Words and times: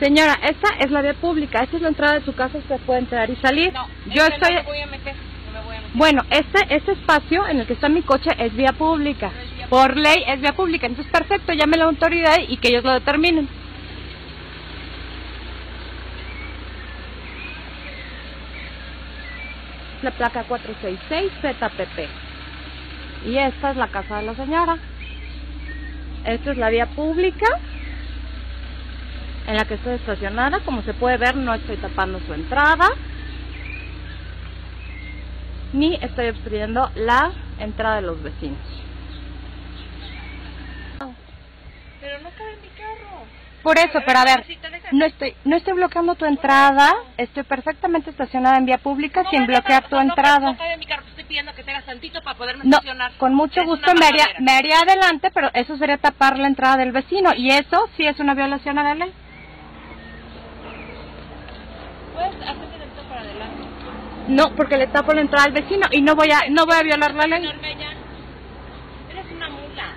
Señora, 0.00 0.38
esta 0.42 0.68
es 0.78 0.90
la 0.90 1.00
vía 1.00 1.14
pública, 1.14 1.62
esta 1.62 1.76
es 1.76 1.82
la 1.82 1.88
entrada 1.88 2.18
de 2.18 2.24
su 2.24 2.34
casa, 2.34 2.58
usted 2.58 2.78
puede 2.80 3.00
entrar 3.00 3.30
y 3.30 3.36
salir. 3.36 3.72
No, 3.72 3.86
Yo 4.12 4.26
estoy... 4.26 4.54
no 4.54 4.62
me 4.62 4.66
voy 4.66 4.80
a 4.80 4.86
meter, 4.86 5.14
no 5.14 5.52
me 5.52 5.64
voy 5.64 5.76
a 5.76 5.80
meter. 5.80 5.96
Bueno, 5.96 6.22
este, 6.28 6.76
este 6.76 6.92
espacio 6.92 7.48
en 7.48 7.60
el 7.60 7.66
que 7.66 7.72
está 7.72 7.88
mi 7.88 8.02
coche 8.02 8.30
es 8.38 8.54
vía 8.54 8.72
pública. 8.72 9.32
No 9.34 9.40
es 9.40 9.56
vía 9.56 9.66
Por 9.68 9.96
ley 9.96 10.22
es 10.28 10.40
vía 10.42 10.52
pública. 10.52 10.86
Entonces, 10.86 11.10
perfecto, 11.10 11.54
llame 11.54 11.76
a 11.76 11.78
la 11.78 11.84
autoridad 11.86 12.36
y 12.46 12.58
que 12.58 12.68
ellos 12.68 12.84
lo 12.84 12.92
determinen. 12.92 13.48
La 20.02 20.10
placa 20.10 20.44
466 20.44 21.32
ZPP. 21.40 23.28
Y 23.28 23.38
esta 23.38 23.70
es 23.70 23.76
la 23.78 23.88
casa 23.88 24.18
de 24.18 24.26
la 24.26 24.34
señora. 24.34 24.76
Esta 26.26 26.50
es 26.50 26.58
la 26.58 26.68
vía 26.68 26.86
pública 26.86 27.46
en 29.46 29.56
la 29.56 29.64
que 29.64 29.74
estoy 29.74 29.94
estacionada. 29.94 30.60
Como 30.60 30.82
se 30.82 30.94
puede 30.94 31.16
ver, 31.16 31.36
no 31.36 31.54
estoy 31.54 31.76
tapando 31.76 32.20
su 32.20 32.32
entrada 32.34 32.88
ni 35.72 35.94
estoy 35.96 36.28
obstruyendo 36.28 36.90
la 36.94 37.30
entrada 37.58 37.96
de 37.96 38.02
los 38.02 38.22
vecinos. 38.22 38.58
Pero 42.00 42.20
no 42.20 42.30
cabe 42.30 42.52
en 42.54 42.62
mi 42.62 42.68
carro. 42.68 43.24
Por 43.62 43.78
eso, 43.78 43.98
pero 44.06 44.18
a 44.20 44.24
ver, 44.24 44.46
no 44.92 45.04
estoy, 45.04 45.34
no 45.44 45.56
estoy 45.56 45.72
bloqueando 45.74 46.14
tu 46.14 46.24
entrada, 46.24 46.94
estoy 47.16 47.42
perfectamente 47.42 48.10
estacionada 48.10 48.58
en 48.58 48.66
vía 48.66 48.78
pública 48.78 49.24
No, 49.24 49.30
sin 49.30 49.40
no, 49.40 49.46
bloquear 49.48 49.82
no, 49.82 49.88
tu 49.88 49.98
entrada. 49.98 50.52
No 50.52 50.56
cabe 50.56 50.74
en 50.74 50.78
mi 50.78 50.86
carro, 50.86 51.02
te 51.02 51.08
estoy 51.10 51.24
pidiendo 51.24 51.52
que 51.52 51.64
te 51.64 51.72
hagas 51.72 51.84
tantito 51.84 52.22
para 52.22 52.38
poderme 52.38 52.64
No, 52.64 52.76
estacionar. 52.76 53.12
con 53.18 53.34
mucho 53.34 53.60
Es 53.60 53.66
gusto 53.66 53.92
me 53.94 54.06
haría, 54.06 54.26
me 54.38 54.52
haría 54.52 54.80
adelante, 54.80 55.30
pero 55.34 55.50
eso 55.52 55.76
sería 55.78 55.98
tapar 55.98 56.38
la 56.38 56.46
entrada 56.46 56.76
del 56.76 56.92
vecino 56.92 57.34
y 57.34 57.50
eso 57.50 57.88
sí 57.96 58.06
es 58.06 58.18
una 58.20 58.34
violación 58.34 58.78
a 58.78 58.84
la 58.84 58.94
ley. 58.94 59.12
Puedes 62.16 62.38
tantito 62.40 63.02
para 63.08 63.20
adelante. 63.20 63.62
No, 64.28 64.50
porque 64.56 64.76
le 64.76 64.86
tapo 64.88 65.12
la 65.12 65.20
entrada 65.20 65.44
al 65.46 65.52
vecino 65.52 65.86
y 65.92 66.00
no 66.02 66.14
voy 66.16 66.30
a, 66.32 66.48
no 66.50 66.66
voy 66.66 66.76
a 66.76 66.82
violar 66.82 67.14
la 67.14 67.26
ley. 67.26 67.46
Eres 69.10 69.26
una 69.36 69.48
mula. 69.48 69.94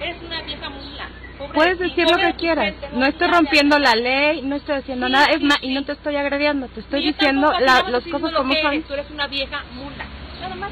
Eres 0.00 0.16
una 0.22 0.42
vieja 0.42 0.68
mula. 0.68 1.08
Pobre 1.38 1.52
Puedes 1.54 1.78
decir 1.78 2.06
lo 2.10 2.16
que 2.16 2.34
quieras. 2.34 2.74
No 2.92 3.06
estoy 3.06 3.28
rompiendo 3.28 3.78
la 3.78 3.94
ley, 3.94 4.42
no 4.42 4.56
estoy 4.56 4.76
haciendo 4.76 5.06
Sí, 5.06 5.12
nada. 5.12 5.26
Es 5.26 5.38
sí, 5.38 5.44
más, 5.44 5.58
sí. 5.60 5.66
y 5.68 5.74
no 5.74 5.84
te 5.84 5.92
estoy 5.92 6.16
agrediendo, 6.16 6.68
te 6.68 6.80
estoy 6.80 7.02
diciendo 7.06 7.52
la- 7.60 7.82
las 7.88 8.04
cosas 8.04 8.32
como 8.32 8.52
son. 8.52 8.72
eres, 8.72 8.84
Tú 8.86 8.92
eres 8.94 9.10
una 9.10 9.26
vieja 9.26 9.62
mula. 9.74 10.04
Nada 10.40 10.54
más. 10.56 10.70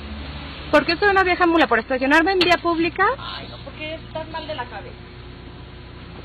¿Por 0.71 0.85
qué 0.87 0.97
soy 0.97 1.09
una 1.09 1.23
vieja 1.25 1.47
mula? 1.47 1.67
¿Por 1.67 1.79
estacionarme 1.81 2.33
en 2.33 2.39
vía 2.41 2.57
pública? 2.63 3.05
Ay, 3.19 3.49
no, 3.51 3.57
porque 3.65 3.95
estás 3.95 4.29
mal 4.31 4.47
de 4.47 4.55
la 4.55 4.65
cabeza. 4.67 4.95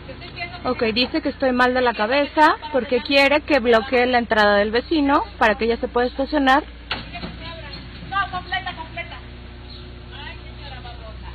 Te 0.06 0.12
estoy 0.12 0.30
pidiendo 0.30 0.55
que 0.55 0.55
Ok, 0.68 0.82
dice 0.96 1.22
que 1.22 1.30
estoy 1.30 1.52
mal 1.52 1.76
de 1.76 1.82
la 1.82 1.94
cabeza 1.94 2.56
porque 2.72 3.00
quiere 3.02 3.42
que 3.42 3.60
bloquee 3.60 4.08
la 4.08 4.18
entrada 4.18 4.58
del 4.58 4.72
vecino 4.72 5.24
para 5.38 5.56
que 5.56 5.66
ella 5.66 5.78
se 5.78 5.88
pueda 5.88 6.08
estacionar. 6.08 6.64
No, 8.10 8.32
completa, 8.32 8.74
completa. 8.74 9.16
Ay, 10.12 10.38
señora 10.58 10.82
babosa. 10.82 11.30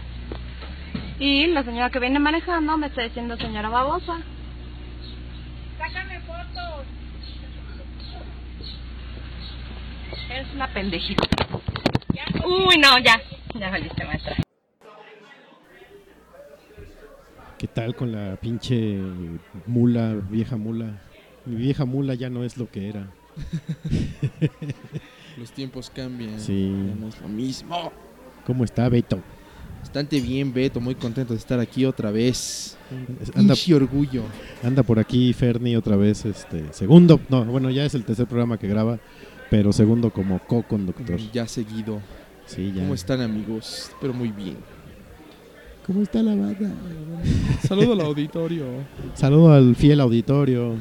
Y 1.21 1.47
la 1.47 1.63
señora 1.63 1.91
que 1.91 2.01
viene 2.01 2.19
manejando 2.19 2.77
me 2.77 2.89
está 2.89 3.03
diciendo 3.03 3.37
señora 3.37 3.69
babosa. 3.69 4.19
Sácame 5.79 6.21
fotos. 6.23 6.87
Es 10.29 10.55
una 10.55 10.67
pendejita. 10.75 11.29
Uy, 12.45 12.79
no, 12.79 12.99
ya. 12.99 13.21
Ya 13.55 13.71
valiste, 13.71 14.05
maestra. 14.05 14.50
¿Qué 17.61 17.67
tal 17.67 17.95
con 17.95 18.11
la 18.11 18.37
pinche 18.37 18.99
mula, 19.67 20.15
vieja 20.31 20.57
mula? 20.57 20.99
Mi 21.45 21.57
vieja 21.57 21.85
mula 21.85 22.15
ya 22.15 22.31
no 22.31 22.43
es 22.43 22.57
lo 22.57 22.71
que 22.71 22.89
era. 22.89 23.13
Los 25.39 25.53
tiempos 25.53 25.93
cambian. 25.95 26.41
Sí. 26.41 26.73
Ya 26.89 26.95
no 26.95 27.09
es 27.09 27.21
lo 27.21 27.29
mismo. 27.29 27.93
¿Cómo 28.47 28.65
está 28.65 28.89
Beto? 28.89 29.21
Bastante 29.81 30.23
bien, 30.23 30.55
Beto. 30.55 30.81
Muy 30.81 30.95
contento 30.95 31.35
de 31.35 31.39
estar 31.39 31.61
aquí 31.61 31.85
otra 31.85 32.11
vez. 32.11 32.79
Anda, 33.35 33.53
orgullo. 33.75 34.23
anda 34.63 34.83
por 34.83 34.99
aquí 34.99 35.31
Ferni 35.35 35.77
otra 35.77 35.97
vez, 35.97 36.25
este, 36.25 36.73
segundo, 36.73 37.21
no, 37.29 37.45
bueno, 37.45 37.69
ya 37.69 37.85
es 37.85 37.95
el 37.95 38.05
tercer 38.05 38.27
programa 38.27 38.59
que 38.59 38.69
graba, 38.69 38.99
pero 39.51 39.71
segundo 39.75 40.11
como 40.11 40.39
co-conductor. 40.39 41.21
Ya 41.31 41.47
seguido. 41.47 42.01
Sí, 42.47 42.73
ya. 42.75 42.81
¿Cómo 42.81 42.95
están, 42.95 43.21
amigos? 43.21 43.93
Pero 44.01 44.15
muy 44.15 44.33
bien. 44.33 44.57
¿Cómo 45.91 46.03
está 46.03 46.23
la 46.23 46.37
banda? 46.37 46.71
Saludo 47.67 47.95
al 47.95 48.01
auditorio. 48.03 48.65
Saludo 49.15 49.53
al 49.53 49.75
fiel 49.75 50.01
auditorio. 50.01 50.77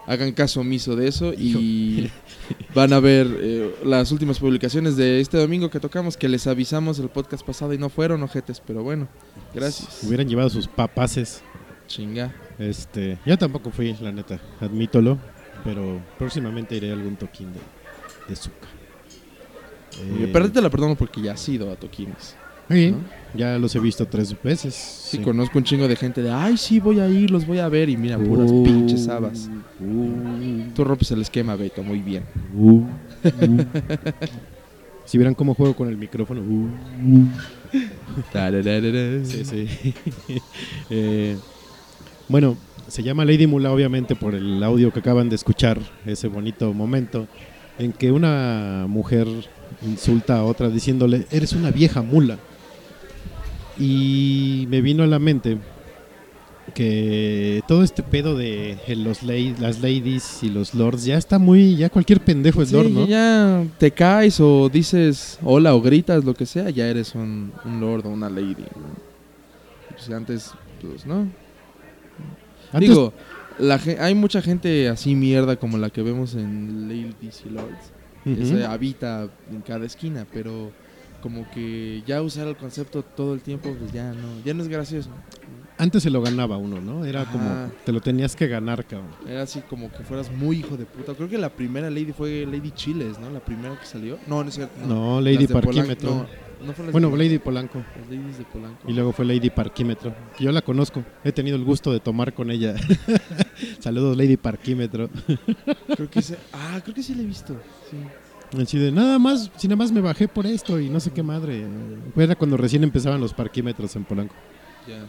hagan 0.07 0.31
caso 0.31 0.61
omiso 0.61 0.95
de 0.95 1.09
eso 1.09 1.33
y 1.33 2.09
van 2.73 2.93
a 2.93 2.99
ver 2.99 3.27
eh, 3.41 3.75
las 3.83 4.11
últimas 4.13 4.39
publicaciones 4.39 4.95
de 4.95 5.19
este 5.19 5.37
domingo 5.37 5.69
que 5.69 5.81
tocamos, 5.81 6.15
que 6.15 6.29
les 6.29 6.47
avisamos 6.47 6.97
el 6.99 7.09
podcast 7.09 7.45
pasado 7.45 7.73
y 7.73 7.77
no 7.77 7.89
fueron 7.89 8.23
ojetes, 8.23 8.61
pero 8.65 8.83
bueno, 8.83 9.09
gracias. 9.53 10.03
Hubieran 10.03 10.29
llevado 10.29 10.49
sus 10.49 10.67
papaces. 10.67 11.41
Chinga. 11.87 12.33
Este, 12.59 13.17
yo 13.25 13.37
tampoco 13.37 13.71
fui, 13.71 13.95
la 14.01 14.11
neta, 14.11 14.39
admítolo, 14.59 15.17
pero 15.63 15.99
próximamente 16.17 16.75
iré 16.75 16.89
a 16.91 16.93
algún 16.93 17.15
toquín 17.15 17.51
de, 17.53 17.59
de 18.29 18.35
Zucca. 18.35 18.67
Eh, 20.01 20.29
pero 20.31 20.51
te 20.51 20.61
la 20.61 20.69
perdono 20.69 20.95
porque 20.95 21.21
ya 21.21 21.31
has 21.33 21.49
ido 21.49 21.71
a 21.71 21.75
toquines. 21.75 22.35
sí, 22.69 22.91
¿no? 22.91 22.99
ya 23.33 23.57
los 23.57 23.75
he 23.75 23.79
visto 23.79 24.05
tres 24.07 24.35
veces. 24.43 24.73
Sí, 24.75 25.19
conozco 25.19 25.57
un 25.57 25.63
chingo 25.63 25.87
de 25.87 25.95
gente 25.95 26.21
de, 26.21 26.31
ay, 26.31 26.57
sí, 26.57 26.79
voy 26.79 26.99
a 26.99 27.07
ir, 27.09 27.31
los 27.31 27.45
voy 27.47 27.59
a 27.59 27.69
ver 27.69 27.89
y 27.89 27.97
mira, 27.97 28.17
puras 28.17 28.51
Uh, 28.51 28.63
pinches 28.63 29.07
habas. 29.07 29.49
uh, 29.79 30.71
Tú 30.75 30.83
rompes 30.83 31.09
el 31.11 31.21
esquema, 31.21 31.55
Beto, 31.55 31.81
muy 31.83 31.99
bien. 31.99 32.23
uh, 32.55 32.83
si 35.05 35.17
vieran 35.17 35.33
cómo 35.35 35.53
juego 35.53 35.75
con 35.75 35.87
el 35.87 35.97
micrófono. 35.97 36.41
Sí, 39.25 39.45
sí. 39.45 39.67
Eh, 40.89 41.37
bueno, 42.29 42.57
se 42.87 43.03
llama 43.03 43.25
Lady 43.25 43.47
Mula 43.47 43.71
obviamente 43.71 44.15
por 44.15 44.35
el 44.35 44.61
audio 44.63 44.91
que 44.91 44.99
acaban 44.99 45.29
de 45.29 45.35
escuchar, 45.35 45.79
ese 46.05 46.27
bonito 46.27 46.73
momento 46.73 47.27
en 47.79 47.91
que 47.93 48.11
una 48.11 48.85
mujer 48.87 49.27
insulta 49.85 50.37
a 50.39 50.43
otra 50.43 50.69
diciéndole, 50.69 51.25
eres 51.31 51.53
una 51.53 51.69
vieja 51.71 52.01
mula. 52.01 52.37
Y 53.79 54.65
me 54.69 54.81
vino 54.81 55.03
a 55.03 55.07
la 55.07 55.19
mente 55.19 55.57
que 56.73 57.61
todo 57.67 57.83
este 57.83 58.03
pedo 58.03 58.35
de 58.35 58.77
los 58.97 59.23
lay- 59.23 59.55
las 59.59 59.79
ladies 59.81 60.43
y 60.43 60.49
los 60.49 60.73
lords 60.73 61.05
ya 61.05 61.17
está 61.17 61.39
muy, 61.39 61.75
ya 61.75 61.89
cualquier 61.89 62.19
pendejo 62.19 62.61
es 62.61 62.69
Sí, 62.69 62.75
lord, 62.75 62.89
¿no? 62.89 63.07
ya 63.07 63.63
te 63.77 63.91
caes 63.91 64.39
o 64.39 64.67
dices 64.69 65.39
hola 65.43 65.73
o 65.75 65.81
gritas, 65.81 66.23
lo 66.25 66.33
que 66.33 66.45
sea, 66.45 66.69
ya 66.69 66.87
eres 66.87 67.15
un, 67.15 67.51
un 67.65 67.79
lord 67.79 68.05
o 68.05 68.09
una 68.09 68.29
lady. 68.29 68.55
¿no? 68.75 68.87
Pues 69.91 70.09
antes, 70.09 70.51
pues 70.81 71.05
no. 71.05 71.27
Antes- 72.71 72.89
Digo, 72.89 73.13
la, 73.59 73.79
hay 73.99 74.13
mucha 74.15 74.41
gente 74.41 74.87
así 74.89 75.15
mierda 75.15 75.55
como 75.55 75.77
la 75.77 75.89
que 75.89 76.01
vemos 76.01 76.35
en 76.35 76.87
Ladies 76.87 77.43
y 77.45 77.49
Lords. 77.49 77.91
que 78.23 78.45
se 78.45 78.65
habita 78.65 79.29
en 79.51 79.61
cada 79.61 79.85
esquina, 79.85 80.25
pero 80.33 80.71
como 81.21 81.49
que 81.51 82.03
ya 82.05 82.21
usar 82.21 82.47
el 82.47 82.57
concepto 82.57 83.01
todo 83.01 83.33
el 83.33 83.39
tiempo, 83.41 83.73
pues 83.79 83.91
ya 83.93 84.11
no, 84.11 84.27
ya 84.45 84.53
no 84.53 84.63
es 84.63 84.67
gracioso. 84.69 85.09
Antes 85.79 86.03
se 86.03 86.09
lo 86.09 86.21
ganaba 86.21 86.57
uno, 86.57 86.81
¿no? 86.81 87.05
Era 87.05 87.21
Ajá. 87.21 87.31
como, 87.31 87.71
te 87.85 87.91
lo 87.91 88.01
tenías 88.01 88.35
que 88.35 88.47
ganar, 88.47 88.83
cabrón. 88.85 89.09
Era 89.27 89.43
así 89.43 89.61
como 89.61 89.91
que 89.91 90.03
fueras 90.03 90.31
muy 90.31 90.57
hijo 90.57 90.75
de 90.75 90.85
puta. 90.85 91.13
Creo 91.13 91.29
que 91.29 91.37
la 91.37 91.49
primera 91.49 91.89
lady 91.89 92.11
fue 92.11 92.45
Lady 92.45 92.71
Chiles, 92.71 93.17
¿no? 93.19 93.29
La 93.29 93.39
primera 93.39 93.79
que 93.79 93.85
salió. 93.85 94.17
No, 94.27 94.43
no 94.43 94.49
es 94.49 94.55
cierto. 94.55 94.73
No, 94.87 95.21
Las 95.21 95.33
Lady 95.33 95.47
Parquímetro. 95.47 96.09
No, 96.09 96.25
no 96.65 96.73
fue 96.73 96.85
las 96.85 96.91
Bueno, 96.91 97.09
de- 97.11 97.17
Lady 97.17 97.39
Polanco. 97.39 97.79
Las 97.99 98.09
ladies 98.09 98.37
de 98.37 98.43
Polanco. 98.45 98.89
Y 98.89 98.93
luego 98.93 99.11
fue 99.11 99.25
Lady 99.25 99.49
Parquímetro. 99.49 100.13
que 100.37 100.43
Yo 100.45 100.51
la 100.51 100.61
conozco. 100.61 101.03
He 101.23 101.31
tenido 101.31 101.55
el 101.55 101.63
gusto 101.63 101.91
de 101.91 101.99
tomar 101.99 102.33
con 102.33 102.51
ella. 102.51 102.75
Saludos, 103.79 104.17
Lady 104.17 104.37
Parquímetro. 104.37 105.09
Creo 105.95 106.09
que 106.09 106.19
ese- 106.19 106.37
Ah, 106.53 106.79
creo 106.83 106.95
que 106.95 107.03
sí 107.03 107.15
la 107.15 107.21
he 107.23 107.25
visto. 107.25 107.55
Sí. 107.89 107.97
Así 108.61 108.77
de 108.79 108.91
nada 108.91 109.19
más, 109.19 109.51
si 109.57 109.67
nada 109.67 109.75
más 109.77 109.91
me 109.91 109.99
bajé 110.01 110.27
por 110.27 110.45
esto 110.45 110.79
y 110.79 110.89
no 110.89 110.99
sé 110.99 111.11
qué 111.11 111.21
madre. 111.23 111.65
Era 112.15 112.35
cuando 112.35 112.55
recién 112.57 112.83
empezaban 112.83 113.19
los 113.19 113.33
parquímetros 113.33 113.95
en 113.95 114.05
Polanco. 114.05 114.33
Ya. 114.87 115.05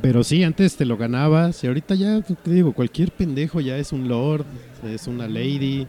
Pero 0.00 0.22
sí, 0.24 0.42
antes 0.44 0.76
te 0.76 0.84
lo 0.84 0.96
ganabas 0.96 1.62
y 1.64 1.66
ahorita 1.66 1.94
ya, 1.94 2.20
te 2.22 2.50
digo, 2.50 2.72
cualquier 2.72 3.10
pendejo 3.10 3.60
ya 3.60 3.76
es 3.76 3.92
un 3.92 4.06
lord, 4.08 4.44
es 4.84 5.06
una 5.06 5.26
lady. 5.28 5.86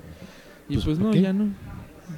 Y 0.67 0.73
Pues, 0.75 0.85
pues, 0.85 0.97
¿por 0.97 1.07
no, 1.07 1.11
qué? 1.11 1.21
ya 1.21 1.33
no. 1.33 1.47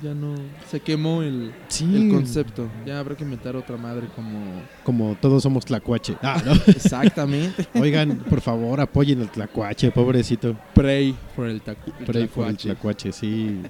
Ya 0.01 0.13
no. 0.13 0.35
Se 0.69 0.79
quemó 0.79 1.21
el, 1.21 1.51
Sí, 1.67 1.83
el 1.95 2.09
concepto. 2.09 2.69
Ya 2.85 2.99
habrá 2.99 3.15
que 3.15 3.23
inventar 3.23 3.55
otra 3.55 3.77
madre 3.77 4.07
como. 4.15 4.61
como 4.83 5.15
todos 5.19 5.43
somos 5.43 5.65
tlacuache. 5.65 6.15
Ah, 6.21 6.41
no. 6.45 6.53
Exactamente. 6.67 7.67
Oigan, 7.79 8.17
por 8.29 8.41
favor, 8.41 8.79
apoyen 8.79 9.21
el 9.21 9.29
tlacuache, 9.29 9.91
pobrecito. 9.91 10.55
Pray 10.73 11.15
for 11.35 11.47
el, 11.47 11.61
el 11.65 12.05
Pray 12.05 12.27
for 12.27 12.47
el 12.47 12.57
tlacuache. 12.57 13.11
sí. 13.11 13.61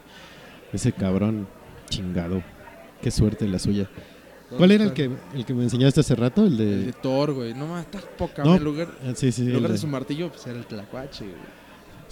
Ese 0.72 0.92
cabrón 0.94 1.48
chingado. 1.90 2.42
Qué 3.02 3.12
suerte 3.12 3.48
la 3.48 3.60
suya. 3.60 3.90
¿Cuál 4.58 4.72
era 4.72 4.84
el 4.84 4.94
que, 4.94 5.10
el 5.34 5.46
que 5.46 5.54
me 5.54 5.64
enseñaste 5.64 6.02
hace 6.02 6.16
rato? 6.16 6.46
El 6.46 6.54
El 6.54 6.58
de 6.58 6.78
de... 6.88 6.94
Thor, 6.94 7.34
güey. 7.34 7.54
No 7.54 7.68
más, 7.68 7.86
estás 7.86 8.04
poca. 8.18 8.44
No, 8.44 8.56
En 8.56 8.64
lugar, 8.64 8.90
Ah, 9.04 9.14
Sí, 9.16 9.32
sí, 9.32 9.44
en 9.44 9.48
el 9.50 9.54
lugar 9.56 9.70
de 9.70 9.74
de, 9.76 9.82
su 9.82 9.88
martillo, 9.88 10.30
pues 10.30 10.46
era 10.48 10.58
el 10.60 10.66
tlacuache, 10.66 11.26
güey. 11.26 11.61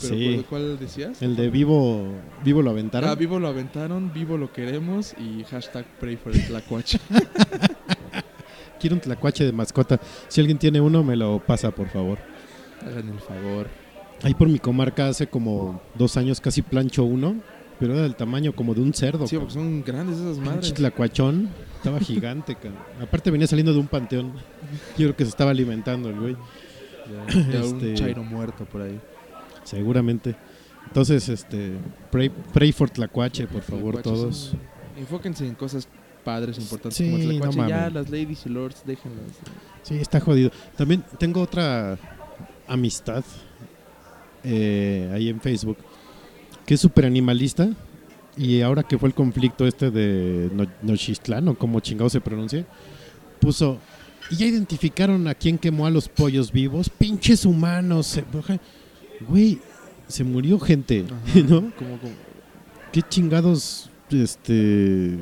¿Pero 0.01 0.15
Sí. 0.15 0.45
cuál- 0.49 0.79
decías? 0.79 1.21
el 1.21 1.35
de 1.35 1.49
vivo, 1.49 2.07
vivo 2.43 2.61
lo 2.61 2.71
aventaron. 2.71 3.09
Ah, 3.09 3.15
vivo 3.15 3.39
lo 3.39 3.47
aventaron, 3.47 4.11
vivo 4.13 4.37
lo 4.37 4.51
queremos 4.53 5.13
y 5.19 5.43
hashtag 5.45 5.85
pray 5.99 6.15
for 6.15 6.33
el 6.33 6.45
tlacuache. 6.47 6.99
Quiero 8.79 8.95
un 8.95 9.01
tlacuache 9.01 9.43
de 9.43 9.51
mascota. 9.51 9.99
Si 10.29 10.39
alguien 10.39 10.57
tiene 10.57 10.79
uno, 10.79 11.03
me 11.03 11.15
lo 11.15 11.39
pasa, 11.45 11.71
por 11.71 11.89
favor. 11.89 12.17
Hagan 12.81 13.09
el 13.09 13.19
favor. 13.19 13.67
Ahí 14.23 14.33
por 14.33 14.47
mi 14.47 14.59
comarca 14.59 15.07
hace 15.09 15.27
como 15.27 15.81
dos 15.95 16.15
años 16.17 16.39
casi 16.39 16.61
plancho 16.61 17.03
uno, 17.03 17.35
pero 17.79 17.93
era 17.93 18.03
del 18.03 18.15
tamaño 18.15 18.53
como 18.55 18.73
de 18.73 18.81
un 18.81 18.93
cerdo. 18.93 19.27
Sí, 19.27 19.37
porque 19.37 19.53
son 19.53 19.83
grandes 19.83 20.17
esas 20.19 20.37
madres. 20.37 20.73
tlacuachón. 20.73 21.49
Estaba 21.77 21.99
gigante, 21.99 22.55
cabrón. 22.55 22.77
Aparte 23.01 23.31
venía 23.31 23.47
saliendo 23.47 23.73
de 23.73 23.79
un 23.79 23.87
panteón. 23.87 24.31
Yo 24.97 25.07
creo 25.07 25.15
que 25.15 25.25
se 25.25 25.29
estaba 25.29 25.51
alimentando 25.51 26.09
el 26.09 26.19
güey. 26.19 26.35
Ya, 27.27 27.41
ya 27.51 27.59
Este- 27.61 27.89
un 27.89 27.95
chairo 27.95 28.23
muerto 28.23 28.63
por 28.65 28.81
ahí. 28.81 28.97
Seguramente. 29.69 30.35
Entonces, 30.87 31.29
este, 31.29 31.73
pray, 32.11 32.29
pray 32.29 32.71
for 32.71 32.89
Tlacuache, 32.89 33.45
por 33.47 33.61
favor, 33.61 34.01
todos. 34.01 34.35
son- 34.51 34.59
Enfóquense 34.97 35.45
en 35.47 35.55
cosas 35.55 35.87
padres, 36.23 36.57
importantes 36.57 36.97
Sí, 36.97 37.05
como 37.09 37.17
el 37.17 37.39
no 37.39 37.49
tlacuache. 37.49 37.69
ya, 37.69 37.89
las 37.89 38.09
ladies 38.09 38.45
y 38.45 38.49
lords, 38.49 38.83
déjenlas. 38.85 39.23
Sí, 39.83 39.95
está 39.95 40.19
jodido. 40.19 40.51
También 40.75 41.03
tengo 41.17 41.41
otra 41.41 41.97
amistad 42.67 43.23
eh, 44.43 45.09
ahí 45.13 45.29
en 45.29 45.39
Facebook 45.41 45.77
que 46.65 46.73
es 46.75 46.81
súper 46.81 47.05
animalista. 47.05 47.69
Y 48.37 48.61
ahora 48.61 48.83
que 48.83 48.97
fue 48.97 49.09
el 49.09 49.15
conflicto 49.15 49.67
este 49.67 49.91
de 49.91 50.49
No- 50.53 50.67
Nochistlán, 50.81 51.47
o 51.49 51.55
como 51.57 51.79
chingado 51.81 52.09
se 52.09 52.21
pronuncia, 52.21 52.65
puso. 53.41 53.79
Y 54.31 54.35
ya 54.37 54.45
identificaron 54.45 55.27
a 55.27 55.33
quién 55.35 55.57
quemó 55.57 55.87
a 55.87 55.89
los 55.89 56.07
pollos 56.07 56.51
vivos. 56.51 56.89
Pinches 56.89 57.45
humanos. 57.45 58.05
se- 58.07 58.23
Güey, 59.27 59.59
se 60.07 60.23
murió 60.23 60.59
gente, 60.59 61.05
Ajá, 61.05 61.39
¿no? 61.47 61.71
Como, 61.75 61.97
como- 61.99 62.13
¿Qué 62.91 63.01
chingados 63.03 63.89
este 64.09 65.19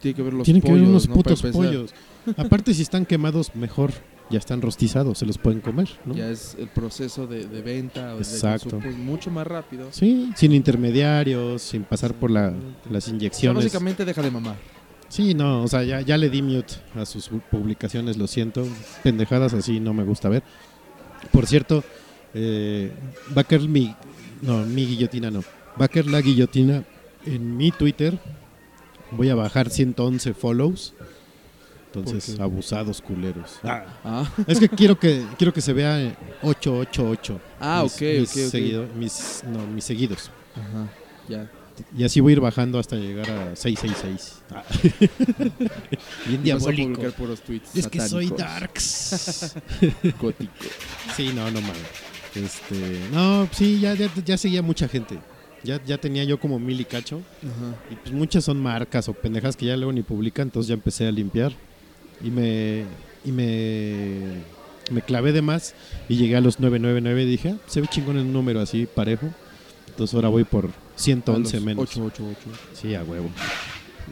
tiene 0.00 0.14
que 0.16 0.22
ver 0.22 0.32
los 0.32 0.44
tienen 0.44 0.62
que 0.62 0.68
pollos, 0.68 0.80
ver 0.80 0.88
unos 0.90 1.08
¿no? 1.08 1.14
Putos 1.14 1.42
pollos? 1.42 1.94
Aparte 2.36 2.72
si 2.74 2.82
están 2.82 3.04
quemados, 3.06 3.54
mejor. 3.54 3.92
Ya 4.30 4.38
están 4.38 4.62
rostizados, 4.62 5.18
se 5.18 5.26
los 5.26 5.36
pueden 5.36 5.60
comer, 5.60 5.86
¿no? 6.06 6.14
Ya 6.14 6.30
es 6.30 6.56
el 6.58 6.68
proceso 6.68 7.26
de, 7.26 7.46
de 7.46 7.60
venta 7.60 8.14
o 8.14 8.16
de 8.16 8.22
Exacto. 8.22 8.70
consumo 8.70 8.90
es 8.90 8.96
mucho 8.96 9.30
más 9.30 9.46
rápido. 9.46 9.88
Sí, 9.90 10.32
sin 10.34 10.52
intermediarios, 10.52 11.60
sin 11.60 11.84
pasar 11.84 12.14
por 12.14 12.30
la, 12.30 12.54
las 12.90 13.04
O 13.04 13.06
sea, 13.08 13.14
inyecciones. 13.14 13.64
básicamente 13.64 14.02
deja 14.06 14.22
de 14.22 14.30
mamar. 14.30 14.56
Sí, 15.10 15.34
no, 15.34 15.62
o 15.62 15.68
sea, 15.68 15.82
ya, 15.84 16.00
ya 16.00 16.16
le 16.16 16.30
di 16.30 16.40
mute 16.40 16.72
a 16.96 17.04
sus 17.04 17.28
publicaciones, 17.50 18.16
lo 18.16 18.26
siento. 18.26 18.66
Pendejadas 19.02 19.52
así 19.52 19.78
no 19.78 19.92
me 19.92 20.04
gusta 20.04 20.30
ver. 20.30 20.42
Por 21.30 21.46
cierto, 21.46 21.84
eh, 22.34 22.92
va 23.36 23.42
a 23.42 23.44
caer 23.44 23.68
mi. 23.68 23.94
No, 24.42 24.64
mi 24.64 24.86
guillotina 24.86 25.30
no. 25.30 25.42
Va 25.80 25.86
a 25.86 25.88
caer 25.88 26.06
la 26.06 26.20
guillotina 26.20 26.84
en 27.26 27.56
mi 27.56 27.70
Twitter. 27.70 28.18
Voy 29.10 29.28
a 29.30 29.34
bajar 29.34 29.70
111 29.70 30.34
follows. 30.34 30.94
Entonces, 31.94 32.40
abusados 32.40 33.00
culeros. 33.00 33.60
Ah, 33.62 34.28
Es 34.48 34.58
que 34.58 34.68
quiero 34.68 34.98
que 34.98 35.24
quiero 35.38 35.52
que 35.52 35.60
se 35.60 35.72
vea 35.72 36.00
eh, 36.02 36.16
888. 36.42 37.40
ah 37.60 37.82
mis, 37.84 37.94
ok, 37.94 38.00
mis 38.20 38.30
seguido- 38.50 38.86
no, 39.52 39.66
mis 39.68 39.84
seguidos. 39.84 40.30
Ajá, 40.56 40.88
ya. 41.28 41.48
Y 41.96 42.04
así 42.04 42.20
voy 42.20 42.30
a 42.30 42.34
ir 42.34 42.40
bajando 42.40 42.78
hasta 42.78 42.94
llegar 42.96 43.28
a 43.30 43.56
666. 43.56 44.42
Ah. 44.50 44.62
Bien 46.26 46.40
Y 46.44 46.52
vas 46.52 46.66
a 46.66 46.70
diabólico. 46.70 46.92
publicar 46.94 47.12
puros 47.12 47.40
tweets 47.42 47.74
Es 47.76 47.88
que 47.88 48.00
soy 48.00 48.28
darks. 48.30 49.54
góticos. 50.20 50.68
sí, 51.16 51.30
no, 51.34 51.50
no 51.50 51.60
mames. 51.60 51.78
Este, 52.34 53.00
no, 53.12 53.48
sí, 53.52 53.80
ya, 53.80 53.94
ya, 53.94 54.10
ya 54.24 54.36
seguía 54.36 54.62
mucha 54.62 54.88
gente. 54.88 55.18
Ya, 55.62 55.82
ya 55.84 55.96
tenía 55.98 56.24
yo 56.24 56.38
como 56.38 56.58
mil 56.58 56.80
y 56.80 56.84
cacho. 56.84 57.22
Ajá. 57.42 57.76
Y 57.90 57.94
pues 57.96 58.12
muchas 58.12 58.44
son 58.44 58.60
marcas 58.60 59.08
o 59.08 59.14
pendejas 59.14 59.56
que 59.56 59.66
ya 59.66 59.76
luego 59.76 59.92
ni 59.92 60.02
publican, 60.02 60.48
entonces 60.48 60.68
ya 60.68 60.74
empecé 60.74 61.06
a 61.06 61.12
limpiar. 61.12 61.52
Y 62.22 62.30
me 62.30 62.84
y 63.24 63.32
me 63.32 64.42
me 64.90 65.00
clavé 65.00 65.32
de 65.32 65.40
más 65.40 65.74
y 66.08 66.16
llegué 66.16 66.36
a 66.36 66.40
los 66.42 66.60
999 66.60 67.22
y 67.22 67.26
dije, 67.26 67.48
ah, 67.50 67.56
se 67.66 67.80
ve 67.80 67.86
chingón 67.88 68.16
en 68.18 68.26
un 68.26 68.32
número 68.34 68.60
así 68.60 68.86
parejo. 68.86 69.28
Entonces 69.88 70.14
ahora 70.14 70.28
voy 70.28 70.44
por 70.44 70.70
111 70.96 71.56
A 71.56 71.60
los 71.60 71.64
menos. 71.64 71.82
888. 71.96 72.38
Sí, 72.74 72.94
a 72.94 73.02
huevo. 73.02 73.30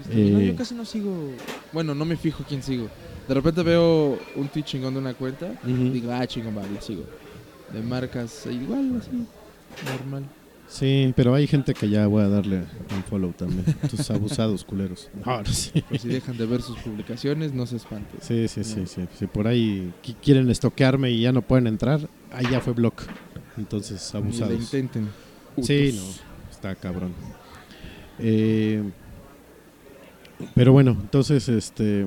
Este, 0.00 0.30
no, 0.30 0.38
Eh. 0.40 0.46
yo 0.46 0.56
casi 0.56 0.74
no 0.74 0.84
sigo. 0.86 1.32
Bueno, 1.72 1.94
no 1.94 2.04
me 2.06 2.16
fijo 2.16 2.44
quién 2.48 2.62
sigo. 2.62 2.88
De 3.28 3.34
repente 3.34 3.62
veo 3.62 4.18
un 4.36 4.48
tweet 4.48 4.62
chingón 4.64 4.94
de 4.94 5.00
una 5.00 5.12
cuenta. 5.12 5.52
Ujú. 5.64 5.90
Digo, 5.92 6.10
ah, 6.12 6.26
chingón, 6.26 6.54
vale, 6.54 6.80
sigo. 6.80 7.04
De 7.72 7.80
marcas, 7.82 8.46
igual, 8.46 9.00
así. 9.00 9.10
normal. 9.90 10.24
Sí, 10.68 11.12
pero 11.16 11.34
hay 11.34 11.46
gente 11.46 11.74
que 11.74 11.88
ya 11.90 12.06
voy 12.06 12.22
a 12.22 12.28
darle 12.28 12.58
un 12.94 13.02
follow 13.08 13.32
también. 13.32 13.64
Tus 13.90 14.10
abusados 14.10 14.64
culeros. 14.64 15.10
No, 15.24 15.38
no 15.42 15.44
sé. 15.46 15.82
Por 15.82 15.98
si 15.98 16.08
dejan 16.08 16.36
de 16.38 16.46
ver 16.46 16.62
sus 16.62 16.78
publicaciones, 16.78 17.52
no 17.52 17.66
se 17.66 17.76
espanten. 17.76 18.20
Sí, 18.22 18.48
sí, 18.48 18.64
sí, 18.64 18.86
sí. 18.86 19.02
Si 19.18 19.26
por 19.26 19.46
ahí 19.46 19.92
qui- 20.02 20.16
quieren 20.22 20.48
estoquearme 20.48 21.10
y 21.10 21.20
ya 21.20 21.32
no 21.32 21.42
pueden 21.42 21.66
entrar, 21.66 22.08
ahí 22.32 22.46
ya 22.50 22.60
fue 22.60 22.72
block. 22.72 23.02
Entonces, 23.58 24.10
Ni 24.14 24.20
le 24.20 24.26
abusados. 24.26 24.54
intenten. 24.54 25.08
Sí, 25.60 25.92
no, 25.94 26.50
está 26.50 26.74
cabrón. 26.74 27.12
Eh, 28.18 28.82
pero 30.54 30.72
bueno, 30.72 30.96
entonces, 30.98 31.48
este, 31.50 32.06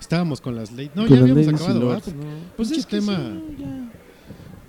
estábamos 0.00 0.40
con 0.40 0.54
las 0.54 0.72
leyes. 0.72 0.94
No, 0.96 1.06
Con 1.06 1.16
ya 1.16 1.22
habíamos 1.22 1.48
acabado, 1.48 1.88
¿verdad? 1.88 2.02
¿no? 2.14 2.24
Pues 2.56 2.68
Pinche 2.70 2.80
es 2.80 2.86
tema, 2.86 3.16
sí, 3.16 3.56
ya. 3.58 3.92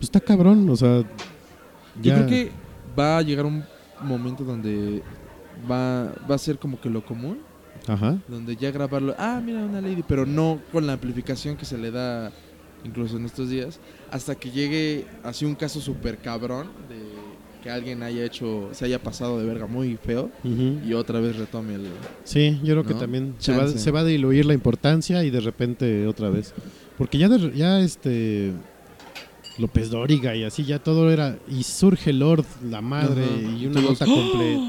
Pues 0.04 0.16
está 0.16 0.20
cabrón, 0.20 0.70
o 0.70 0.76
sea, 0.76 1.04
Yo 2.02 2.14
creo 2.14 2.28
que 2.28 2.52
va 3.00 3.18
a 3.18 3.22
llegar 3.22 3.46
un 3.46 3.64
momento 4.02 4.44
donde 4.44 5.02
va, 5.70 6.14
va 6.30 6.36
a 6.36 6.38
ser 6.38 6.58
como 6.60 6.80
que 6.82 6.90
lo 6.90 7.06
común, 7.06 7.40
ajá, 7.88 8.18
donde 8.28 8.56
ya 8.58 8.70
grabarlo, 8.72 9.16
ah, 9.18 9.42
mira 9.44 9.60
una 9.64 9.80
lady, 9.80 10.04
pero 10.06 10.26
no 10.26 10.60
con 10.74 10.86
la 10.88 10.94
amplificación 10.94 11.56
que 11.56 11.64
se 11.66 11.78
le 11.78 11.90
da 11.92 12.32
incluso 12.84 13.16
en 13.16 13.26
estos 13.26 13.50
días, 13.50 13.80
hasta 14.12 14.36
que 14.36 14.52
llegue 14.52 15.06
así 15.24 15.46
un 15.46 15.56
caso 15.56 15.80
súper 15.80 16.18
cabrón 16.18 16.68
de 16.90 16.98
que 17.64 17.70
alguien 17.70 18.04
haya 18.04 18.26
hecho, 18.26 18.68
se 18.74 18.84
haya 18.84 19.02
pasado 19.02 19.40
de 19.40 19.46
verga 19.46 19.68
muy 19.68 19.96
feo 19.96 20.30
y 20.86 20.94
otra 20.94 21.22
vez 21.22 21.38
retome 21.38 21.76
el... 21.76 21.86
sí, 22.26 22.60
yo 22.62 22.74
creo 22.74 22.84
que 22.86 22.94
también 22.94 23.36
se 23.38 23.54
va, 23.54 23.60
Chance. 23.60 23.80
se 23.80 23.90
va 23.92 24.02
a 24.02 24.04
diluir 24.04 24.46
la 24.46 24.54
importancia 24.54 25.24
y 25.24 25.30
de 25.30 25.40
repente 25.40 26.06
otra 26.08 26.30
vez, 26.30 26.54
porque 26.98 27.18
ya, 27.18 27.30
de- 27.30 27.54
ya 27.56 27.80
este, 27.80 28.52
López 29.58 29.90
Dóriga 29.92 30.36
y 30.36 30.44
así 30.44 30.64
ya 30.64 30.80
todo 30.80 31.12
era 31.12 31.38
y 31.48 31.64
surge 31.64 32.12
Lord 32.14 32.46
la 32.70 32.82
madre 32.82 33.24
Ajá. 33.26 33.58
y 33.58 33.66
una 33.68 33.82
Todos, 33.82 34.00
nota 34.02 34.06
completa. 34.06 34.62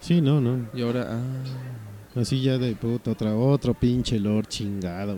Sí, 0.00 0.20
no, 0.20 0.40
no. 0.40 0.68
Y 0.74 0.82
ahora, 0.82 1.06
ah, 1.10 2.20
Así 2.20 2.40
ya 2.42 2.58
de 2.58 2.74
puta, 2.74 3.12
otra, 3.12 3.34
otro 3.36 3.72
pinche 3.72 4.18
Lord 4.18 4.46
chingado. 4.48 5.16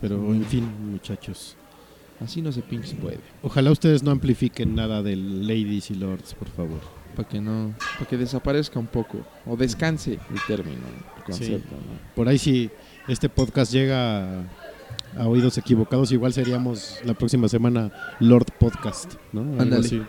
Pero 0.00 0.18
Mm. 0.18 0.34
en 0.34 0.44
fin, 0.44 0.68
muchachos. 0.92 1.56
así 2.20 2.40
no 2.40 2.52
se 2.52 2.62
pinches 2.62 2.94
puede. 2.94 3.18
Ojalá 3.42 3.70
ustedes 3.72 4.02
no 4.04 4.12
amplifiquen 4.12 4.74
nada 4.76 5.02
de 5.02 5.16
ladies 5.16 5.90
y 5.90 5.94
lords, 5.94 6.34
por 6.34 6.48
favor. 6.50 6.80
Para 7.16 7.28
que 7.28 7.40
no, 7.40 7.74
para 7.98 8.08
que 8.08 8.16
desaparezca 8.16 8.78
un 8.78 8.86
poco, 8.86 9.18
o 9.44 9.56
descanse 9.56 10.12
el 10.12 10.40
término, 10.46 10.80
el 11.18 11.24
concepto, 11.24 11.74
¿no? 11.74 12.14
Por 12.14 12.28
ahí 12.28 12.38
si 12.38 12.70
este 13.08 13.28
podcast 13.28 13.72
llega 13.72 14.44
a, 15.18 15.26
oídos 15.28 15.58
equivocados, 15.58 16.12
igual 16.12 16.32
seríamos 16.32 16.98
la 17.04 17.14
próxima 17.14 17.48
semana 17.48 17.90
Lord 18.20 18.46
Podcast, 18.58 19.14
¿no? 19.32 19.40
Algo 19.42 19.62
Ándale. 19.62 19.86
así. 19.86 20.02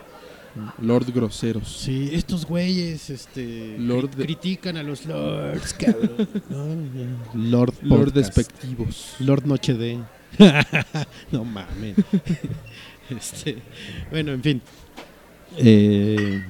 Lord 0.79 1.11
Groseros. 1.11 1.67
Sí, 1.67 2.11
estos 2.13 2.45
güeyes 2.45 3.09
este, 3.09 3.75
Lord 3.79 4.11
cri- 4.11 4.15
de- 4.17 4.25
critican 4.25 4.77
a 4.77 4.83
los 4.83 5.05
lords, 5.07 5.73
cabrón. 5.79 6.27
No. 6.49 7.33
Lord 7.33 7.73
Lord 7.81 8.13
despectivos. 8.13 9.15
Lord 9.19 9.47
Noche 9.47 9.73
de. 9.73 9.99
no 11.31 11.43
mames. 11.43 11.95
este, 13.09 13.57
bueno, 14.11 14.31
en 14.33 14.43
fin. 14.43 14.61
Eh, 15.57 16.43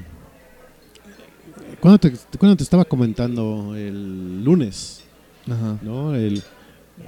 ¿cuándo, 1.80 1.98
te, 2.00 2.12
cuándo 2.38 2.58
te 2.58 2.64
estaba 2.64 2.84
comentando? 2.86 3.74
El 3.76 4.44
lunes, 4.44 5.04
Ajá. 5.50 5.78
¿no? 5.82 6.14
El, 6.16 6.44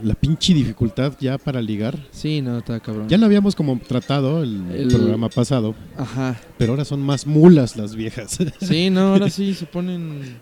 la 0.02 0.14
pinche 0.16 0.54
dificultad 0.54 1.14
ya 1.20 1.38
para 1.38 1.62
ligar. 1.62 1.98
Sí, 2.12 2.42
no, 2.42 2.58
está 2.58 2.80
cabrón. 2.80 3.08
Ya 3.08 3.18
lo 3.18 3.26
habíamos 3.26 3.56
como 3.56 3.80
tratado 3.80 4.44
el, 4.44 4.70
El- 4.72 4.88
programa 4.90 5.30
pasado, 5.30 5.76
Ajá. 5.98 6.40
pero 6.58 6.74
ahora 6.74 6.86
son 6.86 7.02
más 7.02 7.26
mulas 7.28 7.78
las 7.78 7.96
viejas. 7.96 8.38
Sí, 8.62 8.90
no, 8.90 9.14
ahora 9.14 9.30
sí 9.30 9.54
se 9.54 9.66
ponen 9.66 10.38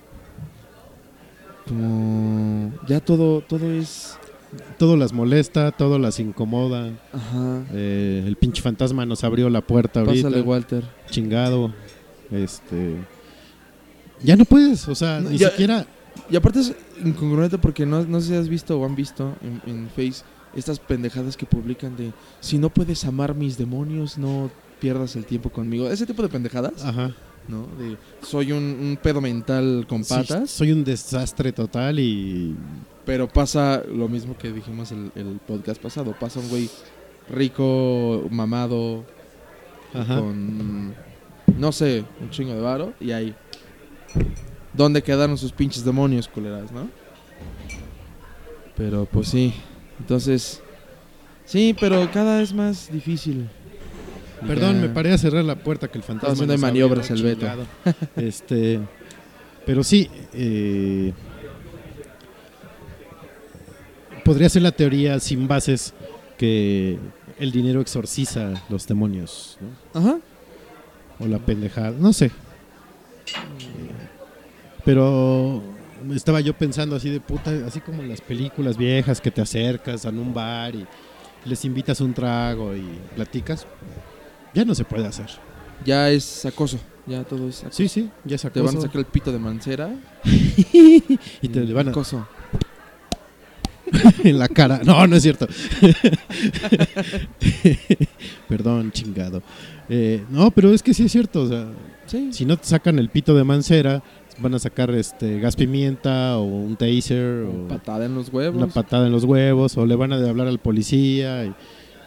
como 1.68 2.72
ya 2.88 3.00
todo 3.00 3.42
todo 3.42 3.72
es 3.72 4.18
todo 4.78 4.98
las 4.98 5.14
molesta, 5.14 5.72
todo 5.72 5.98
las 5.98 6.20
incomoda. 6.20 6.92
ajá. 7.12 7.64
Eh, 7.74 8.24
el 8.28 8.36
pinche 8.36 8.62
fantasma 8.62 9.06
nos 9.06 9.24
abrió 9.24 9.50
la 9.50 9.62
puerta 9.62 10.02
ahorita. 10.02 10.28
Pásale, 10.28 10.42
Walter. 10.44 10.84
chingado. 11.10 11.74
Este. 12.32 12.98
Ya 14.22 14.36
no 14.36 14.46
puedes, 14.46 14.88
o 14.88 14.94
sea, 14.96 15.20
No, 15.20 15.32
ni 15.32 15.38
ya- 15.38 15.50
siquiera. 15.50 15.86
Y 16.30 16.36
aparte 16.36 16.60
es 16.60 16.74
incongruente 17.04 17.58
porque 17.58 17.86
no, 17.86 18.04
no 18.06 18.22
sé 18.22 18.28
si 18.28 18.36
has 18.36 18.48
visto 18.50 18.80
o 18.80 18.86
han 18.86 18.96
visto 18.96 19.34
en, 19.42 19.62
en 19.70 19.90
Face 19.90 20.24
estas 20.56 20.80
pendejadas 20.80 21.36
que 21.36 21.46
publican 21.46 21.96
de 21.98 22.12
si 22.40 22.58
no 22.60 22.70
puedes 22.70 23.04
amar 23.06 23.34
mis 23.36 23.58
demonios, 23.58 24.18
no 24.18 24.52
pierdas 24.80 25.16
el 25.16 25.26
tiempo 25.26 25.50
conmigo. 25.50 25.90
Ese 25.90 26.06
tipo 26.06 26.22
de 26.22 26.30
pendejadas, 26.30 26.84
Ajá. 26.86 27.12
¿no? 27.48 27.68
De 27.78 27.98
soy 28.22 28.52
un, 28.52 28.64
un 28.64 29.00
pedo 29.02 29.20
mental 29.22 29.86
con 29.90 30.04
Sí, 30.04 30.14
patas, 30.14 30.52
soy 30.52 30.72
un 30.72 30.84
desastre 30.84 31.52
total 31.52 32.00
y. 32.00 32.56
pero 33.06 33.28
pasa 33.28 33.82
lo 33.92 34.08
mismo 34.08 34.38
que 34.38 34.52
dijimos 34.52 34.92
el, 34.92 35.12
el 35.16 35.40
podcast 35.46 35.82
pasado. 35.82 36.16
Pasa 36.20 36.40
un 36.40 36.50
güey 36.50 36.70
rico, 37.30 38.28
mamado, 38.30 39.04
Ajá. 39.94 40.20
con, 40.20 40.94
no 41.58 41.72
sé, 41.72 42.04
un 42.22 42.30
chingo 42.30 42.54
de 42.54 42.62
varo 42.62 42.94
y 43.00 43.12
ahí. 43.12 43.36
¿Dónde 44.74 45.02
quedaron 45.04 45.38
sus 45.38 45.52
pinches 45.52 45.84
demonios, 45.86 46.28
culeras, 46.28 46.72
no? 46.72 46.90
Pero 48.76 49.06
pues 49.06 49.28
sí, 49.28 49.54
entonces... 50.00 50.62
Sí, 51.46 51.76
pero 51.80 52.10
cada 52.12 52.40
vez 52.40 52.54
más 52.54 52.92
difícil. 52.92 53.50
Perdón, 54.48 54.76
Ya. 54.78 54.82
me 54.82 54.90
paré 54.90 55.12
a 55.14 55.18
cerrar 55.18 55.44
la 55.44 55.56
puerta 55.56 55.88
que 55.90 55.98
el 55.98 56.04
fantasma. 56.04 56.34
haciendo 56.34 56.54
nos 56.54 56.62
maniobras 56.62 57.10
el 57.12 57.22
Beto. 57.22 57.46
este. 58.16 58.80
Pero 59.66 59.84
sí. 59.84 60.10
eh, 60.34 61.14
podría 64.26 64.50
ser 64.50 64.62
la 64.62 64.72
teoría 64.72 65.20
sin 65.20 65.48
bases 65.48 65.94
que 66.38 66.98
el 67.40 67.52
dinero 67.52 67.82
exorciza 67.82 68.54
los 68.70 68.88
demonios. 68.88 69.58
¿no? 69.94 70.00
Ajá. 70.00 70.20
O 71.20 71.28
la 71.28 71.40
pendejada, 71.40 71.92
no 71.92 72.12
sé. 72.14 72.32
Pero 74.86 75.64
estaba 76.14 76.42
yo 76.42 76.54
pensando 76.54 76.96
así 76.96 77.10
de 77.10 77.20
puta, 77.20 77.52
así 77.66 77.80
como 77.80 78.02
en 78.02 78.10
las 78.10 78.22
películas 78.22 78.78
viejas 78.78 79.22
que 79.22 79.32
te 79.32 79.42
acercas 79.42 80.06
a 80.06 80.10
un 80.10 80.34
bar 80.34 80.76
y 80.76 80.86
les 81.46 81.64
invitas 81.66 82.02
un 82.02 82.14
trago 82.14 82.76
y 82.76 82.86
platicas. 83.16 83.66
Ya 84.54 84.66
no 84.66 84.76
se 84.76 84.84
puede 84.84 85.08
hacer. 85.08 85.28
Ya 85.86 86.10
es 86.10 86.46
acoso. 86.46 86.80
Ya 87.06 87.24
todo 87.24 87.50
es 87.50 87.62
acoso. 87.62 87.76
Sí, 87.76 87.88
sí, 87.88 88.10
ya 88.24 88.38
se 88.38 88.50
Te 88.50 88.62
van 88.62 88.78
a 88.78 88.82
sacar 88.82 89.00
el 89.00 89.06
pito 89.06 89.32
de 89.32 89.40
mancera. 89.40 89.94
y 90.24 91.48
te 91.50 91.62
le 91.62 91.74
van 91.74 91.88
a 91.88 91.92
Acoso. 91.92 92.28
en 94.24 94.40
la 94.40 94.48
cara. 94.48 94.82
No, 94.84 95.06
no 95.08 95.16
es 95.16 95.24
cierto. 95.24 95.48
Perdón, 98.48 98.92
chingado. 98.92 99.42
Eh, 99.90 100.24
no, 100.30 100.52
pero 100.52 100.74
es 100.74 100.82
que 100.82 100.94
sí 100.94 101.06
es 101.06 101.12
cierto. 101.12 101.42
O 101.42 101.48
sea, 101.48 101.68
Sí. 102.06 102.34
si 102.34 102.46
no 102.46 102.58
te 102.58 102.66
sacan 102.66 103.00
el 103.00 103.10
pito 103.10 103.34
de 103.34 103.44
mancera, 103.44 104.04
van 104.40 104.54
a 104.56 104.60
sacar 104.60 104.90
este 104.92 105.40
gas 105.40 105.56
pimienta 105.56 106.38
o 106.38 106.44
un 106.44 106.76
taser 106.76 107.44
o 107.46 107.68
Patada 107.68 108.06
en 108.06 108.16
los 108.16 108.30
huevos. 108.30 108.56
una 108.62 108.68
patada 108.72 109.06
en 109.08 109.12
los 109.12 109.24
huevos 109.24 109.78
o 109.78 109.86
le 109.86 109.96
van 109.96 110.12
a 110.14 110.16
hablar 110.18 110.48
al 110.48 110.60
policía. 110.60 111.46
Y, 111.46 111.54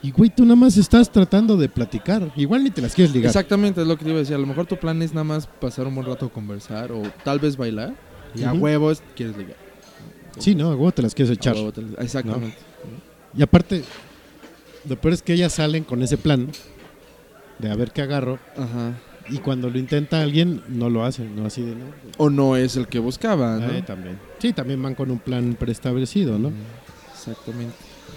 y, 0.02 0.10
güey, 0.10 0.30
tú 0.30 0.44
nada 0.44 0.56
más 0.56 0.76
estás 0.76 1.10
tratando 1.10 1.56
de 1.56 1.68
platicar. 1.68 2.30
Igual 2.36 2.64
ni 2.64 2.70
te 2.70 2.82
las 2.82 2.94
quieres 2.94 3.14
ligar. 3.14 3.28
Exactamente, 3.28 3.80
es 3.82 3.86
lo 3.86 3.96
que 3.96 4.04
te 4.04 4.10
iba 4.10 4.18
a 4.18 4.20
decir. 4.20 4.34
A 4.34 4.38
lo 4.38 4.46
mejor 4.46 4.66
tu 4.66 4.76
plan 4.76 5.00
es 5.02 5.12
nada 5.14 5.24
más 5.24 5.46
pasar 5.46 5.86
un 5.86 5.94
buen 5.94 6.06
rato 6.06 6.26
a 6.26 6.28
conversar 6.30 6.92
o 6.92 7.02
tal 7.24 7.38
vez 7.38 7.56
bailar. 7.56 7.94
Y 8.34 8.42
a 8.44 8.52
Ujú. 8.52 8.64
huevos 8.64 9.02
quieres 9.14 9.36
ligar. 9.36 9.56
Sí, 10.38 10.54
no, 10.54 10.66
a 10.66 10.70
huevo 10.70 10.92
te 10.92 11.02
las 11.02 11.14
quieres 11.14 11.30
A 11.30 11.34
echar. 11.34 11.54
te- 11.72 12.02
Exactamente. 12.02 12.56
Y 13.36 13.42
aparte, 13.42 13.82
lo 14.88 14.96
peor 15.00 15.14
es 15.14 15.22
que 15.22 15.32
ellas 15.32 15.52
salen 15.54 15.84
con 15.84 16.02
ese 16.02 16.16
plan 16.18 16.48
de 17.58 17.70
a 17.70 17.74
ver 17.76 17.90
qué 17.92 18.02
agarro. 18.02 18.38
Ajá. 18.56 18.92
Y 19.28 19.38
cuando 19.38 19.68
lo 19.70 19.78
intenta 19.78 20.22
alguien, 20.22 20.62
no 20.68 20.88
lo 20.88 21.04
hacen, 21.04 21.34
no 21.34 21.46
así 21.46 21.62
de 21.62 21.74
no. 21.74 21.86
O 22.18 22.30
no 22.30 22.56
es 22.56 22.76
el 22.76 22.86
que 22.86 22.98
buscaba, 22.98 23.56
¿no? 23.56 23.70
Eh, 23.72 23.82
también. 23.82 24.18
Sí, 24.38 24.52
también 24.52 24.82
van 24.82 24.94
con 24.94 25.10
un 25.10 25.18
plan 25.18 25.56
preestablecido, 25.58 26.38
¿no? 26.38 26.52
Exactamente. 27.12 27.74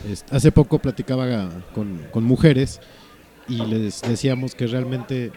Este, 0.08 0.36
hace 0.36 0.52
poco 0.52 0.80
platicaba 0.80 1.50
con, 1.74 2.06
con 2.12 2.24
mujeres 2.24 2.80
y 3.48 3.58
les 3.66 4.02
decíamos 4.02 4.54
que 4.54 4.68
realmente, 4.68 5.32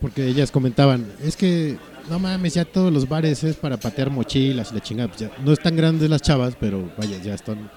porque 0.00 0.26
ellas 0.26 0.50
comentaban, 0.50 1.06
es 1.22 1.36
que 1.36 1.78
no 2.10 2.18
mames, 2.18 2.54
ya 2.54 2.64
todos 2.64 2.92
los 2.92 3.08
bares 3.08 3.44
es 3.44 3.56
para 3.56 3.76
patear 3.76 4.10
mochilas 4.10 4.72
y 4.72 4.74
la 4.74 4.80
chingada. 4.80 5.08
Pues 5.08 5.20
ya, 5.20 5.30
no 5.44 5.52
están 5.52 5.76
grandes 5.76 6.10
las 6.10 6.22
chavas, 6.22 6.56
pero 6.58 6.90
vaya, 6.98 7.22
ya 7.22 7.34
están 7.34 7.70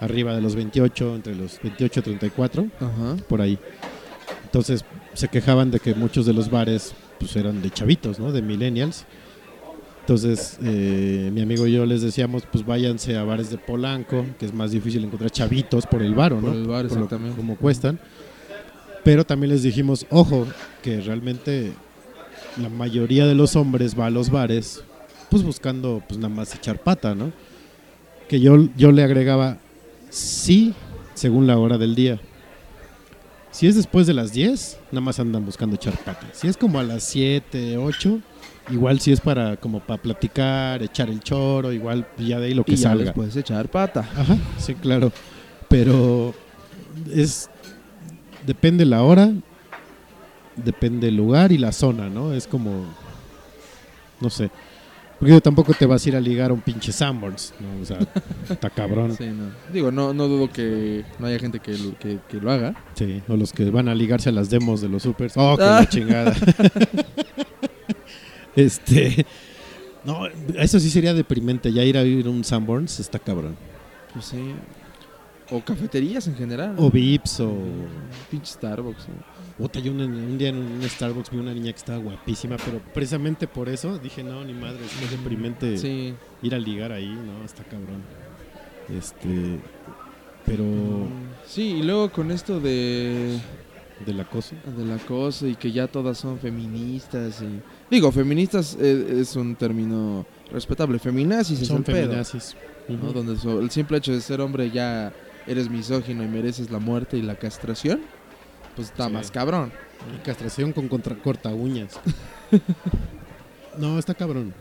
arriba 0.00 0.34
de 0.34 0.40
los 0.40 0.54
28, 0.54 1.16
entre 1.16 1.34
los 1.34 1.60
28 1.62 2.00
y 2.00 2.02
34, 2.02 2.66
Ajá. 2.80 3.16
por 3.28 3.40
ahí. 3.40 3.58
Entonces 4.44 4.84
se 5.14 5.28
quejaban 5.28 5.70
de 5.70 5.78
que 5.80 5.94
muchos 5.94 6.26
de 6.26 6.32
los 6.32 6.50
bares 6.50 6.94
pues 7.18 7.36
eran 7.36 7.62
de 7.62 7.70
chavitos, 7.70 8.18
¿no? 8.18 8.32
De 8.32 8.42
millennials. 8.42 9.04
Entonces 10.00 10.58
eh, 10.64 11.30
mi 11.32 11.42
amigo 11.42 11.66
y 11.66 11.72
yo 11.72 11.86
les 11.86 12.02
decíamos, 12.02 12.42
pues 12.50 12.66
váyanse 12.66 13.16
a 13.16 13.22
bares 13.24 13.50
de 13.50 13.58
Polanco, 13.58 14.24
que 14.38 14.46
es 14.46 14.52
más 14.54 14.72
difícil 14.72 15.04
encontrar 15.04 15.30
chavitos 15.30 15.86
por 15.86 16.02
el 16.02 16.14
baro, 16.14 16.36
¿no? 16.40 16.48
Por 16.48 16.56
el 16.56 16.66
bar, 16.66 16.88
Por 16.88 16.96
lo- 16.98 17.04
exactamente. 17.04 17.36
como 17.36 17.56
cuestan. 17.56 18.00
Pero 19.04 19.24
también 19.24 19.50
les 19.52 19.62
dijimos, 19.62 20.06
ojo, 20.10 20.46
que 20.82 21.00
realmente 21.00 21.72
la 22.60 22.68
mayoría 22.68 23.26
de 23.26 23.34
los 23.34 23.54
hombres 23.56 23.98
va 23.98 24.06
a 24.06 24.10
los 24.10 24.30
bares 24.30 24.82
pues 25.30 25.42
buscando 25.42 26.02
pues 26.06 26.18
nada 26.18 26.34
más 26.34 26.54
echar 26.54 26.78
pata, 26.82 27.14
¿no? 27.14 27.32
Que 28.28 28.40
yo, 28.40 28.68
yo 28.76 28.92
le 28.92 29.02
agregaba 29.02 29.58
sí 30.10 30.74
según 31.14 31.46
la 31.46 31.58
hora 31.58 31.78
del 31.78 31.94
día. 31.94 32.20
Si 33.52 33.66
es 33.68 33.76
después 33.76 34.06
de 34.06 34.14
las 34.14 34.32
10, 34.32 34.78
nada 34.90 35.00
más 35.02 35.20
andan 35.20 35.44
buscando 35.44 35.76
echar 35.76 35.96
pata. 35.98 36.26
Si 36.32 36.48
es 36.48 36.56
como 36.56 36.80
a 36.80 36.82
las 36.82 37.04
7, 37.04 37.76
8, 37.76 38.18
igual 38.70 38.98
si 39.00 39.12
es 39.12 39.20
para 39.20 39.56
como 39.56 39.80
para 39.80 40.00
platicar, 40.02 40.82
echar 40.82 41.08
el 41.10 41.20
choro, 41.20 41.70
igual 41.72 42.06
ya 42.18 42.40
de 42.40 42.46
ahí 42.46 42.54
lo 42.54 42.64
que 42.64 42.72
Y 42.72 42.76
ya 42.76 42.88
salga. 42.90 43.12
puedes 43.12 43.36
echar 43.36 43.68
pata. 43.70 44.00
Ajá, 44.16 44.36
sí, 44.58 44.74
claro. 44.74 45.12
Pero 45.68 46.34
es. 47.14 47.48
Depende 48.46 48.84
la 48.84 49.02
hora, 49.02 49.30
depende 50.56 51.08
el 51.08 51.16
lugar 51.16 51.52
y 51.52 51.58
la 51.58 51.72
zona, 51.72 52.08
¿no? 52.08 52.32
Es 52.32 52.46
como. 52.46 52.84
No 54.20 54.30
sé. 54.30 54.50
Porque 55.22 55.40
tampoco 55.40 55.72
te 55.72 55.86
vas 55.86 56.04
a 56.04 56.08
ir 56.08 56.16
a 56.16 56.20
ligar 56.20 56.50
a 56.50 56.52
un 56.54 56.60
pinche 56.60 56.90
Sanborns, 56.90 57.54
¿no? 57.60 57.80
O 57.80 57.84
sea, 57.84 57.98
está 58.50 58.68
cabrón. 58.70 59.14
Sí, 59.16 59.26
no. 59.26 59.52
Digo, 59.72 59.92
no, 59.92 60.12
no 60.12 60.26
dudo 60.26 60.50
que 60.50 61.04
no 61.20 61.28
haya 61.28 61.38
gente 61.38 61.60
que 61.60 61.78
lo, 61.78 61.96
que, 61.96 62.18
que 62.28 62.38
lo 62.38 62.50
haga. 62.50 62.74
Sí, 62.94 63.22
o 63.28 63.36
los 63.36 63.52
que 63.52 63.70
van 63.70 63.88
a 63.88 63.94
ligarse 63.94 64.30
a 64.30 64.32
las 64.32 64.50
demos 64.50 64.80
de 64.80 64.88
los 64.88 65.04
supers. 65.04 65.34
Oh, 65.36 65.56
la 65.56 65.78
Ah. 65.78 65.86
chingada. 65.88 66.34
este. 68.56 69.24
No, 70.04 70.26
eso 70.56 70.80
sí 70.80 70.90
sería 70.90 71.14
deprimente. 71.14 71.72
Ya 71.72 71.84
ir 71.84 71.96
a 71.96 72.02
ir 72.02 72.26
a 72.26 72.30
un 72.30 72.42
Sanborns 72.42 72.98
está 72.98 73.18
cabrón. 73.20 73.56
Pues 74.12 74.24
sí. 74.26 74.54
O 75.50 75.60
cafeterías 75.60 76.26
en 76.26 76.34
general. 76.34 76.74
O 76.78 76.90
Vips 76.90 77.40
o. 77.40 77.54
Pinche 78.30 78.52
Starbucks. 78.54 79.08
¿no? 79.08 79.14
Puta, 79.58 79.78
yo 79.80 79.92
un, 79.92 80.00
un 80.00 80.38
día 80.38 80.48
en 80.48 80.56
un 80.56 80.82
Starbucks 80.82 81.30
vi 81.30 81.38
una 81.38 81.52
niña 81.54 81.72
que 81.72 81.78
estaba 81.78 81.98
guapísima, 81.98 82.56
pero 82.64 82.80
precisamente 82.94 83.46
por 83.46 83.68
eso 83.68 83.98
dije, 83.98 84.22
no, 84.24 84.44
ni 84.44 84.52
madre, 84.54 84.84
es 84.84 85.02
es 85.02 85.10
deprimente 85.10 85.76
Sí. 85.78 86.14
ir 86.42 86.54
a 86.54 86.58
ligar 86.58 86.90
ahí, 86.92 87.06
¿no? 87.08 87.44
Está 87.44 87.62
cabrón. 87.64 88.02
Este. 88.96 89.58
Pero. 90.46 90.64
Sí, 91.46 91.76
y 91.78 91.82
luego 91.82 92.10
con 92.10 92.30
esto 92.32 92.58
de 92.60 93.38
Del 94.04 94.20
acoso. 94.20 94.56
del 94.76 94.90
acoso 94.90 95.46
y 95.46 95.54
que 95.54 95.70
ya 95.70 95.86
todas 95.86 96.18
son 96.18 96.38
feministas 96.38 97.40
y 97.42 97.60
digo 97.90 98.10
feministas 98.10 98.76
eh, 98.80 99.18
es, 99.20 99.36
un 99.36 99.54
término 99.54 100.26
respetable 100.50 100.98
feminazis 100.98 101.60
es 101.62 101.68
Son 101.68 101.78
el 101.78 101.84
pedo, 101.84 101.96
feminazis. 102.08 102.56
¿no? 102.88 102.94
Ujú. 102.96 103.12
donde 103.12 103.60
el 103.62 103.70
simple 103.70 103.98
hecho 103.98 104.12
de 104.12 104.20
ser 104.20 104.40
hombre 104.40 104.70
ya 104.70 105.12
eres 105.46 105.70
misógino 105.70 106.24
y 106.24 106.28
mereces 106.28 106.70
la 106.70 106.80
muerte 106.80 107.16
y 107.16 107.22
la 107.22 107.36
castración 107.36 108.00
pues 108.76 108.88
está 108.88 109.06
Sí. 109.06 109.12
más 109.12 109.30
cabrón 109.30 109.72
Y 110.14 110.18
castración 110.24 110.72
con 110.72 110.88
contra 110.88 111.14
corta 111.16 111.50
uñas. 111.50 111.98
no, 113.78 113.98
está 113.98 114.14
cabrón. 114.14 114.52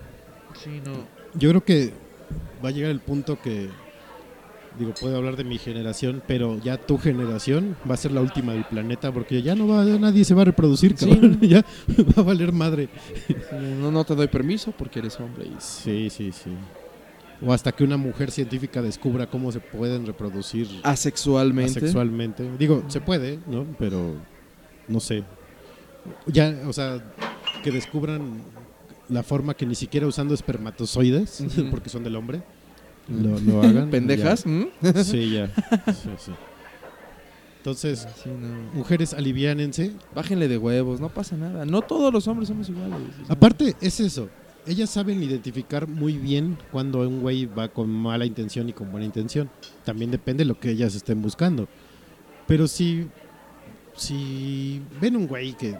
sí 0.63 0.81
no 0.85 0.91
Yo 1.39 1.49
creo 1.49 1.63
que 1.63 1.93
va 2.63 2.69
a 2.69 2.71
llegar 2.71 2.91
el 2.91 2.99
punto 2.99 3.39
que. 3.41 3.69
Digo, 4.79 4.93
puedo 4.93 5.17
hablar 5.17 5.35
de 5.35 5.43
mi 5.43 5.57
generación, 5.57 6.23
pero 6.27 6.57
ya 6.59 6.77
tu 6.77 6.97
generación 6.97 7.75
va 7.89 7.95
a 7.95 7.97
ser 7.97 8.13
la 8.13 8.21
última 8.21 8.53
del 8.53 8.63
planeta 8.63 9.11
porque 9.11 9.41
ya 9.41 9.53
no 9.53 9.67
va, 9.67 9.83
nadie 9.83 10.23
se 10.23 10.33
va 10.33 10.43
a 10.43 10.45
reproducir, 10.45 10.95
Sí. 10.97 11.09
cabrón. 11.09 11.39
ya 11.41 11.65
va 12.17 12.21
a 12.21 12.25
valer 12.25 12.53
madre. 12.53 12.87
no 13.79 13.91
no 13.91 14.05
te 14.05 14.15
doy 14.15 14.27
permiso 14.29 14.71
porque 14.71 14.99
eres 14.99 15.19
hombre 15.19 15.45
y 15.45 15.55
Sí, 15.59 16.09
sí, 16.09 16.31
sí. 16.31 16.51
O 17.43 17.51
hasta 17.53 17.71
que 17.71 17.83
una 17.83 17.97
mujer 17.97 18.29
científica 18.31 18.81
descubra 18.81 19.27
cómo 19.27 19.51
se 19.51 19.59
pueden 19.59 20.05
reproducir 20.05 20.67
asexualmente 20.83 21.79
asexualmente. 21.79 22.49
Digo, 22.59 22.83
se 22.87 23.01
puede, 23.01 23.39
¿no? 23.47 23.65
Pero 23.79 24.15
no 24.87 24.99
sé. 24.99 25.23
Ya, 26.27 26.55
o 26.67 26.73
sea, 26.73 27.01
que 27.63 27.71
descubran 27.71 28.41
la 29.09 29.23
forma 29.23 29.53
que 29.55 29.65
ni 29.65 29.75
siquiera 29.75 30.07
usando 30.07 30.33
espermatozoides, 30.33 31.43
porque 31.71 31.89
son 31.89 32.03
del 32.03 32.15
hombre, 32.15 32.41
lo, 33.09 33.39
lo 33.39 33.61
hagan. 33.61 33.89
pendejas. 33.91 34.41
Sí, 35.03 35.31
ya. 35.31 35.47
Sí, 35.87 36.09
sí. 36.17 36.31
Entonces, 37.57 38.07
Sí, 38.23 38.29
no. 38.29 38.71
mujeres, 38.73 39.13
aliviánense. 39.13 39.91
bájenle 40.15 40.47
de 40.47 40.57
huevos 40.57 40.99
no 40.99 41.09
pasa 41.09 41.37
nada 41.37 41.63
no 41.63 41.83
todos 41.83 42.11
los 42.11 42.27
hombres 42.27 42.47
somos 42.47 42.67
iguales 42.69 42.97
Aparte, 43.27 43.75
es 43.81 43.99
eso. 43.99 44.29
Ellas 44.65 44.91
saben 44.91 45.23
identificar 45.23 45.87
muy 45.87 46.17
bien 46.17 46.57
cuando 46.71 46.99
un 46.99 47.21
güey 47.21 47.45
va 47.45 47.67
con 47.69 47.89
mala 47.89 48.25
intención 48.25 48.69
y 48.69 48.73
con 48.73 48.91
buena 48.91 49.05
intención. 49.05 49.49
También 49.83 50.11
depende 50.11 50.43
de 50.43 50.47
lo 50.47 50.59
que 50.59 50.69
ellas 50.69 50.93
estén 50.93 51.21
buscando. 51.21 51.67
Pero 52.47 52.67
si, 52.67 53.07
si 53.95 54.81
ven 54.99 55.15
un 55.15 55.27
güey 55.27 55.53
que 55.53 55.75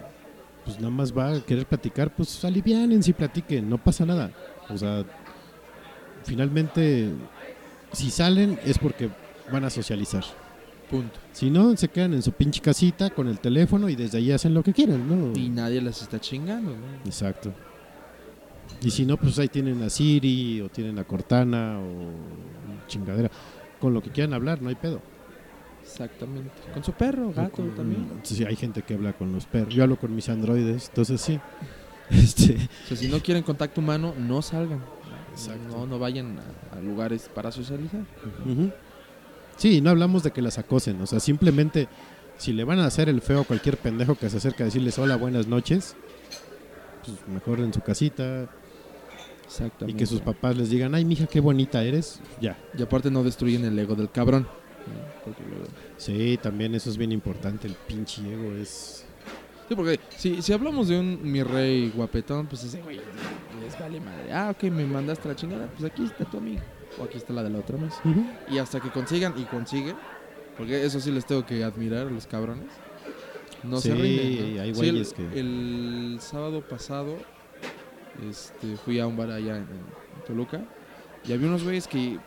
pues 0.64 0.78
nada 0.78 0.90
más 0.90 1.16
va 1.16 1.34
a 1.34 1.40
querer 1.40 1.66
platicar, 1.66 2.14
pues 2.14 2.44
alivianen 2.44 3.02
si 3.02 3.12
platiquen, 3.12 3.68
no 3.68 3.78
pasa 3.78 4.06
nada. 4.06 4.30
O 4.68 4.76
sea, 4.76 5.04
finalmente, 6.24 7.10
si 7.92 8.10
salen 8.10 8.58
es 8.64 8.78
porque 8.78 9.10
van 9.52 9.64
a 9.64 9.70
socializar. 9.70 10.24
punto 10.90 11.18
Si 11.32 11.50
no, 11.50 11.76
se 11.76 11.88
quedan 11.88 12.14
en 12.14 12.22
su 12.22 12.32
pinche 12.32 12.60
casita 12.60 13.10
con 13.10 13.28
el 13.28 13.38
teléfono 13.38 13.88
y 13.88 13.96
desde 13.96 14.18
ahí 14.18 14.30
hacen 14.32 14.54
lo 14.54 14.62
que 14.62 14.72
quieran, 14.72 15.08
¿no? 15.08 15.38
y 15.38 15.48
nadie 15.48 15.80
las 15.80 16.02
está 16.02 16.20
chingando 16.20 16.70
¿no? 16.70 17.04
Exacto. 17.04 17.52
Y 18.82 18.90
si 18.90 19.06
no, 19.06 19.16
pues 19.16 19.38
ahí 19.38 19.48
tienen 19.48 19.82
a 19.82 19.90
Siri 19.90 20.60
o 20.60 20.68
tienen 20.68 20.98
a 20.98 21.04
Cortana 21.04 21.78
o 21.78 22.86
chingadera. 22.88 23.30
Con 23.80 23.94
lo 23.94 24.02
que 24.02 24.10
quieran 24.10 24.34
hablar, 24.34 24.60
no 24.62 24.68
hay 24.68 24.74
pedo. 24.74 25.00
Exactamente. 25.82 26.50
Con 26.72 26.82
su 26.84 26.92
perro, 26.92 27.32
gato 27.32 27.56
Con- 27.56 27.74
también. 27.74 28.08
Sí, 28.22 28.44
hay 28.44 28.56
gente 28.56 28.82
que 28.82 28.94
habla 28.94 29.12
con 29.12 29.32
los 29.32 29.46
perros. 29.46 29.74
Yo 29.74 29.82
hablo 29.82 29.96
con 29.98 30.14
mis 30.14 30.28
androides, 30.28 30.88
entonces 30.88 31.20
sí. 31.20 31.38
Este, 32.10 32.56
O 32.84 32.88
sea, 32.88 32.96
si 32.96 33.08
no 33.08 33.20
quieren 33.20 33.42
contacto 33.42 33.80
humano, 33.80 34.14
no 34.18 34.42
salgan. 34.42 34.80
Exacto. 35.32 35.62
No, 35.68 35.86
no 35.86 35.98
vayan 35.98 36.38
a, 36.72 36.76
a 36.76 36.80
lugares 36.80 37.30
para 37.34 37.50
socializar. 37.50 38.02
Sí, 39.56 39.80
no 39.80 39.90
hablamos 39.90 40.22
de 40.22 40.30
que 40.30 40.42
las 40.42 40.58
acosen. 40.58 41.00
O 41.00 41.06
sea, 41.06 41.20
simplemente 41.20 41.88
si 42.36 42.52
le 42.52 42.64
van 42.64 42.80
a 42.80 42.86
hacer 42.86 43.08
el 43.08 43.22
feo 43.22 43.40
a 43.40 43.44
cualquier 43.44 43.78
pendejo 43.78 44.14
que 44.16 44.28
se 44.28 44.36
acerca 44.38 44.64
a 44.64 44.66
decirles 44.66 44.98
hola, 44.98 45.16
buenas 45.16 45.46
noches, 45.46 45.96
pues 47.04 47.16
mejor 47.28 47.60
en 47.60 47.72
su 47.72 47.80
casita 47.80 48.48
y 49.42 49.46
Exactamente. 49.46 49.98
que 49.98 50.06
sus 50.06 50.20
papás 50.20 50.56
les 50.56 50.70
digan, 50.70 50.94
ay, 50.94 51.04
mija, 51.04 51.26
qué 51.26 51.40
bonita 51.40 51.82
eres. 51.84 52.20
Ya. 52.40 52.56
Y 52.78 52.82
aparte 52.82 53.10
no 53.10 53.22
destruyen 53.22 53.64
el 53.64 53.78
ego 53.78 53.94
del 53.94 54.10
cabrón. 54.10 54.46
Sí, 55.96 56.38
también 56.42 56.74
eso 56.74 56.90
es 56.90 56.96
bien 56.96 57.12
importante. 57.12 57.68
El 57.68 57.74
pinche 57.74 58.22
ego 58.32 58.52
es. 58.54 59.04
Sí, 59.68 59.74
porque 59.76 60.00
si, 60.16 60.42
si 60.42 60.52
hablamos 60.52 60.88
de 60.88 60.98
un 60.98 61.20
mi 61.22 61.42
rey 61.42 61.90
guapetón, 61.94 62.46
pues 62.46 62.64
ese 62.64 62.82
güey 62.82 63.00
les 63.60 63.78
vale 63.78 64.00
madre. 64.00 64.32
Ah, 64.32 64.50
ok, 64.54 64.64
me 64.64 64.84
mandaste 64.84 65.28
la 65.28 65.36
chingada, 65.36 65.68
pues 65.78 65.90
aquí 65.90 66.04
está 66.04 66.24
tu 66.24 66.38
amiga. 66.38 66.62
O 66.98 67.04
aquí 67.04 67.16
está 67.16 67.32
la 67.32 67.42
de 67.42 67.50
la 67.50 67.58
otra 67.60 67.78
mes. 67.78 67.94
Y 68.50 68.58
hasta 68.58 68.80
que 68.80 68.90
consigan 68.90 69.34
y 69.38 69.44
consiguen, 69.44 69.96
porque 70.58 70.84
eso 70.84 71.00
sí 71.00 71.10
les 71.10 71.24
tengo 71.24 71.46
que 71.46 71.62
admirar 71.64 72.06
a 72.08 72.10
los 72.10 72.26
cabrones. 72.26 72.66
No 73.62 73.78
se 73.80 73.94
Sí, 73.94 74.02
rinden. 74.02 74.56
¿no? 74.56 74.62
hay 74.62 74.74
Sí, 74.74 74.88
el, 74.88 75.06
que- 75.14 75.40
el 75.40 76.16
sábado 76.20 76.60
pasado 76.62 77.16
este, 78.30 78.76
fui 78.76 78.98
a 79.00 79.06
un 79.06 79.16
bar 79.16 79.30
allá 79.30 79.56
en, 79.56 79.62
en 79.62 80.24
Toluca 80.26 80.60
y 81.26 81.32
había 81.32 81.48
unos 81.48 81.62
güeyes 81.64 81.86
que, 81.88 82.18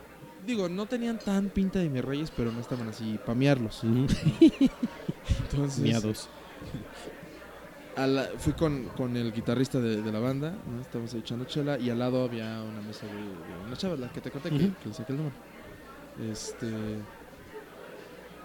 digo, 0.46 0.70
no 0.70 0.86
tenían 0.86 1.20
tan 1.20 1.50
pinta 1.50 1.80
de 1.80 1.90
mis 1.90 2.04
reyes, 2.04 2.32
pero 2.36 2.52
no 2.52 2.60
estaban 2.62 2.88
así 2.90 3.20
pamearlos. 3.26 3.82
Entonces, 5.44 5.80
Miados. 5.80 6.30
a 7.96 8.08
la- 8.08 8.30
fui 8.38 8.54
con, 8.54 8.86
con 8.90 9.16
el 9.18 9.32
guitarrista 9.34 9.80
de, 9.80 10.02
de 10.02 10.12
la 10.12 10.20
banda, 10.20 10.52
¿no? 10.70 10.82
estábamos 10.82 11.14
ahí 11.14 11.20
echando 11.22 11.46
chela 11.46 11.78
y 11.80 11.90
al 11.90 12.00
lado 12.00 12.24
había 12.24 12.62
una 12.62 12.82
mesa 12.82 13.06
de, 13.08 13.14
de 13.14 13.66
una 13.68 13.76
chava, 13.78 13.96
la 13.96 14.12
que 14.12 14.22
te 14.22 14.32
conté, 14.32 14.50
que- 14.50 14.72
le 14.88 14.94
saqué 14.94 15.12
el 15.14 15.18
número. 15.18 15.36
Este, 16.32 16.68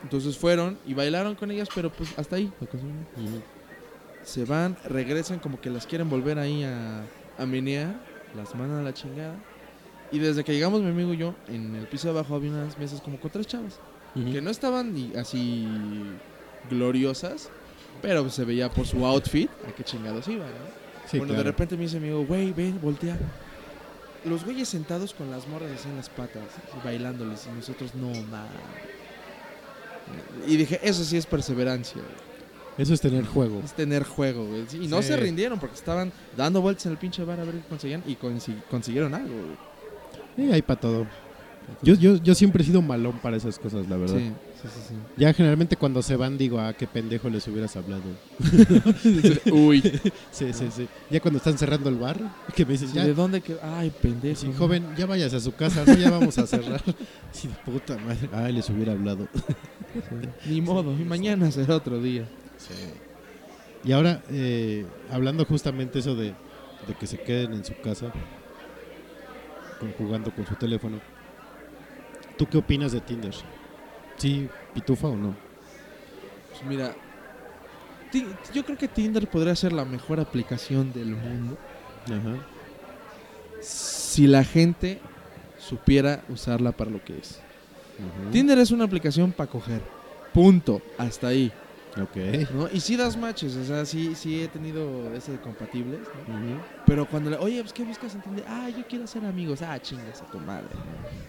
entonces 0.02 0.36
fueron 0.38 0.78
y 0.86 0.94
bailaron 0.94 1.34
con 1.34 1.50
ellas, 1.50 1.68
pero 1.74 1.90
pues 1.92 2.16
hasta 2.18 2.36
ahí. 2.36 2.52
Se 4.22 4.44
van, 4.44 4.76
regresan 4.84 5.38
como 5.38 5.60
que 5.60 5.70
las 5.70 5.86
quieren 5.86 6.08
volver 6.10 6.38
ahí 6.38 6.62
a, 6.64 7.02
a 7.40 7.46
menear, 7.46 7.94
las 8.36 8.54
mandan 8.54 8.80
a 8.80 8.82
la 8.82 8.94
chingada. 8.94 9.34
Y 10.12 10.18
desde 10.18 10.44
que 10.44 10.52
llegamos 10.52 10.82
mi 10.82 10.90
amigo 10.90 11.14
y 11.14 11.16
yo, 11.16 11.34
en 11.48 11.74
el 11.76 11.86
piso 11.86 12.08
de 12.08 12.18
abajo 12.18 12.34
había 12.34 12.50
unas 12.50 12.78
mesas 12.78 13.00
como 13.00 13.18
con 13.18 13.30
tres 13.30 13.46
chavas 13.46 13.78
que 14.14 14.40
no 14.40 14.50
estaban 14.50 14.92
ni 14.92 15.14
así 15.16 15.66
gloriosas, 16.68 17.48
pero 18.02 18.28
se 18.30 18.44
veía 18.44 18.70
por 18.70 18.86
su 18.86 19.04
outfit 19.04 19.50
a 19.68 19.72
qué 19.72 19.84
chingados 19.84 20.26
iban, 20.28 20.48
¿no? 20.48 20.80
Sí, 21.08 21.18
bueno, 21.18 21.34
de 21.34 21.42
repente 21.42 21.76
me 21.76 21.82
dice 21.82 21.98
mi 21.98 22.08
amigo, 22.08 22.24
güey, 22.24 22.52
ven, 22.52 22.80
voltea. 22.80 23.18
Los 24.24 24.44
güeyes 24.44 24.68
sentados 24.68 25.14
con 25.14 25.30
las 25.30 25.48
morras 25.48 25.70
así 25.72 25.88
en 25.88 25.96
las 25.96 26.08
patas, 26.08 26.44
bailándoles, 26.84 27.46
y 27.46 27.56
nosotros 27.56 27.94
no, 27.94 28.12
nada. 28.30 28.48
Y 30.46 30.56
dije, 30.56 30.78
eso 30.82 31.04
sí 31.04 31.16
es 31.16 31.26
perseverancia, 31.26 32.00
güey. 32.00 32.29
Eso 32.78 32.94
es 32.94 33.00
tener 33.00 33.24
juego. 33.26 33.60
es 33.64 33.72
tener 33.74 34.04
juego, 34.04 34.46
güey. 34.46 34.64
Y 34.80 34.86
no 34.88 35.02
Sí. 35.02 35.08
se 35.08 35.16
rindieron 35.16 35.58
porque 35.58 35.74
estaban 35.76 36.12
dando 36.36 36.60
vueltas 36.62 36.86
en 36.86 36.92
el 36.92 36.98
pinche 36.98 37.22
bar 37.24 37.38
a 37.40 37.44
ver 37.44 37.54
qué 37.56 37.68
conseguían 37.68 38.02
y 38.06 38.16
consi- 38.16 38.62
consiguieron 38.70 39.12
algo, 39.14 39.34
güey. 39.34 40.48
Y 40.48 40.52
hay 40.52 40.62
para 40.62 40.80
todo. 40.80 41.06
Yo, 41.82 41.94
yo, 41.94 42.16
yo 42.16 42.34
siempre 42.34 42.62
he 42.62 42.66
sido 42.66 42.82
malón 42.82 43.18
para 43.22 43.36
esas 43.36 43.56
cosas, 43.58 43.88
la 43.88 43.96
verdad. 43.96 44.16
Sí, 44.16 44.32
sí, 44.62 44.68
sí, 44.74 44.80
sí. 44.88 44.94
Ya 45.16 45.32
generalmente 45.32 45.76
cuando 45.76 46.02
se 46.02 46.16
van 46.16 46.36
digo, 46.36 46.58
ah, 46.58 46.72
qué 46.72 46.86
pendejo 46.88 47.28
les 47.28 47.46
hubieras 47.46 47.76
hablado. 47.76 48.02
Uy. 49.52 49.80
Sí, 50.32 50.52
sí, 50.52 50.68
sí. 50.74 50.88
Ya 51.10 51.20
cuando 51.20 51.38
están 51.38 51.58
cerrando 51.58 51.88
el 51.90 51.96
bar, 51.96 52.18
que 52.56 52.64
me 52.64 52.72
dices, 52.72 52.92
ya, 52.92 53.04
¿De 53.04 53.14
dónde 53.14 53.40
que.? 53.40 53.56
Ay, 53.62 53.90
pendejo. 53.90 54.40
sí, 54.40 54.52
joven, 54.56 54.84
ya 54.96 55.06
vayas 55.06 55.34
a 55.34 55.40
su 55.40 55.52
casa, 55.54 55.84
¿no? 55.86 55.92
Ya 55.94 56.10
vamos 56.10 56.38
a 56.38 56.46
cerrar. 56.46 56.82
Sí, 57.32 57.48
puta 57.64 57.96
madre. 57.98 58.28
Ay, 58.32 58.52
les 58.54 58.68
hubiera 58.70 58.92
hablado. 58.92 59.28
Ni 60.46 60.60
modo, 60.60 60.92
y 60.98 61.04
mañana 61.04 61.50
será 61.52 61.76
otro 61.76 62.00
día. 62.02 62.24
Y 63.84 63.92
ahora, 63.92 64.22
eh, 64.30 64.84
hablando 65.10 65.44
justamente 65.44 65.98
eso 66.00 66.14
de, 66.14 66.34
de 66.86 66.94
que 66.98 67.06
se 67.06 67.18
queden 67.18 67.54
en 67.54 67.64
su 67.64 67.74
casa 67.80 68.12
con- 69.78 69.92
jugando 69.94 70.30
con 70.34 70.46
su 70.46 70.54
teléfono, 70.54 71.00
¿tú 72.36 72.46
qué 72.46 72.58
opinas 72.58 72.92
de 72.92 73.00
Tinder? 73.00 73.34
¿Sí, 74.18 74.48
pitufa 74.74 75.08
o 75.08 75.16
no? 75.16 75.34
Pues 76.50 76.62
mira, 76.64 76.94
yo 78.52 78.64
creo 78.64 78.76
que 78.76 78.88
Tinder 78.88 79.26
podría 79.28 79.56
ser 79.56 79.72
la 79.72 79.84
mejor 79.86 80.20
aplicación 80.20 80.92
del 80.92 81.14
mundo 81.16 81.56
Ajá. 82.04 82.36
si 83.62 84.26
la 84.26 84.44
gente 84.44 84.98
supiera 85.58 86.22
usarla 86.28 86.72
para 86.72 86.90
lo 86.90 87.02
que 87.02 87.16
es. 87.18 87.40
Tinder 88.32 88.58
es 88.58 88.70
una 88.70 88.84
aplicación 88.84 89.32
para 89.32 89.50
coger. 89.50 89.80
Punto. 90.34 90.80
Hasta 90.98 91.28
ahí. 91.28 91.52
Ok. 92.00 92.50
¿no? 92.54 92.68
Y 92.72 92.80
sí 92.80 92.96
das 92.96 93.16
matches, 93.16 93.56
o 93.56 93.64
sea, 93.64 93.84
sí, 93.84 94.14
sí 94.14 94.42
he 94.42 94.48
tenido 94.48 95.12
ese 95.14 95.32
de 95.32 95.40
compatibles, 95.40 96.00
¿no? 96.28 96.60
Pero 96.86 97.06
cuando 97.06 97.30
le, 97.30 97.36
oye, 97.36 97.60
pues 97.60 97.72
¿qué 97.72 97.82
buscas 97.82 98.14
en 98.14 98.20
Tinder? 98.22 98.44
Ah, 98.48 98.68
yo 98.68 98.84
quiero 98.88 99.06
ser 99.06 99.24
amigos. 99.24 99.62
Ah, 99.62 99.78
chingas 99.80 100.22
a 100.22 100.26
tu 100.26 100.38
madre. 100.38 100.68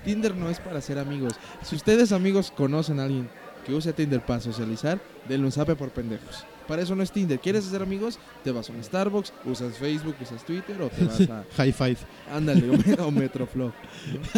Tinder 0.04 0.36
no 0.36 0.50
es 0.50 0.60
para 0.60 0.80
ser 0.82 1.00
amigos. 1.00 1.34
Si 1.64 1.76
ustedes 1.76 2.12
amigos 2.12 2.52
conocen 2.56 3.00
a 3.00 3.04
alguien 3.06 3.30
que 3.66 3.74
use 3.74 3.94
Tinder 3.94 4.22
para 4.22 4.40
socializar, 4.40 5.00
denle 5.28 5.46
un 5.46 5.52
zape 5.52 5.76
por 5.76 5.90
pendejos. 5.90 6.46
Para 6.68 6.84
eso 6.84 6.96
no 6.96 7.04
es 7.04 7.12
Tinder. 7.12 7.40
¿Quieres 7.40 7.68
hacer 7.68 7.82
amigos? 7.82 8.18
Te 8.44 8.52
vas 8.52 8.70
a 8.70 8.74
un 8.74 8.84
Starbucks, 8.84 9.34
usas 9.46 9.78
Facebook, 9.78 10.16
usas 10.22 10.44
Twitter 10.46 10.82
o 10.82 10.90
te 10.90 11.06
vas 11.06 11.22
a... 11.22 11.44
High 11.58 11.74
five. 11.74 11.98
Ándale, 12.32 12.70
o, 12.70 13.08
o 13.08 13.12
Metroflow. 13.12 13.72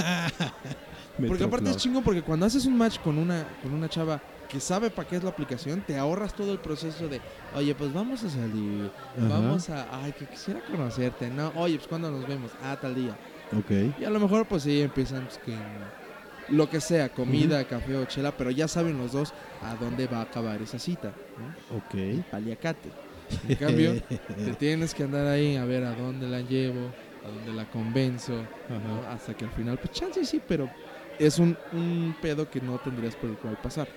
Porque 1.15 1.21
Metroflow. 1.21 1.47
aparte 1.47 1.69
es 1.69 1.77
chingón 1.77 2.03
porque 2.03 2.23
cuando 2.23 2.45
haces 2.47 2.65
un 2.65 2.75
match 2.75 2.99
con 2.99 3.17
una, 3.19 3.45
con 3.61 3.71
una 3.73 3.87
chava 3.87 4.19
que 4.53 4.59
sabe 4.59 4.91
para 4.91 5.09
qué 5.09 5.15
es 5.15 5.23
la 5.23 5.31
aplicación, 5.31 5.81
te 5.81 5.97
ahorras 5.97 6.35
todo 6.35 6.51
el 6.51 6.59
proceso 6.59 7.09
de, 7.09 7.19
oye, 7.55 7.73
pues 7.73 7.91
vamos 7.91 8.23
a 8.23 8.29
salir, 8.29 8.91
Ajá. 9.17 9.27
vamos 9.27 9.67
a, 9.71 10.03
ay, 10.03 10.11
que 10.11 10.27
quisiera 10.27 10.61
conocerte, 10.61 11.27
no, 11.31 11.51
oye, 11.55 11.77
pues 11.77 11.87
cuando 11.87 12.11
nos 12.11 12.27
vemos, 12.27 12.51
ah, 12.63 12.77
tal 12.79 12.93
día. 12.93 13.17
Ok. 13.57 13.99
Y 13.99 14.03
a 14.05 14.11
lo 14.11 14.19
mejor 14.19 14.45
pues 14.45 14.61
sí 14.61 14.83
empiezan 14.83 15.25
pues, 15.25 15.39
que 15.39 15.57
lo 16.49 16.69
que 16.69 16.79
sea, 16.79 17.09
comida, 17.09 17.63
café 17.63 17.97
o 17.97 18.05
chela, 18.05 18.31
pero 18.37 18.51
ya 18.51 18.67
saben 18.67 18.95
los 18.99 19.13
dos 19.13 19.33
a 19.63 19.75
dónde 19.75 20.05
va 20.05 20.19
a 20.19 20.21
acabar 20.21 20.61
esa 20.61 20.77
cita, 20.77 21.11
¿no? 21.39 21.77
Ok. 21.77 22.23
Paliacate. 22.29 22.89
En 23.47 23.55
cambio, 23.55 23.95
te 24.03 24.53
tienes 24.59 24.93
que 24.93 25.01
andar 25.01 25.25
ahí 25.25 25.55
a 25.55 25.65
ver 25.65 25.83
a 25.83 25.95
dónde 25.95 26.27
la 26.27 26.41
llevo, 26.41 26.91
a 27.25 27.29
dónde 27.29 27.53
la 27.53 27.67
convenzo, 27.71 28.35
hasta 29.09 29.33
que 29.33 29.45
al 29.45 29.51
final, 29.51 29.79
pues 29.79 29.91
chance 29.93 30.23
sí, 30.25 30.39
pero 30.47 30.69
es 31.17 31.39
un, 31.39 31.57
un 31.71 32.15
pedo 32.21 32.47
que 32.47 32.61
no 32.61 32.77
tendrías 32.77 33.15
por 33.15 33.31
el 33.31 33.37
cual 33.37 33.57
pasar. 33.57 33.87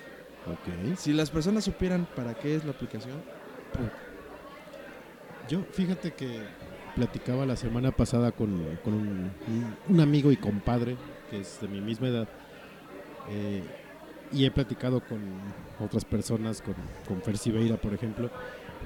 Si 0.97 1.13
las 1.13 1.29
personas 1.29 1.63
supieran 1.63 2.07
para 2.15 2.33
qué 2.33 2.55
es 2.55 2.65
la 2.65 2.71
aplicación, 2.71 3.21
Yo, 5.49 5.63
fíjate 5.71 6.13
que 6.13 6.41
platicaba 6.95 7.45
la 7.45 7.55
semana 7.55 7.91
pasada 7.91 8.31
con, 8.31 8.77
con 8.83 8.93
un, 9.87 10.01
amigo 10.01 10.31
y 10.31 10.37
compadre 10.37 10.97
que 11.29 11.39
es 11.41 11.59
de 11.61 11.67
mi 11.67 11.79
misma 11.79 12.07
edad. 12.07 12.27
eh, 13.29 13.63
y 14.31 14.45
he 14.45 14.51
platicado 14.51 14.99
con 14.99 15.19
otras 15.79 16.03
personas, 16.05 16.61
con, 16.61 16.75
con 17.07 17.21
Fer 17.21 17.37
Siveira, 17.37 17.77
por 17.77 17.93
ejemplo, 17.93 18.29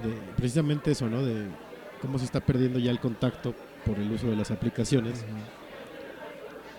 de 0.04 0.14
precisamente 0.36 0.92
eso, 0.92 1.10
¿no? 1.10 1.24
De 1.24 1.48
cómo 2.02 2.20
se 2.20 2.26
está 2.26 2.40
perdiendo 2.42 2.80
ya 2.80 2.92
el 2.92 3.00
contacto 3.00 3.56
por 3.86 3.98
el 3.98 4.12
uso 4.12 4.30
de 4.30 4.36
las 4.36 4.52
aplicaciones. 4.52 5.26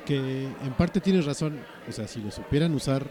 Que 0.06 0.44
en 0.44 0.72
parte 0.76 1.00
tienes 1.00 1.26
razón, 1.26 1.60
o 1.88 1.92
sea, 1.92 2.08
si 2.08 2.20
lo 2.20 2.30
supieran 2.30 2.74
usar, 2.74 3.06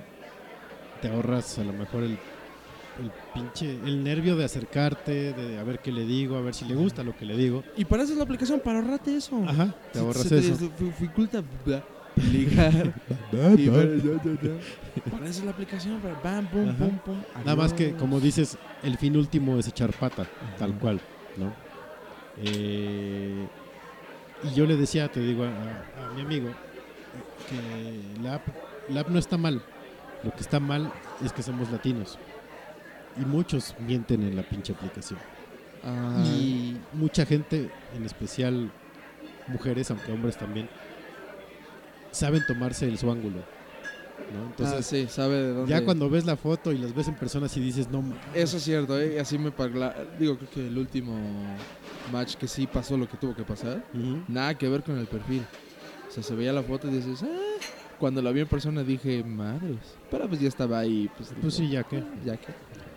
te 1.02 1.08
ahorras 1.10 1.58
a 1.60 1.64
lo 1.64 1.74
mejor 1.74 2.04
el, 2.04 2.12
el 2.12 3.12
pinche, 3.34 3.72
el 3.72 4.04
nervio 4.04 4.36
de 4.36 4.46
acercarte, 4.46 5.34
de 5.34 5.58
a 5.60 5.64
ver 5.64 5.80
qué 5.80 5.92
le 5.92 6.06
digo, 6.06 6.36
a 6.38 6.42
ver 6.42 6.54
si 6.54 6.66
le 6.66 6.76
gusta 6.76 7.04
lo 7.04 7.16
que 7.18 7.26
le 7.26 7.36
digo. 7.38 7.64
y 7.76 7.86
para 7.86 8.04
eso 8.04 8.12
es 8.14 8.18
la 8.18 8.24
aplicación, 8.24 8.60
para 8.60 8.80
ahorrarte 8.80 9.16
eso. 9.16 9.44
Ajá, 9.48 9.74
te 9.92 10.00
Se- 10.00 10.00
ahorras 10.00 10.24
se 10.28 10.38
eso. 10.38 10.56
te 10.78 10.84
dificulta 10.86 11.44
ligar. 12.32 12.94
y. 13.58 13.70
Para 15.10 15.26
eso 15.30 15.40
es 15.40 15.44
la 15.46 15.52
aplicación, 15.52 16.00
para 16.02 16.16
bam, 16.22 16.46
pum, 16.48 16.76
pum, 16.76 17.00
pum. 17.06 17.16
Nada 17.46 17.56
más 17.56 17.74
que, 17.74 17.94
como 17.96 18.20
dices, 18.20 18.58
el 18.84 18.98
fin 18.98 19.16
último 19.16 19.58
es 19.58 19.68
echar 19.68 19.92
pata, 19.94 20.26
tal 20.58 20.78
cual, 20.78 21.00
¿no? 21.38 21.52
Eh, 22.44 23.48
y 24.44 24.54
yo 24.56 24.66
le 24.66 24.76
decía, 24.76 25.08
te 25.08 25.20
digo, 25.22 25.44
a, 25.44 25.48
a 25.50 26.16
mi 26.16 26.22
amigo, 26.22 26.50
que 27.50 28.22
la 28.22 28.36
app, 28.36 28.48
la 28.90 29.02
app 29.02 29.10
no 29.10 29.20
está 29.20 29.38
mal. 29.38 29.62
Lo 30.24 30.32
que 30.32 30.42
está 30.42 30.60
mal 30.60 30.92
es 31.24 31.34
que 31.34 31.44
somos 31.44 31.72
latinos. 31.72 32.18
Y 33.22 33.26
muchos 33.26 33.76
mienten 33.80 34.24
en 34.24 34.36
la 34.36 34.44
pinche 34.44 34.74
aplicación. 34.74 35.20
Ah, 35.84 36.24
Y 36.26 36.78
mucha 36.94 37.26
gente, 37.26 37.70
en 37.96 38.06
especial 38.06 38.72
mujeres, 39.48 39.90
aunque 39.92 40.12
hombres 40.12 40.38
también, 40.38 40.70
saben 42.12 42.46
tomarse 42.48 42.88
el 42.88 42.98
su 42.98 43.12
ángulo. 43.12 43.38
¿no? 44.34 44.46
Entonces, 44.46 44.76
ah, 44.78 44.82
sí, 44.84 45.08
sabe 45.10 45.36
de 45.36 45.54
dónde. 45.54 45.70
ya 45.70 45.84
cuando 45.84 46.10
ves 46.10 46.26
la 46.26 46.38
foto 46.38 46.72
y 46.72 46.78
las 46.78 46.94
ves 46.96 47.08
en 47.08 47.16
persona, 47.16 47.48
si 47.50 47.60
dices, 47.60 47.90
no, 47.90 48.02
mames". 48.02 48.18
Eso 48.34 48.58
es 48.58 48.64
cierto, 48.64 49.00
¿eh? 49.00 49.20
así 49.20 49.38
me 49.38 49.52
pagla... 49.52 49.96
Digo, 50.20 50.38
creo 50.38 50.50
que 50.52 50.68
el 50.68 50.78
último 50.78 51.18
match 52.12 52.36
que 52.36 52.48
sí 52.48 52.68
pasó 52.68 52.96
lo 52.98 53.10
que 53.10 53.18
tuvo 53.18 53.36
que 53.36 53.44
pasar, 53.44 53.84
nada 54.28 54.58
que 54.58 54.70
ver 54.70 54.84
con 54.84 54.98
el 54.98 55.08
perfil. 55.08 55.44
O 56.08 56.12
sea, 56.12 56.24
se 56.24 56.36
veía 56.36 56.54
la 56.54 56.64
foto 56.64 56.88
y 56.88 56.92
dices, 56.92 57.24
ah. 57.24 57.51
Cuando 58.02 58.20
la 58.24 58.32
vi 58.32 58.42
en 58.42 58.48
persona 58.48 58.84
dije, 58.84 59.24
madres. 59.24 59.78
Pero 60.10 60.28
pues 60.28 60.42
ya 60.42 60.48
estaba 60.48 60.80
ahí, 60.80 61.08
pues. 61.16 61.32
Pues 61.40 61.54
sí, 61.54 61.70
ya 61.70 61.84
que. 61.84 62.04
Ya 62.26 62.36
que. 62.36 62.48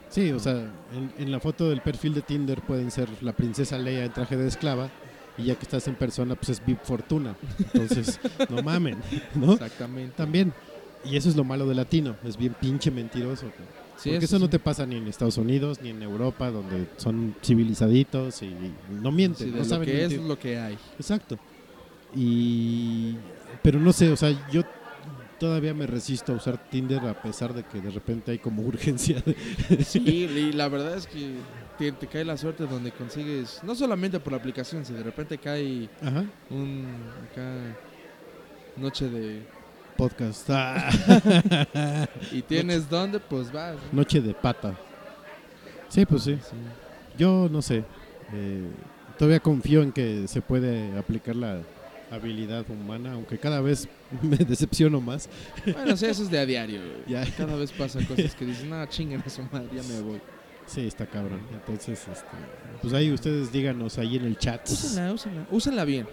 Sí, 0.08 0.32
o 0.32 0.38
sea, 0.38 0.54
en, 0.94 1.12
en 1.18 1.30
la 1.30 1.40
foto 1.40 1.68
del 1.68 1.82
perfil 1.82 2.14
de 2.14 2.22
Tinder 2.22 2.62
pueden 2.62 2.90
ser 2.90 3.08
la 3.20 3.34
princesa 3.34 3.76
Leia 3.76 4.06
en 4.06 4.12
traje 4.14 4.38
de 4.38 4.48
esclava 4.48 4.88
y 5.36 5.44
ya 5.44 5.56
que 5.56 5.62
estás 5.62 5.86
en 5.88 5.94
persona, 5.94 6.36
pues 6.36 6.48
es 6.48 6.64
VIP 6.64 6.80
Fortuna. 6.84 7.36
Entonces, 7.58 8.18
no 8.48 8.62
mamen, 8.62 8.96
¿no? 9.34 9.52
Exactamente. 9.52 10.14
También. 10.16 10.54
Y 11.04 11.16
eso 11.16 11.28
es 11.28 11.36
lo 11.36 11.44
malo 11.44 11.66
de 11.66 11.74
latino, 11.74 12.16
es 12.24 12.38
bien 12.38 12.54
pinche 12.58 12.90
mentiroso. 12.90 13.46
Sí, 13.98 14.08
Porque 14.10 14.24
eso 14.24 14.36
sí. 14.38 14.42
no 14.42 14.48
te 14.48 14.58
pasa 14.58 14.86
ni 14.86 14.96
en 14.96 15.06
Estados 15.06 15.36
Unidos 15.36 15.80
ni 15.82 15.90
en 15.90 16.02
Europa, 16.02 16.50
donde 16.50 16.86
son 16.96 17.34
civilizaditos 17.42 18.42
y 18.42 18.54
no 18.90 19.12
mienten, 19.12 19.48
Sí, 19.48 19.52
no 19.52 19.58
lo 19.58 19.64
saben 19.64 19.86
que 19.86 20.04
es 20.06 20.18
lo 20.18 20.38
que 20.38 20.58
hay. 20.58 20.78
Exacto. 20.98 21.38
Y 22.16 23.16
pero 23.62 23.78
no 23.78 23.92
sé, 23.92 24.10
o 24.10 24.16
sea, 24.16 24.30
yo 24.50 24.62
todavía 25.38 25.74
me 25.74 25.86
resisto 25.86 26.32
a 26.32 26.36
usar 26.36 26.58
Tinder 26.70 27.00
a 27.06 27.20
pesar 27.20 27.52
de 27.54 27.62
que 27.64 27.80
de 27.80 27.90
repente 27.90 28.30
hay 28.32 28.38
como 28.38 28.62
urgencia. 28.66 29.22
Sí, 29.84 30.00
y 30.06 30.52
la 30.52 30.68
verdad 30.68 30.96
es 30.96 31.06
que 31.06 31.34
te, 31.78 31.92
te 31.92 32.06
cae 32.06 32.24
la 32.24 32.36
suerte 32.36 32.66
donde 32.66 32.92
consigues, 32.92 33.60
no 33.62 33.74
solamente 33.74 34.20
por 34.20 34.32
la 34.32 34.38
aplicación, 34.38 34.84
si 34.84 34.92
de 34.92 35.02
repente 35.02 35.38
cae 35.38 35.88
Ajá. 36.02 36.24
un 36.50 36.86
acá 37.30 37.52
noche 38.76 39.08
de 39.08 39.42
Podcast. 39.96 40.50
Ah. 40.50 40.88
y 42.32 42.42
tienes 42.42 42.88
dónde, 42.90 43.20
pues 43.20 43.52
vas. 43.52 43.76
¿no? 43.92 43.98
Noche 44.00 44.20
de 44.20 44.34
pata. 44.34 44.74
Sí, 45.88 46.04
pues 46.04 46.22
sí. 46.24 46.34
Sí. 46.42 46.56
Yo 47.16 47.48
no 47.48 47.62
sé. 47.62 47.84
eh, 48.32 48.66
todavía 49.16 49.38
confío 49.38 49.82
en 49.82 49.92
que 49.92 50.26
se 50.26 50.40
puede 50.40 50.98
aplicar 50.98 51.36
la 51.36 51.60
habilidad 52.14 52.68
humana, 52.70 53.12
aunque 53.12 53.38
cada 53.38 53.60
vez 53.60 53.88
me 54.22 54.36
decepciono 54.36 55.00
más. 55.00 55.28
Bueno, 55.64 55.96
sí, 55.96 56.06
eso 56.06 56.22
es 56.22 56.30
de 56.30 56.38
a 56.38 56.46
diario. 56.46 56.80
Ya. 57.06 57.24
Cada 57.36 57.56
vez 57.56 57.72
pasan 57.72 58.04
cosas 58.04 58.34
que 58.34 58.44
dicen, 58.44 58.70
no, 58.70 58.84
chinguen 58.86 59.22
a 59.24 59.28
su 59.30 59.42
madre, 59.42 59.68
ya 59.74 59.82
me 59.82 60.00
voy. 60.00 60.20
Sí, 60.66 60.86
está 60.86 61.04
cabrón. 61.06 61.40
Entonces, 61.52 62.00
este, 62.10 62.24
pues 62.80 62.94
ahí 62.94 63.12
ustedes 63.12 63.52
díganos 63.52 63.98
ahí 63.98 64.16
en 64.16 64.24
el 64.24 64.38
chat. 64.38 64.66
Úsenla, 64.68 65.12
úsenla. 65.12 65.46
Úsenla 65.50 65.84
bien. 65.84 66.06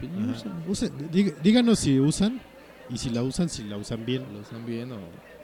Úsenla. 0.00 0.56
Usen- 0.68 1.10
dí- 1.10 1.34
díganos 1.42 1.80
si 1.80 1.98
usan 1.98 2.40
y 2.88 2.98
si 2.98 3.10
la 3.10 3.22
usan, 3.22 3.48
si 3.48 3.64
la 3.64 3.76
usan 3.76 4.06
bien. 4.06 4.24
Usan 4.40 4.64
bien 4.64 4.92
o... 4.92 4.98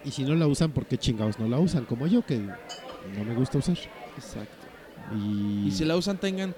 Y 0.05 0.13
si 0.13 0.23
no 0.23 0.35
la 0.37 0.47
usan, 0.47 0.71
¿por 0.71 0.87
qué 0.87 0.97
chingados 0.97 1.39
no 1.41 1.49
la 1.49 1.59
usan? 1.59 1.85
Como 1.85 2.07
yo, 2.07 2.25
que 2.25 2.39
no 2.39 3.25
me 3.25 3.35
gusta 3.35 3.59
usar. 3.59 3.77
Exacto. 4.17 4.67
Y, 5.15 5.67
Y 5.67 5.71
si 5.73 5.85
la 5.85 5.97
usan, 5.97 6.19
tengan 6.19 6.55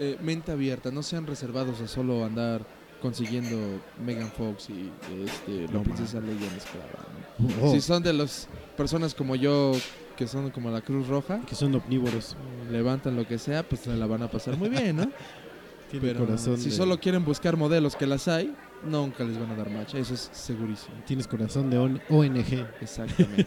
eh, 0.00 0.18
mente 0.20 0.50
abierta. 0.50 0.90
No 0.90 1.02
sean 1.04 1.26
reservados 1.26 1.80
a 1.80 1.86
solo 1.86 2.24
andar 2.24 2.66
consiguiendo 3.00 3.80
Megan 4.04 4.30
Fox 4.30 4.68
y 4.70 4.90
este, 5.24 5.66
la 5.66 5.72
No, 5.78 5.82
princesa 5.82 6.20
Leia 6.20 6.46
en 6.48 6.56
esclava. 6.56 7.06
¿no? 7.38 7.68
Oh, 7.68 7.72
Si 7.72 7.80
son 7.80 8.02
de 8.02 8.12
las 8.12 8.48
personas 8.76 9.14
como 9.14 9.36
yo, 9.36 9.72
que 10.16 10.26
son 10.26 10.50
como 10.50 10.70
la 10.70 10.82
Cruz 10.82 11.06
Roja, 11.08 11.40
que 11.46 11.54
son 11.54 11.74
omnívoros. 11.74 12.36
levantan 12.70 13.16
lo 13.16 13.26
que 13.26 13.38
sea, 13.38 13.62
pues 13.62 13.82
se 13.82 13.94
la 13.96 14.06
van 14.06 14.22
a 14.22 14.30
pasar 14.30 14.56
muy 14.58 14.68
bien, 14.68 14.96
¿no? 14.96 15.04
Tiene 15.90 16.06
Pero 16.08 16.26
corazón 16.26 16.58
si 16.58 16.68
de- 16.70 16.76
solo 16.76 16.98
quieren 17.00 17.24
buscar 17.24 17.56
modelos 17.56 17.96
que 17.96 18.06
las 18.06 18.28
hay, 18.28 18.54
nunca 18.84 19.24
les 19.24 19.38
van 19.40 19.50
a 19.50 19.56
dar 19.56 19.70
match. 19.70 19.94
Eso 19.94 20.14
es 20.14 20.28
segurísimo. 20.32 20.94
Tienes 21.06 21.26
corazón 21.26 21.68
de 21.70 21.78
on- 21.78 22.00
ONG. 22.10 22.64
Exactamente. 22.80 23.46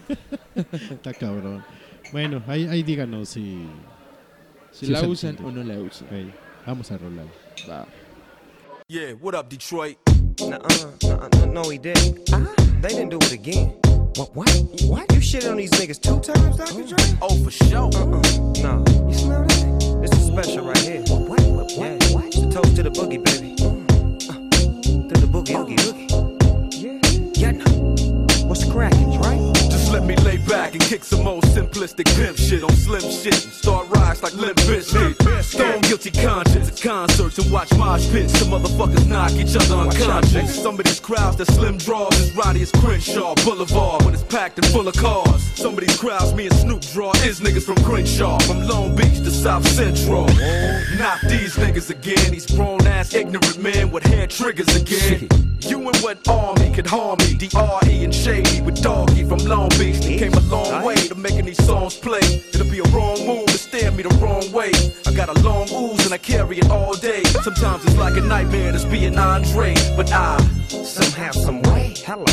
Está 0.91 1.13
cabrón. 1.13 1.63
Bueno, 2.11 2.41
ahí, 2.47 2.65
ahí 2.67 2.83
díganos 2.83 3.29
si... 3.29 3.65
si 4.73 4.85
Sí, 4.87 4.91
la 4.91 5.01
usan 5.07 5.37
o 5.43 5.51
no 5.51 5.63
la 5.63 5.75
usan. 5.79 6.07
ok, 6.07 6.33
vamos 6.65 6.91
a 6.91 6.97
rolar. 6.97 7.25
Va. 7.67 7.85
Yeah, 8.89 9.11
what 9.21 9.33
up, 9.35 9.49
Detroit? 9.49 9.97
Nuh-uh, 10.39 10.91
nuh-uh, 11.03 11.29
no, 11.45 11.45
no, 11.45 11.69
he 11.69 11.77
didn't. 11.77 12.29
Ah, 12.33 12.45
they 12.81 12.89
didn't 12.89 13.09
do 13.09 13.17
it 13.17 13.31
again. 13.31 13.69
What? 14.15 14.35
What? 14.35 14.49
What? 14.85 15.11
You 15.13 15.21
shit 15.21 15.45
on 15.47 15.57
these 15.57 15.71
niggas 15.71 15.99
two 16.01 16.19
times, 16.19 16.57
Dr. 16.57 16.73
Mm. 16.73 16.89
Dre? 16.89 17.17
Oh, 17.21 17.43
for 17.43 17.51
sure. 17.51 17.89
Uh-uh. 17.95 18.21
No. 18.61 18.83
You 19.07 19.13
smell 19.17 19.45
that? 19.47 19.99
This 20.01 20.11
is 20.19 20.27
special 20.27 20.65
right 20.65 20.77
here. 20.77 21.01
What? 21.07 21.21
What? 21.21 21.39
What? 21.39 21.71
Yeah. 21.77 22.13
What? 22.13 22.25
It's 22.25 22.37
a 22.37 22.49
toast 22.51 22.75
to 22.75 22.83
the 22.83 22.89
boogie, 22.91 23.23
baby. 23.23 23.55
Mm. 23.57 24.29
Uh, 24.29 25.09
to 25.09 25.21
the 25.21 25.27
boogie, 25.27 25.55
oogie, 25.57 25.77
oogie. 25.87 26.07
Yeah. 27.33 27.51
Yeah. 27.51 28.45
What's 28.47 28.69
cracking, 28.69 29.19
right? 29.21 29.52
Let 29.93 30.05
me 30.05 30.15
lay 30.25 30.37
back 30.37 30.71
and 30.73 30.81
kick 30.81 31.03
some 31.03 31.27
old 31.27 31.43
simplistic 31.43 32.07
pimp 32.15 32.35
shit 32.35 32.63
on 32.63 32.71
slim 32.71 33.01
shit 33.01 33.45
and 33.45 33.53
start 33.53 33.87
rise 33.89 34.23
like 34.23 34.33
Limp 34.33 34.57
Bizkit. 34.61 35.43
Stone 35.43 35.81
guilty 35.81 36.09
conscience 36.09 36.67
at 36.67 36.81
concerts 36.81 37.37
and 37.37 37.51
watch 37.51 37.71
mosh 37.77 38.09
pits. 38.09 38.33
Some 38.39 38.47
motherfuckers 38.47 39.05
knock 39.05 39.33
each 39.33 39.55
other 39.55 39.75
unconscious. 39.75 40.63
Some 40.63 40.79
of 40.79 40.85
these 40.85 40.99
crowds 40.99 41.37
that 41.37 41.45
slim 41.45 41.77
draws 41.77 42.19
as 42.19 42.35
rowdy 42.35 42.63
as 42.63 42.71
Crenshaw 42.71 43.35
Boulevard 43.45 44.03
when 44.03 44.15
it's 44.15 44.23
packed 44.23 44.57
and 44.57 44.65
full 44.73 44.87
of 44.87 44.95
cars. 44.95 45.43
Some 45.55 45.75
of 45.75 45.81
these 45.81 45.95
crowds 45.99 46.33
me 46.33 46.47
and 46.47 46.55
Snoop 46.55 46.81
draw 46.81 47.11
is 47.17 47.39
niggas 47.39 47.63
from 47.63 47.75
Crenshaw, 47.83 48.39
from 48.39 48.63
Long 48.67 48.95
Beach 48.95 49.19
to 49.19 49.29
South 49.29 49.67
Central. 49.67 50.25
Not 50.97 51.21
these 51.29 51.55
niggas 51.55 51.91
again, 51.91 52.31
these 52.31 52.47
grown 52.47 52.81
ass 52.87 53.13
ignorant 53.13 53.61
men 53.61 53.91
with 53.91 54.01
hair 54.01 54.25
triggers 54.25 54.75
again. 54.75 55.29
You 55.59 55.77
and 55.87 55.95
what 55.97 56.27
army 56.27 56.71
could 56.73 56.87
harm 56.87 57.17
me? 57.19 57.35
D.R.E. 57.35 58.03
and 58.03 58.13
Shady 58.13 58.61
with 58.61 58.81
Doggy 58.81 59.23
from 59.23 59.37
Long 59.39 59.69
Beach. 59.69 59.82
They 59.91 60.17
came 60.17 60.33
a 60.33 60.39
long 60.41 60.83
way 60.83 60.95
to 60.95 61.15
making 61.15 61.45
these 61.45 61.63
songs 61.65 61.95
play. 61.97 62.25
It'll 62.53 62.69
be 62.69 62.79
a 62.79 62.89
wrong 62.95 63.25
move 63.27 63.47
to 63.47 63.57
stare 63.57 63.91
me 63.91 64.03
the 64.03 64.15
wrong 64.21 64.49
way. 64.51 64.71
I 65.05 65.13
got 65.13 65.29
a 65.29 65.37
long 65.41 65.67
ooze 65.71 66.05
and 66.05 66.13
I 66.13 66.17
carry 66.17 66.57
it 66.59 66.69
all 66.69 66.93
day. 66.95 67.23
Sometimes 67.43 67.83
it's 67.85 67.97
like 67.97 68.15
a 68.15 68.21
nightmare 68.21 68.71
to 68.71 68.83
be 68.87 68.99
being 68.99 69.17
Andre, 69.17 69.73
but 69.97 70.11
I 70.11 70.37
Somehow, 70.83 71.31
some 71.31 71.61
way. 71.63 71.93
Hello, 72.05 72.25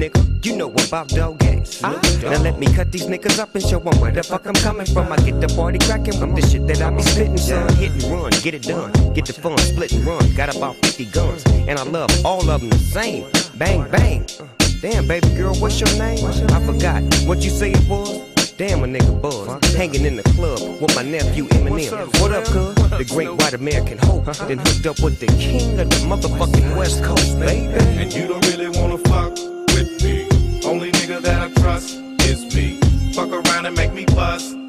nigga. 0.00 0.22
You 0.44 0.56
know 0.56 0.70
about 0.70 1.08
dog 1.08 1.38
games. 1.40 1.82
Now 1.82 1.98
let 2.42 2.58
me 2.58 2.66
cut 2.72 2.92
these 2.92 3.06
niggas 3.06 3.38
up 3.38 3.54
and 3.54 3.64
show 3.64 3.80
'em 3.80 4.00
where 4.00 4.12
the 4.12 4.22
fuck 4.22 4.46
I'm 4.46 4.54
coming 4.54 4.86
from. 4.86 5.12
I 5.12 5.16
get 5.16 5.40
the 5.40 5.48
party 5.48 5.78
cracking 5.78 6.18
with 6.20 6.36
the 6.36 6.42
shit 6.48 6.66
that 6.68 6.80
I 6.80 6.90
be 6.90 7.02
spitting, 7.02 7.38
son. 7.38 7.74
Hit 7.76 7.92
and 7.92 8.04
run, 8.12 8.30
get 8.42 8.54
it 8.54 8.62
done. 8.62 8.92
Get 9.14 9.26
the 9.26 9.32
fun, 9.32 9.58
split 9.58 9.92
and 9.92 10.06
run. 10.06 10.32
Got 10.34 10.54
about 10.54 10.76
50 10.76 11.06
guns, 11.06 11.44
and 11.68 11.78
I 11.78 11.82
love 11.82 12.10
all 12.24 12.48
of 12.48 12.60
them 12.60 12.70
the 12.70 12.78
same. 12.78 13.24
Bang, 13.56 13.84
bang. 13.90 14.24
Damn, 14.80 15.08
baby 15.08 15.28
girl, 15.34 15.56
what's 15.56 15.80
your 15.80 15.90
name? 15.98 16.24
I 16.24 16.64
forgot 16.64 17.02
what 17.26 17.38
you 17.38 17.50
say 17.50 17.72
it 17.72 17.88
was. 17.88 18.52
Damn, 18.52 18.84
a 18.84 18.86
nigga 18.86 19.20
buzz. 19.20 19.74
Hanging 19.74 20.04
in 20.04 20.14
the 20.14 20.22
club 20.22 20.60
with 20.80 20.94
my 20.94 21.02
nephew 21.02 21.46
Eminem. 21.46 22.20
What 22.20 22.32
up, 22.32 22.44
cuz? 22.44 22.76
The 22.90 23.04
great 23.12 23.28
white 23.28 23.54
American 23.54 23.98
hope. 23.98 24.28
Uh-huh. 24.28 24.46
Then 24.46 24.58
hooked 24.58 24.86
up 24.86 25.00
with 25.00 25.18
the 25.18 25.26
king 25.26 25.80
of 25.80 25.90
the 25.90 25.96
motherfucking 26.06 26.76
West 26.76 27.02
Coast, 27.02 27.40
baby. 27.40 27.72
And 27.74 28.12
you 28.12 28.28
don't 28.28 28.46
really 28.46 28.68
wanna 28.68 28.98
fuck 28.98 29.32
with 29.74 30.00
me. 30.04 30.28
Only 30.64 30.92
nigga 30.92 31.22
that 31.22 31.42
I 31.42 31.60
trust 31.60 31.96
is 32.22 32.54
me. 32.54 32.78
Fuck 33.14 33.30
around 33.32 33.66
and 33.66 33.76
make 33.76 33.92
me 33.92 34.04
bust. 34.06 34.67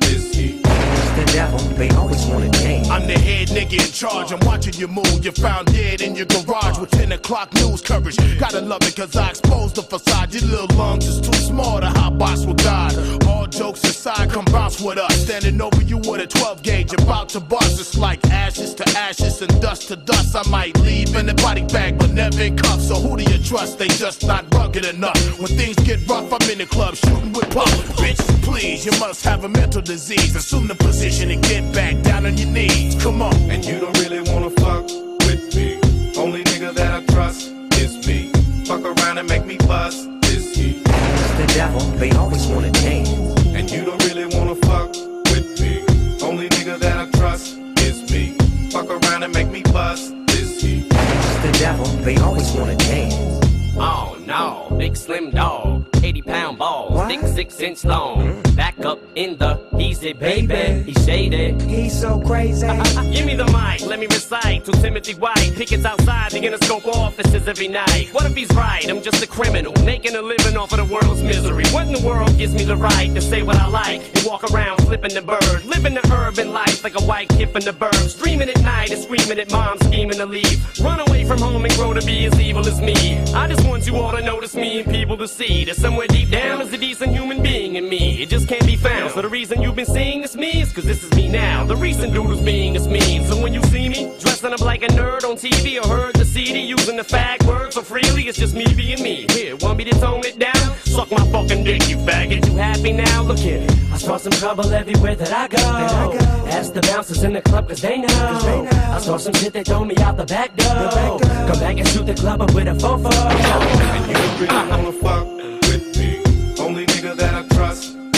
The 1.52 1.74
they 1.76 1.90
always 1.96 2.26
wanna 2.26 2.50
dance. 2.50 2.90
I'm 2.90 3.08
the 3.08 3.18
head 3.18 3.50
nigga 3.50 3.86
in 3.86 3.92
charge. 3.92 4.32
I'm 4.32 4.40
watching 4.46 4.74
you 4.74 4.88
move. 4.88 5.24
You 5.24 5.32
found 5.32 5.68
dead 5.68 6.02
in 6.02 6.16
your 6.16 6.26
garage 6.26 6.78
with 6.80 6.92
10 6.92 7.12
o'clock 7.14 7.54
news 7.54 7.82
coverage. 7.82 8.18
Gotta 8.40 8.62
love 8.62 8.82
it 8.84 8.96
cause 8.96 9.16
I 9.16 9.30
exposed 9.30 9.76
the 9.76 9.84
facade. 9.84 10.34
Your 10.34 10.44
little 10.44 10.78
lungs 10.78 11.08
is 11.08 11.22
too 11.22 11.38
small 11.40 11.80
to 11.80 11.88
hot 11.88 12.18
box 12.18 12.46
with 12.46 12.58
God. 12.64 12.94
All 13.28 13.48
jokes 13.48 13.84
aside, 13.84 14.30
come 14.30 14.46
bounce 14.46 14.82
with 14.82 14.98
us. 14.98 15.16
Standing 15.24 15.62
over 15.62 15.82
you 15.82 15.98
with 15.98 16.22
a 16.22 16.28
12 16.28 16.62
gauge, 16.64 16.94
about 16.94 17.30
to 17.30 17.40
bust. 17.40 17.80
It's 17.80 17.98
like 17.98 18.26
ashes 18.30 18.74
to 18.76 18.88
ashes 18.98 19.42
and 19.42 19.62
dust 19.62 19.88
to 19.90 19.96
dust. 19.96 20.36
I 20.36 20.48
might 20.50 20.78
leave 20.80 21.16
in 21.16 21.30
a 21.30 21.34
body 21.36 21.64
bag, 21.64 21.98
but 21.98 22.12
never 22.12 22.42
in 22.42 22.58
cuffs. 22.58 22.88
So 22.88 22.96
who 22.96 23.18
do 23.18 23.24
you 23.24 23.44
trust? 23.44 23.80
They 23.80 23.88
just 23.88 24.26
not 24.26 24.46
rugged 24.54 24.86
enough. 24.86 25.40
When 25.40 25.48
things 25.48 25.76
get 25.78 26.08
rough, 26.08 26.32
I'm 26.32 26.50
in 26.50 26.60
the 26.60 26.66
club 26.66 26.96
shooting 26.96 27.34
with 27.34 27.50
puff. 27.52 27.72
Bitch, 27.98 28.20
please, 28.44 28.86
you 28.86 28.92
must 29.00 29.24
have 29.26 29.44
a 29.44 29.50
mental 29.50 29.82
disease. 29.82 30.36
Assume 30.36 30.68
the 30.68 30.76
position 30.76 31.30
get 31.42 31.74
back 31.74 32.02
down 32.04 32.26
on 32.26 32.38
your 32.38 32.50
knees. 32.50 33.02
Come 33.02 33.22
on. 33.22 33.34
And 33.50 33.64
you 33.66 33.80
don't 33.80 33.98
really 34.00 34.22
wanna 34.32 34.50
fuck 34.52 34.84
with 35.28 35.56
me. 35.56 35.80
Only 36.18 36.44
nigga 36.44 36.74
that 36.74 36.92
I 37.02 37.06
trust 37.14 37.48
is 37.80 38.06
me. 38.08 38.32
Fuck 38.66 38.84
around 38.84 39.18
and 39.18 39.28
make 39.28 39.46
me 39.46 39.58
bust 39.68 40.08
is 40.26 40.56
he. 40.56 40.82
the 41.40 41.48
devil, 41.56 41.80
they 41.98 42.12
always 42.12 42.46
wanna 42.48 42.72
dance. 42.72 43.10
And 43.56 43.70
you 43.72 43.84
don't 43.86 44.04
really 44.06 44.26
wanna 44.38 44.56
fuck 44.56 44.90
with 45.32 45.60
me. 45.62 45.84
Only 46.22 46.50
nigga 46.50 46.78
that 46.80 46.98
I 47.08 47.10
trust 47.18 47.58
is 47.80 48.10
me. 48.12 48.36
Fuck 48.72 48.90
around 48.90 49.24
and 49.24 49.34
make 49.34 49.50
me 49.50 49.64
bust 49.64 50.14
is 50.32 50.62
he. 50.62 50.82
the 51.46 51.56
devil, 51.60 51.86
they 52.06 52.18
always 52.18 52.52
wanna 52.52 52.76
dance. 52.76 53.16
Oh 53.78 54.18
no, 54.26 54.76
big 54.78 54.96
slim 54.98 55.32
dog, 55.32 55.86
80 56.04 56.22
pound 56.22 56.58
balls, 56.60 56.92
What? 56.94 57.08
thick 57.08 57.22
six 57.22 57.60
inch 57.62 57.86
long. 57.86 58.44
Back 58.56 58.86
up 58.86 59.00
in 59.16 59.38
the 59.38 59.60
easy 59.80 60.14
baby, 60.14 60.84
he 60.84 60.94
shaded. 61.06 61.62
He's 61.62 62.00
so 62.00 62.20
crazy. 62.22 62.68
Give 63.14 63.26
me 63.26 63.36
the 63.36 63.46
mic, 63.46 63.88
let 63.88 64.00
me 64.00 64.08
recite 64.08 64.66
to 64.66 64.72
Timothy 64.74 65.14
White. 65.14 65.54
Pickets 65.56 65.86
outside 65.86 66.32
the 66.32 66.40
Interscope 66.40 66.86
offices 66.88 67.48
every 67.48 67.68
night. 67.68 68.10
What 68.12 68.26
if 68.26 68.36
he's 68.36 68.50
right? 68.56 68.88
I'm 68.90 69.02
just 69.02 69.24
a 69.24 69.28
criminal, 69.28 69.74
making 69.84 70.16
a 70.16 70.22
living 70.22 70.58
off 70.58 70.74
of 70.74 70.78
the 70.78 70.94
world's 70.94 71.24
misery. 71.24 71.66
What 71.72 71.88
in 71.88 71.94
the 71.94 72.06
world 72.06 72.38
gives 72.38 72.54
me 72.54 72.64
the 72.64 72.76
right 72.76 73.14
to 73.16 73.22
say 73.22 73.42
what 73.44 73.56
I 73.56 73.68
like 73.68 74.02
and 74.16 74.26
walk 74.26 74.44
around 74.52 74.82
flipping 74.82 75.14
the 75.14 75.22
bird? 75.22 75.66
Living 75.66 75.94
the 75.94 76.06
urban 76.14 76.52
life 76.52 76.84
like 76.84 77.00
a 77.00 77.04
white 77.04 77.30
kid 77.30 77.52
from 77.52 77.62
the 77.62 77.72
burbs. 77.72 78.22
Dreaming 78.22 78.50
at 78.50 78.62
night 78.62 78.92
and 78.92 79.02
screaming 79.02 79.40
at 79.40 79.52
mom, 79.52 79.78
scheming 79.80 80.18
to 80.18 80.26
leave. 80.26 80.60
Run 80.80 81.00
away 81.00 81.24
from 81.26 81.40
home 81.40 81.64
and 81.64 81.74
grow 81.76 81.94
to 81.94 82.06
be 82.06 82.26
as 82.26 82.40
evil 82.40 82.68
as 82.68 82.82
me. 82.82 83.18
I 83.34 83.48
just 83.48 83.66
want 83.68 83.88
you 83.88 83.96
all 83.98 84.12
to 84.12 84.22
notice 84.22 84.56
me 84.56 84.82
and 84.82 84.92
people 84.92 85.18
to 85.18 85.28
see 85.28 85.66
that 85.66 85.76
somewhere 85.76 86.08
deep 86.08 86.30
down 86.30 86.62
is 86.62 86.74
a 86.74 86.78
decent 86.78 87.14
human 87.14 87.42
being 87.42 87.76
in 87.76 87.88
me. 87.88 88.22
It 88.22 88.30
just 88.30 88.49
can't 88.50 88.66
be 88.66 88.76
found. 88.76 89.12
So 89.12 89.22
the 89.22 89.30
reason 89.30 89.62
you've 89.62 89.76
been 89.76 89.86
seeing 89.86 90.22
this 90.24 90.36
me 90.36 90.62
is 90.62 90.74
cause 90.74 90.84
this 90.84 91.04
is 91.04 91.14
me 91.14 91.28
now. 91.30 91.64
The 91.66 91.76
recent 91.76 92.16
dude 92.16 92.26
who's 92.26 92.42
being 92.42 92.74
is 92.74 92.88
me. 92.88 93.24
So 93.26 93.40
when 93.40 93.54
you 93.54 93.62
see 93.66 93.88
me 93.88 94.12
dressing 94.20 94.52
up 94.52 94.62
like 94.62 94.82
a 94.82 94.88
nerd 94.88 95.24
on 95.24 95.36
TV 95.36 95.80
or 95.80 95.88
heard 95.88 96.16
the 96.16 96.26
CD 96.26 96.60
using 96.62 96.98
the 96.98 97.04
fag 97.04 97.46
word 97.46 97.72
so 97.74 97.84
freely, 97.84 98.28
it's 98.28 98.40
just 98.40 98.56
me 98.56 98.66
being 98.74 99.04
me. 99.04 99.28
Here, 99.30 99.56
want 99.58 99.78
me 99.78 99.84
to 99.84 99.92
tone 100.00 100.26
it 100.26 100.40
down? 100.40 100.56
Suck 100.84 101.12
my 101.12 101.24
fucking 101.32 101.64
dick, 101.64 101.88
you 101.88 101.98
faggot. 101.98 102.44
You 102.48 102.58
happy 102.58 102.92
now? 102.92 103.22
Look 103.22 103.38
here. 103.38 103.68
I 103.94 103.98
start 104.00 104.22
some 104.22 104.32
trouble 104.32 104.74
everywhere 104.74 105.16
that 105.16 105.32
I 105.32 105.48
go. 105.48 106.18
Ask 106.48 106.74
the 106.74 106.82
bouncers 106.82 107.24
in 107.24 107.34
the 107.34 107.42
club 107.44 107.68
cause 107.68 107.82
they 107.84 108.00
know. 108.00 108.68
I 108.96 109.00
start 109.00 109.22
some 109.22 109.34
shit, 109.34 109.54
they 109.54 109.64
throw 109.64 109.86
me 109.86 109.96
out 109.98 110.18
the 110.18 110.26
back 110.26 110.56
door. 110.56 111.20
Come 111.20 111.60
back 111.60 111.78
and 111.78 111.88
shoot 111.88 112.08
the 112.08 112.16
club 112.16 112.42
up 112.42 112.52
with 112.56 112.68
a 112.68 112.74
fofo. 112.74 113.14
And 113.14 114.08
you 114.08 114.48
really 114.48 114.70
wanna 114.72 114.92
fuck 114.94 115.28
with 115.70 115.96
me. 116.00 116.24
Only 116.60 116.88
nigga 116.88 117.16
that 117.16 117.36
I 117.36 117.48
trust 117.56 117.84
is 117.84 117.96
me. 117.96 118.09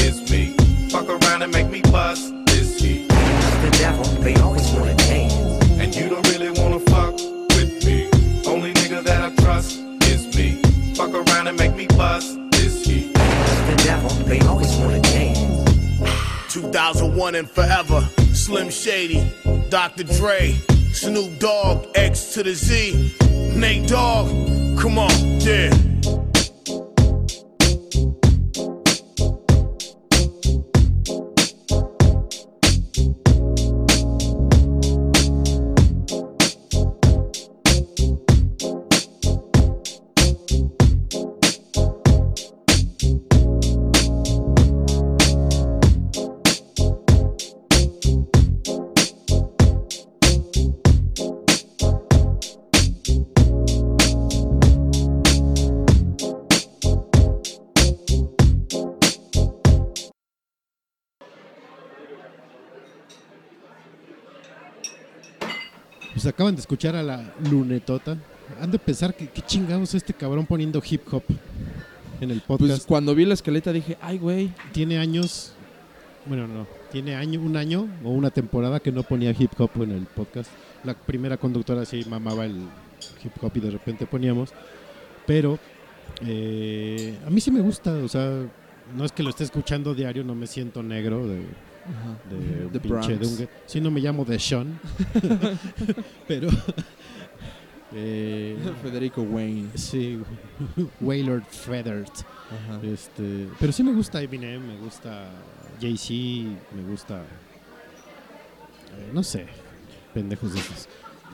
Fuck 1.41 1.49
around 1.49 1.55
and 1.55 1.71
make 1.71 1.83
me 1.83 1.91
bust 1.91 2.33
is 2.49 2.79
he. 2.79 3.07
the 3.07 3.75
devil, 3.79 4.05
they 4.21 4.35
always 4.35 4.69
wanna 4.73 4.93
dance. 4.93 5.33
And 5.79 5.95
you 5.95 6.07
don't 6.07 6.27
really 6.29 6.51
wanna 6.51 6.79
fuck 6.81 7.15
with 7.55 7.83
me. 7.83 8.09
Only 8.45 8.73
nigga 8.73 9.03
that 9.03 9.23
I 9.23 9.35
trust 9.41 9.79
is 10.03 10.35
me. 10.35 10.61
Fuck 10.93 11.15
around 11.15 11.47
and 11.47 11.57
make 11.57 11.75
me 11.75 11.87
bust 11.97 12.37
is 12.53 12.85
he. 12.85 13.11
the 13.11 13.81
devil, 13.83 14.09
they 14.25 14.39
always 14.41 14.71
wanna 14.75 15.01
dance. 15.01 16.53
2001 16.53 17.33
and 17.33 17.49
forever. 17.49 18.07
Slim 18.33 18.69
Shady, 18.69 19.27
Dr. 19.69 20.03
Dre, 20.03 20.51
Snoop 20.93 21.39
Dogg, 21.39 21.87
X 21.95 22.35
to 22.35 22.43
the 22.43 22.53
Z, 22.53 23.15
Nate 23.55 23.87
Dogg. 23.87 24.29
Come 24.77 24.99
on, 24.99 25.41
yeah. 25.41 25.71
Acaban 66.41 66.55
de 66.55 66.61
escuchar 66.61 66.95
a 66.95 67.03
la 67.03 67.23
lunetota. 67.51 68.17
Han 68.59 68.71
de 68.71 68.79
pensar 68.79 69.13
que 69.13 69.27
qué 69.27 69.43
chingados 69.43 69.93
este 69.93 70.11
cabrón 70.11 70.47
poniendo 70.47 70.81
hip 70.83 71.01
hop 71.13 71.21
en 72.19 72.31
el 72.31 72.41
podcast. 72.41 72.71
Pues 72.71 72.85
cuando 72.87 73.13
vi 73.13 73.25
la 73.25 73.35
escaleta 73.35 73.71
dije, 73.71 73.95
ay, 74.01 74.17
güey. 74.17 74.51
tiene 74.71 74.97
años, 74.97 75.53
bueno, 76.25 76.47
no, 76.47 76.65
tiene 76.91 77.13
año, 77.15 77.39
un 77.39 77.57
año 77.57 77.87
o 78.03 78.09
una 78.09 78.31
temporada 78.31 78.79
que 78.79 78.91
no 78.91 79.03
ponía 79.03 79.35
hip 79.37 79.51
hop 79.59 79.69
en 79.83 79.91
el 79.91 80.07
podcast. 80.07 80.49
La 80.83 80.95
primera 80.95 81.37
conductora 81.37 81.85
sí 81.85 82.03
mamaba 82.09 82.45
el 82.45 82.55
hip 83.23 83.33
hop 83.39 83.51
y 83.53 83.59
de 83.59 83.69
repente 83.69 84.07
poníamos, 84.07 84.49
pero 85.27 85.59
eh, 86.25 87.19
a 87.23 87.29
mí 87.29 87.39
sí 87.39 87.51
me 87.51 87.61
gusta, 87.61 87.93
o 87.93 88.07
sea, 88.07 88.31
no 88.97 89.05
es 89.05 89.11
que 89.11 89.21
lo 89.21 89.29
esté 89.29 89.43
escuchando 89.43 89.93
diario, 89.93 90.23
no 90.23 90.33
me 90.33 90.47
siento 90.47 90.81
negro 90.81 91.27
de, 91.27 91.43
de, 92.29 92.67
The 92.71 92.79
pinche 92.79 92.87
Bronx. 93.15 93.37
de 93.37 93.43
un- 93.43 93.49
sí 93.65 93.81
no 93.81 93.91
me 93.91 93.99
llamo 93.99 94.23
de 94.25 94.37
Sean, 94.39 94.79
pero 96.27 96.49
eh, 97.93 98.57
Federico 98.81 99.21
Wayne. 99.23 99.69
sí, 99.75 100.19
Waylord 101.01 101.43
Feathered. 101.49 102.07
Ajá. 102.07 102.79
Este, 102.83 103.47
pero 103.59 103.71
sí 103.71 103.83
me 103.83 103.93
gusta 103.93 104.21
Eminem, 104.21 104.61
me 104.65 104.77
gusta 104.77 105.29
Jay-Z, 105.79 106.13
me 106.75 106.83
gusta. 106.89 107.21
eh, 107.21 109.09
no 109.13 109.23
sé, 109.23 109.45
pendejos 110.13 110.53
de 110.53 110.59
esos. 110.59 110.87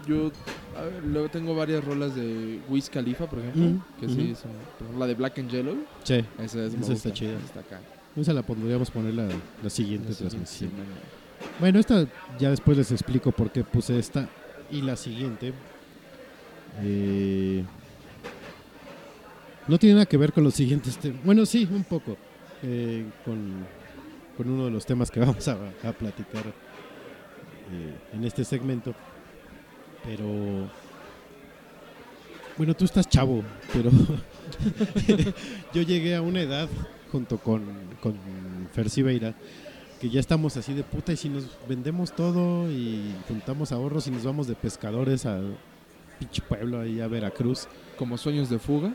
Yo 0.08 0.32
a 0.78 0.84
ver, 0.84 1.04
luego 1.04 1.28
tengo 1.30 1.54
varias 1.56 1.84
rolas 1.84 2.16
de 2.16 2.60
Wiz 2.70 2.90
Khalifa, 2.90 3.26
por 3.28 3.40
ejemplo. 3.40 3.64
Mm, 3.64 3.82
que 4.00 4.08
sí, 4.08 4.36
son- 4.36 4.52
por 4.78 4.84
ejemplo, 4.84 5.00
la 5.00 5.08
de 5.08 5.16
Black 5.16 5.40
and 5.40 5.50
Yellow. 5.50 5.76
Sí, 6.04 6.24
Esa, 6.40 6.64
es, 6.66 6.74
Esa 6.76 6.94
está 6.94 7.12
chida. 7.12 7.34
Está 7.44 7.60
acá. 7.62 7.82
Esa 8.22 8.34
la 8.34 8.42
podríamos 8.44 8.90
poner 8.92 9.14
la, 9.14 9.28
la 9.64 9.70
siguiente 9.70 10.14
transmisión. 10.14 10.72
Bueno, 11.60 11.80
esta 11.80 12.06
ya 12.40 12.50
después 12.50 12.78
les 12.78 12.92
explico 12.92 13.32
por 13.32 13.52
qué 13.52 13.64
puse 13.64 13.98
esta. 14.00 14.28
Y 14.72 14.82
la 14.82 14.96
siguiente. 14.96 15.54
eh, 16.82 17.64
no 19.68 19.78
tiene 19.78 19.96
nada 19.96 20.06
que 20.06 20.18
ver 20.18 20.32
con 20.34 20.44
los 20.44 20.54
siguientes 20.54 20.98
temas. 20.98 21.24
Bueno, 21.24 21.46
sí, 21.46 21.68
un 21.72 21.84
poco. 21.84 22.18
eh, 22.64 23.06
con, 23.26 23.66
con 24.36 24.50
uno 24.50 24.66
de 24.66 24.72
los 24.72 24.86
temas 24.86 25.12
que 25.12 25.20
vamos 25.22 25.48
a, 25.48 25.58
a 25.84 25.92
platicar 25.94 26.46
eh, 27.72 27.94
en 28.14 28.24
este 28.24 28.44
segmento. 28.44 28.94
Pero. 30.06 30.70
Bueno, 32.58 32.74
tú 32.76 32.86
estás 32.86 33.08
chavo, 33.08 33.44
pero 33.72 33.92
yo 35.74 35.82
llegué 35.84 36.16
a 36.16 36.24
una 36.24 36.42
edad 36.42 36.68
junto 37.12 37.38
con, 37.38 37.64
con 38.02 38.16
Fer 38.74 38.90
Siveira 38.90 39.34
que 40.00 40.10
ya 40.10 40.20
estamos 40.20 40.56
así 40.58 40.74
de 40.74 40.84
puta 40.84 41.12
y 41.14 41.18
si 41.18 41.28
nos 41.28 41.46
vendemos 41.68 42.14
todo 42.16 42.70
y 42.72 43.16
juntamos 43.28 43.72
ahorros 43.72 44.06
y 44.08 44.12
nos 44.12 44.24
vamos 44.24 44.46
de 44.48 44.54
pescadores 44.56 45.26
a 45.26 45.40
pinche 46.20 46.42
pueblo 46.44 46.80
ahí 46.82 47.00
a 47.02 47.08
Veracruz, 47.08 47.68
Como 47.98 48.18
sueños 48.18 48.50
de 48.50 48.60
fuga. 48.60 48.94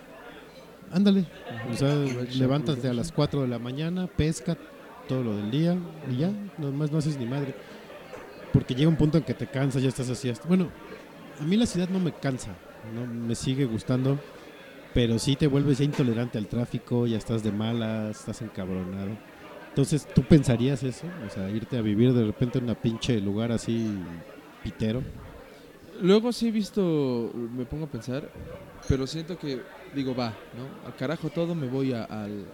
ándale, 0.93 1.25
o 1.73 1.77
sea, 1.77 1.95
levántate 2.37 2.87
a 2.89 2.93
las 2.93 3.11
4 3.11 3.43
de 3.43 3.49
la 3.49 3.59
mañana, 3.59 4.07
pesca 4.07 4.57
todo 5.09 5.25
lo 5.25 5.37
del 5.37 5.51
día 5.51 5.77
y 6.11 6.19
ya, 6.19 6.31
nomás 6.59 6.93
no 6.93 6.99
haces 6.99 7.17
ni 7.19 7.27
madre. 7.27 7.55
Porque 8.53 8.75
llega 8.75 8.89
un 8.89 8.97
punto 8.97 9.19
en 9.19 9.25
que 9.25 9.35
te 9.35 9.47
cansas, 9.49 9.83
ya 9.83 9.89
estás 9.89 10.09
así. 10.11 10.29
hasta- 10.29 10.47
Bueno, 10.47 10.69
a 11.41 11.43
mí 11.45 11.57
la 11.57 11.67
ciudad 11.67 11.89
no 11.89 11.99
me 11.99 12.13
cansa, 12.13 12.51
no 12.95 13.07
me 13.07 13.35
sigue 13.35 13.65
gustando, 13.65 14.21
pero 14.95 15.19
sí 15.19 15.37
te 15.37 15.47
vuelves 15.47 15.79
ya 15.79 15.85
intolerante 15.85 16.39
al 16.39 16.47
tráfico, 16.47 17.07
ya 17.07 17.17
estás 17.19 17.43
de 17.43 17.53
malas, 17.53 18.21
estás 18.21 18.43
encabronado. 18.43 19.17
Entonces, 19.69 20.07
¿tú 20.15 20.23
pensarías 20.23 20.83
eso? 20.83 21.07
O 21.27 21.31
sea, 21.31 21.49
irte 21.51 21.79
a 21.79 21.83
vivir 21.83 22.13
de 22.13 22.25
repente 22.27 22.59
en 22.59 22.65
una 22.65 22.75
pinche 22.75 23.21
lugar 23.21 23.53
así 23.53 23.97
pitero. 24.63 25.03
Luego 26.03 26.33
sí 26.33 26.49
he 26.49 26.51
visto, 26.51 27.31
me 27.57 27.65
pongo 27.65 27.85
a 27.85 27.89
pensar, 27.89 28.29
pero 28.89 29.07
siento 29.07 29.39
que, 29.39 29.61
digo, 29.95 30.15
va, 30.15 30.29
¿no? 30.59 30.87
Al 30.87 30.95
carajo 30.97 31.31
todo, 31.31 31.55
me 31.55 31.69
voy 31.69 31.93
a- 31.95 32.05
al 32.05 32.45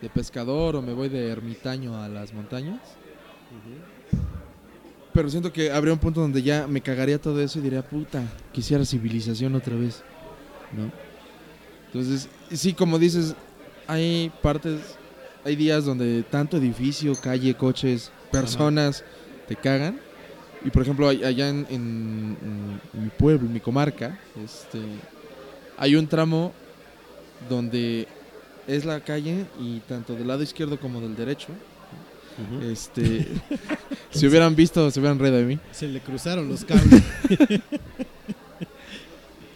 de 0.00 0.08
pescador 0.10 0.76
o 0.76 0.82
me 0.82 0.92
voy 0.92 1.08
de 1.08 1.28
ermitaño 1.28 1.96
a 2.00 2.08
las 2.08 2.32
montañas. 2.32 2.78
Pero 5.12 5.28
siento 5.30 5.52
que 5.52 5.70
habría 5.70 5.92
un 5.92 5.98
punto 6.00 6.20
donde 6.20 6.42
ya 6.42 6.66
me 6.66 6.80
cagaría 6.80 7.18
todo 7.20 7.40
eso 7.40 7.58
y 7.58 7.62
diría, 7.62 7.82
puta, 7.82 8.22
quisiera 8.52 8.84
civilización 8.84 9.54
otra 9.54 9.76
vez, 9.76 10.02
¿no? 10.76 10.90
Entonces, 11.94 12.28
sí, 12.52 12.72
como 12.74 12.98
dices, 12.98 13.34
hay 13.86 14.32
partes, 14.42 14.80
hay 15.44 15.54
días 15.54 15.84
donde 15.84 16.24
tanto 16.24 16.56
edificio, 16.56 17.14
calle, 17.14 17.54
coches, 17.54 18.10
personas 18.32 19.04
te 19.46 19.54
cagan. 19.54 20.00
Y 20.64 20.70
por 20.70 20.82
ejemplo, 20.82 21.08
allá 21.08 21.48
en, 21.48 21.66
en- 21.70 22.80
en 22.94 23.04
mi 23.04 23.10
pueblo, 23.10 23.46
en 23.46 23.52
mi 23.52 23.60
comarca, 23.60 24.18
este, 24.44 24.80
hay 25.78 25.94
un 25.94 26.08
tramo 26.08 26.52
donde 27.48 28.08
es 28.66 28.84
la 28.84 28.98
calle 29.00 29.44
y 29.60 29.78
tanto 29.80 30.14
del 30.14 30.26
lado 30.26 30.42
izquierdo 30.42 30.80
como 30.80 31.00
del 31.00 31.14
derecho. 31.14 31.48
Este, 32.62 33.28
si 34.10 34.26
hubieran 34.26 34.56
visto, 34.56 34.90
se 34.90 34.98
hubieran 34.98 35.20
reído 35.20 35.36
de 35.36 35.44
mí. 35.44 35.58
Se 35.70 35.86
le 35.86 36.00
cruzaron 36.00 36.48
los 36.48 36.64
cables. 36.64 37.02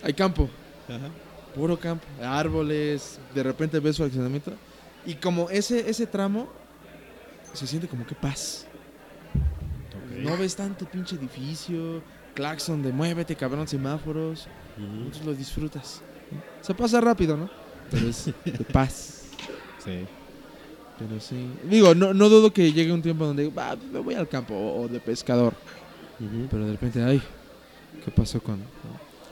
Hay 0.02 0.12
campo, 0.12 0.48
Ajá. 0.88 1.08
Puro 1.58 1.76
campo, 1.76 2.06
árboles, 2.22 3.18
de 3.34 3.42
repente 3.42 3.80
ves 3.80 3.96
su 3.96 4.04
accionamiento. 4.04 4.52
Y 5.04 5.14
como 5.14 5.50
ese, 5.50 5.90
ese 5.90 6.06
tramo 6.06 6.48
se 7.52 7.66
siente 7.66 7.88
como 7.88 8.06
que 8.06 8.14
paz. 8.14 8.64
No 10.18 10.36
ves 10.36 10.54
tanto 10.54 10.86
pinche 10.86 11.16
edificio, 11.16 12.00
claxon 12.34 12.82
de 12.82 12.92
muévete, 12.92 13.34
cabrón, 13.34 13.66
semáforos. 13.66 14.46
Entonces 14.76 15.26
lo 15.26 15.34
disfrutas. 15.34 16.00
Se 16.60 16.74
pasa 16.74 17.00
rápido, 17.00 17.36
¿no? 17.36 17.50
Pero 17.90 18.08
es 18.08 18.26
de 18.26 18.64
paz. 18.72 19.24
Sí. 19.84 20.06
Pero 20.98 21.20
sí. 21.20 21.48
Digo, 21.64 21.94
no, 21.94 22.14
no 22.14 22.28
dudo 22.28 22.52
que 22.52 22.72
llegue 22.72 22.92
un 22.92 23.02
tiempo 23.02 23.24
donde 23.24 23.48
va, 23.48 23.76
me 23.92 23.98
voy 23.98 24.14
al 24.14 24.28
campo 24.28 24.54
o, 24.54 24.82
o 24.82 24.88
de 24.88 25.00
pescador. 25.00 25.54
Ujú. 26.20 26.46
Pero 26.50 26.66
de 26.66 26.72
repente, 26.72 27.02
ay, 27.02 27.20
¿qué 28.04 28.10
pasó 28.12 28.40
con.? 28.40 28.60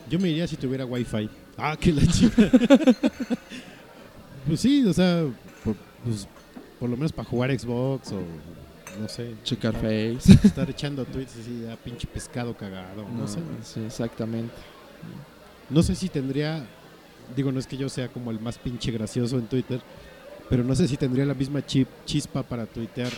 Yo 0.09 0.19
me 0.19 0.29
iría 0.29 0.47
si 0.49 0.57
tuviera 0.57 0.85
wifi. 0.85 1.29
Ah, 1.59 1.77
que 1.79 1.93
la 1.93 2.07
chica. 2.07 2.51
pues 4.47 4.61
sí, 4.61 4.85
o 4.87 4.93
sea, 4.93 5.25
por, 5.65 5.75
pues, 6.05 6.29
por 6.79 6.91
lo 6.91 6.97
menos 6.97 7.13
para 7.13 7.29
jugar 7.29 7.59
Xbox 7.59 8.13
o 8.13 8.21
no 9.01 9.09
sé. 9.09 9.35
Checar 9.43 9.75
Face. 9.75 10.33
Estar 10.45 10.69
echando 10.71 11.05
tweets 11.05 11.37
así, 11.41 11.67
ah, 11.71 11.77
pinche 11.83 12.07
pescado 12.07 12.55
cagado. 12.57 13.03
No, 13.03 13.23
No, 13.23 13.29
sé. 13.29 13.41
sí, 13.63 13.81
exactamente. 13.85 14.55
No 15.69 15.83
sé 15.83 15.95
si 15.95 16.09
tendría, 16.09 16.65
digo, 17.35 17.51
no 17.53 17.59
es 17.59 17.67
que 17.67 17.77
yo 17.77 17.89
sea 17.89 18.09
como 18.09 18.31
el 18.31 18.39
más 18.41 18.59
pinche 18.59 18.93
gracioso 18.93 19.37
en 19.39 19.47
Twitter, 19.47 19.81
pero 20.49 20.63
no 20.63 20.75
sé 20.75 20.87
si 20.87 20.97
tendría 20.97 21.27
la 21.27 21.35
misma 21.35 21.65
chip, 21.67 21.89
chispa 22.05 22.43
para 22.43 22.67
tuitear 22.67 23.11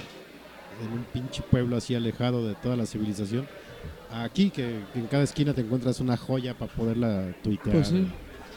en 0.82 0.92
un 0.92 1.04
pinche 1.04 1.42
pueblo 1.42 1.76
así 1.76 1.94
alejado 1.94 2.46
de 2.46 2.54
toda 2.54 2.76
la 2.76 2.86
civilización. 2.86 3.46
Aquí, 4.10 4.48
que, 4.50 4.80
que 4.94 4.98
en 5.00 5.06
cada 5.06 5.24
esquina 5.24 5.52
te 5.52 5.60
encuentras 5.60 6.00
una 6.00 6.16
joya 6.16 6.54
para 6.56 6.72
poderla 6.72 7.34
tuitear. 7.42 7.76
Pues 7.76 7.88
sí. 7.88 8.08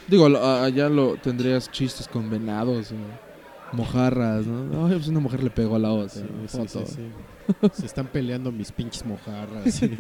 Digo, 0.08 0.26
allá 0.26 0.90
lo 0.90 1.16
tendrías 1.16 1.70
chistes 1.72 2.08
con 2.08 2.30
venados 2.30 2.92
o 2.92 3.76
mojarras, 3.76 4.46
¿no? 4.46 4.86
Ay, 4.88 4.96
pues 4.96 5.08
una 5.08 5.20
mujer 5.20 5.44
le 5.44 5.50
pegó 5.50 5.76
a 5.76 5.80
la 5.80 5.92
otra. 5.92 6.10
Sí, 6.10 6.22
¿no? 6.22 6.48
sí, 6.48 6.58
Foto. 6.58 6.86
sí, 6.86 6.96
sí. 6.96 7.70
Se 7.74 7.86
están 7.86 8.08
peleando 8.08 8.52
mis 8.52 8.72
pinches 8.72 9.06
mojarras. 9.06 9.82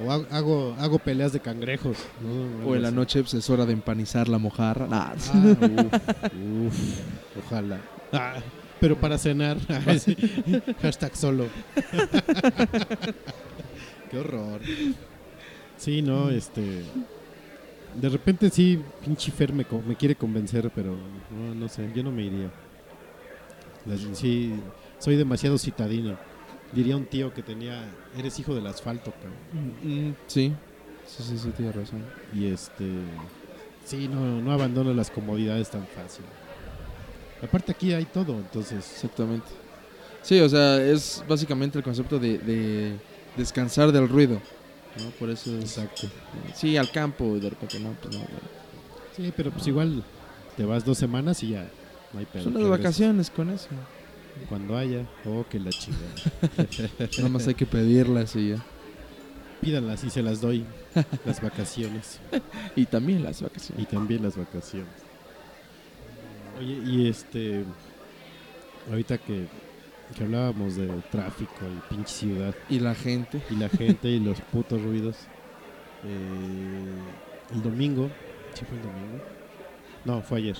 O 0.00 0.12
hago, 0.12 1.00
peleas 1.00 1.32
de 1.32 1.40
cangrejos. 1.40 1.96
¿no? 2.20 2.68
O 2.68 2.76
en 2.76 2.82
la 2.82 2.92
noche 2.92 3.20
pues, 3.20 3.34
es 3.34 3.50
hora 3.50 3.66
de 3.66 3.72
empanizar 3.72 4.28
la 4.28 4.38
mojarra. 4.38 4.86
Nah. 4.86 5.06
Ah, 5.06 5.14
uf, 5.16 6.66
uf, 6.66 7.00
ojalá. 7.44 7.80
Ah, 8.12 8.34
pero 8.80 8.96
para 8.96 9.18
cenar. 9.18 9.56
Ah. 9.68 9.80
Hashtag 10.82 11.16
solo. 11.16 11.46
Qué 14.10 14.18
horror. 14.18 14.60
Sí, 15.76 16.00
no, 16.00 16.30
este. 16.30 16.84
De 17.94 18.08
repente 18.08 18.50
sí, 18.50 18.80
pinche 19.04 19.30
Fer 19.30 19.52
me, 19.52 19.66
me 19.86 19.96
quiere 19.96 20.14
convencer, 20.14 20.70
pero 20.74 20.96
no, 21.30 21.54
no 21.54 21.68
sé, 21.68 21.90
yo 21.94 22.02
no 22.02 22.12
me 22.12 22.22
iría. 22.24 22.50
Sí, 24.12 24.54
soy 24.98 25.16
demasiado 25.16 25.58
citadino. 25.58 26.16
Diría 26.72 26.96
un 26.96 27.06
tío 27.06 27.32
que 27.32 27.42
tenía, 27.42 27.82
eres 28.16 28.38
hijo 28.38 28.54
del 28.54 28.66
asfalto, 28.66 29.12
cabrón. 29.12 29.72
Mm, 29.82 30.14
sí. 30.26 30.52
Sí, 31.06 31.22
sí, 31.22 31.38
sí, 31.38 31.50
tienes 31.56 31.74
razón. 31.74 32.04
Y 32.34 32.46
este. 32.46 32.84
Sí, 33.86 34.06
no, 34.06 34.42
no 34.42 34.52
abandono 34.52 34.92
las 34.92 35.10
comodidades 35.10 35.70
tan 35.70 35.86
fácil. 35.86 36.24
Aparte 37.42 37.72
aquí 37.72 37.94
hay 37.94 38.04
todo, 38.04 38.34
entonces. 38.34 38.90
Exactamente. 38.92 39.46
Sí, 40.20 40.38
o 40.40 40.48
sea, 40.48 40.82
es 40.82 41.24
básicamente 41.26 41.78
el 41.78 41.84
concepto 41.84 42.18
de, 42.18 42.36
de 42.38 42.96
descansar 43.36 43.90
del 43.90 44.08
ruido. 44.08 44.38
¿No? 44.96 45.10
Por 45.18 45.30
eso 45.30 45.56
es- 45.58 45.64
Exacto. 45.76 46.08
Sí, 46.54 46.76
al 46.76 46.90
campo 46.90 47.36
y 47.36 47.40
de 47.40 47.50
repente 47.50 47.78
no, 47.80 47.92
pues 48.02 48.14
no. 48.16 48.24
Sí, 49.16 49.32
pero 49.36 49.50
pues 49.50 49.66
igual 49.66 50.02
te 50.56 50.64
vas 50.64 50.84
dos 50.84 50.98
semanas 50.98 51.42
y 51.42 51.50
ya 51.50 51.68
no 52.12 52.20
hay 52.20 52.26
pedo. 52.26 52.44
Son 52.44 52.54
las 52.54 52.68
vacaciones 52.68 53.30
con 53.30 53.50
eso. 53.50 53.68
Cuando 54.48 54.76
haya. 54.76 55.04
Oh, 55.24 55.44
que 55.50 55.58
la 55.58 55.70
chingada. 55.70 56.04
Nada 57.18 57.28
más 57.28 57.46
hay 57.48 57.54
que 57.54 57.66
pedirlas 57.66 58.36
y 58.36 58.50
ya. 58.50 58.64
Pídanlas 59.60 60.04
y 60.04 60.10
se 60.10 60.22
las 60.22 60.40
doy. 60.40 60.64
las 61.24 61.40
vacaciones. 61.42 62.20
Y 62.76 62.86
también 62.86 63.24
las 63.24 63.42
vacaciones. 63.42 63.82
Y 63.82 63.86
también 63.86 64.22
las 64.22 64.36
vacaciones. 64.36 64.88
Oye, 66.58 66.80
y 66.86 67.08
este. 67.08 67.64
Ahorita 68.90 69.18
que, 69.18 69.46
que 70.16 70.24
hablábamos 70.24 70.76
de 70.76 70.88
tráfico 71.10 71.52
y 71.66 71.94
pinche 71.94 72.12
ciudad 72.12 72.54
Y 72.68 72.80
la 72.80 72.94
gente. 72.94 73.40
y 73.50 73.56
la 73.56 73.68
gente 73.68 74.08
y 74.08 74.20
los 74.20 74.40
putos 74.40 74.82
ruidos. 74.82 75.16
eh, 76.04 77.54
el 77.54 77.62
domingo. 77.62 78.10
¿Sí 78.54 78.64
fue 78.64 78.76
el 78.78 78.82
domingo? 78.82 79.24
No, 80.04 80.22
fue 80.22 80.38
ayer. 80.38 80.56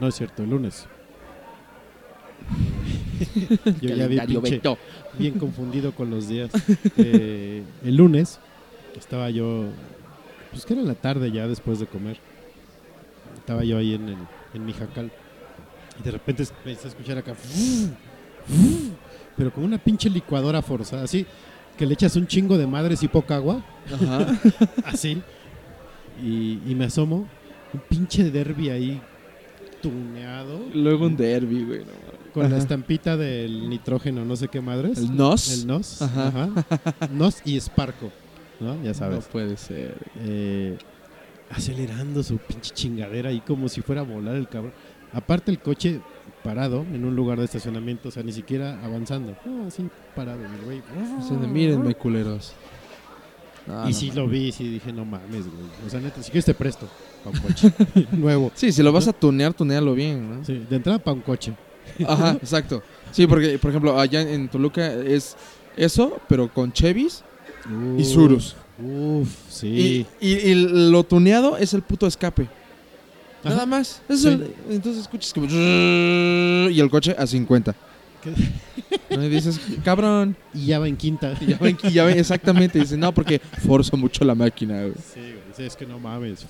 No 0.00 0.08
es 0.08 0.14
cierto, 0.14 0.42
el 0.42 0.50
lunes. 0.50 0.86
Yo 3.80 3.94
ya 3.94 4.06
vi 4.08 4.18
pinche- 4.18 4.78
bien 5.18 5.38
confundido 5.38 5.92
con 5.94 6.10
los 6.10 6.28
días. 6.28 6.50
Eh, 6.96 7.62
el 7.84 7.96
lunes 7.96 8.40
estaba 8.96 9.30
yo, 9.30 9.66
pues 10.50 10.64
que 10.66 10.72
era 10.74 10.82
en 10.82 10.88
la 10.88 10.94
tarde 10.94 11.30
ya 11.30 11.46
después 11.46 11.78
de 11.78 11.86
comer. 11.86 12.18
Estaba 13.36 13.64
yo 13.64 13.78
ahí 13.78 13.94
en, 13.94 14.08
el, 14.08 14.16
en 14.54 14.64
mi 14.64 14.72
jacal. 14.72 15.10
Y 16.00 16.02
de 16.02 16.10
repente 16.10 16.42
empecé 16.42 16.86
a 16.86 16.90
escuchar 16.90 17.18
acá. 17.18 17.34
Pero 19.36 19.52
como 19.52 19.66
una 19.66 19.78
pinche 19.78 20.10
licuadora 20.10 20.62
forzada, 20.62 21.04
así. 21.04 21.26
Que 21.76 21.86
le 21.86 21.94
echas 21.94 22.16
un 22.16 22.26
chingo 22.26 22.58
de 22.58 22.66
madres 22.66 23.02
y 23.02 23.08
poca 23.08 23.36
agua. 23.36 23.64
Ajá. 23.92 24.38
Así. 24.84 25.20
Y, 26.22 26.58
y 26.66 26.74
me 26.76 26.84
asomo. 26.84 27.26
Un 27.72 27.80
pinche 27.88 28.30
derby 28.30 28.68
ahí 28.68 29.00
tuneado. 29.80 30.60
Luego 30.74 31.06
un 31.06 31.16
derby, 31.16 31.64
güey. 31.64 31.78
no. 31.80 32.12
Con 32.34 32.50
la 32.50 32.56
estampita 32.58 33.16
del 33.16 33.68
nitrógeno, 33.68 34.24
no 34.24 34.36
sé 34.36 34.48
qué 34.48 34.60
madres. 34.60 34.98
El 34.98 35.16
NOS. 35.16 35.60
El 35.60 35.66
NOS. 35.66 36.02
Ajá. 36.02 36.28
Ajá. 36.28 37.08
NOS 37.12 37.42
y 37.44 37.58
Sparco. 37.60 38.10
¿No? 38.60 38.76
Ya 38.82 38.88
No 38.88 38.94
sabes. 38.94 39.24
puede 39.26 39.56
ser. 39.56 39.96
Eh, 40.20 40.76
acelerando 41.50 42.22
su 42.22 42.36
pinche 42.38 42.72
chingadera 42.74 43.30
ahí 43.30 43.40
como 43.40 43.68
si 43.68 43.80
fuera 43.80 44.02
a 44.02 44.04
volar 44.04 44.36
el 44.36 44.48
cabrón. 44.48 44.72
Aparte 45.12 45.50
el 45.50 45.58
coche 45.58 46.00
parado 46.44 46.84
en 46.92 47.04
un 47.04 47.14
lugar 47.16 47.38
de 47.38 47.44
estacionamiento, 47.44 48.08
o 48.08 48.12
sea, 48.12 48.22
ni 48.22 48.32
siquiera 48.32 48.80
avanzando. 48.84 49.36
No, 49.44 49.66
así 49.66 49.88
parado, 50.16 50.40
el 50.44 50.64
güey. 50.64 50.82
O 51.18 51.22
sea, 51.26 51.36
de, 51.36 51.46
mírenme, 51.46 51.94
culeros. 51.94 52.52
No, 53.66 53.84
y 53.88 53.92
no 53.92 53.96
sí 53.96 54.10
lo 54.10 54.26
vi, 54.26 54.50
sí 54.50 54.68
dije, 54.68 54.92
no 54.92 55.04
mames, 55.04 55.44
güey. 55.46 55.64
O 55.86 55.90
sea, 55.90 56.00
neta, 56.00 56.20
si 56.22 56.30
quieres 56.32 56.44
te 56.44 56.54
presto 56.54 56.88
para 57.24 57.36
un 57.38 57.42
coche 57.44 57.72
nuevo. 58.12 58.50
Sí, 58.54 58.72
si 58.72 58.82
lo 58.82 58.90
vas 58.92 59.06
a 59.06 59.12
tunear, 59.12 59.54
tunealo 59.54 59.94
bien, 59.94 60.38
¿no? 60.38 60.44
Sí, 60.44 60.64
de 60.68 60.76
entrada 60.76 60.98
para 60.98 61.14
un 61.14 61.20
coche. 61.20 61.52
Ajá, 62.06 62.32
exacto. 62.42 62.82
Sí, 63.12 63.26
porque, 63.26 63.58
por 63.58 63.70
ejemplo, 63.70 63.98
allá 64.00 64.22
en 64.22 64.48
Toluca 64.48 64.92
es 64.92 65.36
eso, 65.76 66.18
pero 66.28 66.52
con 66.52 66.72
Chevys 66.72 67.22
y 67.98 68.04
Surus. 68.04 68.56
Uf, 68.82 69.28
sí. 69.48 70.06
Y, 70.20 70.28
y- 70.28 70.50
y 70.50 70.54
lo 70.90 71.04
tuneado 71.04 71.56
es 71.56 71.72
el 71.74 71.82
puto 71.82 72.06
escape. 72.08 72.48
Ajá. 73.44 73.54
Nada 73.54 73.66
más. 73.66 74.02
Eso 74.08 74.30
Sí. 74.30 74.44
entonces 74.70 75.02
escuchas 75.02 75.32
como... 75.32 75.46
Y 75.48 76.78
el 76.80 76.88
coche 76.90 77.14
a 77.18 77.26
50. 77.26 77.74
¿Qué? 78.22 79.16
¿no? 79.16 79.24
Y 79.24 79.28
dices, 79.28 79.60
cabrón. 79.84 80.36
Y 80.54 80.66
ya 80.66 80.78
va 80.78 80.88
en 80.88 80.96
quinta. 80.96 81.34
Y 81.40 81.46
ya 81.46 81.90
ya 81.90 82.04
ven, 82.04 82.18
exactamente. 82.18 82.78
Dice, 82.78 82.96
no, 82.96 83.12
porque 83.12 83.40
forzo 83.66 83.96
mucho 83.96 84.24
la 84.24 84.34
máquina, 84.34 84.82
güey. 84.82 84.94
Sí, 85.12 85.20
güey, 85.56 85.66
es 85.66 85.76
que 85.76 85.86
no 85.86 85.98
mames. 85.98 86.46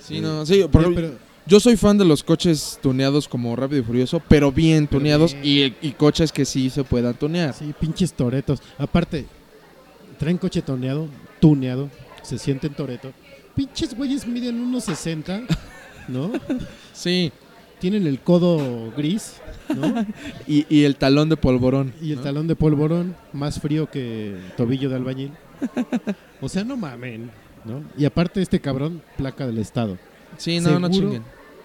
Sí, 0.00 0.20
no, 0.20 0.44
sí, 0.46 0.64
por 0.70 0.94
pero 0.94 1.12
yo 1.46 1.58
soy 1.60 1.76
fan 1.76 1.98
de 1.98 2.04
los 2.04 2.22
coches 2.22 2.78
tuneados 2.82 3.26
como 3.28 3.54
Rápido 3.56 3.80
y 3.80 3.84
Furioso, 3.84 4.20
pero 4.28 4.52
bien 4.52 4.86
Pero 4.86 4.98
tuneados 5.00 5.34
bien. 5.40 5.74
Y, 5.82 5.88
y 5.88 5.92
coches 5.92 6.30
que 6.32 6.44
sí 6.44 6.70
se 6.70 6.84
puedan 6.84 7.14
tunear. 7.14 7.54
Sí, 7.54 7.74
pinches 7.78 8.12
toretos. 8.12 8.60
Aparte, 8.78 9.26
traen 10.18 10.38
coche 10.38 10.62
toneado, 10.62 11.08
tuneado, 11.40 11.90
se 12.22 12.38
sienten 12.38 12.74
toreto. 12.74 13.12
Pinches 13.54 13.94
güeyes 13.94 14.26
miden 14.26 14.60
unos 14.60 14.84
60, 14.84 15.42
¿no? 16.08 16.32
Sí, 16.92 17.32
Tienen 17.78 18.06
el 18.06 18.20
codo 18.20 18.92
gris, 18.96 19.36
¿no? 19.68 20.06
y, 20.46 20.66
y 20.68 20.84
el 20.84 20.96
talón 20.96 21.28
de 21.28 21.36
polvorón. 21.36 21.94
Y 22.00 22.10
el 22.12 22.18
¿no? 22.18 22.22
talón 22.22 22.46
de 22.46 22.56
polvorón, 22.56 23.16
más 23.32 23.60
frío 23.60 23.90
que 23.90 24.36
tobillo 24.56 24.88
de 24.90 24.96
albañil. 24.96 25.32
O 26.40 26.48
sea, 26.48 26.64
no 26.64 26.76
mamen, 26.76 27.30
¿no? 27.64 27.82
Y 27.96 28.04
aparte 28.04 28.42
este 28.42 28.60
cabrón, 28.60 29.02
placa 29.16 29.46
del 29.46 29.58
estado. 29.58 29.98
Sí, 30.36 30.60
no, 30.60 30.78
no 30.78 30.90
chinguen. 30.90 31.22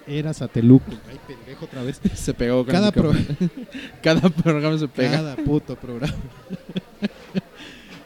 Era 0.07 0.33
Sateluco. 0.33 0.91
Ay, 1.09 1.19
pendejo 1.27 1.65
otra 1.65 1.81
vez. 1.81 1.99
Se 2.13 2.33
pegó 2.33 2.63
con 2.63 2.71
Cada, 2.71 2.87
el 2.87 2.93
pro-. 2.93 3.13
Cada 4.03 4.29
programa 4.29 4.77
se 4.77 4.87
pega. 4.87 5.11
cada 5.11 5.35
puto 5.35 5.75
programa. 5.75 6.13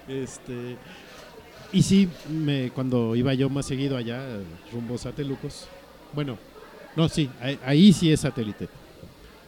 este 0.07 0.77
y 1.71 1.83
sí, 1.83 2.09
me, 2.29 2.71
cuando 2.71 3.15
iba 3.15 3.33
yo 3.35 3.47
más 3.49 3.67
seguido 3.67 3.95
allá, 3.95 4.23
rumbo 4.73 4.95
a 4.95 4.97
Satelucos, 4.97 5.67
bueno, 6.13 6.37
no, 6.95 7.07
sí, 7.09 7.29
ahí, 7.41 7.59
ahí 7.65 7.93
sí 7.93 8.11
es 8.11 8.21
satélite. 8.21 8.67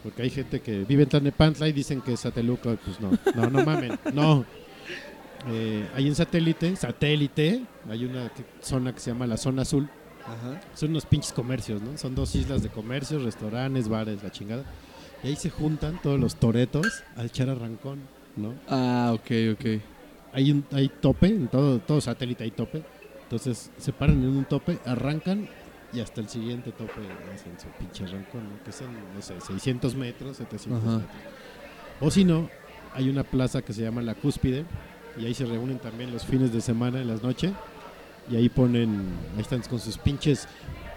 Porque 0.03 0.23
hay 0.23 0.29
gente 0.31 0.61
que 0.61 0.83
vive 0.83 1.03
en 1.03 1.09
Tlanepantla 1.09 1.67
y 1.67 1.73
dicen 1.73 2.01
que 2.01 2.13
es 2.13 2.19
Sateluco, 2.21 2.75
pues 2.83 2.99
no, 2.99 3.11
no, 3.35 3.49
no 3.51 3.63
mamen, 3.65 3.99
no. 4.13 4.45
Eh, 5.47 5.87
hay 5.95 6.07
en 6.07 6.15
satélite, 6.15 6.75
satélite, 6.75 7.61
hay 7.89 8.05
una 8.05 8.29
que- 8.29 8.45
zona 8.61 8.93
que 8.93 8.99
se 8.99 9.11
llama 9.11 9.25
la 9.27 9.37
zona 9.37 9.63
azul, 9.63 9.89
Ajá. 10.25 10.59
son 10.75 10.91
unos 10.91 11.05
pinches 11.05 11.33
comercios, 11.33 11.81
¿no? 11.81 11.97
Son 11.97 12.13
dos 12.15 12.35
islas 12.35 12.61
de 12.63 12.69
comercios, 12.69 13.23
restaurantes, 13.23 13.87
bares, 13.89 14.21
la 14.23 14.31
chingada. 14.31 14.63
Y 15.23 15.27
ahí 15.27 15.35
se 15.35 15.49
juntan 15.49 15.99
todos 16.01 16.19
los 16.19 16.35
toretos 16.35 17.03
a 17.15 17.23
echar 17.23 17.49
arrancón, 17.49 17.99
¿no? 18.35 18.53
Ah, 18.67 19.11
ok, 19.13 19.31
ok. 19.53 19.81
Hay 20.33 20.51
un 20.51 20.63
hay 20.71 20.89
tope, 20.89 21.27
en 21.27 21.47
todo, 21.47 21.79
todo 21.79 22.01
satélite 22.01 22.43
hay 22.43 22.51
tope. 22.51 22.83
Entonces 23.23 23.69
se 23.77 23.93
paran 23.93 24.17
en 24.23 24.29
un 24.29 24.45
tope, 24.45 24.79
arrancan 24.85 25.47
y 25.93 25.99
hasta 25.99 26.21
el 26.21 26.29
siguiente 26.29 26.71
tope 26.71 27.01
hacen 27.33 27.59
su 27.59 27.67
pinche 27.77 28.03
arrancón, 28.05 28.43
¿no? 28.43 28.63
Que 28.63 28.71
son, 28.71 28.87
no 29.13 29.21
sé, 29.21 29.39
600 29.41 29.95
metros, 29.95 30.37
700 30.37 30.81
Ajá. 30.83 30.91
metros. 30.99 31.11
O 31.99 32.09
si 32.11 32.23
no, 32.23 32.49
hay 32.93 33.09
una 33.09 33.23
plaza 33.23 33.61
que 33.61 33.73
se 33.73 33.81
llama 33.81 34.01
La 34.01 34.15
Cúspide 34.15 34.65
y 35.19 35.25
ahí 35.25 35.33
se 35.33 35.45
reúnen 35.45 35.79
también 35.79 36.11
los 36.11 36.25
fines 36.25 36.53
de 36.53 36.61
semana 36.61 37.01
en 37.01 37.07
las 37.07 37.21
noches 37.21 37.51
y 38.29 38.35
ahí 38.35 38.49
ponen, 38.49 39.09
ahí 39.35 39.41
están 39.41 39.61
con 39.63 39.79
sus 39.79 39.97
pinches, 39.97 40.47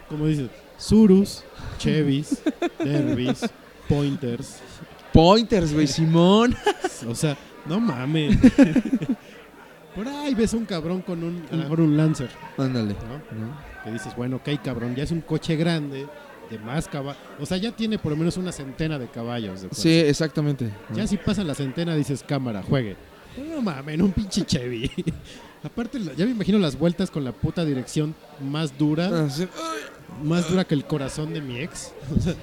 como 0.09 0.27
dices, 0.27 0.49
Surus, 0.77 1.43
Chevys, 1.77 2.41
Derbys, 2.79 3.49
Pointers, 3.89 4.59
Pointers, 5.13 5.73
güey, 5.73 5.87
Simón. 5.87 6.55
o 7.07 7.15
sea, 7.15 7.37
no 7.65 7.79
mames. 7.79 8.37
Por 9.95 10.07
ahí 10.07 10.33
ves 10.35 10.53
un 10.53 10.65
cabrón 10.65 11.01
con 11.01 11.23
un, 11.23 11.45
a 11.51 11.55
lo 11.55 11.63
mejor 11.63 11.81
un 11.81 11.95
Lancer, 11.95 12.29
Ándale. 12.57 12.93
¿no? 12.93 13.45
¿no? 13.45 13.74
Que 13.85 13.91
dices, 13.91 14.13
bueno, 14.17 14.37
ok, 14.37 14.49
cabrón, 14.63 14.95
ya 14.95 15.03
es 15.03 15.11
un 15.11 15.21
coche 15.21 15.55
grande, 15.55 16.07
de 16.49 16.59
más 16.59 16.87
caballos. 16.87 17.21
O 17.39 17.45
sea, 17.45 17.55
ya 17.57 17.71
tiene 17.71 17.97
por 17.99 18.11
lo 18.11 18.17
menos 18.17 18.35
una 18.35 18.51
centena 18.51 18.99
de 18.99 19.07
caballos. 19.07 19.61
de. 19.61 19.69
Sí, 19.71 19.91
exactamente. 19.91 20.69
Ya 20.93 21.05
si 21.07 21.15
pasa 21.17 21.43
la 21.43 21.55
centena, 21.55 21.95
dices, 21.95 22.23
cámara, 22.27 22.61
juegue. 22.63 22.95
No 23.49 23.61
mames, 23.61 23.99
un 24.01 24.11
pinche 24.11 24.43
Chevy. 24.45 24.89
Aparte, 25.63 25.99
ya 26.17 26.25
me 26.25 26.31
imagino 26.31 26.57
las 26.59 26.77
vueltas 26.77 27.09
con 27.11 27.23
la 27.23 27.31
puta 27.31 27.63
dirección 27.65 28.13
más 28.41 28.77
dura, 28.77 29.09
Ah, 29.11 29.27
más 30.23 30.49
dura 30.49 30.63
que 30.65 30.75
el 30.75 30.85
corazón 30.85 31.33
de 31.33 31.41
mi 31.41 31.59
ex. 31.59 31.91
O 32.15 32.19
sea, 32.21 32.35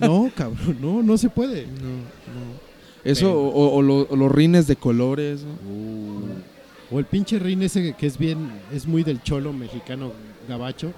no, 0.00 0.30
cabrón, 0.34 0.78
no, 0.80 1.02
no 1.02 1.16
se 1.18 1.28
puede. 1.30 1.66
No, 1.66 1.88
no. 1.88 2.66
Eso, 3.04 3.32
o, 3.32 3.48
o- 3.48 3.76
o 3.76 3.82
lo- 3.82 4.06
o 4.08 4.16
los 4.16 4.30
rines 4.32 4.66
de 4.66 4.76
colores. 4.76 5.42
¿no? 5.42 6.46
O 6.90 6.98
el 6.98 7.04
pinche 7.04 7.38
rin 7.38 7.62
ese 7.62 7.94
que 7.94 8.06
es 8.06 8.16
bien, 8.18 8.50
es 8.72 8.86
muy 8.86 9.02
del 9.02 9.22
cholo 9.22 9.52
mexicano 9.52 10.12
gabacho, 10.48 10.92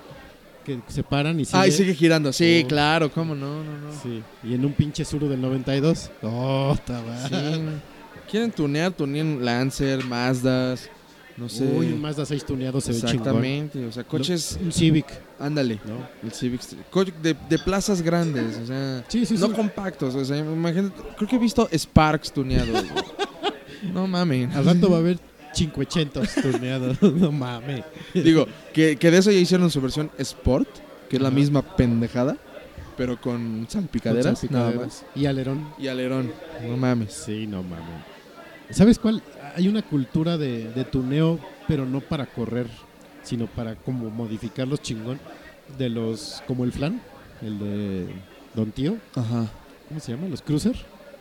que 0.64 0.80
se 0.89 1.03
paran 1.03 1.41
y 1.41 1.45
sigue. 1.47 1.59
Ah, 1.59 1.66
y 1.66 1.72
sigue 1.72 1.95
girando. 1.95 2.32
Sí, 2.32 2.62
Oh. 2.64 2.68
claro, 2.68 3.11
cómo 3.11 3.34
no, 3.34 3.64
no, 3.64 3.78
no. 3.78 3.93
Sí, 4.03 4.22
y 4.45 4.55
en 4.55 4.64
un 4.66 4.72
pinche 4.74 5.05
suru 5.05 5.28
del 5.28 5.41
92. 5.41 6.11
Oh, 6.22 6.72
está 6.74 7.01
Sí. 7.28 7.59
Quieren 8.30 8.51
tunear, 8.53 8.93
tunean 8.93 9.43
Lancer, 9.43 10.05
Mazdas, 10.05 10.91
no 11.39 11.49
sé. 11.49 11.64
Uy, 11.64 11.86
un 11.93 12.03
Mazda 12.03 12.26
6 12.26 12.45
tuneado 12.45 12.78
se 12.82 12.93
ve 12.93 12.99
chingón. 12.99 13.16
Exactamente, 13.16 13.86
o 13.86 13.91
sea, 13.93 14.05
coches, 14.05 14.59
Un 14.62 14.70
Civic, 14.70 15.07
ándale, 15.41 15.80
¿no? 15.86 16.07
el 16.22 16.32
Civic, 16.34 16.61
de, 17.22 17.34
de 17.49 17.59
plazas 17.61 18.03
grandes, 18.03 18.59
o 18.59 18.66
sea, 18.66 19.03
Sí, 19.09 19.24
sí, 19.24 19.36
no 19.39 19.47
sí. 19.47 19.53
compactos, 19.55 20.14
o 20.14 20.22
sea, 20.26 20.36
imagínate, 20.36 21.01
creo 21.16 21.28
que 21.30 21.36
he 21.36 21.39
visto 21.39 21.66
Sparks 21.72 22.30
tuneados. 22.34 22.84
no 23.95 24.07
mames. 24.07 24.55
Al 24.55 24.66
rato 24.66 24.91
va 24.91 24.97
a 24.97 25.01
haber 25.01 25.18
580 25.55 26.22
tuneados. 26.42 27.03
no 27.03 27.32
mames. 27.32 27.84
Digo, 28.14 28.46
que, 28.72 28.96
que 28.96 29.11
de 29.11 29.18
eso 29.18 29.30
ya 29.30 29.38
hicieron 29.38 29.70
su 29.70 29.80
versión 29.80 30.11
Sport, 30.18 30.68
que 31.09 31.16
es 31.16 31.22
la 31.22 31.28
Ajá. 31.28 31.34
misma 31.36 31.62
pendejada, 31.76 32.36
pero 32.96 33.20
con 33.20 33.66
salpicaderas, 33.68 34.40
Con 34.40 34.51
nada 34.53 34.66
salpicaderas. 34.70 35.05
más. 35.05 35.16
Y 35.16 35.26
alerón. 35.26 35.68
Y 35.78 35.88
alerón, 35.88 36.32
no 36.66 36.76
mames. 36.76 37.12
Sí, 37.12 37.46
no 37.46 37.62
mames. 37.62 37.84
¿Sabes 38.70 38.99
cuál? 38.99 39.22
Hay 39.57 39.66
una 39.68 39.82
cultura 39.82 40.36
de, 40.36 40.70
de 40.72 40.84
tuneo, 40.84 41.38
pero 41.66 41.86
no 41.86 42.01
para 42.01 42.26
correr, 42.26 42.66
sino 43.22 43.46
para 43.46 43.76
como 43.76 44.11
modificarlos 44.11 44.82
chingón. 44.82 45.18
De 45.78 45.88
los, 45.90 46.42
como 46.46 46.64
el 46.64 46.72
flan, 46.72 47.01
el 47.42 47.59
de 47.59 48.07
Don 48.55 48.70
Tío. 48.72 48.96
Ajá. 49.14 49.46
¿Cómo 49.88 50.01
se 50.01 50.12
llama? 50.12 50.26
¿Los 50.28 50.40
cruiser? 50.42 50.76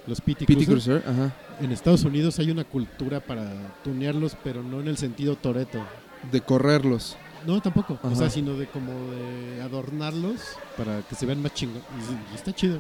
Los 0.08 0.22
PT, 0.22 0.46
PT 0.46 0.66
Cruiser. 0.66 1.02
Cruiser, 1.02 1.04
ajá. 1.06 1.36
En 1.62 1.72
Estados 1.72 2.04
Unidos 2.04 2.40
hay 2.40 2.52
una 2.52 2.64
cultura 2.64 3.20
para 3.20 3.52
tunearlos, 3.84 4.38
pero 4.44 4.64
no 4.64 4.80
en 4.80 4.88
el 4.88 4.98
sentido 4.98 5.36
toreto. 5.36 5.84
De 6.32 6.42
correrlos. 6.42 7.18
No, 7.46 7.62
tampoco. 7.62 8.00
O 8.02 8.16
sea, 8.16 8.30
sino 8.30 8.56
de 8.56 8.68
como 8.68 8.92
de 9.12 9.62
adornarlos 9.62 10.42
para 10.76 11.02
que 11.02 11.16
se 11.16 11.26
vean 11.26 11.42
más 11.42 11.54
chingón. 11.54 11.82
Y, 12.00 12.34
y 12.34 12.36
está 12.36 12.54
chido. 12.54 12.80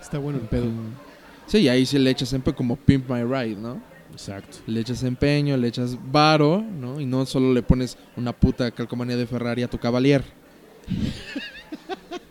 Está 0.00 0.18
bueno 0.18 0.38
el 0.40 0.46
pedo. 0.46 0.66
Sí, 1.46 1.58
y 1.58 1.68
ahí 1.68 1.86
sí 1.86 1.98
le 1.98 2.10
echas 2.10 2.32
empeño 2.32 2.56
como 2.56 2.76
Pimp 2.76 3.08
My 3.08 3.22
Ride, 3.22 3.56
¿no? 3.56 3.80
Exacto. 4.12 4.58
Le 4.66 4.80
echas 4.80 5.02
empeño, 5.02 5.56
le 5.56 5.68
echas 5.68 5.96
varo, 6.10 6.62
¿no? 6.62 7.00
Y 7.00 7.06
no 7.06 7.26
solo 7.26 7.52
le 7.52 7.62
pones 7.62 7.96
una 8.16 8.32
puta 8.32 8.70
calcomanía 8.70 9.16
de 9.16 9.26
Ferrari 9.26 9.62
a 9.62 9.68
tu 9.68 9.78
Cavalier. 9.78 10.24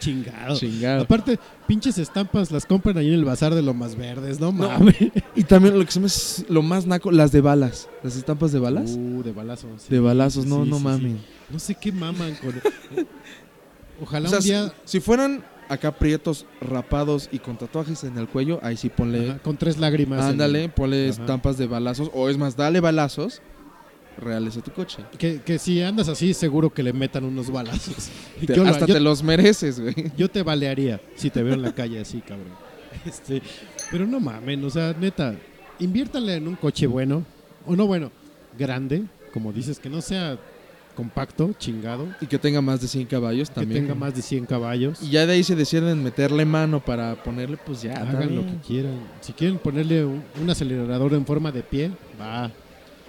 Chingado. 0.00 0.56
Chingado. 0.58 1.02
Aparte, 1.02 1.38
pinches 1.68 1.96
estampas 1.98 2.50
las 2.50 2.66
compran 2.66 2.96
ahí 2.98 3.08
en 3.08 3.14
el 3.14 3.24
bazar 3.24 3.54
de 3.54 3.62
lo 3.62 3.74
más 3.74 3.94
verdes, 3.96 4.40
no 4.40 4.50
mames. 4.50 4.96
Y 5.36 5.44
también 5.44 5.78
lo 5.78 5.84
que 5.84 5.92
se 5.92 6.00
me 6.00 6.06
hace 6.06 6.44
lo 6.48 6.62
más 6.62 6.86
naco, 6.86 7.12
las 7.12 7.30
de 7.30 7.40
balas. 7.40 7.88
Las 8.02 8.16
estampas 8.16 8.50
de 8.50 8.58
balas. 8.58 8.96
Uh, 8.98 9.22
de 9.22 9.30
balazos. 9.32 9.82
sí. 9.82 9.88
de 9.90 10.00
balazos, 10.00 10.46
no, 10.46 10.64
Sí, 10.64 10.70
no 10.70 10.78
sí, 10.78 10.84
mames. 10.84 11.16
No 11.50 11.58
sé 11.58 11.74
qué 11.76 11.92
maman 11.92 12.34
con. 12.36 13.06
Ojalá 14.02 14.28
O 14.28 14.30
sea, 14.30 14.38
un 14.38 14.44
día. 14.44 14.74
si, 14.84 14.98
fueran 15.00 15.44
acá 15.68 15.92
prietos, 15.92 16.46
rapados 16.60 17.28
y 17.30 17.38
con 17.38 17.58
tatuajes 17.58 18.02
en 18.04 18.16
el 18.18 18.26
cuello, 18.26 18.58
ahí 18.62 18.76
sí 18.76 18.88
ponle. 18.88 19.30
ajá, 19.30 19.38
con 19.40 19.56
tres 19.56 19.78
lágrimas. 19.78 20.22
ándale, 20.24 20.68
ponle 20.70 21.10
Ajá. 21.10 21.20
estampas 21.20 21.58
de 21.58 21.66
balazos. 21.66 22.10
O 22.14 22.28
es 22.28 22.38
más, 22.38 22.56
dale 22.56 22.80
balazos 22.80 23.42
reales 24.20 24.56
a 24.56 24.60
tu 24.60 24.70
coche. 24.70 24.98
Que, 25.18 25.40
que 25.40 25.58
si 25.58 25.82
andas 25.82 26.08
así, 26.08 26.32
seguro 26.34 26.70
que 26.72 26.82
le 26.82 26.92
metan 26.92 27.24
unos 27.24 27.50
balazos. 27.50 28.08
Te- 28.46 28.54
Yo 28.54 28.64
lo- 28.64 28.70
hasta 28.70 28.86
yo- 28.86 28.94
te 28.94 29.00
los 29.00 29.22
mereces, 29.22 29.80
güey. 29.80 29.94
Yo 30.16 30.28
te 30.30 30.42
balearía 30.42 31.00
si 31.16 31.30
te 31.30 31.42
veo 31.42 31.54
en 31.54 31.62
la 31.62 31.74
calle 31.74 32.00
así, 32.00 32.20
cabrón. 32.20 32.48
Este, 33.06 33.40
pero 33.90 34.04
no 34.06 34.18
mamen, 34.20 34.62
o 34.64 34.68
sea, 34.68 34.94
neta, 34.98 35.34
inviértale 35.78 36.34
en 36.34 36.48
un 36.48 36.56
coche 36.56 36.86
bueno, 36.86 37.24
o 37.64 37.74
no 37.76 37.86
bueno, 37.86 38.10
grande, 38.58 39.04
como 39.32 39.52
dices, 39.52 39.78
que 39.78 39.88
no 39.88 40.00
sea 40.02 40.36
compacto, 40.96 41.54
chingado, 41.58 42.08
Y 42.20 42.26
que 42.26 42.38
tenga 42.38 42.60
más 42.60 42.80
de 42.80 42.88
100 42.88 43.06
caballos 43.06 43.48
que 43.48 43.54
también. 43.54 43.82
tenga 43.84 43.94
más 43.94 44.14
de 44.14 44.20
100 44.22 44.44
caballos. 44.44 45.00
Y 45.02 45.10
ya 45.10 45.24
de 45.24 45.32
ahí 45.34 45.42
se 45.44 45.54
deciden 45.54 46.02
meterle 46.02 46.44
mano 46.44 46.80
para 46.84 47.14
ponerle, 47.22 47.56
pues 47.64 47.80
ya. 47.82 47.94
Hagan 47.94 48.34
lo 48.34 48.42
que 48.44 48.56
quieran. 48.66 48.98
Si 49.20 49.32
quieren 49.32 49.56
ponerle 49.58 50.04
un, 50.04 50.22
un 50.42 50.50
acelerador 50.50 51.14
en 51.14 51.24
forma 51.24 51.50
de 51.52 51.62
pie, 51.62 51.90
va. 52.20 52.50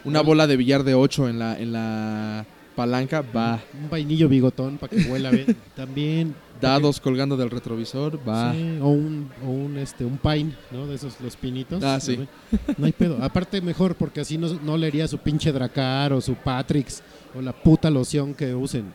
Una 0.03 0.21
bola 0.21 0.47
de 0.47 0.57
billar 0.57 0.83
de 0.83 0.95
8 0.95 1.29
en 1.29 1.39
la, 1.39 1.59
en 1.59 1.73
la 1.73 2.45
palanca, 2.75 3.21
va. 3.21 3.61
Un 3.81 3.89
vainillo 3.89 4.27
bigotón 4.27 4.77
para 4.77 4.89
que 4.95 5.09
huela 5.09 5.29
bien. 5.29 5.55
También. 5.75 6.35
Dados 6.59 6.99
colgando 6.99 7.37
del 7.37 7.49
retrovisor, 7.49 8.19
va. 8.27 8.53
Sí, 8.53 8.77
o 8.81 8.89
un, 8.89 9.29
o 9.43 9.49
un, 9.49 9.77
este, 9.77 10.05
un 10.05 10.17
pine, 10.17 10.53
¿no? 10.71 10.85
De 10.85 10.95
esos, 10.95 11.19
los 11.21 11.35
pinitos. 11.35 11.83
Ah, 11.83 11.99
sí. 11.99 12.17
¿no? 12.77 12.85
Hay 12.85 12.91
pedo. 12.91 13.17
Aparte, 13.21 13.61
mejor, 13.61 13.95
porque 13.95 14.21
así 14.21 14.37
no, 14.37 14.47
no 14.63 14.77
leería 14.77 15.07
su 15.07 15.17
pinche 15.17 15.51
Dracar 15.51 16.13
o 16.13 16.21
su 16.21 16.35
Patrix 16.35 17.01
o 17.35 17.41
la 17.41 17.51
puta 17.51 17.89
loción 17.89 18.33
que 18.33 18.53
usen. 18.53 18.93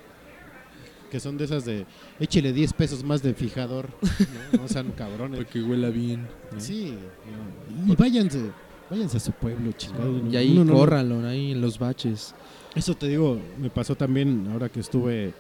Que 1.11 1.21
son 1.21 1.37
de 1.37 1.45
esas 1.45 1.65
de, 1.65 1.87
échele 2.19 2.53
10 2.53 2.73
pesos 2.73 3.05
más 3.05 3.23
de 3.23 3.35
fijador. 3.35 3.91
No, 4.53 4.63
no 4.63 4.69
sean 4.69 4.93
cabrones. 4.93 5.39
Para 5.43 5.51
que 5.51 5.63
huela 5.63 5.91
bien. 5.91 6.27
¿no? 6.53 6.61
Sí. 6.61 6.95
no. 7.85 7.93
Y 7.93 7.97
váyanse, 7.97 8.51
váyanse 8.91 9.17
a 9.17 9.21
su 9.21 9.33
pueblo, 9.33 9.73
chingado. 9.73 10.21
Y 10.31 10.37
ahí 10.37 10.51
no- 10.59 10.73
córranlo, 10.73 11.27
ahí 11.27 11.53
en 11.53 11.61
los 11.61 11.79
baches. 11.79 12.35
Eso 12.75 12.95
te 12.95 13.09
digo, 13.09 13.39
me 13.61 13.71
pasó 13.71 13.95
también 13.95 14.49
ahora 14.53 14.69
que 14.69 14.81
estuve, 14.81 15.33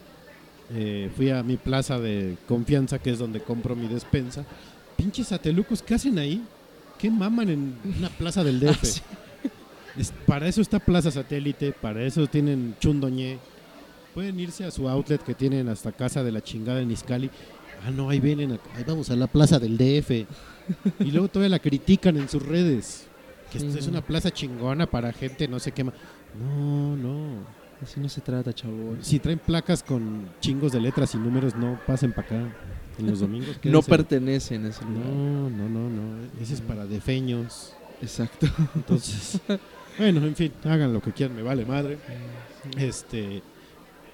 eh, 0.74 1.10
fui 1.16 1.30
a 1.30 1.42
mi 1.42 1.56
plaza 1.56 1.98
de 2.00 2.36
confianza, 2.48 2.98
que 2.98 3.10
es 3.10 3.18
donde 3.18 3.40
compro 3.40 3.76
mi 3.76 3.88
despensa. 3.88 4.44
Pinches 4.96 5.28
satelucos, 5.28 5.82
¿qué 5.82 5.94
hacen 5.94 6.18
ahí? 6.18 6.42
¿Qué 6.98 7.10
maman 7.10 7.50
en 7.50 7.74
una 7.98 8.08
plaza 8.08 8.42
del 8.42 8.58
DF? 8.60 8.68
Ah, 8.70 8.84
sí. 8.84 9.00
Es- 9.98 10.12
para 10.26 10.48
eso 10.48 10.60
está 10.60 10.78
Plaza 10.78 11.10
Satélite, 11.10 11.72
para 11.72 12.02
eso 12.04 12.26
tienen 12.26 12.74
Chundoñé. 12.80 13.38
Pueden 14.14 14.40
irse 14.40 14.64
a 14.64 14.70
su 14.70 14.88
outlet 14.88 15.22
que 15.22 15.34
tienen 15.34 15.68
hasta 15.68 15.92
casa 15.92 16.22
de 16.24 16.32
la 16.32 16.42
chingada 16.42 16.80
en 16.80 16.90
Iscali. 16.90 17.30
Ah, 17.86 17.90
no, 17.90 18.08
ahí 18.08 18.18
vienen, 18.18 18.58
ahí 18.74 18.84
vamos 18.86 19.10
a 19.10 19.16
la 19.16 19.26
plaza 19.26 19.58
del 19.58 19.76
DF. 19.76 20.26
Y 21.00 21.10
luego 21.12 21.28
todavía 21.28 21.50
la 21.50 21.58
critican 21.58 22.16
en 22.16 22.28
sus 22.28 22.42
redes. 22.42 23.06
Que 23.50 23.58
esto 23.58 23.78
es 23.78 23.86
una 23.86 24.02
plaza 24.02 24.30
chingona 24.30 24.86
para 24.86 25.12
gente, 25.12 25.46
no 25.48 25.58
sé 25.58 25.72
qué 25.72 25.84
más. 25.84 25.94
No, 26.38 26.96
no. 26.96 27.56
Así 27.82 28.00
no 28.00 28.08
se 28.08 28.20
trata, 28.20 28.52
chavo. 28.52 28.96
Si 29.00 29.18
traen 29.18 29.38
placas 29.38 29.82
con 29.82 30.28
chingos 30.40 30.72
de 30.72 30.80
letras 30.80 31.14
y 31.14 31.18
números, 31.18 31.54
no 31.54 31.78
pasen 31.86 32.12
para 32.12 32.26
acá 32.26 32.56
en 32.98 33.06
los 33.06 33.20
domingos. 33.20 33.58
No 33.64 33.82
pertenecen 33.82 34.64
a 34.64 34.68
ese 34.70 34.84
lugar. 34.84 35.06
No, 35.06 35.50
no, 35.50 35.68
no, 35.68 35.90
no. 35.90 36.18
Ese 36.40 36.54
es 36.54 36.60
para 36.60 36.86
defeños. 36.86 37.74
Exacto. 38.00 38.46
Entonces, 38.74 39.40
bueno, 39.98 40.24
en 40.26 40.34
fin, 40.34 40.52
hagan 40.64 40.92
lo 40.92 41.00
que 41.00 41.12
quieran, 41.12 41.36
me 41.36 41.42
vale 41.42 41.64
madre. 41.64 41.98
Este, 42.78 43.42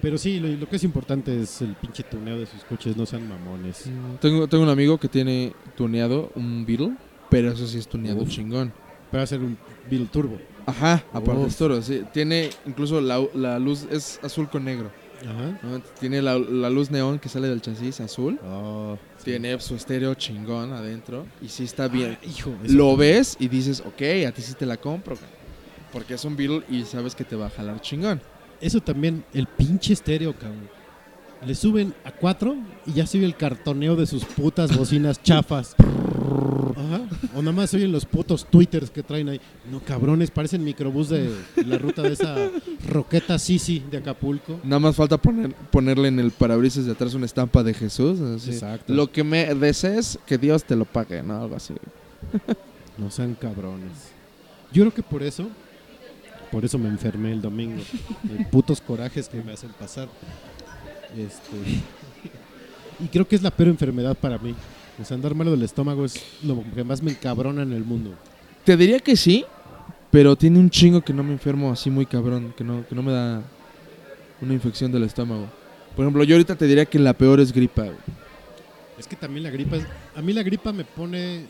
pero 0.01 0.17
sí, 0.17 0.39
lo, 0.39 0.49
lo 0.49 0.67
que 0.67 0.75
es 0.75 0.83
importante 0.83 1.41
es 1.41 1.61
el 1.61 1.75
pinche 1.75 2.03
tuneo 2.03 2.37
de 2.37 2.45
sus 2.45 2.63
coches, 2.65 2.97
no 2.97 3.05
sean 3.05 3.27
mamones. 3.27 3.89
Tengo, 4.19 4.47
tengo 4.47 4.63
un 4.63 4.69
amigo 4.69 4.97
que 4.97 5.07
tiene 5.07 5.53
tuneado 5.77 6.31
un 6.35 6.65
Beetle, 6.65 6.95
pero 7.29 7.51
eso 7.51 7.65
sí 7.65 7.77
es 7.77 7.87
tuneado 7.87 8.21
Uf. 8.21 8.29
chingón. 8.29 8.73
Para 9.13 9.23
hacer 9.25 9.39
un 9.41 9.55
Beetle 9.89 10.07
Turbo. 10.11 10.39
Ajá, 10.65 11.03
aparte 11.13 11.41
Uf. 11.41 11.47
es 11.47 11.55
toro. 11.55 11.81
sí. 11.83 12.01
Tiene 12.11 12.49
incluso 12.65 12.99
la, 12.99 13.23
la 13.35 13.59
luz 13.59 13.85
es 13.91 14.19
azul 14.23 14.49
con 14.49 14.65
negro. 14.65 14.91
Ajá. 15.21 15.59
¿no? 15.61 15.79
Tiene 15.99 16.19
la, 16.21 16.37
la 16.39 16.69
luz 16.71 16.89
neón 16.89 17.19
que 17.19 17.29
sale 17.29 17.47
del 17.47 17.61
chasis 17.61 18.01
azul. 18.01 18.39
Oh, 18.43 18.97
Tiene 19.23 19.59
su 19.59 19.75
estéreo 19.75 20.15
chingón 20.15 20.73
adentro. 20.73 21.27
Y 21.43 21.49
sí 21.49 21.63
está 21.63 21.87
bien. 21.87 22.17
Ah, 22.19 22.25
hijo, 22.25 22.55
Lo 22.63 22.97
ves 22.97 23.37
y 23.39 23.49
dices, 23.49 23.81
ok, 23.85 24.01
a 24.27 24.31
ti 24.31 24.41
sí 24.41 24.55
te 24.55 24.65
la 24.65 24.77
compro. 24.77 25.15
Porque 25.91 26.15
es 26.15 26.25
un 26.25 26.35
Beetle 26.35 26.63
y 26.67 26.83
sabes 26.83 27.13
que 27.13 27.23
te 27.23 27.35
va 27.35 27.45
a 27.45 27.49
jalar 27.51 27.79
chingón. 27.81 28.19
Eso 28.59 28.81
también, 28.81 29.23
el 29.31 29.45
pinche 29.45 29.93
estéreo, 29.93 30.33
cabrón. 30.33 30.67
Le 31.45 31.53
suben 31.53 31.93
a 32.03 32.11
cuatro 32.11 32.55
y 32.87 32.93
ya 32.93 33.05
se 33.05 33.19
oye 33.19 33.27
el 33.27 33.35
cartoneo 33.35 33.95
de 33.95 34.07
sus 34.07 34.25
putas 34.25 34.75
bocinas 34.75 35.21
chafas. 35.21 35.75
O 37.35 37.39
nada 37.41 37.51
más 37.51 37.73
oyen 37.73 37.91
los 37.91 38.05
putos 38.05 38.45
twitters 38.45 38.89
que 38.89 39.03
traen 39.03 39.29
ahí. 39.29 39.41
No, 39.71 39.79
cabrones, 39.79 40.31
parecen 40.31 40.63
microbús 40.63 41.09
de 41.09 41.29
la 41.65 41.77
ruta 41.77 42.01
de 42.01 42.13
esa 42.13 42.35
roqueta 42.87 43.39
Sisi 43.39 43.83
de 43.89 43.97
Acapulco. 43.97 44.59
Nada 44.63 44.79
más 44.79 44.95
falta 44.95 45.17
poner, 45.17 45.53
ponerle 45.71 46.09
en 46.09 46.19
el 46.19 46.31
parabrisas 46.31 46.85
de 46.85 46.91
atrás 46.91 47.13
una 47.13 47.25
estampa 47.25 47.63
de 47.63 47.73
Jesús. 47.73 48.19
así. 48.19 48.51
Exacto. 48.51 48.93
Lo 48.93 49.11
que 49.11 49.23
me 49.23 49.53
desees, 49.55 50.19
que 50.25 50.37
Dios 50.37 50.63
te 50.63 50.75
lo 50.75 50.85
pague, 50.85 51.23
¿no? 51.23 51.41
Algo 51.41 51.55
así. 51.55 51.73
No 52.95 53.09
sean 53.09 53.33
cabrones. 53.33 54.11
Yo 54.71 54.83
creo 54.83 54.93
que 54.93 55.01
por 55.01 55.23
eso, 55.23 55.47
por 56.51 56.63
eso 56.63 56.77
me 56.77 56.89
enfermé 56.89 57.31
el 57.31 57.41
domingo. 57.41 57.81
De 58.21 58.45
putos 58.45 58.79
corajes 58.81 59.27
que 59.27 59.41
me 59.41 59.51
hacen 59.53 59.71
pasar. 59.79 60.07
Este, 61.17 61.57
y 63.03 63.07
creo 63.07 63.27
que 63.27 63.35
es 63.35 63.41
la 63.41 63.49
peor 63.49 63.69
enfermedad 63.69 64.15
para 64.15 64.37
mí. 64.37 64.53
O 65.01 65.05
sea, 65.05 65.15
andar 65.15 65.33
malo 65.35 65.51
del 65.51 65.63
estómago 65.63 66.05
es 66.05 66.23
lo 66.43 66.63
que 66.75 66.83
más 66.83 67.01
me 67.01 67.11
encabrona 67.11 67.63
en 67.63 67.73
el 67.73 67.83
mundo. 67.83 68.11
Te 68.63 68.77
diría 68.77 68.99
que 68.99 69.15
sí, 69.15 69.43
pero 70.11 70.35
tiene 70.35 70.59
un 70.59 70.69
chingo 70.69 71.01
que 71.01 71.13
no 71.13 71.23
me 71.23 71.31
enfermo 71.33 71.71
así 71.71 71.89
muy 71.89 72.05
cabrón, 72.05 72.53
que 72.55 72.63
no, 72.63 72.85
que 72.87 72.93
no 72.95 73.01
me 73.03 73.11
da 73.11 73.41
una 74.41 74.53
infección 74.53 74.91
del 74.91 75.03
estómago. 75.03 75.47
Por 75.95 76.05
ejemplo, 76.05 76.23
yo 76.23 76.35
ahorita 76.35 76.55
te 76.55 76.65
diría 76.67 76.85
que 76.85 76.99
la 76.99 77.13
peor 77.13 77.39
es 77.39 77.51
gripa. 77.51 77.83
güey. 77.83 77.95
Es 78.97 79.07
que 79.07 79.15
también 79.15 79.43
la 79.43 79.49
gripa, 79.49 79.75
es- 79.77 79.87
a 80.15 80.21
mí 80.21 80.33
la 80.33 80.43
gripa 80.43 80.71
me 80.71 80.85
pone 80.85 81.45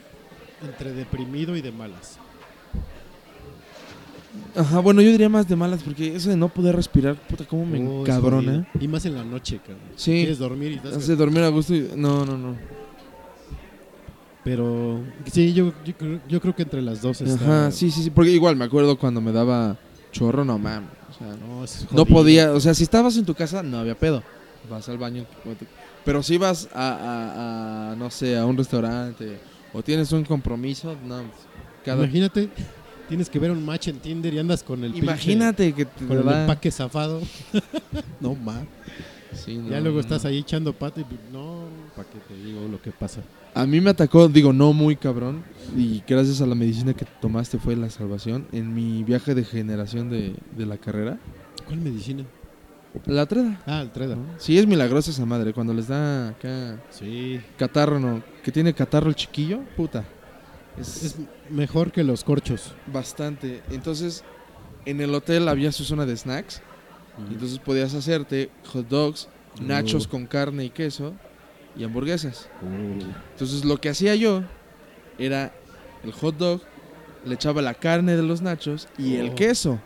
entre 0.66 0.94
deprimido 0.94 1.56
y 1.58 1.62
de 1.62 1.72
malas. 1.72 2.18
Ajá, 4.56 4.80
bueno, 4.80 5.02
yo 5.02 5.12
diría 5.12 5.30
más 5.30 5.48
de 5.48 5.56
malas 5.56 5.84
porque 5.84 6.16
eso 6.16 6.30
de 6.30 6.38
no 6.38 6.48
poder 6.50 6.76
respirar, 6.76 7.16
puta, 7.16 7.46
cómo 7.46 7.66
me 7.66 7.80
Oh, 7.86 8.02
encabrona. 8.02 8.68
Y 8.80 8.88
más 8.88 9.06
en 9.06 9.16
la 9.16 9.24
noche, 9.24 9.58
cabrón. 9.60 9.80
Sí. 9.96 10.12
Quieres 10.12 10.40
dormir 10.40 10.72
y 10.72 10.76
estás- 10.76 10.96
Hace 10.98 11.16
dormir 11.16 11.44
a 11.44 11.50
gusto 11.50 11.76
y... 11.76 11.90
No, 11.96 12.26
no, 12.26 12.38
no. 12.38 12.56
Pero 14.44 15.02
sí, 15.32 15.54
yo, 15.54 15.72
yo, 15.86 15.94
creo- 15.98 16.20
yo 16.28 16.42
creo 16.42 16.56
que 16.56 16.64
entre 16.64 16.82
las 16.82 17.02
dos 17.02 17.22
está... 17.22 17.44
Ajá, 17.66 17.72
sí, 17.72 17.90
sí, 17.92 18.04
sí, 18.04 18.10
porque 18.10 18.32
igual 18.32 18.56
me 18.56 18.66
acuerdo 18.66 18.98
cuando 18.98 19.22
me 19.22 19.32
daba 19.32 19.78
chorro, 20.12 20.44
no 20.44 20.58
mames. 20.60 20.90
O 21.10 21.18
sea, 21.18 21.28
no, 21.38 21.64
es 21.64 21.86
podía, 22.10 22.52
o 22.52 22.60
sea, 22.60 22.74
si 22.74 22.84
estabas 22.84 23.16
en 23.18 23.26
tu 23.26 23.34
casa 23.36 23.64
no 23.64 23.78
había 23.78 23.96
pedo. 23.98 24.22
Vas 24.70 24.88
al 24.90 24.98
baño. 24.98 25.26
Pero 26.04 26.22
si 26.24 26.38
vas 26.38 26.68
a, 26.74 26.90
a- 26.90 27.92
a, 27.92 27.96
no 27.96 28.10
sé, 28.12 28.38
a 28.38 28.46
un 28.46 28.58
restaurante 28.58 29.38
o 29.72 29.82
tienes 29.82 30.12
un 30.12 30.24
compromiso, 30.26 30.96
no. 31.06 31.24
Cada, 31.86 32.04
Imagínate, 32.04 32.50
tienes 33.08 33.30
que 33.30 33.40
ver 33.40 33.52
un 33.52 33.64
match 33.66 33.88
en 33.90 34.00
Tinder 34.00 34.34
y 34.34 34.40
andas 34.40 34.64
con 34.64 34.84
el 34.84 34.92
pinche- 34.94 35.04
imagínate 35.04 35.74
que 35.74 35.86
te 35.86 36.06
con 36.06 36.18
el 36.18 36.26
da- 36.26 36.42
empaque 36.42 36.72
zafado. 36.72 37.22
no 38.20 38.36
más. 38.36 38.64
Sí, 39.34 39.56
Ya 39.70 39.78
no, 39.78 39.82
luego 39.82 39.96
no. 39.96 40.00
estás 40.02 40.26
ahí 40.26 40.38
echando 40.40 40.74
pata 40.74 41.02
y 41.02 41.06
no, 41.32 41.64
¿para 41.96 42.08
qué 42.10 42.20
te 42.28 42.36
digo 42.36 42.68
lo 42.68 42.82
que 42.82 42.92
pasa? 42.92 43.22
A 43.56 43.66
mí 43.66 43.80
me 43.82 43.92
atacó, 43.92 44.28
digo, 44.28 44.52
no 44.54 44.74
muy 44.74 44.96
cabrón. 44.96 45.44
Y 45.78 46.02
gracias 46.08 46.42
a 46.42 46.46
la 46.48 46.56
medicina 46.56 46.94
que 46.94 47.06
tomaste 47.22 47.60
fue 47.60 47.76
la 47.76 47.90
salvación. 47.90 48.48
En 48.52 48.74
mi 48.74 49.04
viaje 49.04 49.36
de 49.36 49.44
generación 49.44 50.10
de, 50.10 50.36
de 50.58 50.66
la 50.66 50.78
carrera. 50.78 51.20
¿Cuál 51.68 51.80
medicina? 51.82 52.24
La 53.06 53.26
treda. 53.26 53.60
Ah, 53.66 53.82
el 53.82 53.92
Treda. 53.92 54.18
Sí, 54.38 54.58
es 54.58 54.68
milagrosa 54.68 55.10
esa 55.12 55.26
madre. 55.26 55.52
Cuando 55.54 55.74
les 55.74 55.88
da 55.88 56.30
acá 56.30 56.80
Sí. 56.92 57.42
catarro, 57.58 58.00
no. 58.00 58.24
Que 58.44 58.52
tiene 58.52 58.74
catarro 58.74 59.10
el 59.10 59.16
chiquillo, 59.16 59.62
puta. 59.76 60.04
Es, 60.80 61.04
Es 61.04 61.16
mejor 61.50 61.92
que 61.92 62.04
los 62.04 62.24
corchos. 62.24 62.74
bastante. 62.92 63.62
Entonces, 63.72 64.24
en 64.86 65.02
el 65.02 65.14
hotel 65.16 65.48
había 65.48 65.72
su 65.72 65.84
zona 65.84 66.06
de 66.06 66.16
snacks. 66.18 66.62
Entonces 67.18 67.60
podías 67.60 67.94
hacerte 67.94 68.50
hot 68.72 68.88
dogs, 68.88 69.28
nachos 69.62 70.06
Uh. 70.06 70.10
con 70.10 70.26
carne 70.26 70.66
y 70.66 70.70
queso 70.70 71.14
y 71.76 71.84
hamburguesas. 71.84 72.50
Uh, 72.62 73.02
Entonces 73.34 73.64
lo 73.66 73.78
que 73.78 73.90
hacía 73.90 74.16
yo 74.16 74.44
era 75.18 75.52
el 76.04 76.12
hot 76.12 76.38
dog, 76.38 76.62
le 77.26 77.36
echaba 77.36 77.62
la 77.62 77.74
carne 77.74 78.16
de 78.16 78.24
los 78.24 78.42
nachos 78.42 78.88
y 78.98 79.16
el 79.16 79.30
Oh. 79.30 79.36
queso. 79.36 79.80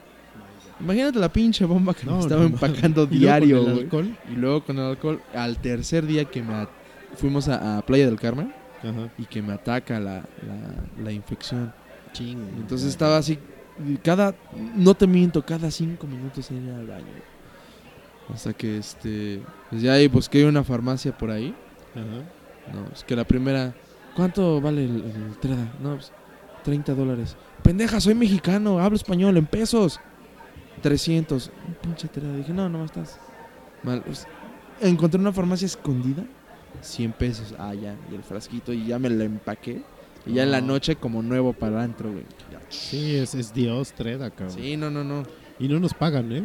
Imagínate 0.80 1.18
la 1.20 1.32
pinche 1.34 1.66
bomba 1.66 1.94
que 1.94 2.06
me 2.06 2.12
No, 2.12 2.20
estaba 2.20 2.44
no, 2.44 2.50
no. 2.50 2.54
empacando 2.56 3.04
y 3.12 3.18
luego 3.18 3.20
diario. 3.20 3.64
con 3.64 3.72
el 3.72 3.80
alcohol. 3.80 4.18
Y 4.32 4.36
luego 4.36 4.64
con 4.64 4.78
el 4.78 4.84
alcohol, 4.86 5.22
al 5.34 5.58
tercer 5.58 6.06
día 6.06 6.26
que 6.26 6.42
me 6.44 6.68
fuimos 7.16 7.48
a, 7.48 7.78
a 7.80 7.82
Playa 7.86 8.06
del 8.06 8.20
Carmen 8.20 8.54
Ajá. 8.84 9.10
y 9.18 9.26
que 9.26 9.42
me 9.42 9.54
ataca 9.54 10.00
la, 10.00 10.16
la- 10.46 11.04
la 11.04 11.12
infección. 11.12 11.74
Ching. 12.14 12.38
Entonces 12.58 12.88
estaba 12.90 13.18
así, 13.18 13.38
cada, 14.04 14.36
no 14.76 14.94
te 14.94 15.08
miento, 15.08 15.46
cada 15.46 15.70
cinco 15.72 16.08
minutos 16.08 16.50
en 16.52 16.68
ir 16.68 16.74
al 16.74 16.88
baño. 16.88 17.06
Hasta 18.34 18.54
que 18.54 18.78
este, 18.78 19.42
pues 19.70 19.82
ya 19.82 19.94
ahí 19.94 20.08
busqué 20.08 20.46
una 20.46 20.64
farmacia 20.64 21.18
por 21.18 21.32
ahí. 21.32 21.56
Ajá. 21.96 22.74
No, 22.74 22.94
es 22.94 23.04
que 23.04 23.16
la 23.16 23.24
primera, 23.24 23.74
¿cuánto 24.16 24.60
vale 24.60 24.84
el, 24.84 24.96
el 25.04 25.38
Treda? 25.40 25.74
No, 25.82 25.96
pues 25.96 26.12
30 26.64 26.94
dólares. 26.94 27.38
Pendeja, 27.64 28.02
soy 28.02 28.14
mexicano, 28.16 28.80
hablo 28.80 28.98
español 28.98 29.38
en 29.38 29.46
pesos. 29.46 30.00
300. 30.82 31.52
Un 31.68 31.74
pinche 31.76 32.08
Treda. 32.10 32.36
Dije, 32.36 32.52
no, 32.54 32.68
no 32.70 32.84
estás. 32.84 33.20
Mal. 33.84 34.02
Pues, 34.04 34.28
encontré 34.82 35.20
una 35.20 35.32
farmacia 35.32 35.66
escondida. 35.66 36.24
100 36.82 37.12
pesos. 37.14 37.56
Ah, 37.58 37.74
ya. 37.74 37.96
Y 38.12 38.16
el 38.16 38.24
frasquito. 38.24 38.74
Y 38.74 38.86
ya 38.86 39.00
me 39.00 39.10
lo 39.10 39.24
empaqué. 39.24 39.82
Y 40.26 40.34
ya 40.34 40.44
en 40.44 40.52
la 40.52 40.60
No. 40.62 40.68
noche 40.68 40.96
como 40.98 41.24
nuevo 41.24 41.54
para 41.54 41.82
antro, 41.82 42.12
güey. 42.12 42.26
Sí, 42.70 43.16
es, 43.16 43.34
es 43.36 43.54
Dios, 43.54 43.94
Treda, 43.94 44.30
cabrón. 44.30 44.56
Sí, 44.58 44.76
no, 44.78 44.90
no, 44.92 45.04
no. 45.04 45.24
Y 45.60 45.68
no 45.68 45.80
nos 45.80 45.94
pagan, 45.94 46.32
¿eh? 46.32 46.44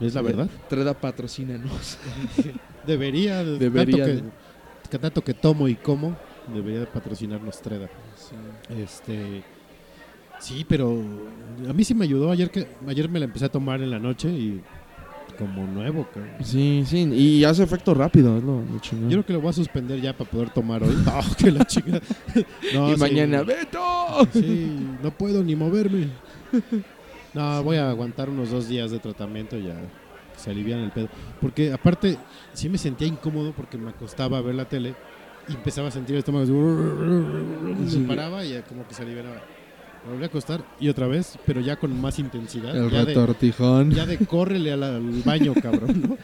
Es 0.00 0.14
la 0.14 0.22
verdad. 0.22 0.48
Treda 0.68 0.94
patrocínanos. 0.94 1.98
Debería, 2.86 3.44
de- 3.44 3.58
Debería 3.58 4.04
tanto 4.06 4.22
que, 4.22 4.90
que 4.90 4.98
tanto 4.98 5.24
que 5.24 5.34
tomo 5.34 5.68
y 5.68 5.74
como, 5.76 6.16
debería 6.52 6.80
de 6.80 6.86
patrocinarnos 6.86 7.60
Treda. 7.62 7.88
Este, 8.68 9.42
sí, 10.40 10.64
pero 10.68 11.00
a 11.68 11.72
mí 11.72 11.84
sí 11.84 11.94
me 11.94 12.04
ayudó 12.04 12.30
ayer 12.30 12.50
que 12.50 12.66
ayer 12.86 13.08
me 13.08 13.18
la 13.18 13.26
empecé 13.26 13.44
a 13.46 13.48
tomar 13.50 13.80
en 13.82 13.90
la 13.90 13.98
noche 13.98 14.28
y 14.30 14.62
como 15.36 15.66
nuevo, 15.66 16.06
cabrón. 16.12 16.32
Sí, 16.42 16.84
sí. 16.86 17.02
Y 17.12 17.44
hace 17.44 17.62
efecto 17.62 17.94
rápido, 17.94 18.36
es 18.38 18.42
lo, 18.44 18.62
lo 18.62 18.78
chingón. 18.80 19.10
Yo 19.10 19.16
creo 19.18 19.26
que 19.26 19.32
lo 19.34 19.40
voy 19.40 19.50
a 19.50 19.52
suspender 19.52 20.00
ya 20.00 20.16
para 20.16 20.30
poder 20.30 20.50
tomar 20.50 20.82
hoy. 20.82 20.94
No, 21.04 21.20
que 21.36 21.50
la 21.50 21.64
chica. 21.64 22.00
No, 22.72 22.90
y 22.90 22.94
sí. 22.94 23.00
mañana, 23.00 23.42
¡Beto! 23.42 23.80
Sí, 24.32 24.70
no 25.02 25.10
puedo 25.10 25.42
ni 25.42 25.54
moverme. 25.54 26.08
No, 27.32 27.62
voy 27.62 27.76
a 27.76 27.90
aguantar 27.90 28.30
unos 28.30 28.50
dos 28.50 28.68
días 28.68 28.90
de 28.90 28.98
tratamiento 28.98 29.56
y 29.56 29.64
ya 29.64 29.76
se 30.36 30.50
alivian 30.50 30.80
el 30.80 30.90
pedo. 30.90 31.08
Porque 31.40 31.72
aparte, 31.72 32.16
sí 32.52 32.68
me 32.68 32.78
sentía 32.78 33.06
incómodo 33.06 33.52
porque 33.52 33.76
me 33.76 33.90
acostaba 33.90 34.38
a 34.38 34.40
ver 34.40 34.54
la 34.54 34.64
tele 34.66 34.94
y 35.48 35.54
empezaba 35.54 35.88
a 35.88 35.90
sentir 35.90 36.14
el 36.14 36.20
estómago. 36.20 36.46
Me 36.46 38.06
paraba 38.06 38.44
y 38.44 38.52
ya 38.52 38.62
como 38.62 38.86
que 38.86 38.94
se 38.94 39.02
aliviaba. 39.02 39.42
Me 40.04 40.12
volví 40.12 40.24
a 40.24 40.26
acostar 40.26 40.64
y 40.78 40.88
otra 40.88 41.06
vez, 41.06 41.38
pero 41.46 41.60
ya 41.60 41.76
con 41.76 41.98
más 42.00 42.18
intensidad. 42.18 42.76
El 42.76 42.90
ya 42.90 42.98
de, 43.00 43.04
retortijón. 43.06 43.90
ya 43.90 44.04
de 44.04 44.18
córrele 44.18 44.72
al, 44.72 44.82
al 44.82 45.22
baño, 45.24 45.54
cabrón, 45.62 46.02
¿no? 46.08 46.18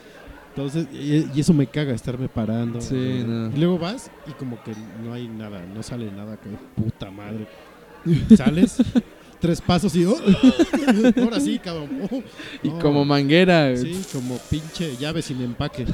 Entonces, 0.55 0.87
y, 0.93 1.29
y 1.35 1.41
eso 1.41 1.55
me 1.55 1.67
caga, 1.67 1.95
estarme 1.95 2.29
parando. 2.29 2.81
Sí, 2.81 3.25
no. 3.27 3.51
Y 3.55 3.59
luego 3.59 3.79
vas 3.79 4.11
y 4.27 4.33
como 4.33 4.63
que 4.63 4.73
no 5.03 5.13
hay 5.15 5.29
nada, 5.29 5.63
no 5.75 5.83
sale 5.83 6.11
nada, 6.11 6.37
que 6.37 6.49
puta 6.81 7.11
madre. 7.11 7.47
Sales, 8.37 8.83
tres 9.41 9.61
pasos 9.61 9.95
y... 9.95 10.05
oh, 10.05 10.17
ahora 11.23 11.41
sí, 11.41 11.59
cabrón. 11.59 11.89
oh, 12.11 12.23
Y 12.63 12.71
como 12.71 13.05
manguera. 13.05 13.77
Sí, 13.77 14.03
como 14.13 14.39
pinche 14.51 14.97
llave 14.97 15.23
sin 15.23 15.41
empaque. 15.41 15.87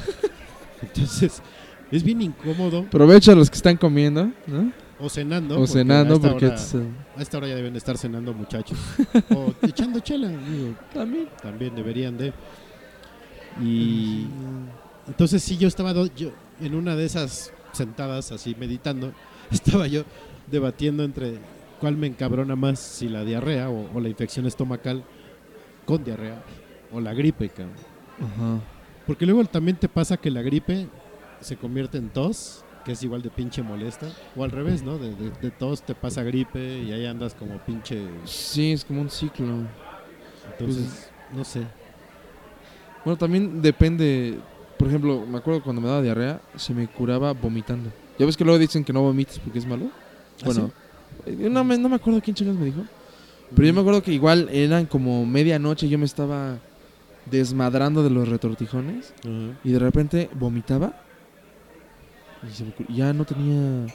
Entonces, 0.81 1.41
es 1.91 2.03
bien 2.03 2.21
incómodo. 2.21 2.83
Provecho 2.85 3.31
a 3.31 3.35
los 3.35 3.49
que 3.49 3.55
están 3.55 3.77
comiendo, 3.77 4.31
¿no? 4.47 4.71
O 4.99 5.09
cenando. 5.09 5.55
o 5.55 5.57
porque 5.59 5.73
cenando, 5.73 6.13
a 6.13 6.17
esta 6.17 6.29
porque... 6.31 6.45
hora- 6.47 6.55
a 7.17 7.21
esta 7.21 7.37
hora 7.37 7.47
ya 7.47 7.55
deben 7.55 7.73
de 7.73 7.77
estar 7.79 7.97
cenando 7.97 8.33
muchachos. 8.33 8.77
o 9.35 9.53
echando 9.61 9.99
chela. 9.99 10.27
digo, 10.27 10.73
También. 10.93 11.27
también 11.41 11.75
deberían 11.75 12.17
de. 12.17 12.33
Y 13.61 14.27
entonces 15.07 15.41
sí, 15.43 15.57
yo 15.57 15.67
estaba 15.67 15.93
do- 15.93 16.13
yo, 16.15 16.31
en 16.61 16.75
una 16.75 16.95
de 16.95 17.05
esas 17.05 17.51
sentadas 17.71 18.31
así 18.31 18.55
meditando, 18.59 19.13
estaba 19.51 19.87
yo 19.87 20.03
debatiendo 20.49 21.03
entre 21.03 21.39
cuál 21.79 21.95
me 21.97 22.07
encabrona 22.07 22.55
más, 22.55 22.79
si 22.79 23.07
la 23.09 23.23
diarrea 23.23 23.69
o, 23.69 23.89
o 23.93 23.99
la 23.99 24.09
infección 24.09 24.45
estomacal 24.45 25.03
con 25.85 26.03
diarrea 26.03 26.41
o 26.91 26.99
la 26.99 27.13
gripe, 27.13 27.49
cabrón. 27.49 27.75
Ajá. 28.19 28.59
Porque 29.05 29.25
luego 29.25 29.43
también 29.45 29.77
te 29.77 29.87
pasa 29.87 30.17
que 30.17 30.29
la 30.31 30.41
gripe 30.41 30.87
se 31.39 31.55
convierte 31.55 31.97
en 31.97 32.09
tos, 32.09 32.63
que 32.87 32.93
es 32.93 33.03
igual 33.03 33.21
de 33.21 33.29
pinche 33.29 33.61
molesta, 33.61 34.07
o 34.33 34.45
al 34.45 34.49
revés, 34.51 34.81
¿no? 34.81 34.97
De, 34.97 35.13
de- 35.13 35.29
de 35.41 35.51
tos 35.51 35.81
te 35.83 35.93
pasa 35.93 36.23
gripe 36.23 36.83
y 36.83 36.93
ahí 36.93 37.05
andas 37.05 37.33
como 37.33 37.57
pinche... 37.59 37.97
Sí, 38.25 38.71
es 38.71 38.85
como 38.85 39.01
un 39.01 39.09
ciclo. 39.09 39.45
Entonces, 40.53 41.11
no 41.35 41.43
sé. 41.43 41.59
Bueno, 43.03 43.17
también 43.17 43.61
depende. 43.61 44.39
Por 44.77 44.87
ejemplo, 44.87 45.25
me 45.27 45.37
acuerdo 45.37 45.61
cuando 45.61 45.81
me 45.81 45.89
daba 45.89 46.01
diarrea, 46.01 46.39
se 46.55 46.73
me 46.73 46.87
curaba 46.87 47.33
vomitando. 47.33 47.89
¿Ya 48.17 48.25
ves 48.25 48.37
que 48.37 48.45
luego 48.45 48.57
dicen 48.57 48.85
que 48.85 48.93
no 48.93 49.01
vomites 49.01 49.37
porque 49.39 49.59
es 49.59 49.65
malo? 49.65 49.85
¿Ah, 49.87 50.45
Bueno, 50.45 50.71
eh, 51.25 51.49
no, 51.49 51.65
me, 51.65 51.77
no 51.77 51.89
me 51.89 51.95
acuerdo 51.97 52.21
quién 52.21 52.35
chingas 52.37 52.55
me 52.55 52.67
dijo. 52.67 52.85
Pero 53.53 53.67
yo 53.67 53.73
me 53.73 53.81
acuerdo 53.81 54.01
que 54.01 54.13
igual 54.13 54.47
eran 54.49 54.85
como 54.85 55.25
medianoche 55.25 55.87
y 55.87 55.89
yo 55.89 55.97
me 55.97 56.05
estaba 56.05 56.57
desmadrando 57.29 58.01
de 58.01 58.09
los 58.09 58.29
retortijones 58.29 59.13
y 59.63 59.71
de 59.71 59.79
repente 59.79 60.29
vomitaba 60.35 60.93
y 62.49 62.53
se 62.53 62.63
me 62.65 62.71
cur- 62.75 62.87
ya 62.93 63.13
no 63.13 63.25
tenía 63.25 63.87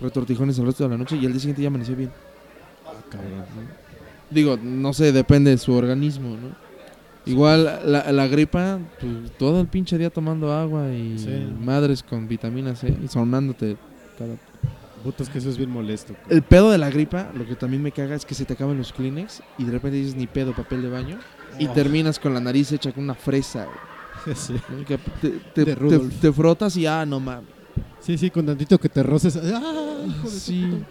retortijones 0.00 0.58
el 0.58 0.66
resto 0.66 0.84
de 0.84 0.90
la 0.90 0.96
noche 0.98 1.16
y 1.16 1.26
al 1.26 1.32
día 1.32 1.40
siguiente 1.40 1.62
ya 1.62 1.68
amanecía 1.68 1.94
bien. 1.94 2.10
Ah, 2.86 2.92
cabrón. 3.10 3.44
Digo, 4.30 4.58
no 4.62 4.92
sé, 4.92 5.12
depende 5.12 5.50
de 5.50 5.58
su 5.58 5.72
organismo, 5.74 6.30
¿no? 6.36 6.62
Igual 7.24 7.80
la, 7.86 8.10
la 8.10 8.26
gripa, 8.26 8.78
pues, 9.00 9.30
todo 9.38 9.60
el 9.60 9.68
pinche 9.68 9.96
día 9.98 10.10
tomando 10.10 10.52
agua 10.52 10.90
y 10.92 11.18
Sí. 11.18 11.52
madres 11.60 12.02
con 12.02 12.26
vitamina 12.26 12.74
C 12.74 12.96
y 13.02 13.08
sonándote 13.08 13.76
cada... 14.18 14.34
Puta, 15.04 15.22
es 15.24 15.28
que 15.28 15.38
eso 15.38 15.50
es 15.50 15.56
bien 15.58 15.70
molesto. 15.70 16.14
El 16.30 16.42
pedo 16.42 16.70
de 16.70 16.78
la 16.78 16.88
gripa, 16.90 17.30
lo 17.34 17.44
que 17.46 17.54
también 17.56 17.82
me 17.82 17.90
caga 17.92 18.14
es 18.14 18.24
que 18.24 18.34
se 18.34 18.44
te 18.44 18.52
acaban 18.54 18.78
los 18.78 18.92
Kleenex 18.92 19.42
y 19.58 19.64
de 19.64 19.72
repente 19.72 19.98
dices 19.98 20.14
ni 20.16 20.26
pedo, 20.28 20.52
papel 20.52 20.80
de 20.82 20.88
baño 20.88 21.18
y 21.58 21.66
Oh. 21.66 21.72
terminas 21.72 22.18
con 22.18 22.32
la 22.34 22.40
nariz 22.40 22.70
hecha 22.72 22.92
con 22.92 23.04
una 23.04 23.14
fresa. 23.14 23.66
güey, 24.24 24.36
Sí. 24.36 24.54
te, 24.86 25.64
te- 25.64 25.74
te 26.20 26.32
frotas 26.32 26.76
y 26.76 26.86
ah, 26.86 27.04
no 27.04 27.18
mames. 27.20 27.44
Sí, 28.02 28.18
sí, 28.18 28.30
con 28.30 28.44
tantito 28.46 28.78
que 28.78 28.88
te 28.88 29.02
roces. 29.02 29.36
¡Ah, 29.36 30.02
hijo 30.06 30.22
de 30.24 30.30
su 30.30 30.38
Sí. 30.40 30.82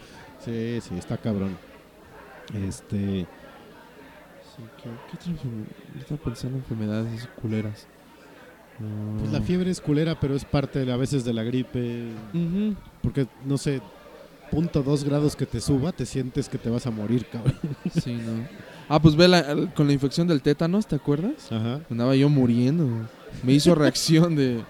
Sí, 0.44 0.80
sí, 0.82 0.96
está 0.98 1.18
cabrón. 1.18 1.56
Este. 2.68 2.98
Sí, 4.56 4.64
¿qué, 4.78 4.90
qué 5.10 5.18
otra 5.18 5.32
enferme- 5.32 5.66
yo 5.96 6.00
estaba 6.02 6.22
pensando 6.22 6.58
en 6.58 6.64
enfermedades 6.64 7.20
así 7.20 7.28
culeras. 7.42 7.88
Pues 9.20 9.32
la 9.32 9.42
fiebre 9.42 9.70
es 9.70 9.80
culera, 9.80 10.20
pero 10.20 10.36
es 10.36 10.44
parte 10.44 10.84
de- 10.84 10.92
a 10.92 10.98
veces 10.98 11.24
de 11.24 11.34
la 11.34 11.44
gripe. 11.44 12.08
Porque, 13.04 13.28
no 13.46 13.58
sé, 13.60 13.80
punto 14.50 14.82
dos 14.82 15.04
grados 15.04 15.36
que 15.36 15.46
te 15.46 15.62
suba, 15.62 15.92
te 15.92 16.06
sientes 16.06 16.50
que 16.50 16.58
te 16.58 16.70
vas 16.70 16.88
a 16.88 16.92
morir, 16.92 17.26
cabrón. 17.32 17.54
Sí, 18.04 18.16
no. 18.16 18.48
Ah, 18.90 19.00
pues 19.00 19.16
ve 19.16 19.28
la- 19.28 19.72
con 19.76 19.86
la 19.88 19.94
infección 19.94 20.28
del 20.28 20.42
tétanos, 20.42 20.88
¿te 20.88 20.96
acuerdas? 20.96 21.52
Ajá. 21.52 21.82
Andaba 21.90 22.16
yo 22.16 22.28
muriendo. 22.30 22.88
Me 23.44 23.54
hizo 23.54 23.76
reacción 23.76 24.36
de 24.36 24.64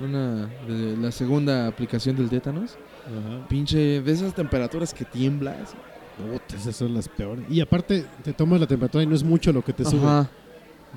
una 0.00 0.46
de 0.66 0.96
la 0.96 1.12
segunda 1.12 1.66
aplicación 1.66 2.16
del 2.16 2.28
tétanos. 2.28 2.76
Ajá. 3.06 3.48
Pinche 3.48 4.00
de 4.00 4.12
esas 4.12 4.34
temperaturas 4.34 4.92
que 4.94 5.04
tiemblas. 5.04 5.74
Puta, 6.16 6.56
esas 6.56 6.76
son 6.76 6.94
las 6.94 7.08
peores. 7.08 7.44
Y 7.50 7.60
aparte, 7.60 8.04
te 8.22 8.32
tomas 8.32 8.60
la 8.60 8.66
temperatura 8.66 9.02
y 9.02 9.06
no 9.06 9.14
es 9.14 9.22
mucho 9.24 9.52
lo 9.52 9.62
que 9.64 9.72
te 9.72 9.84
sube. 9.84 10.06
Ajá. 10.06 10.30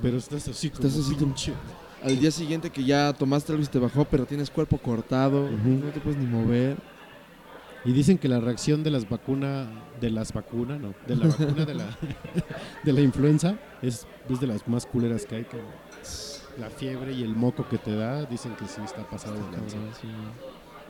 Pero 0.02 0.18
estás 0.18 0.48
así 0.48 0.70
como 0.70 0.88
Estás 0.88 1.06
así, 1.06 1.16
pinche. 1.16 1.54
Al 2.04 2.20
día 2.20 2.30
siguiente 2.30 2.70
que 2.70 2.84
ya 2.84 3.14
tomaste 3.14 3.52
algo 3.52 3.64
y 3.64 3.68
te 3.68 3.80
bajó, 3.80 4.06
pero 4.06 4.26
tienes 4.26 4.50
cuerpo 4.50 4.78
cortado, 4.78 5.50
no 5.50 5.88
te 5.90 6.00
puedes 6.00 6.20
ni 6.20 6.28
mover. 6.28 6.78
Y 7.86 7.94
dicen 7.94 8.18
que 8.18 8.28
la 8.28 8.40
reacción 8.40 8.84
de 8.84 8.92
las 8.92 9.08
vacunas, 9.08 9.68
de 10.02 10.10
las 10.10 10.34
vacunas, 10.34 10.80
no, 10.80 10.94
de 11.08 11.16
la 11.16 11.28
vacuna 11.28 11.66
de 11.66 11.74
la, 11.76 11.86
de 12.84 12.94
la 12.94 13.02
influenza 13.02 13.58
es, 13.82 14.08
es 14.28 14.40
de 14.40 14.48
las 14.48 14.68
más 14.68 14.86
culeras 14.86 15.26
que 15.26 15.36
hay. 15.36 15.44
cabrón. 15.44 15.70
La 16.60 16.70
fiebre 16.70 17.12
y 17.14 17.24
el 17.24 17.36
moco 17.36 17.68
que 17.68 17.78
te 17.78 17.96
da, 17.96 18.24
dicen 18.26 18.56
que 18.56 18.66
sí 18.68 18.82
está 18.84 19.04
pasado 19.10 19.36
de 19.36 19.42
lanza. 19.52 19.76
Cabrón, 19.76 19.94
sí. 20.02 20.08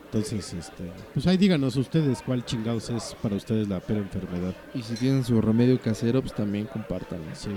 Entonces, 0.04 0.52
este, 0.54 0.92
pues 1.12 1.26
ahí 1.26 1.36
díganos 1.36 1.74
ustedes 1.76 2.22
cuál 2.22 2.44
chingados 2.44 2.88
es 2.90 3.16
para 3.20 3.34
ustedes 3.34 3.68
la 3.68 3.80
peor 3.80 3.98
enfermedad. 4.00 4.54
Y 4.72 4.82
si 4.82 4.94
tienen 4.94 5.24
su 5.24 5.40
remedio 5.40 5.80
casero, 5.80 6.20
pues 6.20 6.32
también 6.32 6.66
compártanlo. 6.66 7.26
Sí. 7.34 7.50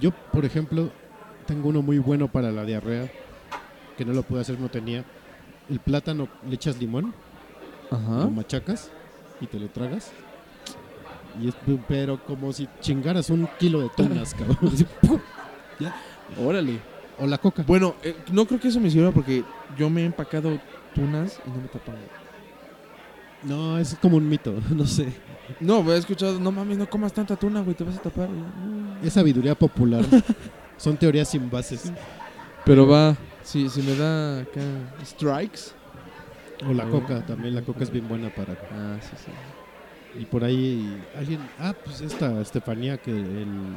Yo, 0.00 0.10
por 0.32 0.46
ejemplo, 0.46 0.90
tengo 1.46 1.68
uno 1.68 1.82
muy 1.82 1.98
bueno 1.98 2.28
para 2.28 2.50
la 2.50 2.64
diarrea, 2.64 3.10
que 3.98 4.04
no 4.06 4.14
lo 4.14 4.22
pude 4.22 4.40
hacer, 4.40 4.58
no 4.58 4.70
tenía. 4.70 5.04
El 5.68 5.78
plátano, 5.80 6.28
le 6.48 6.54
echas 6.54 6.78
limón, 6.78 7.12
Ajá. 7.90 8.20
lo 8.20 8.30
machacas 8.30 8.90
y 9.42 9.46
te 9.46 9.60
lo 9.60 9.68
tragas. 9.68 10.12
Y 11.40 11.48
es, 11.48 11.54
pero 11.86 12.24
como 12.24 12.52
si 12.54 12.66
chingaras 12.80 13.28
un 13.28 13.46
kilo 13.58 13.80
de 13.80 13.90
tunas, 13.94 14.32
cabrón. 14.38 14.72
¡pum! 15.02 15.20
Órale. 16.42 16.80
O 17.18 17.26
la 17.26 17.38
coca. 17.38 17.62
Bueno, 17.66 17.94
eh, 18.02 18.14
no 18.32 18.44
creo 18.46 18.60
que 18.60 18.68
eso 18.68 18.80
me 18.80 18.90
sirva 18.90 19.10
porque 19.10 19.42
yo 19.78 19.88
me 19.88 20.02
he 20.02 20.04
empacado 20.04 20.58
tunas 20.94 21.40
y 21.46 21.50
no 21.50 21.56
me 21.62 21.68
tapan. 21.68 21.96
No, 23.42 23.78
es 23.78 23.94
como 24.00 24.16
un 24.16 24.28
mito, 24.28 24.54
no 24.74 24.86
sé. 24.86 25.12
No, 25.60 25.92
he 25.92 25.96
escuchado, 25.98 26.38
no 26.40 26.50
mames, 26.50 26.78
no 26.78 26.88
comas 26.88 27.12
tanta 27.12 27.36
tuna, 27.36 27.60
güey, 27.60 27.74
te 27.76 27.84
vas 27.84 27.96
a 27.96 28.00
tapar. 28.02 28.28
"No". 28.28 29.06
Es 29.06 29.12
sabiduría 29.12 29.54
popular. 29.54 30.04
Son 30.76 30.96
teorías 30.96 31.28
sin 31.28 31.48
bases. 31.50 31.90
Pero 32.64 32.86
va, 32.86 33.16
si, 33.42 33.68
si 33.68 33.80
me 33.82 33.94
da 33.94 34.40
acá 34.40 34.60
strikes. 35.04 35.60
O 36.68 36.72
la 36.72 36.84
Ah, 36.84 36.90
coca, 36.90 37.24
también 37.24 37.54
la 37.54 37.62
coca 37.62 37.82
es 37.84 37.90
bien 37.90 38.08
buena 38.08 38.30
para... 38.30 38.54
Ah, 38.72 38.96
sí, 39.00 39.10
sí. 39.24 40.20
Y 40.20 40.24
por 40.24 40.42
ahí 40.42 41.02
alguien... 41.16 41.40
Ah, 41.58 41.74
pues 41.84 42.00
esta 42.00 42.40
Estefanía 42.40 42.96
que 42.96 43.10
el 43.10 43.76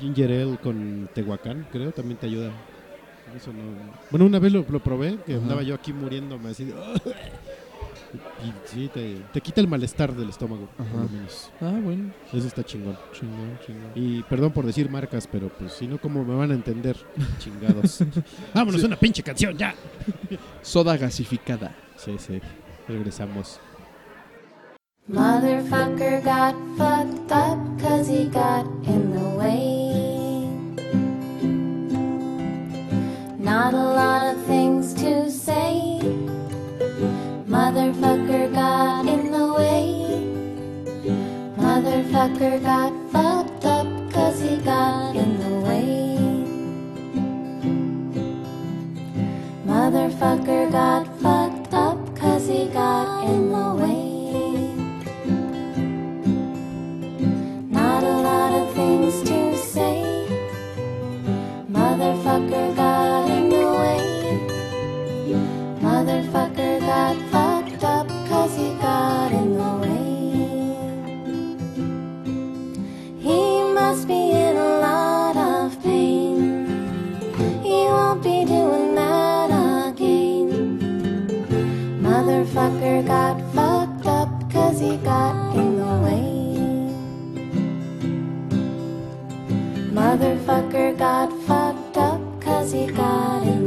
ginger 0.00 0.30
ale 0.30 0.56
con 0.58 1.08
tehuacán, 1.14 1.66
creo, 1.70 1.92
también 1.92 2.18
te 2.18 2.26
ayuda. 2.26 2.50
Eso 3.36 3.52
no... 3.52 3.62
Bueno, 4.10 4.26
una 4.26 4.38
vez 4.38 4.52
lo, 4.52 4.64
lo 4.68 4.80
probé, 4.80 5.16
que 5.26 5.34
Ajá. 5.34 5.42
andaba 5.42 5.62
yo 5.62 5.74
aquí 5.74 5.92
muriéndome 5.92 6.50
así 6.50 6.64
de... 6.66 6.74
Y 8.14 8.52
sí, 8.68 8.88
te, 8.94 9.16
te 9.32 9.40
quita 9.40 9.60
el 9.60 9.66
malestar 9.66 10.14
del 10.14 10.28
estómago, 10.28 10.68
por 10.76 10.86
Ajá. 10.86 10.96
lo 10.98 11.08
menos. 11.08 11.50
Ah, 11.60 11.72
bueno. 11.82 12.12
Eso 12.32 12.46
está 12.46 12.62
chingón. 12.62 12.96
Chingón, 13.12 13.58
chingón. 13.66 13.90
Y 13.96 14.22
perdón 14.24 14.52
por 14.52 14.64
decir 14.66 14.88
marcas, 14.88 15.26
pero 15.26 15.48
pues 15.48 15.72
si 15.72 15.88
no, 15.88 15.98
¿cómo 15.98 16.24
me 16.24 16.36
van 16.36 16.52
a 16.52 16.54
entender? 16.54 16.96
Chingados. 17.38 18.04
Vámonos, 18.54 18.84
una 18.84 18.94
pinche 18.96 19.24
canción, 19.24 19.58
ya. 19.58 19.74
Soda 20.62 20.96
gasificada. 20.96 21.74
Sí, 21.96 22.14
sí. 22.18 22.40
Regresamos. 22.86 23.58
Motherfucker 25.08 26.22
got 26.22 26.54
fucked 26.78 27.32
up 27.32 27.58
cause 27.80 28.08
he 28.08 28.26
got 28.26 28.64
in 28.86 29.10
the 29.12 29.36
way. 29.36 29.73
Not 33.44 33.74
a 33.74 33.76
lot 33.76 34.34
of 34.34 34.42
things 34.46 34.94
to 34.94 35.30
say. 35.30 36.00
Motherfucker 37.46 38.50
got 38.54 39.06
in 39.06 39.30
the 39.30 39.52
way. 39.52 39.84
Motherfucker 41.58 42.62
got 42.62 42.92
fucked 43.12 43.66
up 43.66 43.86
cause 44.10 44.40
he 44.40 44.56
got 44.56 45.14
in 45.14 45.38
the 45.38 45.60
way. 45.60 46.16
Motherfucker 49.66 50.72
got 50.72 51.04
fucked 51.20 51.74
up 51.74 52.16
cause 52.16 52.48
he 52.48 52.68
got 52.68 53.28
in 53.28 53.52
the 53.52 53.74
way. 53.74 54.72
Not 57.68 58.02
a 58.04 58.16
lot 58.30 58.52
of 58.54 58.74
things 58.74 59.22
to 59.28 59.54
say. 59.58 60.00
Motherfucker 61.70 62.74
got 62.74 63.03
Motherfucker 66.34 66.80
got 66.80 67.16
fucked 67.30 67.84
up 67.84 68.08
cause 68.28 68.56
he 68.56 68.74
got 68.82 69.30
in 69.30 69.54
the 69.54 69.72
way. 69.82 70.34
He 73.20 73.62
must 73.72 74.08
be 74.08 74.32
in 74.32 74.56
a 74.56 74.80
lot 74.80 75.36
of 75.36 75.80
pain. 75.80 76.66
He 77.62 77.84
won't 77.86 78.20
be 78.24 78.44
doing 78.44 78.96
that 78.96 79.50
again. 79.90 80.80
Motherfucker 82.02 83.06
got 83.06 83.40
fucked 83.54 84.06
up 84.08 84.50
cause 84.50 84.80
he 84.80 84.96
got 84.96 85.54
in 85.54 85.76
the 85.76 85.94
way. 86.02 86.26
Motherfucker 89.94 90.98
got 90.98 91.30
fucked 91.46 91.96
up 91.96 92.20
cause 92.42 92.72
he 92.72 92.86
got 92.88 93.44
in 93.44 93.46
the 93.46 93.52
way. 93.58 93.63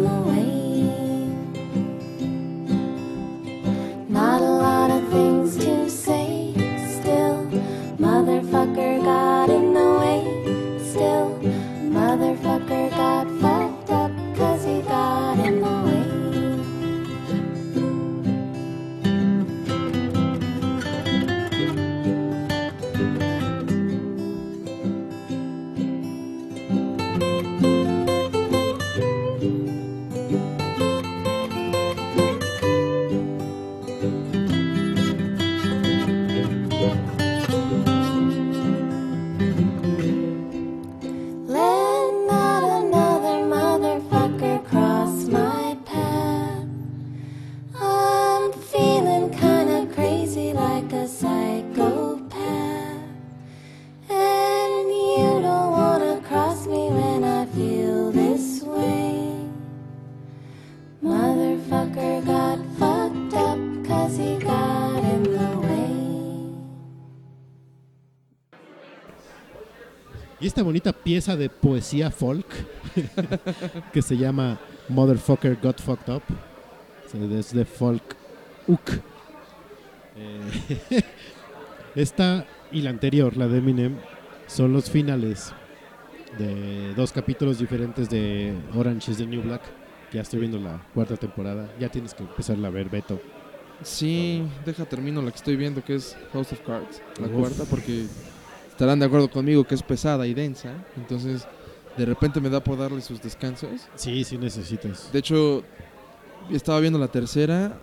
Motherfucker 8.78 9.03
got 9.03 9.49
in 9.49 9.73
the 9.73 9.89
way, 9.99 10.21
still. 10.86 11.39
Motherfucker 11.89 12.89
got 12.91 13.28
fucked 13.41 13.57
Y 70.48 70.50
esta 70.50 70.64
bonita 70.64 70.93
pieza 70.93 71.36
de 71.36 71.50
poesía 71.50 72.10
folk 72.10 72.45
que 73.91 74.02
se 74.02 74.16
llama 74.16 74.58
Motherfucker 74.88 75.58
Got 75.62 75.82
Fucked 75.82 76.16
Up. 76.16 76.24
Es 77.38 77.54
de 77.54 77.66
folk 77.66 78.16
uk. 78.66 78.91
Eh, 80.16 81.02
esta 81.95 82.45
y 82.72 82.80
la 82.80 82.91
anterior, 82.91 83.36
la 83.36 83.50
de 83.50 83.58
Eminem, 83.58 83.98
son 84.48 84.72
los 84.72 84.89
finales 84.89 85.52
de 86.39 86.93
dos 86.93 87.12
capítulos 87.12 87.60
diferentes 87.60 88.10
de 88.10 88.54
Orange 88.74 89.12
is 89.12 89.18
the 89.18 89.26
New 89.26 89.41
Black. 89.41 89.64
Ya 90.14 90.22
estoy 90.22 90.39
viendo 90.39 90.60
la 90.60 90.82
cuarta 90.93 91.18
temporada. 91.18 91.70
Ya 91.78 91.89
tienes 91.89 92.14
que 92.14 92.24
empezarla 92.24 92.70
a 92.70 92.72
ver, 92.72 92.89
Beto. 92.89 93.20
Sí, 93.84 94.43
deja 94.66 94.86
termino 94.86 95.22
la 95.22 95.30
que 95.30 95.38
estoy 95.38 95.58
viendo 95.58 95.84
que 95.84 95.95
es 95.95 96.16
House 96.32 96.54
of 96.54 96.62
Cards, 96.62 97.02
la 97.20 97.28
Uf. 97.28 97.34
cuarta, 97.34 97.66
porque 97.70 98.06
estarán 98.78 98.99
de 98.99 99.07
acuerdo 99.07 99.28
conmigo 99.28 99.63
que 99.63 99.73
es 99.73 99.82
pesada 99.82 100.28
y 100.28 100.36
densa. 100.36 100.69
Entonces, 100.95 101.47
de 101.97 102.05
repente 102.05 102.39
me 102.39 102.47
da 102.47 102.63
por 102.63 102.78
darle 102.78 103.01
sus 103.01 103.19
descansos. 103.19 103.71
Sí, 103.95 104.23
sí 104.23 104.38
necesitas. 104.38 105.11
De 105.11 105.17
hecho, 105.17 105.63
estaba 106.51 106.80
viendo 106.80 106.99
la 106.99 107.07
tercera, 107.07 107.75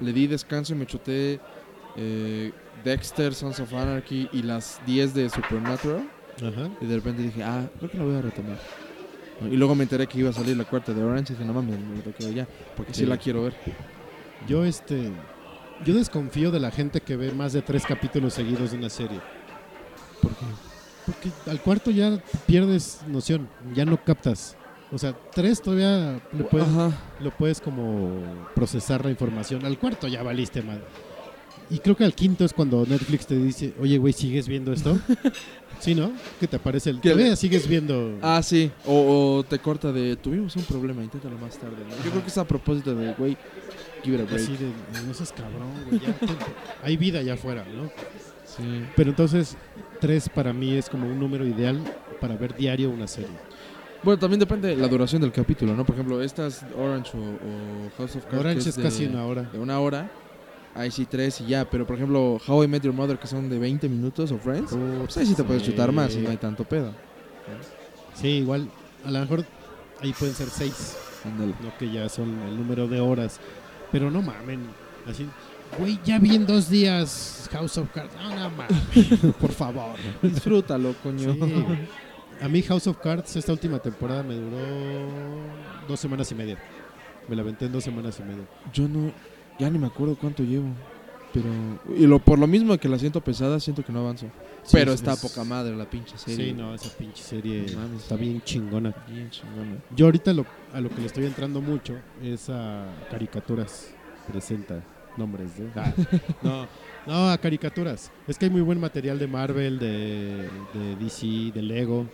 le 0.00 0.10
di 0.10 0.26
descanso 0.26 0.72
y 0.72 0.76
me 0.76 0.86
chuté 0.86 1.38
eh, 1.96 2.52
Dexter, 2.82 3.34
Sons 3.34 3.60
of 3.60 3.74
Anarchy 3.74 4.30
y 4.32 4.40
las 4.40 4.80
10 4.86 5.12
de 5.12 5.28
Supernatural. 5.28 6.08
Ajá. 6.36 6.70
Y 6.80 6.86
de 6.86 6.94
repente 6.96 7.20
dije, 7.20 7.42
ah, 7.42 7.68
creo 7.76 7.90
que 7.90 7.98
la 7.98 8.04
voy 8.04 8.16
a 8.16 8.22
retomar. 8.22 8.58
Y 9.50 9.54
luego 9.54 9.74
me 9.74 9.82
enteré 9.82 10.06
que 10.06 10.18
iba 10.18 10.30
a 10.30 10.32
salir 10.32 10.56
la 10.56 10.64
cuarta 10.64 10.94
de 10.94 11.04
Orange 11.04 11.34
y 11.34 11.36
dije, 11.36 11.46
no 11.46 11.52
mames, 11.52 11.78
me 11.78 12.02
lo 12.02 12.16
quedo 12.16 12.30
ya, 12.30 12.48
porque 12.74 12.94
sí. 12.94 13.00
Sí. 13.00 13.06
la 13.06 13.18
quiero 13.18 13.42
ver. 13.42 13.54
Yo 14.48 14.64
este 14.64 15.12
yo 15.84 15.94
desconfío 15.94 16.50
de 16.50 16.58
la 16.58 16.70
gente 16.70 17.02
que 17.02 17.16
ve 17.16 17.32
más 17.32 17.52
de 17.52 17.60
tres 17.60 17.84
capítulos 17.84 18.32
seguidos 18.32 18.70
de 18.70 18.78
una 18.78 18.88
serie. 18.88 19.20
¿Por 20.22 20.32
qué? 20.32 20.46
Porque 21.06 21.30
al 21.50 21.60
cuarto 21.60 21.90
ya 21.90 22.22
pierdes 22.46 23.00
noción, 23.06 23.48
ya 23.74 23.84
no 23.84 24.02
captas. 24.04 24.56
O 24.90 24.98
sea, 24.98 25.14
tres 25.34 25.60
todavía 25.60 26.20
le 26.32 26.44
puedes, 26.44 26.68
lo 27.20 27.30
puedes 27.30 27.60
como 27.60 28.22
procesar 28.54 29.04
la 29.04 29.10
información. 29.10 29.64
Al 29.64 29.78
cuarto 29.78 30.08
ya 30.08 30.22
valiste 30.22 30.62
mal. 30.62 30.82
Y 31.70 31.78
creo 31.80 31.96
que 31.96 32.04
al 32.04 32.14
quinto 32.14 32.44
es 32.44 32.54
cuando 32.54 32.86
Netflix 32.86 33.26
te 33.26 33.36
dice, 33.36 33.74
oye, 33.78 33.98
güey, 33.98 34.14
¿sigues 34.14 34.48
viendo 34.48 34.72
esto? 34.72 34.98
sí, 35.80 35.94
¿no? 35.94 36.12
Que 36.40 36.46
te 36.46 36.56
aparece 36.56 36.88
el... 36.88 37.00
Veas, 37.00 37.38
sigues 37.38 37.68
viendo... 37.68 38.18
Ah, 38.22 38.42
sí. 38.42 38.70
O, 38.86 39.38
o 39.38 39.44
te 39.44 39.58
corta 39.58 39.92
de, 39.92 40.16
tuvimos 40.16 40.56
un 40.56 40.62
problema, 40.62 41.04
inténtalo 41.04 41.36
más 41.36 41.58
tarde. 41.58 41.76
¿no? 41.86 42.04
Yo 42.04 42.10
creo 42.10 42.22
que 42.22 42.28
es 42.28 42.38
a 42.38 42.46
propósito 42.46 42.94
de, 42.94 43.12
güey, 43.12 43.36
give 44.02 44.16
it 44.16 44.22
a 44.22 44.24
break. 44.24 44.42
Así 44.42 44.56
de, 44.56 44.70
no 45.06 45.12
seas 45.12 45.32
cabrón, 45.32 45.70
güey. 45.88 46.00
ya 46.00 46.16
hay 46.82 46.96
vida 46.96 47.18
allá 47.18 47.34
afuera, 47.34 47.66
¿no? 47.74 47.90
Sí. 48.58 48.84
Pero 48.96 49.10
entonces, 49.10 49.56
tres 50.00 50.28
para 50.28 50.52
mí 50.52 50.74
es 50.74 50.88
como 50.90 51.06
un 51.06 51.18
número 51.18 51.46
ideal 51.46 51.80
para 52.20 52.36
ver 52.36 52.54
diario 52.56 52.90
una 52.90 53.06
serie. 53.06 53.30
Bueno, 54.02 54.18
también 54.18 54.38
depende 54.40 54.68
de 54.68 54.76
la 54.76 54.86
duración 54.88 55.20
del 55.22 55.32
capítulo, 55.32 55.74
¿no? 55.74 55.84
Por 55.84 55.94
ejemplo, 55.96 56.22
estas 56.22 56.64
Orange 56.76 57.16
o, 57.16 57.20
o 57.20 57.90
House 57.98 58.16
of 58.16 58.24
Cards. 58.26 58.38
Orange 58.40 58.68
es 58.68 58.76
de- 58.76 58.82
casi 58.82 59.06
una 59.06 59.24
hora. 59.24 59.42
De 59.42 59.58
una 59.58 59.80
hora. 59.80 60.10
ahí 60.74 60.90
sí 60.92 61.06
tres 61.06 61.40
y 61.40 61.46
ya. 61.46 61.68
Pero 61.68 61.84
por 61.86 61.96
ejemplo, 61.96 62.40
How 62.46 62.64
I 62.64 62.68
Met 62.68 62.82
Your 62.84 62.94
Mother, 62.94 63.18
que 63.18 63.26
son 63.26 63.48
de 63.48 63.58
20 63.58 63.88
minutos 63.88 64.30
o 64.30 64.38
Friends, 64.38 64.72
pues 65.00 65.16
ahí 65.16 65.26
sí 65.26 65.34
te 65.34 65.42
puedes 65.42 65.62
chutar 65.64 65.90
más 65.92 66.14
y 66.14 66.18
no 66.18 66.30
hay 66.30 66.36
tanto 66.36 66.62
pedo. 66.64 66.92
Sí, 68.14 68.28
igual, 68.28 68.68
a 69.04 69.10
lo 69.10 69.20
mejor 69.20 69.44
ahí 70.00 70.12
pueden 70.12 70.34
ser 70.34 70.48
seis, 70.48 70.96
Ándale. 71.24 71.54
no 71.62 71.76
que 71.78 71.90
ya 71.90 72.08
son 72.08 72.36
el 72.48 72.56
número 72.56 72.86
de 72.88 73.00
horas. 73.00 73.40
Pero 73.90 74.10
no 74.10 74.20
mamen, 74.22 74.60
así, 75.08 75.26
güey, 75.78 75.98
ya 76.04 76.18
vi 76.18 76.34
en 76.36 76.46
dos 76.46 76.68
días 76.70 77.48
House 77.52 77.78
of 77.78 77.88
Cards. 77.92 78.14
No, 78.16 78.30
no 78.30 78.50
mames, 78.50 79.34
por 79.40 79.52
favor. 79.52 79.94
Disfrútalo, 80.22 80.94
coño. 81.02 81.32
Sí. 81.34 81.40
A 82.40 82.48
mí 82.48 82.62
House 82.62 82.86
of 82.86 82.98
Cards 82.98 83.34
esta 83.36 83.52
última 83.52 83.78
temporada 83.80 84.22
me 84.22 84.34
duró 84.36 84.56
dos 85.88 85.98
semanas 85.98 86.30
y 86.30 86.34
media. 86.34 86.58
Me 87.28 87.36
la 87.36 87.42
aventé 87.42 87.66
en 87.66 87.72
dos 87.72 87.84
semanas 87.84 88.18
y 88.20 88.22
media. 88.22 88.44
Yo 88.72 88.88
no, 88.88 89.12
ya 89.58 89.68
ni 89.70 89.78
me 89.78 89.86
acuerdo 89.88 90.16
cuánto 90.16 90.42
llevo. 90.42 90.68
Pero, 91.32 91.46
y 91.94 92.06
lo, 92.06 92.18
por 92.20 92.38
lo 92.38 92.46
mismo 92.46 92.76
que 92.78 92.88
la 92.88 92.98
siento 92.98 93.20
pesada, 93.20 93.60
siento 93.60 93.84
que 93.84 93.92
no 93.92 94.00
avanzo. 94.00 94.26
Sí, 94.62 94.70
pero 94.72 94.92
es- 94.92 95.00
está 95.00 95.12
es- 95.12 95.20
poca 95.20 95.44
madre 95.44 95.76
la 95.76 95.84
pinche 95.88 96.16
serie. 96.16 96.46
Sí, 96.46 96.52
no, 96.54 96.74
esa 96.74 96.88
pinche 96.96 97.22
serie 97.22 97.66
mames. 97.76 98.02
está 98.02 98.16
bien 98.16 98.40
chingona. 98.42 98.94
Bien 99.06 99.28
chingona. 99.30 99.76
Yo 99.94 100.06
ahorita 100.06 100.32
lo, 100.32 100.46
a 100.72 100.80
lo 100.80 100.88
que 100.88 101.00
le 101.02 101.06
estoy 101.06 101.26
entrando 101.26 101.60
mucho 101.60 101.94
es 102.22 102.48
a 102.48 102.86
caricaturas. 103.10 103.90
Presenta 104.32 104.82
nombres, 105.18 105.50
¿eh? 105.58 105.68
Ah, 105.76 105.92
no, 106.42 106.68
no, 107.06 107.30
a 107.30 107.38
caricaturas. 107.38 108.10
Es 108.26 108.38
que 108.38 108.46
hay 108.46 108.50
muy 108.50 108.62
buen 108.62 108.80
material 108.80 109.18
de 109.18 109.26
Marvel, 109.26 109.78
de, 109.78 110.48
de 110.72 110.96
DC, 110.98 111.52
de 111.52 111.62
Lego. 111.62 112.06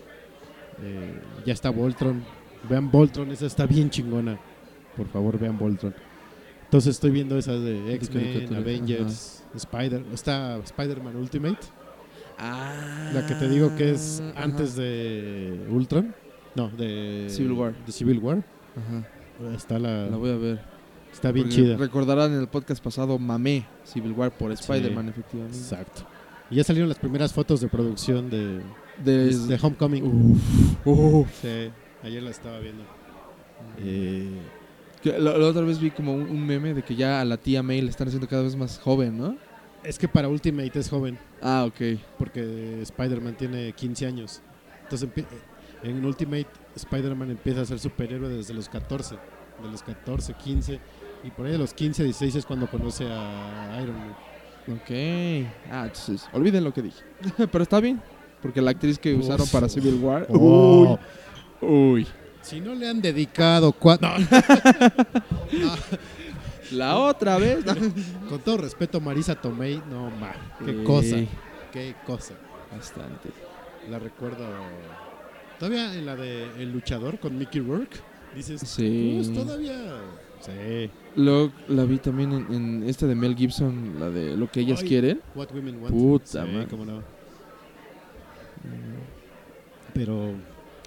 Eh, 0.82 1.20
ya 1.46 1.52
está 1.52 1.70
Voltron. 1.70 2.24
Vean 2.68 2.90
Voltron, 2.90 3.30
esa 3.30 3.46
está 3.46 3.66
bien 3.66 3.90
chingona. 3.90 4.38
Por 4.96 5.06
favor, 5.08 5.38
vean 5.38 5.58
Voltron. 5.58 5.94
Entonces 6.64 6.96
estoy 6.96 7.10
viendo 7.10 7.38
esas 7.38 7.62
de 7.62 7.94
X-Men, 7.94 8.54
Avengers, 8.54 9.44
Spider. 9.54 10.02
Está 10.12 10.56
Spider-Man 10.58 11.16
Ultimate. 11.16 11.58
Ah. 12.38 13.10
La 13.12 13.26
que 13.26 13.34
te 13.34 13.48
digo 13.48 13.76
que 13.76 13.92
es 13.92 14.20
ajá. 14.20 14.42
antes 14.42 14.74
de 14.74 15.66
Ultron. 15.70 16.14
No, 16.56 16.68
de 16.70 17.26
Civil 17.28 17.52
War. 17.52 17.74
De 17.86 17.92
Civil 17.92 18.18
War. 18.18 18.42
Ajá. 18.76 19.54
Está 19.54 19.78
la, 19.78 20.06
La 20.06 20.16
voy 20.16 20.30
a 20.30 20.36
ver. 20.36 20.73
Está 21.14 21.32
bien 21.32 21.48
chida. 21.48 21.76
Recordarán 21.76 22.32
en 22.32 22.40
el 22.40 22.48
podcast 22.48 22.82
pasado, 22.82 23.18
mamé 23.18 23.66
Civil 23.84 24.12
War 24.12 24.30
por 24.30 24.52
Spider-Man, 24.52 25.08
efectivamente. 25.08 25.56
Exacto. 25.58 26.02
Y 26.50 26.56
ya 26.56 26.64
salieron 26.64 26.88
las 26.88 26.98
primeras 26.98 27.32
fotos 27.32 27.60
de 27.60 27.68
producción 27.68 28.28
de, 28.30 28.60
De, 29.02 29.34
de 29.36 29.58
Homecoming. 29.60 30.04
Uf, 30.04 30.86
uf. 30.86 31.28
Sí, 31.40 31.70
ayer 32.02 32.22
la 32.22 32.30
estaba 32.30 32.58
viendo. 32.58 32.84
Eh, 33.78 34.28
Que 35.02 35.18
la, 35.18 35.36
la 35.36 35.46
otra 35.46 35.62
vez 35.62 35.78
vi 35.80 35.90
como 35.90 36.14
un, 36.14 36.22
un 36.22 36.46
meme 36.46 36.74
de 36.74 36.82
que 36.82 36.94
ya 36.94 37.20
a 37.20 37.24
la 37.24 37.36
tía 37.36 37.62
May 37.62 37.80
le 37.82 37.90
están 37.90 38.08
haciendo 38.08 38.28
cada 38.28 38.42
vez 38.42 38.56
más 38.56 38.78
joven, 38.78 39.16
¿no? 39.18 39.36
es 39.82 39.98
que 39.98 40.08
para 40.08 40.28
Ultimate 40.30 40.78
es 40.78 40.88
joven, 40.88 41.18
Ah, 41.42 41.66
ok. 41.68 41.98
porque 42.18 42.80
Spider-Man 42.80 43.36
tiene 43.36 43.70
15 43.74 44.06
años. 44.06 44.40
Entonces 44.82 45.06
empie- 45.10 45.26
en 45.82 46.02
Ultimate 46.02 46.46
Spider-Man 46.74 47.30
empieza 47.32 47.60
a 47.60 47.64
ser 47.66 47.78
superhéroe 47.78 48.30
desde 48.30 48.54
los 48.54 48.68
14. 48.70 49.16
De 49.62 49.70
los 49.70 49.82
14, 49.82 50.32
15. 50.42 50.80
Y 51.24 51.30
por 51.30 51.46
ahí 51.46 51.52
de 51.52 51.58
los 51.58 51.72
15, 51.72 52.04
16 52.04 52.34
es 52.36 52.46
cuando 52.46 52.66
conoce 52.70 53.06
a 53.10 53.80
Iron 53.82 53.96
Man. 53.98 54.16
Ok. 54.68 54.90
Ah, 55.70 55.84
entonces, 55.86 56.28
olviden 56.32 56.62
lo 56.64 56.72
que 56.72 56.82
dije. 56.82 57.02
Pero 57.50 57.62
está 57.62 57.80
bien, 57.80 58.00
porque 58.42 58.60
la 58.60 58.70
actriz 58.72 58.98
que 58.98 59.14
Uf. 59.14 59.24
usaron 59.24 59.46
para 59.48 59.68
Civil 59.68 59.94
War. 60.02 60.26
Oh. 60.30 60.98
Uy. 61.60 61.68
Uy. 61.68 62.06
Si 62.42 62.60
no 62.60 62.74
le 62.74 62.88
han 62.88 63.00
dedicado 63.00 63.72
cuatro... 63.72 64.10
La 66.72 66.96
otra 66.98 67.38
vez. 67.38 67.64
¿no? 67.64 67.74
Con 68.28 68.40
todo 68.40 68.56
respeto, 68.58 69.00
Marisa 69.00 69.34
Tomei, 69.34 69.80
no 69.90 70.10
ma, 70.10 70.32
qué 70.64 70.82
cosa, 70.82 71.16
qué 71.72 71.94
cosa. 72.06 72.34
Bastante. 72.72 73.28
La 73.88 73.98
recuerdo 73.98 74.44
todavía 75.58 75.94
en 75.94 76.06
la 76.06 76.16
de 76.16 76.44
El 76.60 76.72
luchador 76.72 77.18
con 77.20 77.36
Mickey 77.38 77.60
Rourke. 77.60 77.98
Dices, 78.34 78.62
Sí. 78.62 79.12
pues 79.16 79.32
todavía. 79.32 79.76
Sí. 80.44 80.90
Luego 81.16 81.52
la 81.68 81.84
vi 81.84 81.98
también 81.98 82.32
en, 82.32 82.52
en 82.52 82.82
esta 82.88 83.06
de 83.06 83.14
Mel 83.14 83.34
Gibson, 83.36 83.98
la 83.98 84.10
de 84.10 84.36
Lo 84.36 84.50
que 84.50 84.60
ellas 84.60 84.80
Ay, 84.82 84.88
quieren. 84.88 85.20
What 85.34 85.48
Women 85.54 85.76
Want. 85.82 85.90
Puta 85.94 86.44
Sí, 86.44 86.52
madre. 86.52 86.66
cómo 86.68 86.84
no. 86.84 87.02
Pero 89.92 90.32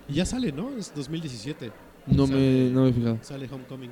y 0.10 0.14
ya 0.14 0.26
sale, 0.26 0.51
¿no? 0.51 0.70
Es 0.78 0.93
2017. 0.95 1.72
No 2.08 2.28
Sale- 2.28 2.39
me, 2.39 2.70
no 2.72 2.84
me 2.84 2.89
he 2.89 2.93
fijado. 2.93 3.18
Sale 3.22 3.49
Homecoming. 3.51 3.91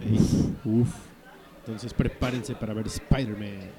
Sí. 0.00 0.54
Uf. 0.64 0.88
Entonces 1.60 1.92
prepárense 1.94 2.54
para 2.54 2.72
ver 2.74 2.86
Spider-Man. 2.86 3.70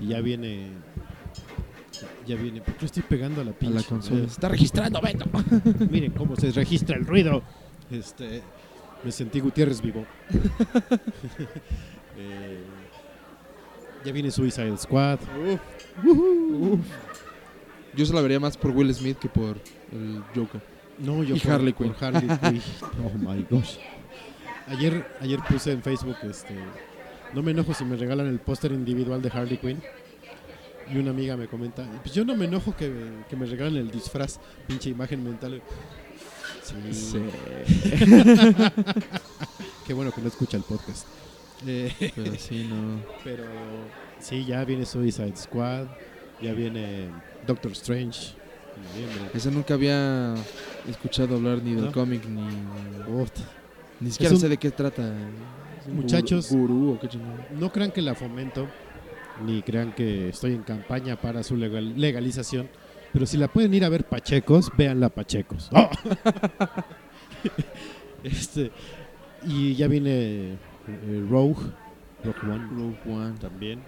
Y 0.00 0.08
ya 0.08 0.20
viene. 0.20 0.68
Ya 2.26 2.36
viene. 2.36 2.60
¿Por 2.60 2.74
qué 2.74 2.86
estoy 2.86 3.02
pegando 3.04 3.40
a 3.40 3.44
la 3.44 3.52
A 3.52 3.54
pinche? 3.54 3.76
la 3.76 3.82
consola. 3.82 4.20
Eh, 4.20 4.24
Se 4.26 4.32
está 4.34 4.48
registrando, 4.48 5.00
Beto. 5.00 5.26
Miren 5.90 6.12
cómo 6.12 6.36
se 6.36 6.50
registra 6.50 6.96
el 6.96 7.06
ruido. 7.06 7.42
Este, 7.90 8.42
me 9.04 9.12
sentí 9.12 9.40
Gutiérrez 9.40 9.80
vivo. 9.80 10.04
Eh, 12.16 12.62
ya 14.04 14.12
viene 14.12 14.30
Suicide 14.30 14.76
Squad. 14.78 15.18
Uf. 16.04 16.80
Yo 17.96 18.06
se 18.06 18.14
la 18.14 18.20
vería 18.20 18.38
más 18.38 18.56
por 18.56 18.70
Will 18.70 18.94
Smith 18.94 19.18
que 19.18 19.28
por 19.28 19.56
el 19.90 20.22
Joker. 20.34 20.60
No, 20.98 21.24
yo 21.24 21.34
Y 21.34 21.40
por- 21.40 21.50
Harley 21.52 21.72
por 21.72 21.86
Quinn. 21.92 21.96
Harley 22.00 22.38
Quinn. 22.38 22.62
Oh 23.04 23.18
my 23.18 23.44
gosh. 23.50 23.78
Ayer, 24.68 25.04
ayer 25.20 25.40
puse 25.48 25.72
en 25.72 25.82
Facebook, 25.82 26.16
este, 26.22 26.54
no 27.34 27.42
me 27.42 27.50
enojo 27.50 27.74
si 27.74 27.84
me 27.84 27.96
regalan 27.96 28.28
el 28.28 28.38
póster 28.38 28.70
individual 28.70 29.20
de 29.20 29.30
Harley 29.30 29.58
Quinn. 29.58 29.82
Y 30.92 30.98
una 30.98 31.10
amiga 31.10 31.36
me 31.36 31.48
comenta, 31.48 31.84
pues 32.02 32.14
yo 32.14 32.24
no 32.24 32.36
me 32.36 32.44
enojo 32.44 32.76
que, 32.76 32.92
que 33.28 33.34
me 33.36 33.46
regalen 33.46 33.76
el 33.76 33.90
disfraz, 33.90 34.38
pinche 34.68 34.90
imagen 34.90 35.24
mental. 35.24 35.60
Sí. 36.64 37.18
Qué 39.86 39.92
bueno 39.92 40.10
que 40.12 40.20
no 40.20 40.28
escucha 40.28 40.56
el 40.56 40.62
podcast. 40.62 41.06
Eh, 41.66 41.92
Pero 42.14 42.34
sí, 42.36 42.66
no. 42.68 43.00
pero 43.22 43.44
sí, 44.18 44.44
ya 44.44 44.64
viene 44.64 44.84
Suicide 44.86 45.36
Squad, 45.36 45.86
ya 46.42 46.52
viene 46.52 47.08
Doctor 47.46 47.72
Strange. 47.72 48.34
Ese 49.34 49.50
nunca 49.50 49.74
había 49.74 50.34
escuchado 50.88 51.36
hablar 51.36 51.62
ni 51.62 51.74
del 51.74 51.86
¿No? 51.86 51.92
cómic 51.92 52.24
ni. 52.26 52.42
Uf, 53.08 53.30
Ni 54.00 54.10
siquiera 54.10 54.34
un- 54.34 54.40
sé 54.40 54.48
de 54.48 54.56
qué 54.56 54.70
trata. 54.70 55.02
¿Es 55.80 55.86
un 55.86 55.96
Muchachos. 55.96 56.50
gur- 56.52 56.66
Gurú 56.66 56.98
chingada? 57.08 57.46
No 57.58 57.70
crean 57.72 57.92
que 57.92 58.02
la 58.02 58.14
fomento, 58.14 58.66
ni 59.46 59.62
crean 59.62 59.92
que 59.92 60.30
estoy 60.30 60.54
en 60.54 60.62
campaña 60.62 61.16
para 61.20 61.42
su 61.42 61.56
legal- 61.56 61.94
legalización, 61.98 62.68
pero 63.14 63.26
si 63.26 63.36
la 63.36 63.46
pueden 63.46 63.72
ir 63.72 63.84
a 63.84 63.88
ver 63.88 64.02
Pachecos, 64.04 64.72
véanla 64.76 65.08
Pachecos. 65.08 65.70
¡Oh! 65.72 65.88
este, 68.24 68.72
y 69.46 69.76
ya 69.76 69.86
viene 69.86 70.54
eh, 70.88 71.26
Rogue, 71.30 71.62
Rogue 72.24 72.40
One 72.42 72.66
Rogue 72.72 72.98
One. 73.06 73.34
también. 73.40 73.80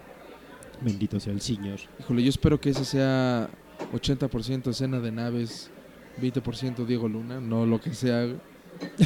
Bendito 0.80 1.18
sea 1.18 1.32
el 1.32 1.40
Señor. 1.40 1.80
Híjole, 1.98 2.22
yo 2.22 2.28
espero 2.28 2.60
que 2.60 2.70
ese 2.70 2.84
sea 2.84 3.50
80% 3.92 4.70
escena 4.70 5.00
de 5.00 5.10
naves, 5.10 5.72
20% 6.22 6.86
Diego 6.86 7.08
Luna, 7.08 7.40
no 7.40 7.66
lo 7.66 7.80
que 7.80 7.94
sea. 7.94 8.28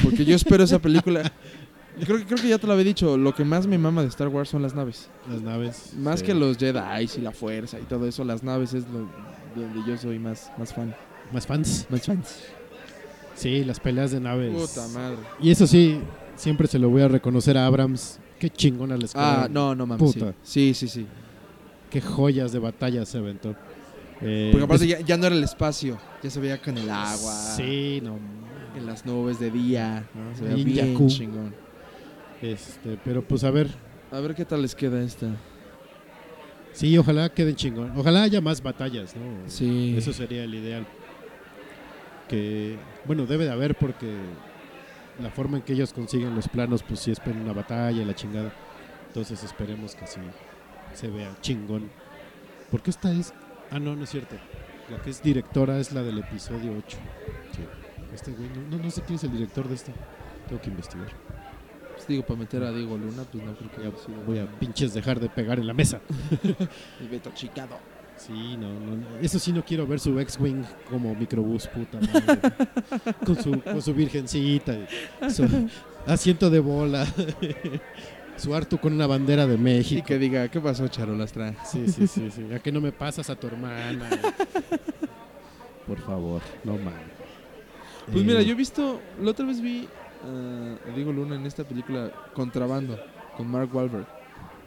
Porque 0.02 0.26
yo 0.26 0.36
espero 0.36 0.64
esa 0.64 0.80
película. 0.80 1.32
Creo, 2.04 2.18
que- 2.18 2.24
creo 2.24 2.38
que 2.38 2.48
ya 2.48 2.58
te 2.58 2.66
lo 2.66 2.72
había 2.72 2.84
dicho, 2.84 3.16
lo 3.16 3.34
que 3.34 3.44
más 3.44 3.66
me 3.66 3.76
mama 3.76 4.02
de 4.02 4.08
Star 4.08 4.28
Wars 4.28 4.48
son 4.48 4.62
las 4.62 4.74
naves. 4.74 5.10
Las 5.28 5.42
naves. 5.42 5.92
Más 5.96 6.20
sí. 6.20 6.26
que 6.26 6.34
los 6.34 6.56
Jedi 6.56 7.08
y 7.16 7.20
la 7.20 7.32
fuerza 7.32 7.80
y 7.80 7.82
todo 7.82 8.06
eso, 8.06 8.22
las 8.22 8.44
naves 8.44 8.74
es 8.74 8.84
lo 8.88 9.08
donde 9.55 9.80
yo 9.86 9.96
soy 9.96 10.18
más, 10.18 10.51
más 10.59 10.72
fan. 10.74 10.94
Más 11.32 11.46
fans. 11.46 11.86
Más 11.90 12.03
fans. 12.07 12.40
Sí, 13.34 13.64
las 13.64 13.80
peleas 13.80 14.11
de 14.11 14.20
naves. 14.20 14.53
Puta 14.53 14.86
madre. 14.88 15.18
Y 15.40 15.51
eso 15.51 15.66
sí, 15.66 16.01
siempre 16.36 16.66
se 16.66 16.78
lo 16.78 16.90
voy 16.90 17.03
a 17.03 17.09
reconocer 17.09 17.57
a 17.57 17.66
Abrams. 17.66 18.18
Qué 18.38 18.51
chingona 18.51 18.96
les 18.96 19.12
Ah, 19.14 19.32
quedaron. 19.48 19.53
no, 19.53 19.74
no 19.74 19.86
mames. 19.86 20.12
Puta. 20.14 20.34
Sí, 20.42 20.74
sí, 20.74 20.88
sí. 20.88 21.01
sí. 21.03 21.07
Qué 21.90 22.01
joyas 22.01 22.53
de 22.53 22.59
batalla 22.59 23.05
se 23.05 23.18
aventó. 23.18 23.55
Eh, 24.20 24.51
Porque 24.53 24.64
aparte 24.64 24.86
ya, 24.86 25.01
ya 25.01 25.16
no 25.16 25.26
era 25.26 25.34
el 25.34 25.42
espacio, 25.42 25.98
ya 26.22 26.28
se 26.30 26.40
veía 26.40 26.61
con 26.61 26.76
el 26.76 26.88
agua. 26.90 27.32
Sí, 27.57 28.01
no. 28.03 28.18
En 28.76 28.86
las 28.86 29.05
nubes 29.07 29.40
de 29.40 29.51
día. 29.51 30.07
¿no? 30.14 30.36
Se 30.36 30.44
veía 30.44 30.84
bien 30.84 31.09
chingón. 31.09 31.55
Este, 32.42 32.98
pero 33.05 33.22
pues 33.26 33.44
a 33.44 33.51
ver. 33.51 33.68
A 34.12 34.20
ver 34.20 34.34
qué 34.34 34.44
tal 34.44 34.62
les 34.62 34.74
queda 34.74 35.03
esta. 35.03 35.26
Sí, 36.72 36.96
ojalá 36.96 37.28
queden 37.28 37.56
chingón. 37.56 37.92
Ojalá 37.96 38.22
haya 38.22 38.40
más 38.40 38.62
batallas, 38.62 39.14
¿no? 39.16 39.48
Sí. 39.48 39.94
Eso 39.96 40.12
sería 40.12 40.44
el 40.44 40.54
ideal. 40.54 40.86
Que, 42.28 42.78
bueno, 43.06 43.26
debe 43.26 43.44
de 43.44 43.50
haber 43.50 43.74
porque 43.74 44.06
la 45.20 45.30
forma 45.30 45.58
en 45.58 45.62
que 45.62 45.72
ellos 45.72 45.92
consiguen 45.92 46.34
los 46.34 46.48
planos, 46.48 46.82
pues 46.82 47.00
sí 47.00 47.10
es 47.10 47.20
para 47.20 47.32
una 47.32 47.52
batalla, 47.52 48.04
la 48.04 48.14
chingada. 48.14 48.52
Entonces 49.08 49.42
esperemos 49.42 49.94
que 49.94 50.06
sí 50.06 50.20
se 50.94 51.08
vea 51.08 51.36
chingón. 51.40 51.90
Porque 52.70 52.90
esta 52.90 53.10
es. 53.12 53.34
Ah, 53.70 53.78
no, 53.78 53.96
no 53.96 54.04
es 54.04 54.10
cierto. 54.10 54.36
La 54.90 55.02
que 55.02 55.10
es 55.10 55.22
directora 55.22 55.78
es 55.78 55.92
la 55.92 56.02
del 56.02 56.18
episodio 56.18 56.72
8. 56.78 56.98
Sí. 57.52 57.62
Este 58.14 58.32
güey, 58.32 58.48
no, 58.48 58.76
no, 58.76 58.82
no 58.82 58.90
sé 58.90 59.02
quién 59.02 59.16
es 59.16 59.24
el 59.24 59.32
director 59.32 59.68
de 59.68 59.74
esta. 59.74 59.92
Tengo 60.48 60.60
que 60.60 60.70
investigar. 60.70 61.08
Digo, 62.11 62.24
para 62.24 62.40
meter 62.40 62.61
a 62.64 62.72
Diego 62.72 62.98
Luna, 62.98 63.22
pues 63.30 63.44
no 63.44 63.54
creo 63.54 63.70
que 63.70 63.98
sido 64.04 64.20
Voy 64.26 64.40
a 64.40 64.46
pinches 64.58 64.92
dejar 64.92 65.20
de 65.20 65.28
pegar 65.28 65.61
en 65.61 65.66
la 65.68 65.74
mesa. 65.74 66.00
Y 67.00 67.06
Beto 67.08 67.30
Chicado. 67.34 67.78
Sí, 68.16 68.56
no, 68.58 68.72
no, 68.80 68.96
no. 68.96 69.18
Eso 69.22 69.38
sí 69.38 69.52
no 69.52 69.64
quiero 69.64 69.86
ver 69.86 70.00
su 70.00 70.18
X-Wing 70.18 70.64
como 70.90 71.14
microbús, 71.14 71.68
puta 71.68 72.00
madre. 72.00 72.40
con, 73.24 73.36
su, 73.40 73.61
con 73.62 73.80
su 73.80 73.94
virgencita, 73.94 74.74
y 74.74 75.30
su 75.30 75.46
asiento 76.04 76.50
de 76.50 76.58
bola, 76.58 77.06
su 78.36 78.52
Artu 78.56 78.78
con 78.78 78.92
una 78.92 79.06
bandera 79.06 79.46
de 79.46 79.54
Y 79.54 79.58
México. 79.58 80.04
que 80.04 80.18
diga, 80.18 80.48
¿qué 80.48 80.61
pasó, 80.61 80.88
Charolastra? 80.88 81.64
Sí, 81.64 81.86
sí, 81.86 82.08
sí, 82.08 82.28
sí. 82.30 82.52
¿A 82.52 82.58
que 82.58 82.72
no 82.72 82.80
me 82.80 82.90
pasas 82.90 83.30
a 83.30 83.36
tu 83.36 83.46
hermana? 83.46 84.11
Por 85.86 86.00
favor, 86.00 86.42
no 86.64 86.72
mames. 86.72 86.92
Pues 88.06 88.22
Eh, 88.22 88.26
mira, 88.26 88.42
yo 88.42 88.52
he 88.52 88.56
visto, 88.56 89.00
la 89.22 89.30
otra 89.30 89.46
vez 89.46 89.61
vi 89.61 89.88
Diego 90.94 91.12
Luna 91.12 91.36
en 91.36 91.46
esta 91.46 91.64
película 91.64 92.10
Contrabando 92.34 92.98
con 93.36 93.48
Mark 93.50 93.74
Wahlberg. 93.74 94.06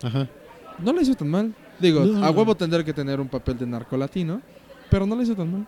Ajá. 0.01 0.28
No 0.80 0.93
le 0.93 1.01
hizo 1.01 1.16
tan 1.16 1.30
mal. 1.30 1.54
Digo, 1.80 2.04
No. 2.06 2.26
a 2.26 2.32
huevo 2.32 2.56
tendrá 2.56 2.84
que 2.84 2.93
tener 2.93 3.20
un 3.20 3.28
papel 3.28 3.58
de 3.58 3.66
narco 3.66 3.95
latino, 3.97 4.41
pero 4.89 5.06
no 5.06 5.16
le 5.16 5.24
hizo 5.24 5.36
tan 5.36 5.51
mal. 5.51 5.68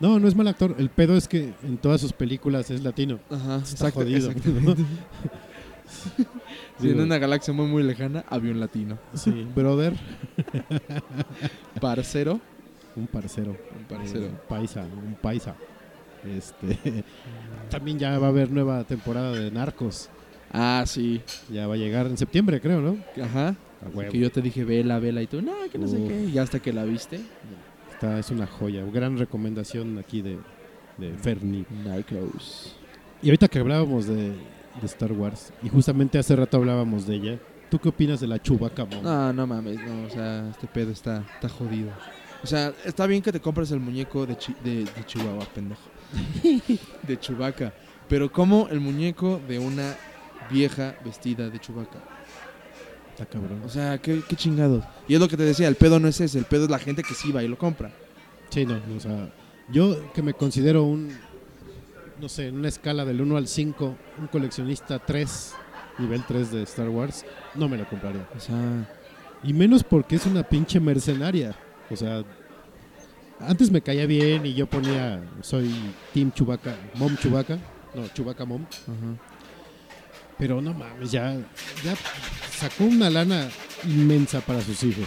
No, 0.00 0.18
no 0.18 0.26
es 0.28 0.34
mal 0.34 0.48
actor. 0.48 0.74
El 0.78 0.88
pedo 0.90 1.16
es 1.16 1.28
que 1.28 1.54
en 1.62 1.76
todas 1.78 2.00
sus 2.00 2.12
películas 2.12 2.70
es 2.70 2.82
latino. 2.82 3.20
Ajá, 3.30 3.56
Está 3.56 3.88
exacto, 3.88 4.00
jodido. 4.00 4.30
Sí, 6.80 6.90
en 6.90 7.00
una 7.00 7.18
galaxia 7.18 7.52
muy 7.52 7.66
muy 7.66 7.82
lejana 7.82 8.24
había 8.28 8.50
un 8.50 8.58
latino. 8.58 8.98
Sí, 9.14 9.46
brother. 9.54 9.94
Parcero. 11.80 12.40
Un 12.96 13.06
parcero. 13.06 13.56
Un 13.78 13.84
parcero. 13.84 14.24
Eh, 14.26 14.30
paisa, 14.48 14.82
un 14.84 15.14
paisa. 15.14 15.54
Este, 16.24 17.04
también 17.70 17.98
ya 17.98 18.18
va 18.18 18.26
a 18.26 18.30
haber 18.30 18.50
nueva 18.50 18.84
temporada 18.84 19.32
de 19.32 19.50
Narcos. 19.50 20.08
Ah, 20.52 20.84
sí. 20.86 21.22
Ya 21.50 21.66
va 21.66 21.74
a 21.74 21.78
llegar 21.78 22.06
en 22.06 22.16
septiembre, 22.18 22.60
creo, 22.60 22.80
¿no? 22.80 22.96
Ajá. 23.22 23.54
Que 24.10 24.18
yo 24.18 24.30
te 24.30 24.40
dije, 24.42 24.64
vela, 24.64 24.98
vela, 25.00 25.22
y 25.22 25.26
tú, 25.26 25.42
no, 25.42 25.52
que 25.70 25.78
no 25.78 25.88
sé 25.88 25.96
qué. 26.06 26.24
Y 26.32 26.38
hasta 26.38 26.60
que 26.60 26.72
la 26.72 26.84
viste. 26.84 27.20
Está, 27.92 28.18
es 28.18 28.30
una 28.30 28.46
joya. 28.46 28.84
Gran 28.84 29.18
recomendación 29.18 29.98
aquí 29.98 30.22
de, 30.22 30.38
de 30.98 31.12
Fernie. 31.14 31.64
Narcos. 31.84 32.76
Y 33.22 33.28
ahorita 33.28 33.48
que 33.48 33.58
hablábamos 33.58 34.06
de, 34.06 34.28
de 34.30 34.84
Star 34.86 35.12
Wars, 35.12 35.52
y 35.62 35.68
justamente 35.68 36.18
hace 36.18 36.36
rato 36.36 36.56
hablábamos 36.58 37.06
de 37.06 37.14
ella, 37.16 37.38
¿tú 37.70 37.78
qué 37.78 37.88
opinas 37.88 38.20
de 38.20 38.26
la 38.26 38.40
Chewbacca 38.40 38.84
Mom? 38.84 39.02
No, 39.02 39.32
no 39.32 39.46
mames, 39.46 39.78
no, 39.84 40.04
o 40.06 40.10
sea, 40.10 40.48
este 40.50 40.66
pedo 40.66 40.90
está, 40.92 41.24
está 41.34 41.48
jodido. 41.48 41.90
O 42.42 42.46
sea, 42.46 42.72
está 42.84 43.06
bien 43.06 43.22
que 43.22 43.30
te 43.32 43.38
compres 43.40 43.70
el 43.70 43.78
muñeco 43.80 44.26
de, 44.26 44.36
Chi- 44.36 44.56
de, 44.64 44.84
de 44.84 45.06
Chihuahua, 45.06 45.44
pendejo. 45.54 45.80
de 47.02 47.18
Chewbacca. 47.18 47.72
Pero 48.08 48.30
como 48.30 48.68
el 48.68 48.80
muñeco 48.80 49.40
de 49.48 49.58
una 49.58 49.96
vieja 50.50 50.96
vestida 51.04 51.48
de 51.48 51.58
Chewbacca. 51.58 51.98
Está 53.10 53.26
cabrón. 53.26 53.62
O 53.64 53.68
sea, 53.68 53.98
qué, 53.98 54.22
qué 54.26 54.36
chingados. 54.36 54.84
Y 55.08 55.14
es 55.14 55.20
lo 55.20 55.28
que 55.28 55.36
te 55.36 55.44
decía, 55.44 55.68
el 55.68 55.76
pedo 55.76 56.00
no 56.00 56.08
es 56.08 56.20
ese, 56.20 56.38
el 56.38 56.44
pedo 56.44 56.64
es 56.64 56.70
la 56.70 56.78
gente 56.78 57.02
que 57.02 57.14
sí 57.14 57.30
va 57.32 57.42
y 57.42 57.48
lo 57.48 57.58
compra. 57.58 57.92
Sí, 58.50 58.66
no, 58.66 58.80
o 58.96 59.00
sea, 59.00 59.32
yo 59.70 60.12
que 60.12 60.22
me 60.22 60.34
considero 60.34 60.84
un, 60.84 61.10
no 62.20 62.28
sé, 62.28 62.48
en 62.48 62.56
una 62.56 62.68
escala 62.68 63.04
del 63.04 63.20
1 63.20 63.36
al 63.36 63.48
5, 63.48 63.96
un 64.18 64.26
coleccionista 64.26 64.98
3, 64.98 65.54
nivel 65.98 66.22
3 66.26 66.52
de 66.52 66.62
Star 66.62 66.88
Wars, 66.88 67.24
no 67.54 67.68
me 67.68 67.76
lo 67.76 67.88
compraría. 67.88 68.28
O 68.36 68.40
sea, 68.40 68.56
Y 69.42 69.52
menos 69.52 69.82
porque 69.82 70.16
es 70.16 70.26
una 70.26 70.42
pinche 70.42 70.80
mercenaria. 70.80 71.54
O 71.90 71.96
sea, 71.96 72.22
antes 73.46 73.70
me 73.70 73.80
caía 73.80 74.06
bien 74.06 74.46
y 74.46 74.54
yo 74.54 74.66
ponía, 74.66 75.22
soy 75.40 75.70
Team 76.12 76.32
Chewbacca, 76.32 76.76
Mom 76.94 77.16
Chewbacca, 77.16 77.58
no, 77.94 78.08
Chewbacca 78.08 78.44
Mom. 78.44 78.64
ajá. 78.64 79.32
Pero 80.38 80.60
no 80.60 80.74
mames, 80.74 81.12
ya, 81.12 81.34
ya 81.84 81.94
sacó 82.50 82.84
una 82.84 83.08
lana 83.10 83.48
inmensa 83.84 84.40
para 84.40 84.60
sus 84.60 84.82
hijos. 84.82 85.06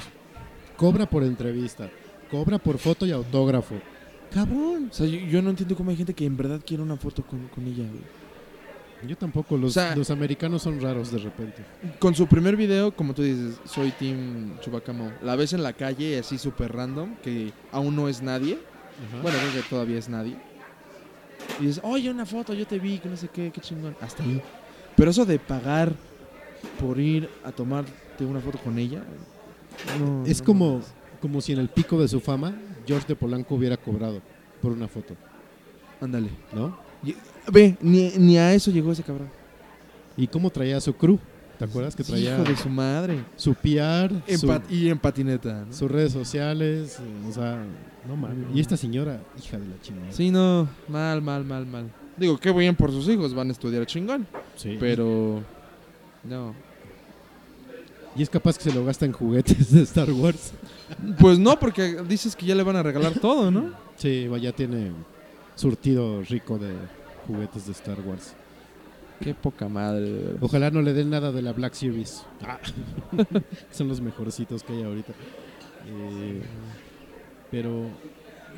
Cobra 0.77 1.09
por 1.09 1.23
entrevista, 1.23 1.89
cobra 2.31 2.57
por 2.57 2.77
foto 2.77 3.05
y 3.05 3.11
autógrafo. 3.11 3.75
Cabrón. 4.31 4.89
O 4.91 4.93
sea, 4.93 5.07
yo, 5.07 5.19
yo 5.19 5.41
no 5.41 5.49
entiendo 5.49 5.75
cómo 5.75 5.89
hay 5.89 5.97
gente 5.97 6.13
que 6.13 6.25
en 6.25 6.37
verdad 6.37 6.61
quiere 6.65 6.83
una 6.83 6.95
foto 6.95 7.23
con, 7.23 7.47
con 7.47 7.65
ella, 7.65 7.83
güey. 7.83 8.03
Yo 9.07 9.17
tampoco, 9.17 9.57
los, 9.57 9.71
O 9.71 9.73
sea- 9.73 9.95
los 9.95 10.09
americanos 10.11 10.61
son 10.61 10.79
raros 10.81 11.11
de 11.11 11.19
repente. 11.19 11.63
Con 11.99 12.15
su 12.15 12.27
primer 12.27 12.55
video, 12.55 12.91
como 12.95 13.13
tú 13.13 13.21
dices, 13.23 13.59
soy 13.65 13.91
Team 13.91 14.59
Chewbacca 14.61 14.93
Mom. 14.93 15.11
La 15.21 15.35
ves 15.35 15.53
en 15.53 15.63
la 15.63 15.73
calle 15.73 16.19
así 16.19 16.37
súper 16.37 16.73
random, 16.73 17.15
que 17.23 17.51
aún 17.71 17.95
no 17.95 18.07
es 18.09 18.21
nadie. 18.21 18.57
Bueno, 19.21 19.37
creo 19.39 19.53
que 19.63 19.69
todavía 19.69 19.97
es 19.99 20.07
nadie. 20.09 20.35
Y 21.59 21.65
dices, 21.67 21.81
oye, 21.83 22.09
una 22.09 22.25
foto, 22.25 22.53
yo 22.53 22.65
te 22.65 22.79
vi, 22.79 22.99
que 22.99 23.09
no 23.09 23.17
sé 23.17 23.27
qué, 23.27 23.51
qué 23.51 23.61
chingón. 23.61 23.95
Hasta 24.01 24.23
ahí. 24.23 24.41
Pero 24.95 25.11
eso 25.11 25.25
de 25.25 25.37
pagar 25.39 25.93
por 26.79 26.99
ir 26.99 27.29
a 27.43 27.51
tomarte 27.51 28.25
una 28.25 28.39
foto 28.39 28.57
con 28.59 28.79
ella. 28.79 29.03
no, 29.99 30.23
es 30.25 30.39
no 30.39 30.45
como, 30.45 30.81
como 31.21 31.41
si 31.41 31.51
en 31.53 31.59
el 31.59 31.69
pico 31.69 31.99
de 31.99 32.07
su 32.07 32.19
fama 32.21 32.55
George 32.87 33.05
de 33.07 33.15
Polanco 33.15 33.55
hubiera 33.55 33.77
cobrado 33.77 34.21
por 34.61 34.71
una 34.71 34.87
foto, 34.87 35.15
Ándale. 36.01 36.29
¿no? 36.53 36.77
Y- 37.03 37.15
Ve, 37.51 37.77
ni, 37.81 38.09
ni 38.17 38.37
a 38.37 38.53
eso 38.53 38.71
llegó 38.71 38.91
ese 38.91 39.03
cabrón. 39.03 39.29
¿Y 40.17 40.27
cómo 40.27 40.49
traía 40.49 40.79
su 40.81 40.93
crew? 40.93 41.19
¿Te 41.59 41.65
acuerdas 41.65 41.95
que 41.95 42.03
traía 42.03 42.35
Hijo 42.35 42.43
de 42.43 42.57
su 42.57 42.67
madre. 42.69 43.23
su 43.37 43.53
PR, 43.53 44.11
En 44.27 44.37
su- 44.37 44.47
pat- 44.47 44.69
y 44.69 44.89
en 44.89 44.99
patineta. 44.99 45.63
¿no? 45.65 45.73
sus 45.73 45.89
redes 45.89 46.11
sociales? 46.11 46.99
O 47.29 47.31
sea, 47.31 47.63
no 48.07 48.15
mames. 48.17 48.47
Y 48.53 48.59
esta 48.59 48.75
señora, 48.75 49.21
hija 49.41 49.57
de 49.57 49.65
la 49.67 49.81
chingada. 49.81 50.11
Sí, 50.11 50.31
no, 50.31 50.67
mal, 50.89 51.21
mal, 51.21 51.45
mal, 51.45 51.65
mal. 51.65 51.89
Digo, 52.17 52.37
qué 52.37 52.51
bien 52.51 52.75
por 52.75 52.91
sus 52.91 53.07
hijos, 53.09 53.33
van 53.33 53.49
a 53.49 53.51
estudiar 53.51 53.85
chingón. 53.85 54.27
Sí. 54.55 54.75
Pero, 54.79 55.41
no. 56.23 56.53
Y 58.17 58.23
es 58.23 58.29
capaz 58.29 58.57
que 58.57 58.63
se 58.69 58.73
lo 58.73 58.85
gasta 58.85 59.05
en 59.05 59.11
juguetes 59.11 59.71
de 59.73 59.81
Star 59.83 60.09
Wars. 60.11 60.51
Pues 61.19 61.37
no, 61.39 61.57
porque 61.59 62.01
dices 62.07 62.35
que 62.35 62.45
ya 62.45 62.55
le 62.55 62.63
van 62.63 62.75
a 62.77 62.83
regalar 62.83 63.13
todo, 63.19 63.49
¿no? 63.51 63.71
Sí, 63.97 64.27
ya 64.41 64.51
tiene 64.51 64.91
surtido 65.55 66.21
rico 66.23 66.57
de 66.57 66.73
juguetes 67.27 67.65
de 67.65 67.71
Star 67.73 67.99
Wars. 68.01 68.33
Qué 69.19 69.33
poca 69.33 69.69
madre. 69.69 70.35
Ojalá 70.41 70.71
no 70.71 70.81
le 70.81 70.93
den 70.93 71.09
nada 71.09 71.31
de 71.31 71.41
la 71.41 71.53
Black 71.53 71.73
Series. 71.73 72.25
Ah. 72.41 72.59
Son 73.71 73.87
los 73.87 74.01
mejorcitos 74.01 74.63
que 74.63 74.73
hay 74.73 74.83
ahorita. 74.83 75.13
Eh, 75.87 76.41
pero. 77.51 77.87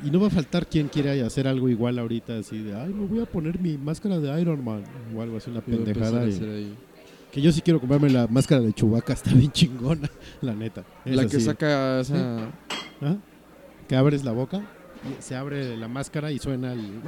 Y 0.04 0.10
no 0.10 0.20
va 0.20 0.28
a 0.28 0.30
faltar 0.30 0.66
quien 0.68 0.88
quiera 0.88 1.12
hacer 1.26 1.48
algo 1.48 1.68
igual 1.68 1.98
ahorita, 1.98 2.38
así 2.38 2.62
de, 2.62 2.72
ay, 2.74 2.92
me 2.94 3.06
voy 3.06 3.20
a 3.20 3.26
poner 3.26 3.58
mi 3.58 3.76
máscara 3.76 4.20
de 4.20 4.40
Iron 4.40 4.64
Man. 4.64 4.84
O 5.16 5.22
algo 5.22 5.36
así, 5.38 5.50
una 5.50 5.60
pendejada. 5.60 6.24
y- 6.28 6.76
que 7.32 7.42
yo 7.42 7.52
sí 7.52 7.60
quiero 7.60 7.78
comprarme 7.78 8.08
la 8.08 8.26
máscara 8.26 8.60
de 8.62 8.72
Chewbacca, 8.72 9.12
está 9.12 9.32
bien 9.34 9.52
chingona, 9.52 10.08
la 10.40 10.54
neta. 10.54 10.84
La 11.04 11.26
que 11.26 11.40
saca 11.40 12.00
esa... 12.00 12.44
Ajá. 13.00 13.16
Que 13.86 13.96
abres 13.96 14.24
la 14.24 14.32
boca, 14.32 14.62
se 15.18 15.34
abre 15.36 15.76
la 15.76 15.88
máscara 15.88 16.30
y 16.32 16.38
suena 16.38 16.72
el. 16.72 17.00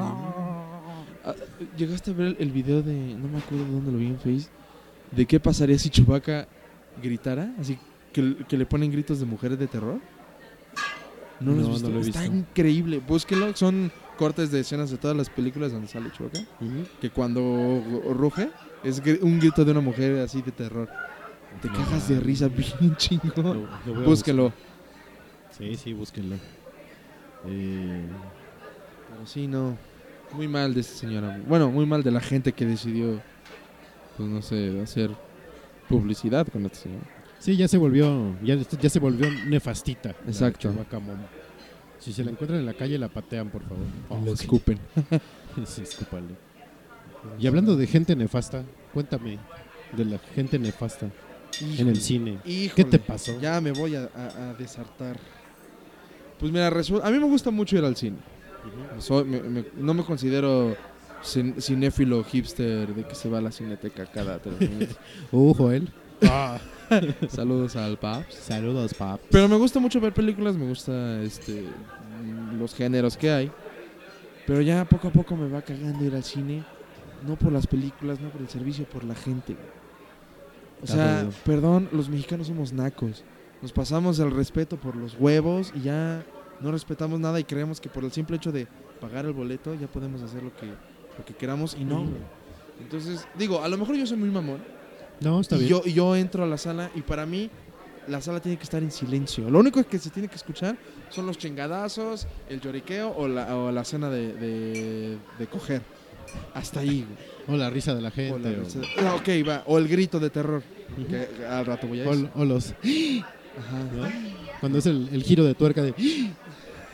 Ah, 1.24 1.34
¿Llegaste 1.76 2.10
a 2.12 2.14
ver 2.14 2.36
el 2.38 2.50
video 2.50 2.82
de... 2.82 2.94
No 2.94 3.28
me 3.28 3.38
acuerdo 3.38 3.64
de 3.64 3.70
dónde 3.72 3.92
lo 3.92 3.98
vi 3.98 4.06
en 4.06 4.18
Face. 4.18 4.48
De 5.10 5.26
qué 5.26 5.38
pasaría 5.40 5.78
si 5.78 5.90
Chewbacca 5.90 6.48
gritara. 7.02 7.52
Así 7.58 7.78
que, 8.12 8.36
que 8.48 8.56
le 8.56 8.64
ponen 8.66 8.90
gritos 8.90 9.20
de 9.20 9.26
mujeres 9.26 9.58
de 9.58 9.66
terror. 9.66 9.98
No, 11.40 11.52
No, 11.52 11.68
visto? 11.70 11.88
no 11.88 11.94
lo 11.94 12.00
he 12.00 12.08
Está 12.08 12.20
visto. 12.22 12.36
increíble. 12.36 13.02
Búsquelo. 13.06 13.54
Son 13.56 13.90
cortes 14.16 14.50
de 14.50 14.60
escenas 14.60 14.90
de 14.90 14.96
todas 14.98 15.16
las 15.16 15.28
películas 15.30 15.72
donde 15.72 15.88
sale 15.88 16.10
Chewbacca. 16.12 16.40
Que 17.00 17.10
cuando 17.10 18.02
ruge 18.14 18.50
es 18.84 19.02
un 19.22 19.38
grito 19.40 19.64
de 19.64 19.72
una 19.72 19.80
mujer 19.80 20.18
así 20.20 20.40
de 20.42 20.52
terror. 20.52 20.88
Te 21.60 21.68
No 21.68 21.74
cagas 21.74 22.08
de 22.08 22.20
risa 22.20 22.48
bien 22.48 22.94
chingón. 22.96 23.68
Lo- 23.84 24.02
Búsquelo. 24.04 24.52
Sí, 25.50 25.74
sí, 25.76 25.92
búsquenlo. 25.92 26.36
Eh, 27.46 28.06
Pero 29.10 29.26
sí, 29.26 29.46
no. 29.46 29.76
Muy 30.34 30.48
mal 30.48 30.74
de 30.74 30.80
esta 30.80 30.94
señora. 30.94 31.40
Bueno, 31.46 31.70
muy 31.70 31.86
mal 31.86 32.02
de 32.02 32.10
la 32.10 32.20
gente 32.20 32.52
que 32.52 32.64
decidió, 32.64 33.20
pues 34.16 34.28
no 34.28 34.42
sé, 34.42 34.80
hacer 34.80 35.10
publicidad 35.88 36.46
con 36.48 36.64
esta 36.66 36.78
señora. 36.78 37.04
sí, 37.38 37.56
ya 37.56 37.66
se 37.68 37.78
volvió, 37.78 38.36
ya, 38.42 38.54
ya 38.56 38.88
se 38.90 38.98
volvió 38.98 39.28
nefastita. 39.48 40.10
la 40.24 40.30
Exacto. 40.30 40.72
Si 41.98 42.12
se 42.14 42.24
la 42.24 42.30
encuentran 42.30 42.60
en 42.60 42.66
la 42.66 42.74
calle, 42.74 42.96
la 42.98 43.08
patean, 43.08 43.50
por 43.50 43.62
favor. 43.62 43.84
Oh, 44.08 44.20
Le 44.24 44.32
escupen. 44.32 44.78
sí, 45.66 45.82
escúpale. 45.82 46.28
Y 47.38 47.46
hablando 47.46 47.76
de 47.76 47.86
gente 47.86 48.16
nefasta, 48.16 48.62
cuéntame 48.94 49.38
de 49.94 50.04
la 50.06 50.18
gente 50.34 50.58
nefasta 50.58 51.10
en 51.60 51.88
el 51.88 52.00
cine. 52.00 52.38
¿Qué 52.44 52.50
Híjole, 52.50 52.84
te 52.84 52.98
pasó? 52.98 53.38
Ya 53.40 53.60
me 53.60 53.72
voy 53.72 53.96
a, 53.96 54.08
a- 54.14 54.50
a 54.50 54.54
desartar. 54.54 55.18
Pues 56.38 56.50
mira, 56.50 56.68
a 56.68 57.10
mí 57.10 57.18
me 57.18 57.26
gusta 57.26 57.50
mucho 57.50 57.76
ir 57.76 57.84
al 57.84 57.96
cine. 57.96 58.16
Soy- 58.98 59.24
me- 59.24 59.40
me- 59.42 59.64
no 59.76 59.94
me 59.94 60.04
considero 60.04 60.76
cin- 61.22 61.60
cinéfilo 61.60 62.22
hipster 62.24 62.94
de 62.94 63.04
que 63.04 63.14
se 63.14 63.28
va 63.28 63.38
a 63.38 63.40
la 63.40 63.52
cineteca 63.52 64.06
cada 64.06 64.38
tres 64.38 64.60
minutos. 64.60 64.96
Uh, 65.32 65.54
Joel. 65.54 65.88
Saludos 67.28 67.76
al 67.76 67.98
Paps. 67.98 68.34
Saludos, 68.34 68.94
pap. 68.94 69.20
Pero 69.30 69.48
me 69.48 69.56
gusta 69.56 69.78
mucho 69.80 70.00
ver 70.00 70.12
películas, 70.12 70.56
me 70.56 70.66
gusta 70.68 71.22
este 71.22 71.64
los 72.58 72.74
géneros 72.74 73.16
que 73.16 73.30
hay. 73.30 73.50
Pero 74.46 74.60
ya 74.60 74.84
poco 74.84 75.08
a 75.08 75.12
poco 75.12 75.36
me 75.36 75.48
va 75.48 75.62
cagando 75.62 76.04
ir 76.04 76.14
al 76.14 76.24
cine. 76.24 76.64
No 77.26 77.36
por 77.36 77.52
las 77.52 77.66
películas, 77.66 78.18
no 78.20 78.30
por 78.30 78.40
el 78.40 78.48
servicio, 78.48 78.84
por 78.86 79.04
la 79.04 79.14
gente. 79.14 79.56
O 80.82 80.86
sea, 80.86 81.28
perdón, 81.44 81.88
los 81.92 82.08
mexicanos 82.08 82.46
somos 82.48 82.72
nacos. 82.72 83.22
Nos 83.62 83.72
pasamos 83.72 84.18
el 84.18 84.30
respeto 84.30 84.76
por 84.78 84.96
los 84.96 85.14
huevos 85.20 85.72
y 85.76 85.82
ya 85.82 86.24
no 86.60 86.70
respetamos 86.72 87.18
nada 87.20 87.38
y 87.40 87.44
creemos 87.44 87.80
que 87.80 87.88
por 87.88 88.04
el 88.04 88.12
simple 88.12 88.36
hecho 88.36 88.52
de 88.52 88.66
pagar 89.00 89.24
el 89.26 89.32
boleto 89.32 89.74
ya 89.74 89.86
podemos 89.86 90.22
hacer 90.22 90.42
lo 90.42 90.54
que, 90.56 90.66
lo 90.66 91.24
que 91.26 91.34
queramos 91.34 91.76
y 91.78 91.84
no, 91.84 92.00
güey. 92.00 92.20
Entonces, 92.80 93.26
digo, 93.38 93.62
a 93.62 93.68
lo 93.68 93.76
mejor 93.78 93.96
yo 93.96 94.06
soy 94.06 94.16
muy 94.16 94.30
mamón. 94.30 94.62
No, 95.20 95.40
está 95.40 95.56
y 95.56 95.60
bien. 95.60 95.70
Yo, 95.70 95.82
y 95.84 95.92
yo 95.92 96.16
entro 96.16 96.44
a 96.44 96.46
la 96.46 96.56
sala 96.58 96.90
y 96.94 97.02
para 97.02 97.26
mí 97.26 97.50
la 98.08 98.20
sala 98.22 98.40
tiene 98.40 98.56
que 98.56 98.64
estar 98.64 98.82
en 98.82 98.90
silencio. 98.90 99.50
Lo 99.50 99.58
único 99.58 99.82
que 99.84 99.98
se 99.98 100.08
tiene 100.10 100.28
que 100.28 100.36
escuchar 100.36 100.76
son 101.10 101.26
los 101.26 101.36
chingadazos, 101.38 102.26
el 102.48 102.60
lloriqueo 102.60 103.14
o 103.16 103.28
la, 103.28 103.54
o 103.56 103.70
la 103.70 103.84
cena 103.84 104.08
de, 104.08 104.32
de, 104.34 105.18
de 105.38 105.46
coger. 105.46 105.82
Hasta 106.54 106.80
ahí, 106.80 107.06
güey. 107.46 107.56
O 107.56 107.60
la 107.60 107.68
risa 107.70 107.94
de 107.94 108.00
la 108.00 108.10
gente. 108.10 108.34
O, 108.34 108.38
la 108.38 108.48
o- 108.50 108.62
risa- 108.64 108.80
Ah, 108.98 109.14
ok, 109.16 109.28
va. 109.48 109.62
O 109.66 109.78
el 109.78 109.88
grito 109.88 110.18
de 110.20 110.30
terror. 110.30 110.62
Que 111.08 111.44
al 111.44 111.66
rato 111.66 111.86
voy 111.86 112.00
a 112.00 112.08
o, 112.08 112.44
los. 112.44 112.74
Ajá. 113.58 113.78
¿no? 113.94 114.39
Cuando 114.60 114.78
es 114.78 114.86
el, 114.86 115.08
el 115.12 115.22
giro 115.22 115.44
de 115.44 115.54
tuerca 115.54 115.82
de. 115.82 115.94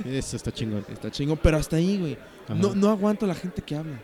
Eso 0.05 0.37
está 0.37 0.53
chingón. 0.53 0.85
Está 0.89 1.11
chingón, 1.11 1.39
pero 1.43 1.57
hasta 1.57 1.77
ahí, 1.77 1.99
güey. 1.99 2.19
No, 2.49 2.75
no 2.75 2.91
aguanto 2.91 3.25
a 3.25 3.29
la 3.29 3.35
gente 3.35 3.63
que 3.63 3.75
habla. 3.77 3.99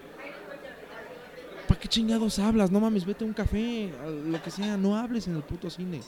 ¿Para 1.69 1.79
qué 1.79 1.89
chingados 1.89 2.39
hablas? 2.39 2.71
No 2.71 2.81
mames, 2.81 3.05
vete 3.05 3.25
a 3.25 3.27
un 3.27 3.33
café, 3.35 3.93
a 4.05 4.09
lo 4.09 4.43
que 4.43 4.51
sea. 4.51 4.77
No 4.77 4.97
hables 4.97 5.29
en 5.29 5.37
el 5.37 5.43
puto 5.43 5.71
cine. 5.71 6.01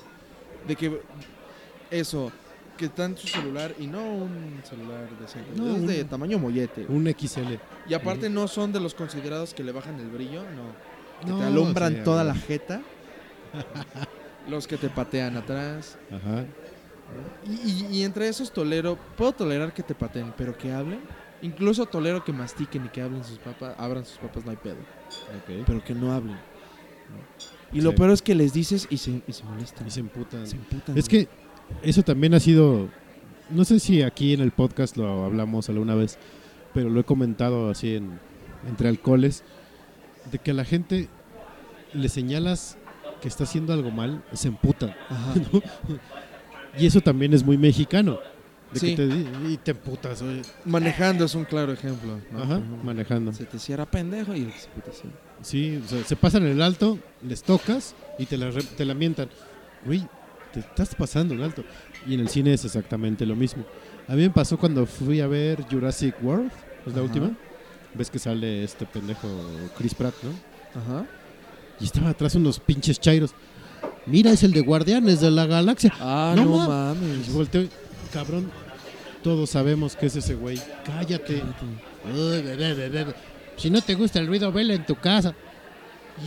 De 0.66 0.74
que 0.74 1.00
eso, 1.90 2.32
que 2.76 2.86
está 2.86 3.04
en 3.04 3.16
su 3.16 3.28
celular 3.28 3.74
y 3.78 3.86
no 3.86 4.02
un 4.02 4.60
celular 4.68 5.08
decente. 5.20 5.50
No, 5.54 5.76
es 5.76 5.86
de 5.86 6.04
tamaño 6.04 6.38
mollete. 6.38 6.86
Un 6.88 7.06
XL. 7.06 7.54
Y 7.88 7.94
aparte 7.94 8.28
no 8.28 8.48
son 8.48 8.72
de 8.72 8.80
los 8.80 8.94
considerados 8.94 9.54
que 9.54 9.62
le 9.62 9.72
bajan 9.72 9.98
el 10.00 10.08
brillo, 10.08 10.42
no. 10.42 11.24
Que 11.24 11.30
No, 11.30 11.38
te 11.38 11.44
alumbran 11.44 11.94
sí, 11.94 12.00
toda 12.04 12.24
la 12.24 12.34
jeta. 12.34 12.82
los 14.48 14.66
que 14.66 14.76
te 14.76 14.88
patean 14.88 15.36
atrás. 15.36 15.96
Ajá. 16.10 16.44
Y, 17.90 18.02
entre 18.02 18.28
esos 18.28 18.52
tolero, 18.52 18.98
puedo 19.16 19.32
tolerar 19.32 19.72
que 19.72 19.82
te 19.82 19.94
pateen, 19.94 20.32
pero 20.36 20.56
que 20.56 20.72
hablen. 20.72 21.00
Incluso 21.42 21.84
tolero 21.86 22.24
que 22.24 22.32
mastiquen 22.32 22.86
y 22.86 22.88
que 22.88 23.02
hablen 23.02 23.22
sus 23.22 23.38
papas, 23.38 23.74
abran 23.78 24.04
sus 24.04 24.18
papas, 24.18 24.44
no 24.44 24.50
hay 24.50 24.56
pedo. 24.56 24.76
Pero 25.66 25.84
que 25.84 25.94
no 25.94 26.12
hablen. 26.12 26.36
¿no? 26.36 27.72
Y 27.72 27.80
lo 27.80 27.94
peor 27.94 28.10
es 28.10 28.22
que 28.22 28.34
les 28.34 28.52
dices 28.52 28.86
y 28.88 28.98
se, 28.98 29.22
y 29.26 29.32
se 29.32 29.44
molestan. 29.44 29.86
Y 29.86 29.90
se 29.90 30.00
emputan. 30.00 30.46
Se 30.46 30.56
emputan, 30.56 30.96
Es 30.96 31.08
güey. 31.08 31.26
que 31.26 31.28
eso 31.82 32.02
también 32.02 32.34
ha 32.34 32.40
sido. 32.40 32.88
No 33.50 33.64
sé 33.64 33.78
si 33.80 34.02
aquí 34.02 34.32
en 34.32 34.40
el 34.40 34.52
podcast 34.52 34.96
lo 34.96 35.24
hablamos 35.24 35.68
alguna 35.68 35.94
vez, 35.94 36.18
pero 36.72 36.88
lo 36.88 37.00
he 37.00 37.04
comentado 37.04 37.68
así 37.68 37.96
en, 37.96 38.18
entre 38.66 38.88
alcoholes, 38.88 39.42
de 40.30 40.38
que 40.38 40.52
a 40.52 40.54
la 40.54 40.64
gente 40.64 41.08
le 41.92 42.08
señalas 42.08 42.78
que 43.20 43.28
está 43.28 43.44
haciendo 43.44 43.72
algo 43.72 43.90
mal, 43.90 44.22
se 44.32 44.48
emputan. 44.48 44.94
Ajá. 45.08 45.34
¿no? 45.52 45.62
Y 46.78 46.86
eso 46.86 47.00
también 47.00 47.32
es 47.34 47.44
muy 47.44 47.56
mexicano. 47.58 48.18
De 48.72 48.80
Sí. 48.80 48.96
que 48.96 49.06
te, 49.06 49.48
y 49.52 49.56
te 49.58 49.70
emputas. 49.70 50.20
oye. 50.22 50.42
Manejando 50.64 51.24
es 51.26 51.34
un 51.34 51.44
claro 51.44 51.72
ejemplo. 51.72 52.18
¿no? 52.32 52.42
Ajá, 52.42 52.54
ejemplo, 52.56 52.76
manejando. 52.84 53.32
Se 53.32 53.44
te 53.44 53.58
cierra 53.58 53.86
pendejo 53.86 54.34
y 54.34 54.50
se 54.50 54.68
puta 54.68 54.90
así. 54.90 55.02
Sí, 55.42 55.80
o 55.84 55.88
sea, 55.88 56.02
se 56.04 56.16
pasan 56.16 56.44
el 56.46 56.60
alto, 56.60 56.98
les 57.22 57.42
tocas 57.42 57.94
y 58.18 58.26
te 58.26 58.36
la, 58.36 58.50
te 58.50 58.84
la 58.84 58.94
mientan. 58.94 59.28
Güey, 59.84 60.04
te 60.52 60.60
estás 60.60 60.94
pasando 60.94 61.34
el 61.34 61.42
alto. 61.42 61.62
Y 62.06 62.14
en 62.14 62.20
el 62.20 62.28
cine 62.28 62.52
es 62.54 62.64
exactamente 62.64 63.24
lo 63.26 63.36
mismo. 63.36 63.64
A 64.08 64.14
mí 64.16 64.22
me 64.22 64.30
pasó 64.30 64.58
cuando 64.58 64.86
fui 64.86 65.20
a 65.20 65.26
ver 65.28 65.64
Jurassic 65.70 66.14
World, 66.22 66.50
es 66.86 66.92
la 66.92 66.92
Ajá. 66.94 67.02
última. 67.02 67.30
Ves 67.94 68.10
que 68.10 68.18
sale 68.18 68.64
este 68.64 68.86
pendejo 68.86 69.28
Chris 69.78 69.94
Pratt, 69.94 70.14
¿no? 70.24 70.30
Ajá. 70.80 71.06
Y 71.80 71.84
estaba 71.84 72.10
atrás 72.10 72.34
unos 72.34 72.58
pinches 72.58 72.98
chairos. 72.98 73.34
Mira, 74.06 74.30
es 74.32 74.42
el 74.42 74.52
de 74.52 74.60
Guardianes 74.60 75.20
de 75.20 75.30
la 75.30 75.46
Galaxia. 75.46 75.92
Ah, 75.98 76.34
No 76.36 76.44
no, 76.44 76.56
mames. 76.68 76.68
mames. 77.02 77.28
Y 77.28 77.32
volteo, 77.32 77.66
cabrón, 78.12 78.50
todos 79.22 79.50
sabemos 79.50 79.96
que 79.96 80.06
es 80.06 80.16
ese 80.16 80.34
güey. 80.34 80.60
Cállate. 80.84 81.42
Uy. 82.14 83.14
Si 83.56 83.70
no 83.70 83.80
te 83.80 83.94
gusta 83.94 84.18
el 84.18 84.26
ruido, 84.26 84.52
vela 84.52 84.74
en 84.74 84.84
tu 84.84 84.94
casa. 84.96 85.34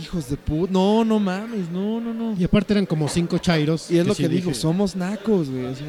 Hijos 0.02 0.28
de 0.28 0.36
puta. 0.36 0.72
No, 0.72 1.04
no 1.04 1.18
mames. 1.18 1.70
No, 1.70 2.00
no, 2.00 2.12
no. 2.12 2.34
Y 2.38 2.44
aparte 2.44 2.72
eran 2.74 2.84
como 2.86 3.08
cinco 3.08 3.38
chairos. 3.38 3.90
Y 3.90 3.98
es 3.98 4.06
lo 4.06 4.14
sí 4.14 4.22
que 4.24 4.28
digo, 4.28 4.48
dije, 4.50 4.60
somos 4.60 4.96
nacos, 4.96 5.48
güey. 5.48 5.66
O 5.66 5.74
sea, 5.74 5.86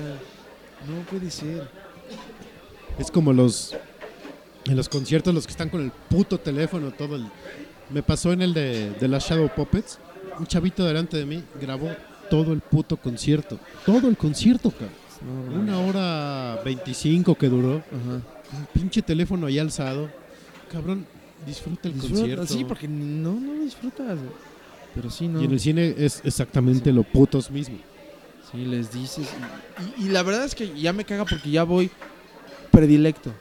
no 0.88 1.02
puede 1.10 1.32
ser. 1.32 1.70
Es 2.98 3.10
como 3.12 3.34
los 3.34 3.76
en 4.66 4.76
los 4.76 4.88
conciertos 4.90 5.34
los 5.34 5.46
que 5.48 5.52
están 5.52 5.70
con 5.70 5.82
el 5.82 5.90
puto 5.92 6.38
teléfono 6.38 6.92
todo 6.92 7.16
el 7.16 7.26
me 7.90 8.04
pasó 8.04 8.34
en 8.34 8.42
el 8.42 8.54
de, 8.54 8.92
de 8.92 9.08
las 9.08 9.24
Shadow 9.28 9.50
Puppets 9.56 9.98
un 10.40 10.46
chavito 10.48 10.86
delante 10.86 11.18
de 11.18 11.26
mí 11.26 11.44
grabó 11.62 11.90
todo 12.30 12.54
el 12.54 12.62
puto 12.62 12.98
concierto 12.98 13.60
todo 13.86 14.08
el 14.08 14.16
concierto 14.18 14.72
cabrón 14.72 14.90
No, 15.50 15.60
una 15.60 15.80
hora 15.80 16.62
25 16.64 17.36
que 17.36 17.50
duró 17.50 17.78
Ajá. 17.78 18.22
un 18.58 18.66
pinche 18.74 19.02
teléfono 19.02 19.48
ahí 19.48 19.60
alzado 19.60 20.10
cabrón 20.72 21.06
disfruta 21.46 21.88
el 21.88 21.96
Disfruta- 21.96 22.16
concierto 22.22 22.46
Sí, 22.48 22.64
porque 22.66 22.88
no, 22.88 23.34
no 23.40 23.54
disfrutas. 23.64 24.18
güey. 24.18 24.32
Pero 24.96 25.10
sí, 25.10 25.28
no. 25.28 25.42
y 25.42 25.46
en 25.46 25.52
el 25.52 25.60
cine 25.60 25.94
es 25.98 26.22
exactamente 26.26 26.92
lo 26.92 27.04
putos 27.04 27.50
mismo 27.52 27.78
Sí, 28.52 28.66
les 28.66 28.92
dices. 28.92 29.30
Y, 29.98 30.02
y- 30.04 30.06
y 30.08 30.10
la 30.10 30.24
verdad 30.24 30.44
es 30.46 30.56
que 30.56 30.74
ya 30.80 30.92
me 30.92 31.06
caga 31.06 31.24
porque 31.26 31.52
ya 31.52 31.64
voy 31.64 31.92
predilecto. 32.72 33.32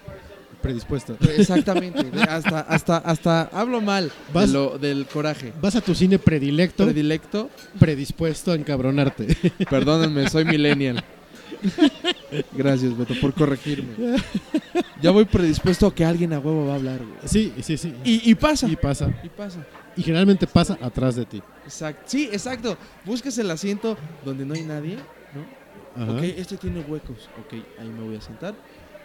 Predispuesto 0.62 1.16
Exactamente. 1.36 2.10
hasta, 2.28 2.60
hasta, 2.60 2.96
hasta 2.98 3.42
hablo 3.52 3.80
mal 3.80 4.10
Vas- 4.32 4.48
de 4.48 4.52
lo- 4.52 4.78
del 4.78 5.06
coraje. 5.06 5.52
vas 5.60 5.76
a 5.76 5.80
tu 5.80 5.94
cine 5.94 6.18
predilecto 6.18 6.84
Predilecto. 6.84 7.50
predispuesto 7.78 8.52
a 8.52 8.54
encabronarte 8.54 9.36
Perdónenme, 9.70 10.28
soy 10.28 10.44
millennial. 10.44 11.02
Gracias, 12.52 12.96
Beto, 12.96 13.14
por 13.20 13.32
corregirme. 13.34 13.94
Ya 15.02 15.10
voy 15.10 15.24
predispuesto 15.24 15.86
a 15.86 15.94
que 15.94 16.04
alguien 16.04 16.32
a 16.32 16.38
huevo 16.38 16.66
va 16.66 16.72
a 16.72 16.76
hablar, 16.76 16.98
güey. 16.98 17.18
sí 17.24 17.52
sí 17.62 17.76
sí 17.76 17.94
Y, 18.04 18.30
y 18.30 18.34
pasa. 18.34 18.68
y 18.68 18.76
pasa 18.76 19.10
Y 19.22 19.28
pasa. 19.28 19.64
y 19.96 20.02
generalmente 20.02 20.46
pasa 20.46 20.76
atrás 20.80 21.16
de 21.16 21.24
ti 21.24 21.42
Exacto. 21.64 22.02
Sí, 22.06 22.28
exacto. 22.32 22.76
Buscas 23.04 23.36
el 23.38 23.50
asiento 23.50 23.96
donde 24.24 24.44
no 24.44 24.54
hay 24.54 24.62
nadie, 24.62 24.96
¿no? 25.34 26.02
Ajá. 26.02 26.12
Ok, 26.12 26.22
este 26.22 26.56
tiene 26.56 26.80
huecos. 26.80 27.28
Ok, 27.44 27.54
ahí 27.78 27.88
me 27.88 28.02
voy 28.04 28.16
a 28.16 28.20
sentar. 28.20 28.54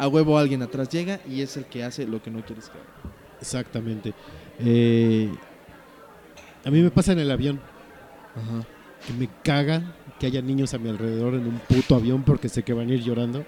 A 0.03 0.07
huevo 0.09 0.37
alguien 0.37 0.61
atrás 0.61 0.89
llega 0.89 1.19
y 1.29 1.41
es 1.41 1.55
el 1.55 1.65
que 1.65 1.83
hace 1.83 2.05
lo 2.05 2.21
que 2.21 2.29
no 2.29 2.43
quieres 2.45 2.65
que 2.65 2.71
haga. 2.77 3.15
Exactamente. 3.39 4.13
Eh, 4.59 5.29
a 6.65 6.69
mí 6.69 6.81
me 6.81 6.91
pasa 6.91 7.13
en 7.13 7.19
el 7.19 7.31
avión 7.31 7.61
Ajá. 8.35 8.65
que 9.07 9.13
me 9.13 9.29
caga 9.43 9.95
que 10.19 10.27
haya 10.27 10.41
niños 10.41 10.73
a 10.73 10.77
mi 10.77 10.89
alrededor 10.89 11.35
en 11.35 11.47
un 11.47 11.59
puto 11.59 11.95
avión 11.95 12.23
porque 12.23 12.49
sé 12.49 12.63
que 12.63 12.73
van 12.73 12.89
a 12.89 12.93
ir 12.93 13.01
llorando. 13.01 13.45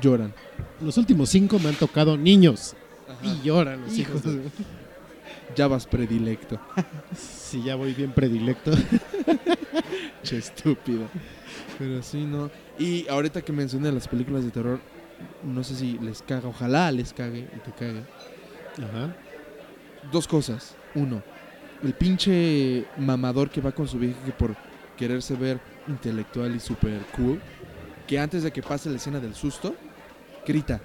Lloran. 0.00 0.32
Los 0.80 0.96
últimos 0.96 1.28
cinco 1.28 1.58
me 1.58 1.68
han 1.68 1.74
tocado 1.74 2.16
niños 2.16 2.74
y 3.22 3.42
lloran 3.46 3.82
los 3.82 3.96
hijos. 3.98 4.22
de- 4.22 4.40
Ya 5.54 5.68
vas 5.68 5.86
predilecto. 5.86 6.58
Si 7.16 7.62
ya 7.62 7.76
voy 7.76 7.92
bien 7.92 8.10
predilecto. 8.12 8.72
Che 10.24 10.38
estúpido. 10.38 11.06
Pero 11.78 12.02
sí, 12.02 12.24
no. 12.24 12.50
Y 12.78 13.06
ahorita 13.08 13.42
que 13.42 13.52
mencioné 13.52 13.92
las 13.92 14.08
películas 14.08 14.44
de 14.44 14.50
terror, 14.50 14.80
no 15.42 15.64
sé 15.64 15.74
si 15.74 15.98
les 15.98 16.22
caga, 16.22 16.48
ojalá 16.48 16.90
les 16.92 17.12
cague 17.12 17.48
y 17.54 17.58
te 17.60 17.72
cague. 17.72 18.02
Ajá. 18.82 19.14
Dos 20.10 20.28
cosas. 20.28 20.74
Uno, 20.94 21.22
el 21.82 21.94
pinche 21.94 22.86
mamador 22.96 23.50
que 23.50 23.60
va 23.60 23.72
con 23.72 23.88
su 23.88 23.98
vieja 23.98 24.18
que 24.24 24.32
por 24.32 24.56
quererse 24.96 25.34
ver 25.34 25.60
intelectual 25.88 26.54
y 26.54 26.60
super 26.60 27.00
cool, 27.16 27.40
que 28.06 28.18
antes 28.18 28.42
de 28.42 28.52
que 28.52 28.62
pase 28.62 28.90
la 28.90 28.96
escena 28.96 29.20
del 29.20 29.34
susto, 29.34 29.74
grita. 30.46 30.80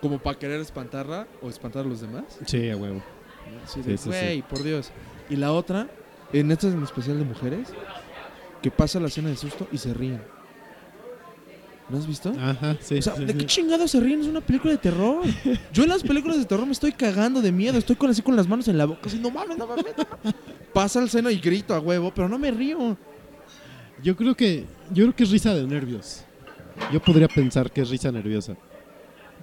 Como 0.00 0.18
para 0.18 0.38
querer 0.38 0.60
espantarla 0.60 1.28
o 1.40 1.48
espantar 1.48 1.84
a 1.84 1.88
los 1.88 2.00
demás. 2.00 2.24
Sí, 2.46 2.68
a 2.68 2.76
huevo. 2.76 3.02
Sí, 3.66 3.82
de, 3.82 3.96
sí, 3.96 4.04
sí. 4.04 4.08
güey, 4.08 4.42
por 4.42 4.62
Dios. 4.62 4.90
Y 5.30 5.36
la 5.36 5.52
otra, 5.52 5.88
en 6.32 6.50
esta 6.50 6.68
en 6.68 6.82
especial 6.82 7.18
de 7.18 7.24
mujeres, 7.24 7.68
que 8.60 8.70
pasa 8.70 8.98
la 8.98 9.06
escena 9.08 9.28
de 9.28 9.36
susto 9.36 9.68
y 9.70 9.78
se 9.78 9.94
ríen. 9.94 10.20
¿No 11.88 11.98
has 11.98 12.06
visto? 12.06 12.32
Ajá, 12.40 12.76
sí. 12.80 12.98
o 12.98 13.02
sea, 13.02 13.16
sí, 13.16 13.24
¿de 13.24 13.32
sí. 13.32 13.38
qué 13.38 13.46
chingados 13.46 13.90
se 13.90 14.00
ríen? 14.00 14.20
Es 14.20 14.26
una 14.26 14.40
película 14.40 14.72
de 14.72 14.78
terror. 14.78 15.24
Yo 15.72 15.82
en 15.82 15.88
las 15.88 16.02
películas 16.02 16.38
de 16.38 16.44
terror 16.44 16.64
me 16.64 16.72
estoy 16.72 16.92
cagando 16.92 17.42
de 17.42 17.52
miedo. 17.52 17.78
Estoy 17.78 17.96
con 17.96 18.10
así 18.10 18.22
con 18.22 18.36
las 18.36 18.48
manos 18.48 18.68
en 18.68 18.78
la 18.78 18.86
boca. 18.86 19.00
Así, 19.04 19.18
no 19.18 19.30
mames, 19.30 19.58
no 19.58 19.66
mames. 19.66 19.84
no 19.96 20.04
mames". 20.04 20.34
Pasa 20.72 21.00
el 21.00 21.10
seno 21.10 21.30
y 21.30 21.38
grito 21.38 21.74
a 21.74 21.80
huevo, 21.80 22.12
pero 22.14 22.28
no 22.28 22.38
me 22.38 22.50
río. 22.50 22.96
Yo 24.02 24.16
creo 24.16 24.34
que 24.34 24.64
yo 24.90 25.04
creo 25.04 25.16
que 25.16 25.24
es 25.24 25.30
risa 25.30 25.54
de 25.54 25.66
nervios. 25.66 26.24
Yo 26.92 27.00
podría 27.00 27.28
pensar 27.28 27.70
que 27.70 27.82
es 27.82 27.90
risa 27.90 28.10
nerviosa. 28.10 28.56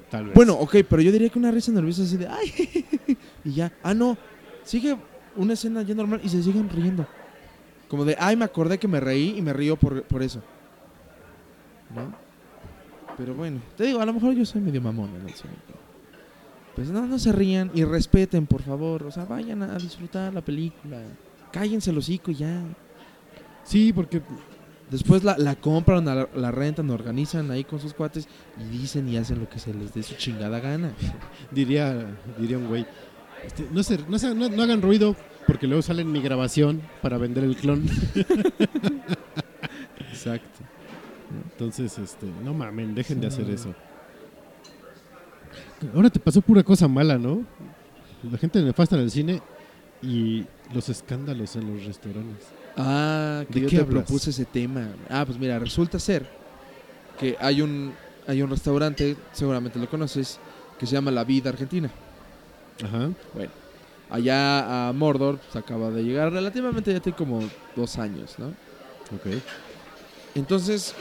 Tal 0.09 0.25
vez. 0.25 0.33
Bueno, 0.33 0.53
ok, 0.53 0.77
pero 0.89 1.01
yo 1.01 1.11
diría 1.11 1.29
que 1.29 1.37
una 1.37 1.51
risa 1.51 1.71
nerviosa 1.71 2.03
así 2.03 2.17
de 2.17 2.27
ay. 2.27 2.85
y 3.45 3.53
ya. 3.53 3.71
Ah, 3.83 3.93
no. 3.93 4.17
Sigue 4.63 4.97
una 5.35 5.53
escena 5.53 5.83
ya 5.83 5.93
normal 5.93 6.19
y 6.23 6.29
se 6.29 6.41
siguen 6.41 6.69
riendo. 6.69 7.07
Como 7.87 8.05
de, 8.05 8.15
ay, 8.19 8.35
me 8.35 8.45
acordé 8.45 8.77
que 8.77 8.87
me 8.87 8.99
reí 8.99 9.35
y 9.37 9.41
me 9.41 9.53
río 9.53 9.75
por, 9.75 10.03
por 10.03 10.23
eso. 10.23 10.41
¿No? 11.93 12.28
Pero 13.19 13.35
bueno, 13.35 13.59
te 13.77 13.83
digo, 13.83 14.01
a 14.01 14.05
lo 14.05 14.13
mejor 14.13 14.33
yo 14.33 14.43
soy 14.45 14.61
medio 14.61 14.81
mamón 14.81 15.11
en 15.15 15.27
el 15.27 15.33
cine. 15.35 15.53
Pues 16.75 16.89
no, 16.89 17.05
no 17.05 17.19
se 17.19 17.31
rían 17.31 17.69
y 17.75 17.83
respeten, 17.83 18.47
por 18.47 18.63
favor. 18.63 19.03
O 19.03 19.11
sea, 19.11 19.25
vayan 19.25 19.61
a 19.61 19.77
disfrutar 19.77 20.33
la 20.33 20.41
película. 20.41 21.01
Cállense 21.51 21.91
los 21.91 22.05
hocico 22.05 22.31
y 22.31 22.35
ya. 22.35 22.63
Sí, 23.63 23.93
porque 23.93 24.21
Después 24.89 25.23
la, 25.23 25.37
la 25.37 25.55
compran, 25.55 26.03
la, 26.03 26.27
la 26.35 26.49
rentan, 26.49 26.89
organizan 26.89 27.51
ahí 27.51 27.63
con 27.63 27.79
sus 27.79 27.93
cuates 27.93 28.27
y 28.59 28.63
dicen 28.75 29.07
y 29.07 29.17
hacen 29.17 29.39
lo 29.39 29.47
que 29.47 29.59
se 29.59 29.71
les 29.71 29.93
dé 29.93 30.01
su 30.01 30.15
chingada 30.15 30.59
gana. 30.59 30.93
diría, 31.51 32.07
diría 32.39 32.57
un 32.57 32.67
güey, 32.67 32.87
este, 33.45 33.67
no, 33.71 33.83
se, 33.83 33.99
no, 34.09 34.17
se- 34.17 34.33
no- 34.33 34.49
no 34.49 34.63
hagan 34.63 34.81
ruido 34.81 35.15
porque 35.45 35.67
luego 35.67 35.83
sale 35.83 36.01
en 36.01 36.11
mi 36.11 36.21
grabación 36.21 36.81
para 37.03 37.19
vender 37.19 37.43
el 37.43 37.55
clon. 37.55 37.85
Exacto. 40.11 40.59
Entonces, 41.59 41.97
este, 41.99 42.25
no 42.41 42.53
mamen, 42.53 42.95
dejen 42.95 43.19
de 43.19 43.27
hacer 43.27 43.49
eso. 43.49 43.75
Ahora 45.93 46.09
te 46.09 46.17
pasó 46.17 46.39
pura 46.39 46.63
cosa 46.63 46.87
mala, 46.87 47.17
¿no? 47.17 47.43
La 48.31 48.37
gente 48.37 48.61
nefasta 48.61 48.95
en 48.95 49.01
el 49.01 49.11
cine 49.11 49.41
y 50.01 50.45
los 50.73 50.87
escándalos 50.87 51.57
en 51.57 51.73
los 51.73 51.83
restaurantes. 51.83 52.47
Ah, 52.77 53.43
que 53.51 53.55
¿De 53.55 53.59
yo 53.59 53.67
qué 53.69 53.75
te 53.75 53.81
hablas? 53.81 54.05
propuse 54.05 54.29
ese 54.29 54.45
tema. 54.45 54.87
Ah, 55.09 55.25
pues 55.25 55.37
mira, 55.37 55.59
resulta 55.59 55.99
ser 55.99 56.25
que 57.19 57.35
hay 57.41 57.61
un, 57.61 57.93
hay 58.25 58.41
un 58.41 58.49
restaurante, 58.49 59.17
seguramente 59.33 59.79
lo 59.79 59.89
conoces, 59.89 60.39
que 60.79 60.85
se 60.85 60.93
llama 60.93 61.11
La 61.11 61.25
Vida 61.25 61.49
Argentina. 61.49 61.91
Ajá. 62.85 63.09
Bueno, 63.33 63.51
allá 64.09 64.87
a 64.87 64.93
Mordor 64.93 65.39
se 65.51 65.59
acaba 65.59 65.89
de 65.91 66.03
llegar 66.03 66.31
relativamente, 66.31 66.93
ya 66.93 67.01
tiene 67.01 67.17
como 67.17 67.41
dos 67.75 67.97
años, 67.97 68.35
¿no? 68.37 68.47
Ok. 69.13 69.41
Entonces, 70.35 70.95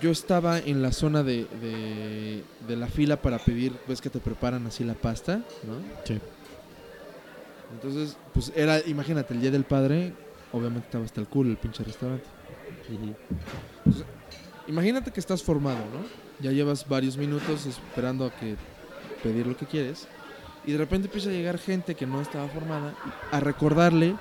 yo 0.00 0.10
estaba 0.10 0.58
en 0.58 0.82
la 0.82 0.92
zona 0.92 1.22
de, 1.22 1.46
de, 1.60 2.44
de 2.66 2.76
la 2.76 2.86
fila 2.86 3.20
para 3.20 3.38
pedir, 3.38 3.72
ves 3.88 4.00
que 4.00 4.10
te 4.10 4.20
preparan 4.20 4.66
así 4.66 4.84
la 4.84 4.94
pasta, 4.94 5.36
¿no? 5.36 5.76
Sí. 6.04 6.18
Entonces, 7.72 8.16
pues 8.32 8.52
era, 8.54 8.80
imagínate, 8.86 9.34
el 9.34 9.40
Día 9.40 9.50
del 9.50 9.64
Padre, 9.64 10.12
obviamente 10.52 10.86
estaba 10.86 11.04
hasta 11.04 11.20
el 11.20 11.26
culo 11.28 11.50
el 11.50 11.56
pinche 11.56 11.82
restaurante. 11.82 12.24
Entonces, 12.88 14.04
imagínate 14.68 15.10
que 15.10 15.20
estás 15.20 15.42
formado, 15.42 15.78
¿no? 15.92 16.04
Ya 16.40 16.52
llevas 16.52 16.88
varios 16.88 17.16
minutos 17.16 17.66
esperando 17.66 18.26
a 18.26 18.30
que 18.34 18.56
pedir 19.22 19.46
lo 19.46 19.56
que 19.56 19.66
quieres 19.66 20.06
y 20.66 20.72
de 20.72 20.78
repente 20.78 21.06
empieza 21.06 21.30
a 21.30 21.32
llegar 21.32 21.58
gente 21.58 21.94
que 21.94 22.06
no 22.06 22.20
estaba 22.20 22.48
formada 22.48 22.94
a 23.30 23.40
recordarle 23.40 24.16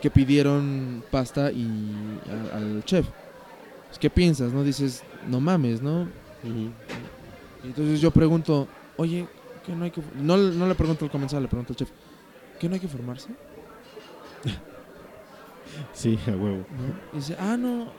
que 0.00 0.10
pidieron 0.10 1.02
pasta 1.10 1.50
y 1.52 2.18
a- 2.52 2.56
al 2.56 2.84
chef. 2.84 3.06
¿Qué 3.98 4.10
piensas, 4.10 4.52
no? 4.52 4.62
Dices, 4.62 5.02
no 5.28 5.40
mames, 5.40 5.82
¿no? 5.82 6.08
Y 6.42 6.70
entonces 7.66 8.00
yo 8.00 8.10
pregunto, 8.10 8.66
oye, 8.96 9.26
¿qué 9.66 9.72
no 9.74 9.84
hay 9.84 9.90
que...? 9.90 10.02
No, 10.16 10.36
no 10.36 10.66
le 10.66 10.74
pregunto 10.74 11.04
al 11.04 11.10
comensal, 11.10 11.42
le 11.42 11.48
pregunto 11.48 11.72
al 11.72 11.76
chef, 11.76 11.90
¿qué 12.58 12.68
no 12.68 12.74
hay 12.74 12.80
que 12.80 12.88
formarse? 12.88 13.28
Sí, 15.92 16.18
a 16.26 16.30
huevo. 16.30 16.66
¿no? 16.68 17.12
Y 17.12 17.16
dice, 17.16 17.36
ah, 17.38 17.56
no, 17.56 17.92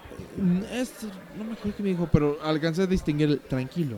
esto, 0.74 1.08
no 1.38 1.46
me 1.46 1.54
acuerdo 1.54 1.78
qué 1.78 1.84
me 1.84 1.90
dijo, 1.90 2.08
pero 2.12 2.38
alcancé 2.44 2.82
a 2.82 2.86
distinguir 2.86 3.30
el 3.30 3.40
tranquilo. 3.40 3.98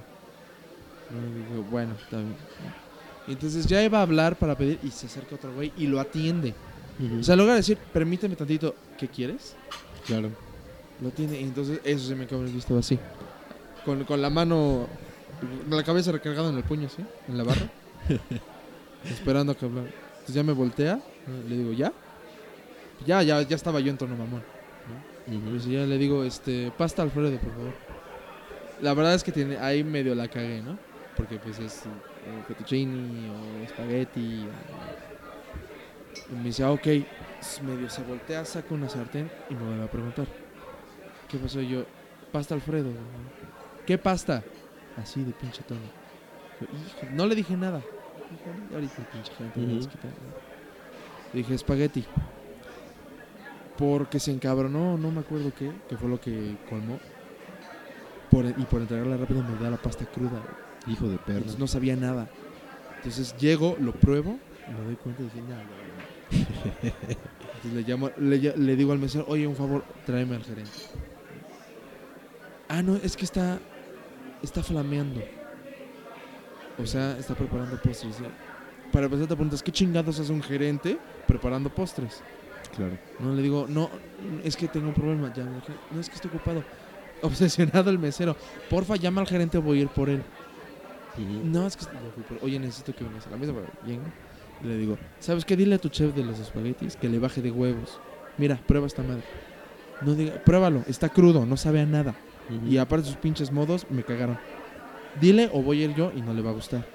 Y 1.09 1.53
digo, 1.53 1.63
bueno, 1.71 1.95
está 1.95 2.17
bien. 2.17 2.35
Y 3.27 3.31
entonces 3.31 3.65
ya 3.65 3.83
iba 3.83 3.99
a 3.99 4.03
hablar 4.03 4.37
para 4.37 4.55
pedir 4.55 4.79
y 4.83 4.91
se 4.91 5.07
acerca 5.07 5.35
otro 5.35 5.53
güey 5.53 5.73
y 5.75 5.87
lo 5.87 5.99
atiende. 5.99 6.53
O 7.19 7.23
sea, 7.23 7.35
logra 7.35 7.55
decir, 7.55 7.77
permíteme 7.91 8.35
tantito, 8.35 8.75
¿qué 8.97 9.07
quieres? 9.07 9.55
claro. 10.05 10.29
Lo 11.01 11.09
tiene, 11.11 11.39
y 11.39 11.43
entonces 11.43 11.79
eso 11.83 12.07
se 12.07 12.15
me 12.15 12.25
acabó 12.25 12.43
el 12.43 12.51
visto 12.51 12.77
así. 12.77 12.97
Con, 13.85 14.03
con 14.05 14.21
la 14.21 14.29
mano, 14.29 14.87
la 15.69 15.83
cabeza 15.83 16.11
recargada 16.11 16.49
en 16.49 16.57
el 16.57 16.63
puño, 16.63 16.87
¿sí? 16.89 17.03
En 17.27 17.37
la 17.37 17.43
barra. 17.43 17.67
esperando 19.09 19.51
a 19.51 19.55
que 19.55 19.65
hablara. 19.65 19.87
Entonces 19.87 20.35
ya 20.35 20.43
me 20.43 20.53
voltea, 20.53 20.99
le 21.49 21.57
digo, 21.57 21.73
¿ya? 21.73 21.91
Ya, 23.05 23.21
ya, 23.23 23.41
ya 23.41 23.55
estaba 23.55 23.79
yo 23.81 23.89
en 23.91 23.97
tono 23.97 24.15
mamón. 24.15 24.41
¿no? 25.27 25.49
Pues 25.51 25.65
ya 25.65 25.85
le 25.85 25.97
digo, 25.97 26.23
este, 26.23 26.71
pasta 26.77 27.01
Alfredo, 27.01 27.37
por 27.39 27.51
favor. 27.51 27.73
La 28.81 28.93
verdad 28.93 29.13
es 29.15 29.23
que 29.23 29.31
tiene, 29.31 29.57
ahí 29.57 29.83
medio 29.83 30.15
la 30.15 30.27
cagué, 30.27 30.61
¿no? 30.61 30.77
Porque 31.17 31.37
pues 31.37 31.59
es 31.59 31.85
eh, 31.85 32.43
fettuccini 32.47 33.29
o 33.29 33.63
espagueti. 33.63 34.45
o- 34.47 36.33
Y 36.33 36.35
me 36.37 36.43
dice, 36.45 36.63
ah, 36.63 36.71
ok. 36.71 36.87
Medio 37.63 37.89
se 37.89 38.01
voltea, 38.03 38.45
saca 38.45 38.73
una 38.73 38.87
sartén 38.89 39.29
y 39.49 39.53
me 39.55 39.63
vuelve 39.65 39.83
a 39.83 39.87
preguntar. 39.91 40.27
¿Qué 41.33 41.39
pasó? 41.39 41.63
Y 41.63 41.69
yo, 41.69 41.83
pasta 42.29 42.53
Alfredo. 42.53 42.93
¿Qué 43.87 43.97
pasta? 43.97 44.45
Así 44.95 45.23
de 45.23 45.33
pinche 45.33 45.63
tono. 45.63 45.89
"Hijo", 46.71 47.07
no 47.09 47.25
le 47.25 47.33
dije 47.33 47.57
nada. 47.57 47.83
Dije, 48.29 48.51
Ahorita 48.71 49.01
el 49.01 49.07
pinche 49.07 49.33
gente 49.33 49.59
me 49.59 49.65
Ujú. 49.65 49.77
desquitar", 49.77 50.13
¿no? 50.21 50.29
Dije, 51.33 51.55
espagueti. 51.55 52.05
Porque 53.75 54.19
se 54.19 54.31
encabronó, 54.31 54.95
no 54.95 55.09
me 55.09 55.21
acuerdo 55.21 55.51
qué, 55.55 55.73
que 55.87 55.97
fue 55.97 56.07
lo 56.07 56.19
que 56.19 56.59
colmó. 56.65 57.01
Por, 58.29 58.45
y 58.45 58.65
por 58.67 58.83
entregarla 58.83 59.17
rápido 59.17 59.41
me 59.41 59.55
da 59.55 59.71
la 59.71 59.77
pasta 59.77 60.05
cruda. 60.05 60.43
Hijo 60.85 61.09
de 61.09 61.17
perro. 61.17 61.37
Entonces 61.39 61.59
no 61.59 61.65
sabía 61.65 61.95
nada. 61.95 62.29
Entonces 62.97 63.35
llego, 63.37 63.75
lo 63.79 63.91
pruebo, 63.93 64.39
me 64.67 64.81
doy 64.83 64.97
cuenta 64.97 65.23
y 65.23 65.25
dije, 65.25 65.41
"No, 65.41 65.55
no, 65.65 65.81
no". 65.87 66.03
Entonces 67.41 67.73
le, 67.73 67.81
llamo, 67.81 68.11
le, 68.17 68.37
le 68.55 68.75
digo 68.75 68.91
al 68.91 68.99
mesero, 68.99 69.25
oye, 69.27 69.47
un 69.47 69.55
favor, 69.55 69.85
tráeme 70.03 70.35
al 70.35 70.43
gerente. 70.43 70.77
Ah, 72.73 72.81
no, 72.81 72.95
es 72.95 73.15
que 73.15 73.23
está, 73.23 73.59
está 74.41 74.63
flameando. 74.63 75.21
O 76.79 76.87
sea, 76.87 77.15
está 77.19 77.35
preparando 77.35 77.79
postres. 77.79 78.15
Para 78.91 79.05
empezar 79.05 79.27
te 79.27 79.35
preguntas, 79.35 79.61
¿qué 79.61 79.71
chingados 79.71 80.19
hace 80.19 80.33
un 80.33 80.41
gerente 80.41 80.97
preparando 81.27 81.69
postres? 81.69 82.23
Claro. 82.75 82.97
No 83.19 83.35
le 83.35 83.43
digo, 83.43 83.67
no, 83.69 83.91
es 84.43 84.57
que 84.57 84.67
tengo 84.67 84.87
un 84.87 84.95
problema. 84.95 85.31
Ya, 85.35 85.43
no 85.43 85.99
es 86.01 86.09
que 86.09 86.15
estoy 86.15 86.31
ocupado. 86.33 86.63
Obsesionado 87.21 87.91
el 87.91 87.99
mesero. 87.99 88.35
Porfa, 88.71 88.95
llama 88.95 89.21
al 89.21 89.27
gerente, 89.27 89.59
voy 89.59 89.77
a 89.77 89.81
ir 89.83 89.89
por 89.89 90.09
él. 90.09 90.23
No, 91.43 91.67
es 91.67 91.77
que 91.77 91.85
Oye, 92.41 92.57
necesito 92.57 92.95
que 92.95 93.03
vengas 93.03 93.27
a 93.27 93.29
la 93.29 93.37
mesa. 93.37 93.53
Llego. 93.85 94.01
Y 94.63 94.67
le 94.67 94.77
digo, 94.77 94.97
¿sabes 95.19 95.45
qué? 95.45 95.55
Dile 95.55 95.75
a 95.75 95.77
tu 95.77 95.89
chef 95.89 96.15
de 96.15 96.23
los 96.23 96.39
espaguetis 96.39 96.95
que 96.95 97.07
le 97.07 97.19
baje 97.19 97.43
de 97.43 97.51
huevos. 97.51 97.99
Mira, 98.39 98.59
prueba 98.65 98.87
esta 98.87 99.03
madre. 99.03 99.21
No 100.01 100.15
diga, 100.15 100.43
pruébalo, 100.43 100.83
está 100.87 101.09
crudo, 101.09 101.45
no 101.45 101.55
sabe 101.55 101.79
a 101.79 101.85
nada. 101.85 102.15
Y 102.69 102.77
aparte 102.77 103.07
sus 103.07 103.15
pinches 103.15 103.51
modos 103.51 103.85
me 103.89 104.03
cagaron. 104.03 104.37
Dile 105.19 105.49
o 105.53 105.61
voy 105.61 105.81
a 105.81 105.85
ir 105.85 105.95
yo 105.95 106.11
y 106.15 106.21
no 106.21 106.33
le 106.33 106.41
va 106.41 106.49
a 106.49 106.53
gustar. 106.53 106.85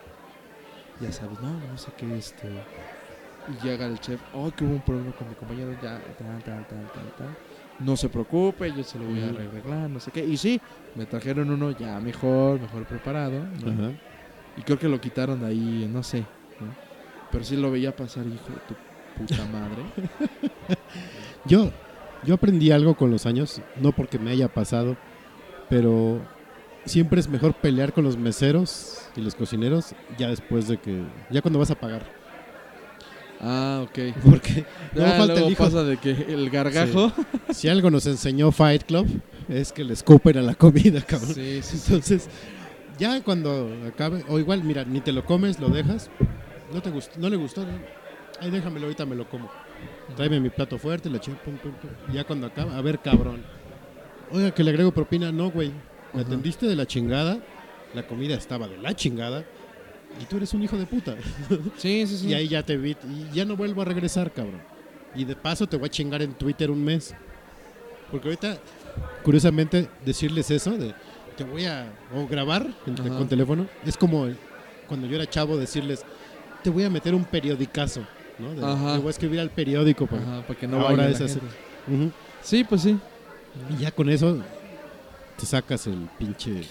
Ya 1.01 1.13
sabes, 1.13 1.41
no, 1.41 1.51
no 1.51 1.79
sé 1.79 1.91
qué, 1.97 2.17
este. 2.17 2.49
Y 2.49 3.67
llega 3.67 3.87
el 3.87 3.99
chef, 4.01 4.21
oh, 4.35 4.51
que 4.51 4.65
hubo 4.65 4.75
un 4.75 4.81
problema 4.81 5.13
con 5.13 5.29
mi 5.29 5.35
compañero, 5.35 5.73
ya, 5.83 6.01
tal, 6.19 6.43
tal, 6.45 6.67
tal, 6.67 6.93
tal, 6.93 7.13
tal. 7.17 7.37
No 7.79 7.97
se 7.97 8.09
preocupe, 8.09 8.73
yo 8.77 8.83
se 8.83 8.99
lo 8.99 9.07
voy 9.07 9.21
a 9.21 9.29
arreglar, 9.29 9.89
no 9.89 10.01
sé 10.01 10.11
qué. 10.11 10.25
Y 10.25 10.37
sí, 10.37 10.61
me 10.97 11.07
trajeron 11.07 11.51
uno 11.51 11.71
ya 11.71 12.01
mejor, 12.01 12.61
mejor 12.61 12.85
preparado. 12.85 13.41
Y 14.57 14.63
creo 14.63 14.79
que 14.79 14.89
lo 14.89 15.01
quitaron 15.01 15.41
de 15.41 15.47
ahí, 15.47 15.89
no 15.91 16.03
sé. 16.03 16.19
¿no? 16.19 16.75
Pero 17.31 17.45
sí 17.45 17.57
lo 17.57 17.71
veía 17.71 17.95
pasar, 17.95 18.27
hijo 18.27 18.49
de 18.49 18.61
tu 18.67 18.75
puta 19.17 19.45
madre. 19.47 19.83
Yo, 21.45 21.71
yo 22.25 22.35
aprendí 22.35 22.73
algo 22.73 22.95
con 22.97 23.11
los 23.11 23.25
años, 23.25 23.63
no 23.81 23.93
porque 23.93 24.19
me 24.19 24.31
haya 24.31 24.49
pasado, 24.49 24.97
pero 25.69 26.21
siempre 26.85 27.21
es 27.21 27.29
mejor 27.29 27.55
pelear 27.55 27.93
con 27.93 28.05
los 28.05 28.17
meseros 28.17 29.03
y 29.17 29.21
los 29.21 29.35
cocineros 29.35 29.95
ya 30.19 30.29
después 30.29 30.69
de 30.69 30.79
que, 30.79 31.03
ya 31.31 31.43
cuando 31.43 31.59
vas 31.59 31.71
a 31.71 31.75
pagar. 31.75 32.03
ah, 33.41 33.81
ok. 33.85 33.99
Porque 34.25 34.65
no 34.95 35.03
Ya, 35.03 35.11
falta 35.13 35.27
luego 35.35 35.47
el 35.47 35.53
hijo. 35.53 35.65
pasa 35.65 35.83
de 35.85 35.97
que 35.97 36.11
el 36.29 36.51
gargajo. 36.51 37.13
Si 37.51 37.69
algo 37.69 37.91
nos 37.91 38.07
enseñó 38.07 38.53
Fight 38.53 38.85
Club 38.85 39.07
es 39.49 39.73
que 39.73 39.85
le 39.85 39.93
escupen 39.95 40.39
a 40.39 40.43
la 40.43 40.55
comida, 40.55 41.01
cabrón. 41.03 41.35
Sí, 41.35 41.61
sí. 41.63 41.79
Entonces, 41.87 42.29
ya 42.99 43.23
cuando 43.23 43.73
acabe, 43.87 44.25
o 44.29 44.39
igual, 44.39 44.63
mira, 44.65 44.85
ni 44.85 45.01
te 45.01 45.13
lo 45.13 45.25
comes, 45.25 45.59
lo 45.61 45.69
dejas, 45.69 46.11
no 46.73 46.83
te 46.83 46.91
gustó, 46.91 47.19
no 47.19 47.29
le 47.31 47.37
gustó, 47.37 47.63
¿no? 47.63 47.73
Ay, 48.41 48.51
déjamelo, 48.51 48.87
ahorita 48.87 49.05
me 49.07 49.17
lo 49.17 49.29
como. 49.29 49.51
Tráeme 50.17 50.39
mi 50.41 50.51
plato 50.51 50.79
fuerte, 50.79 51.09
le 51.11 51.17
eché, 51.19 51.33
pum, 51.45 51.57
pum, 51.57 51.73
pum. 51.73 51.91
Ya 52.13 52.25
cuando 52.25 52.47
acaba, 52.47 52.77
a 52.77 52.81
ver, 52.83 52.99
cabrón. 53.01 53.43
Oiga, 54.31 54.51
que 54.53 54.63
le 54.65 54.71
agrego 54.71 54.93
propina, 54.93 55.33
no, 55.33 55.51
güey. 55.51 55.69
Me 56.13 56.21
Ajá. 56.21 56.29
atendiste 56.29 56.67
de 56.67 56.77
la 56.77 56.87
chingada, 56.87 57.39
la 57.95 58.07
comida 58.07 58.35
estaba 58.35 58.67
de 58.69 58.79
la 58.79 58.95
chingada, 58.95 59.45
y 60.21 60.25
tú 60.25 60.37
eres 60.39 60.53
un 60.55 60.63
hijo 60.63 60.77
de 60.77 60.87
puta. 60.87 61.15
Sí, 61.77 62.07
sí, 62.07 62.17
sí. 62.19 62.29
Y 62.29 62.35
ahí 62.35 62.49
ya 62.49 62.63
te 62.63 62.77
vi, 62.77 62.97
y 63.09 63.35
ya 63.35 63.45
no 63.45 63.57
vuelvo 63.57 63.83
a 63.83 63.85
regresar, 63.85 64.33
cabrón. 64.33 64.61
Y 65.15 65.25
de 65.25 65.35
paso 65.37 65.67
te 65.67 65.77
voy 65.77 65.87
a 65.87 65.91
chingar 65.91 66.23
en 66.23 66.33
Twitter 66.35 66.71
un 66.71 66.83
mes. 66.85 67.15
Porque 68.11 68.29
ahorita, 68.29 68.59
curiosamente, 69.23 69.89
decirles 70.05 70.51
eso 70.51 70.71
de 70.73 70.95
te 71.37 71.45
voy 71.45 71.67
a 71.67 71.93
o 72.15 72.27
grabar 72.27 72.67
en- 72.87 72.97
con 72.97 73.29
teléfono, 73.29 73.67
es 73.87 73.97
como 73.97 74.27
el- 74.27 74.37
cuando 74.89 75.07
yo 75.07 75.17
era 75.17 75.27
chavo 75.29 75.57
decirles 75.57 76.03
te 76.65 76.71
voy 76.71 76.85
a 76.85 76.91
meter 76.91 77.15
un 77.15 77.25
periodicazo, 77.25 78.01
¿no? 78.39 78.51
De-. 78.51 78.57
Te 78.57 78.99
voy 78.99 79.07
a 79.07 79.11
escribir 79.11 79.41
al 79.41 79.51
periódico. 79.51 80.07
Para, 80.07 80.23
Ajá, 80.23 80.43
para 80.47 80.59
que 80.59 80.67
no 80.67 80.81
Ahora 80.81 80.97
vaya 81.05 81.09
es 81.11 81.21
así. 81.21 81.39
Sí, 82.43 82.65
pues 82.65 82.83
sí. 82.83 82.99
Y 83.71 83.83
ya 83.83 83.91
con 83.91 84.09
eso 84.09 84.39
te 85.39 85.47
sacas 85.47 85.87
el 85.87 86.09
pinche. 86.19 86.63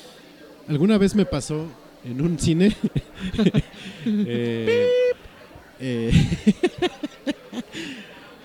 Alguna 0.67 0.97
vez 0.97 1.15
me 1.15 1.25
pasó 1.25 1.67
en 2.03 2.21
un 2.21 2.39
cine. 2.39 2.75
eh, 4.05 4.89
eh, 5.79 6.11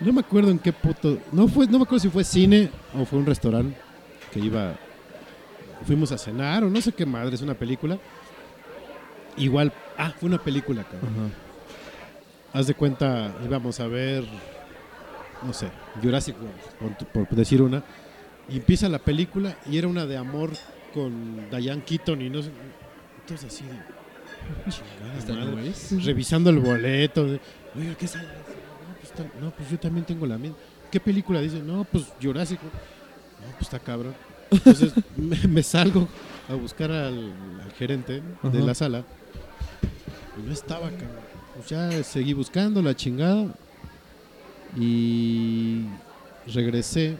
No 0.04 0.12
me 0.12 0.20
acuerdo 0.20 0.50
en 0.50 0.58
qué 0.58 0.72
puto. 0.72 1.18
No 1.30 1.46
fue, 1.46 1.66
no 1.66 1.78
me 1.78 1.84
acuerdo 1.84 2.00
si 2.00 2.08
fue 2.08 2.24
cine 2.24 2.70
o 2.98 3.04
fue 3.04 3.20
un 3.20 3.26
restaurante 3.26 3.76
que 4.32 4.40
iba. 4.40 4.74
Fuimos 5.86 6.10
a 6.12 6.18
cenar 6.18 6.64
o 6.64 6.70
no 6.70 6.80
sé 6.80 6.92
qué 6.92 7.06
madre, 7.06 7.34
es 7.34 7.42
una 7.42 7.54
película. 7.54 7.98
Igual, 9.36 9.72
ah, 9.96 10.12
fue 10.18 10.28
una 10.28 10.42
película, 10.42 10.84
cabrón. 10.84 11.32
Haz 12.52 12.66
de 12.66 12.74
cuenta, 12.74 13.32
íbamos 13.44 13.80
a 13.80 13.86
ver, 13.86 14.24
no 15.42 15.52
sé, 15.52 15.68
Jurassic 16.02 16.36
World, 16.80 16.96
por, 17.12 17.26
por 17.26 17.36
decir 17.36 17.62
una. 17.62 17.82
Y 18.48 18.56
empieza 18.56 18.88
la 18.88 18.98
película 18.98 19.56
y 19.70 19.78
era 19.78 19.88
una 19.88 20.04
de 20.06 20.16
amor 20.16 20.50
con 20.92 21.48
Diane 21.50 21.82
Keaton 21.84 22.20
y 22.22 22.28
no 22.30 22.42
sé. 22.42 22.50
Entonces 23.20 23.52
así 23.52 23.64
de. 23.64 23.70
chingada 24.70 25.18
¿Esta 25.18 25.32
no 25.34 25.52
madre. 25.52 25.70
es? 25.70 26.04
Revisando 26.04 26.50
el 26.50 26.58
boleto. 26.58 27.24
de, 27.26 27.40
Oiga, 27.76 27.94
¿qué 27.98 28.06
sale? 28.08 28.24
No 28.26 28.94
pues, 29.00 29.12
tal- 29.12 29.30
no, 29.40 29.50
pues 29.52 29.70
yo 29.70 29.78
también 29.78 30.04
tengo 30.04 30.26
la 30.26 30.36
misma. 30.38 30.56
¿Qué 30.90 31.00
película 31.00 31.40
dice? 31.40 31.60
No, 31.60 31.84
pues 31.84 32.04
Jurassic. 32.20 32.60
No, 32.62 33.48
pues 33.52 33.62
está 33.62 33.78
cabrón. 33.78 34.14
Entonces 34.50 34.92
me, 35.16 35.36
me 35.48 35.62
salgo 35.62 36.06
a 36.48 36.54
buscar 36.54 36.90
al, 36.90 37.32
al 37.64 37.72
gerente 37.78 38.22
de 38.42 38.60
la 38.60 38.74
sala. 38.74 39.04
Y 40.38 40.46
no 40.46 40.52
estaba, 40.52 40.90
cabrón. 40.90 41.32
Pues 41.56 41.68
ya 41.68 42.02
seguí 42.02 42.32
buscando 42.34 42.82
la 42.82 42.94
chingada. 42.94 43.46
Y 44.78 45.84
regresé. 46.52 47.16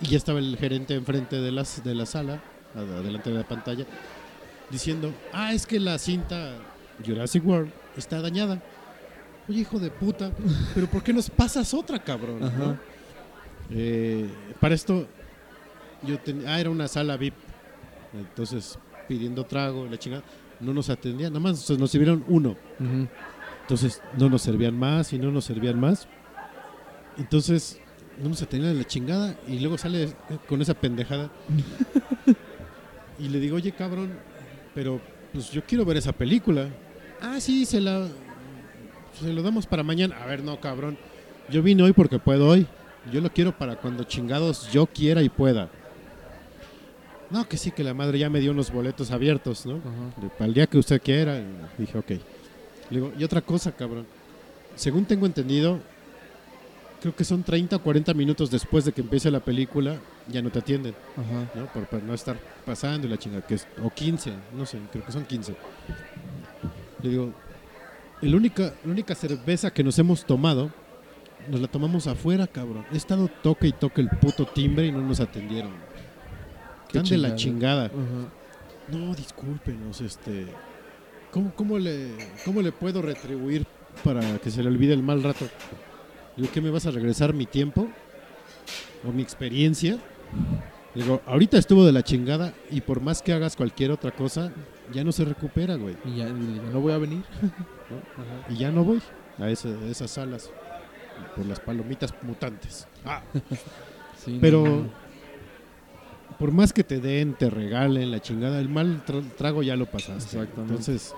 Y 0.00 0.06
ya 0.06 0.16
estaba 0.16 0.38
el 0.38 0.56
gerente 0.56 0.94
enfrente 0.94 1.36
de, 1.36 1.52
las, 1.52 1.82
de 1.82 1.94
la 1.94 2.06
sala, 2.06 2.42
adelante 2.74 3.30
de 3.30 3.36
la 3.36 3.48
pantalla, 3.48 3.86
diciendo, 4.70 5.12
ah, 5.32 5.52
es 5.52 5.66
que 5.66 5.80
la 5.80 5.98
cinta 5.98 6.58
Jurassic 7.04 7.46
World 7.46 7.70
está 7.96 8.20
dañada. 8.20 8.62
Oye, 9.48 9.60
hijo 9.60 9.78
de 9.78 9.90
puta, 9.90 10.32
pero 10.74 10.86
¿por 10.86 11.02
qué 11.02 11.12
nos 11.12 11.30
pasas 11.30 11.72
otra, 11.72 11.98
cabrón? 11.98 12.40
¿no? 12.40 12.78
Eh, 13.70 14.28
para 14.60 14.74
esto, 14.74 15.06
yo 16.02 16.18
tenía, 16.18 16.54
ah, 16.54 16.60
era 16.60 16.70
una 16.70 16.88
sala 16.88 17.16
VIP, 17.16 17.34
entonces 18.12 18.78
pidiendo 19.08 19.44
trago, 19.44 19.86
la 19.86 19.98
chingada, 19.98 20.24
no 20.60 20.72
nos 20.72 20.90
atendían, 20.90 21.32
nada 21.32 21.40
más 21.40 21.70
nos 21.70 21.90
sirvieron 21.90 22.24
uno. 22.28 22.56
Entonces 23.62 24.02
no 24.18 24.28
nos 24.28 24.42
servían 24.42 24.78
más 24.78 25.12
y 25.12 25.18
no 25.18 25.30
nos 25.30 25.44
servían 25.44 25.78
más. 25.78 26.08
Entonces 27.18 27.80
no 28.22 28.28
nos 28.30 28.42
atendían 28.42 28.76
la 28.76 28.84
chingada 28.84 29.36
y 29.46 29.58
luego 29.58 29.78
sale 29.78 30.12
con 30.48 30.62
esa 30.62 30.74
pendejada. 30.74 31.30
y 33.18 33.28
le 33.28 33.40
digo, 33.40 33.56
oye 33.56 33.72
cabrón, 33.72 34.12
pero 34.74 35.00
pues 35.32 35.50
yo 35.50 35.62
quiero 35.64 35.84
ver 35.84 35.96
esa 35.98 36.12
película. 36.12 36.68
Ah, 37.20 37.40
sí, 37.40 37.64
se 37.64 37.80
la 37.80 38.08
se 39.20 39.32
lo 39.32 39.42
damos 39.42 39.66
para 39.66 39.82
mañana. 39.82 40.16
A 40.22 40.26
ver, 40.26 40.42
no, 40.42 40.60
cabrón. 40.60 40.98
Yo 41.48 41.62
vine 41.62 41.82
hoy 41.82 41.92
porque 41.92 42.18
puedo 42.18 42.48
hoy. 42.48 42.66
Yo 43.12 43.20
lo 43.20 43.30
quiero 43.30 43.56
para 43.56 43.76
cuando 43.76 44.04
chingados 44.04 44.70
yo 44.72 44.86
quiera 44.86 45.22
y 45.22 45.28
pueda. 45.28 45.70
No, 47.30 47.48
que 47.48 47.56
sí, 47.56 47.70
que 47.70 47.82
la 47.82 47.94
madre 47.94 48.18
ya 48.18 48.30
me 48.30 48.40
dio 48.40 48.50
unos 48.50 48.70
boletos 48.70 49.10
abiertos, 49.10 49.64
¿no? 49.66 49.76
Ajá. 49.76 50.28
Para 50.30 50.46
el 50.46 50.54
día 50.54 50.66
que 50.66 50.78
usted 50.78 51.00
quiera. 51.00 51.38
Y 51.38 51.46
dije, 51.78 51.98
ok. 51.98 52.10
Le 52.10 52.20
digo, 52.90 53.12
y 53.18 53.24
otra 53.24 53.40
cosa, 53.40 53.72
cabrón. 53.72 54.06
Según 54.74 55.04
tengo 55.04 55.26
entendido, 55.26 55.80
creo 57.00 57.14
que 57.14 57.24
son 57.24 57.42
30 57.42 57.76
o 57.76 57.82
40 57.82 58.14
minutos 58.14 58.50
después 58.50 58.84
de 58.84 58.92
que 58.92 59.00
empiece 59.00 59.30
la 59.30 59.40
película, 59.40 59.96
ya 60.28 60.42
no 60.42 60.50
te 60.50 60.58
atienden, 60.58 60.94
Ajá. 61.16 61.50
¿no? 61.54 61.66
Por, 61.72 61.86
por 61.86 62.02
no 62.02 62.14
estar 62.14 62.36
pasando 62.64 63.06
y 63.06 63.10
la 63.10 63.18
chingada, 63.18 63.46
que 63.46 63.54
es, 63.54 63.66
o 63.82 63.90
15, 63.90 64.32
no 64.56 64.66
sé, 64.66 64.78
creo 64.92 65.04
que 65.04 65.12
son 65.12 65.24
15. 65.24 65.54
Le 67.02 67.10
digo, 67.10 67.32
el 68.22 68.34
única, 68.34 68.72
la 68.84 68.92
única 68.92 69.14
cerveza 69.14 69.70
que 69.72 69.84
nos 69.84 69.98
hemos 69.98 70.24
tomado, 70.24 70.70
nos 71.48 71.60
la 71.60 71.68
tomamos 71.68 72.06
afuera, 72.06 72.46
cabrón. 72.46 72.84
He 72.92 72.96
estado 72.96 73.28
toque 73.42 73.68
y 73.68 73.72
toque 73.72 74.00
el 74.00 74.08
puto 74.08 74.46
timbre 74.46 74.86
y 74.86 74.92
no 74.92 75.00
nos 75.00 75.20
atendieron. 75.20 75.72
Qué 76.88 76.98
Están 76.98 77.10
de 77.10 77.18
la 77.18 77.34
chingada. 77.36 77.88
chingada. 77.90 78.06
Ajá. 78.06 78.96
No, 78.98 79.14
discúlpenos, 79.14 80.00
este. 80.00 80.46
¿Cómo, 81.30 81.52
cómo, 81.54 81.78
le, 81.78 82.12
¿Cómo 82.44 82.62
le 82.62 82.72
puedo 82.72 83.02
retribuir 83.02 83.66
para 84.02 84.38
que 84.38 84.50
se 84.50 84.62
le 84.62 84.68
olvide 84.68 84.94
el 84.94 85.02
mal 85.02 85.22
rato? 85.22 85.46
Digo, 86.36 86.48
¿qué 86.52 86.60
me 86.60 86.70
vas 86.70 86.86
a 86.86 86.90
regresar 86.90 87.32
mi 87.34 87.46
tiempo? 87.46 87.88
¿O 89.06 89.12
mi 89.12 89.22
experiencia? 89.22 89.98
Digo, 90.94 91.20
ahorita 91.26 91.58
estuvo 91.58 91.84
de 91.84 91.92
la 91.92 92.02
chingada 92.02 92.52
y 92.70 92.80
por 92.80 93.00
más 93.00 93.20
que 93.22 93.32
hagas 93.32 93.54
cualquier 93.56 93.90
otra 93.90 94.10
cosa, 94.12 94.50
ya 94.92 95.04
no 95.04 95.12
se 95.12 95.24
recupera, 95.24 95.76
güey. 95.76 95.96
Y 96.04 96.16
ya, 96.16 96.26
no 96.28 96.80
voy 96.80 96.92
a 96.92 96.98
venir. 96.98 97.22
Y 98.50 98.56
ya 98.56 98.72
no 98.72 98.82
voy 98.82 99.00
a 99.38 99.48
esa- 99.48 99.68
esas 99.88 100.10
salas 100.10 100.50
por 101.36 101.46
las 101.46 101.60
palomitas 101.60 102.12
mutantes. 102.22 102.88
Sí, 104.16 104.32
no, 104.34 104.40
Pero 104.40 104.62
no, 104.64 104.76
no. 104.82 104.90
por 106.38 106.50
más 106.50 106.72
que 106.72 106.82
te 106.82 106.98
den, 107.00 107.34
te 107.34 107.48
regalen 107.50 108.10
la 108.10 108.20
chingada, 108.20 108.58
el 108.58 108.68
mal 108.68 109.04
tra- 109.06 109.22
trago 109.36 109.62
ya 109.62 109.76
lo 109.76 109.86
pasaste. 109.86 110.38
Exactamente. 110.38 110.60
Entonces, 110.74 111.14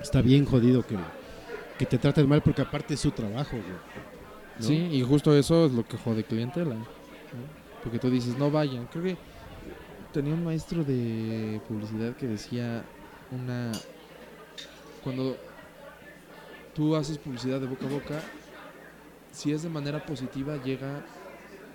está 0.00 0.20
bien 0.20 0.44
jodido 0.44 0.84
que, 0.86 0.96
que 1.78 1.86
te 1.86 1.96
traten 1.96 2.28
mal 2.28 2.42
porque 2.42 2.60
aparte 2.62 2.92
es 2.94 3.00
su 3.00 3.12
trabajo, 3.12 3.52
güey. 3.56 3.87
¿No? 4.58 4.64
Sí, 4.64 4.74
y 4.92 5.02
justo 5.02 5.34
eso 5.36 5.66
es 5.66 5.72
lo 5.72 5.84
que 5.86 5.96
jode 5.96 6.24
clientela. 6.24 6.74
¿no? 6.74 6.86
Porque 7.82 7.98
tú 7.98 8.10
dices, 8.10 8.36
no 8.38 8.50
vayan. 8.50 8.86
Creo 8.86 9.04
que 9.04 9.16
tenía 10.12 10.34
un 10.34 10.44
maestro 10.44 10.84
de 10.84 11.60
publicidad 11.68 12.16
que 12.16 12.26
decía 12.26 12.84
una... 13.30 13.72
Cuando 15.04 15.36
tú 16.74 16.94
haces 16.96 17.18
publicidad 17.18 17.60
de 17.60 17.66
boca 17.66 17.86
a 17.86 17.88
boca, 17.90 18.20
si 19.32 19.52
es 19.52 19.62
de 19.62 19.68
manera 19.68 20.04
positiva 20.04 20.56
llega, 20.62 21.04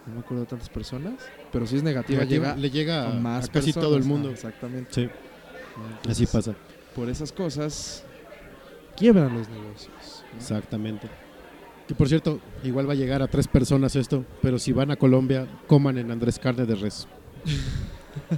no 0.06 0.14
me 0.16 0.20
acuerdo 0.20 0.42
de 0.44 0.50
tantas 0.50 0.70
personas, 0.70 1.14
pero 1.52 1.66
si 1.66 1.78
es 1.78 1.84
negativa, 1.84 2.20
Negativa, 2.20 2.48
llega 2.50 2.62
le 2.62 2.70
llega 2.70 3.10
a 3.10 3.14
más 3.14 3.46
a 3.46 3.52
casi 3.52 3.68
personas. 3.74 3.86
todo 3.88 3.98
el 3.98 4.04
Ah, 4.04 4.08
mundo. 4.08 4.30
exactamente. 4.30 4.90
Sí, 4.94 5.10
así 6.10 6.26
pasa. 6.26 6.54
Por 6.96 7.10
esas 7.10 7.32
cosas 7.32 8.04
quiebran 8.98 9.34
los 9.38 9.48
negocios. 9.50 10.24
¿no? 10.34 10.38
Exactamente. 10.38 11.08
Que 11.94 11.98
por 11.98 12.10
cierto, 12.10 12.40
igual 12.64 12.90
va 12.90 12.94
a 12.94 12.96
llegar 12.96 13.22
a 13.22 13.28
tres 13.28 13.48
personas 13.48 13.96
esto, 13.96 14.26
pero 14.42 14.58
si 14.58 14.72
van 14.72 14.90
a 14.90 14.96
Colombia, 14.96 15.46
coman 15.68 16.00
en 16.00 16.10
Andrés 16.10 16.40
Carne 16.40 16.66
de 16.66 16.74
Res. 16.74 17.08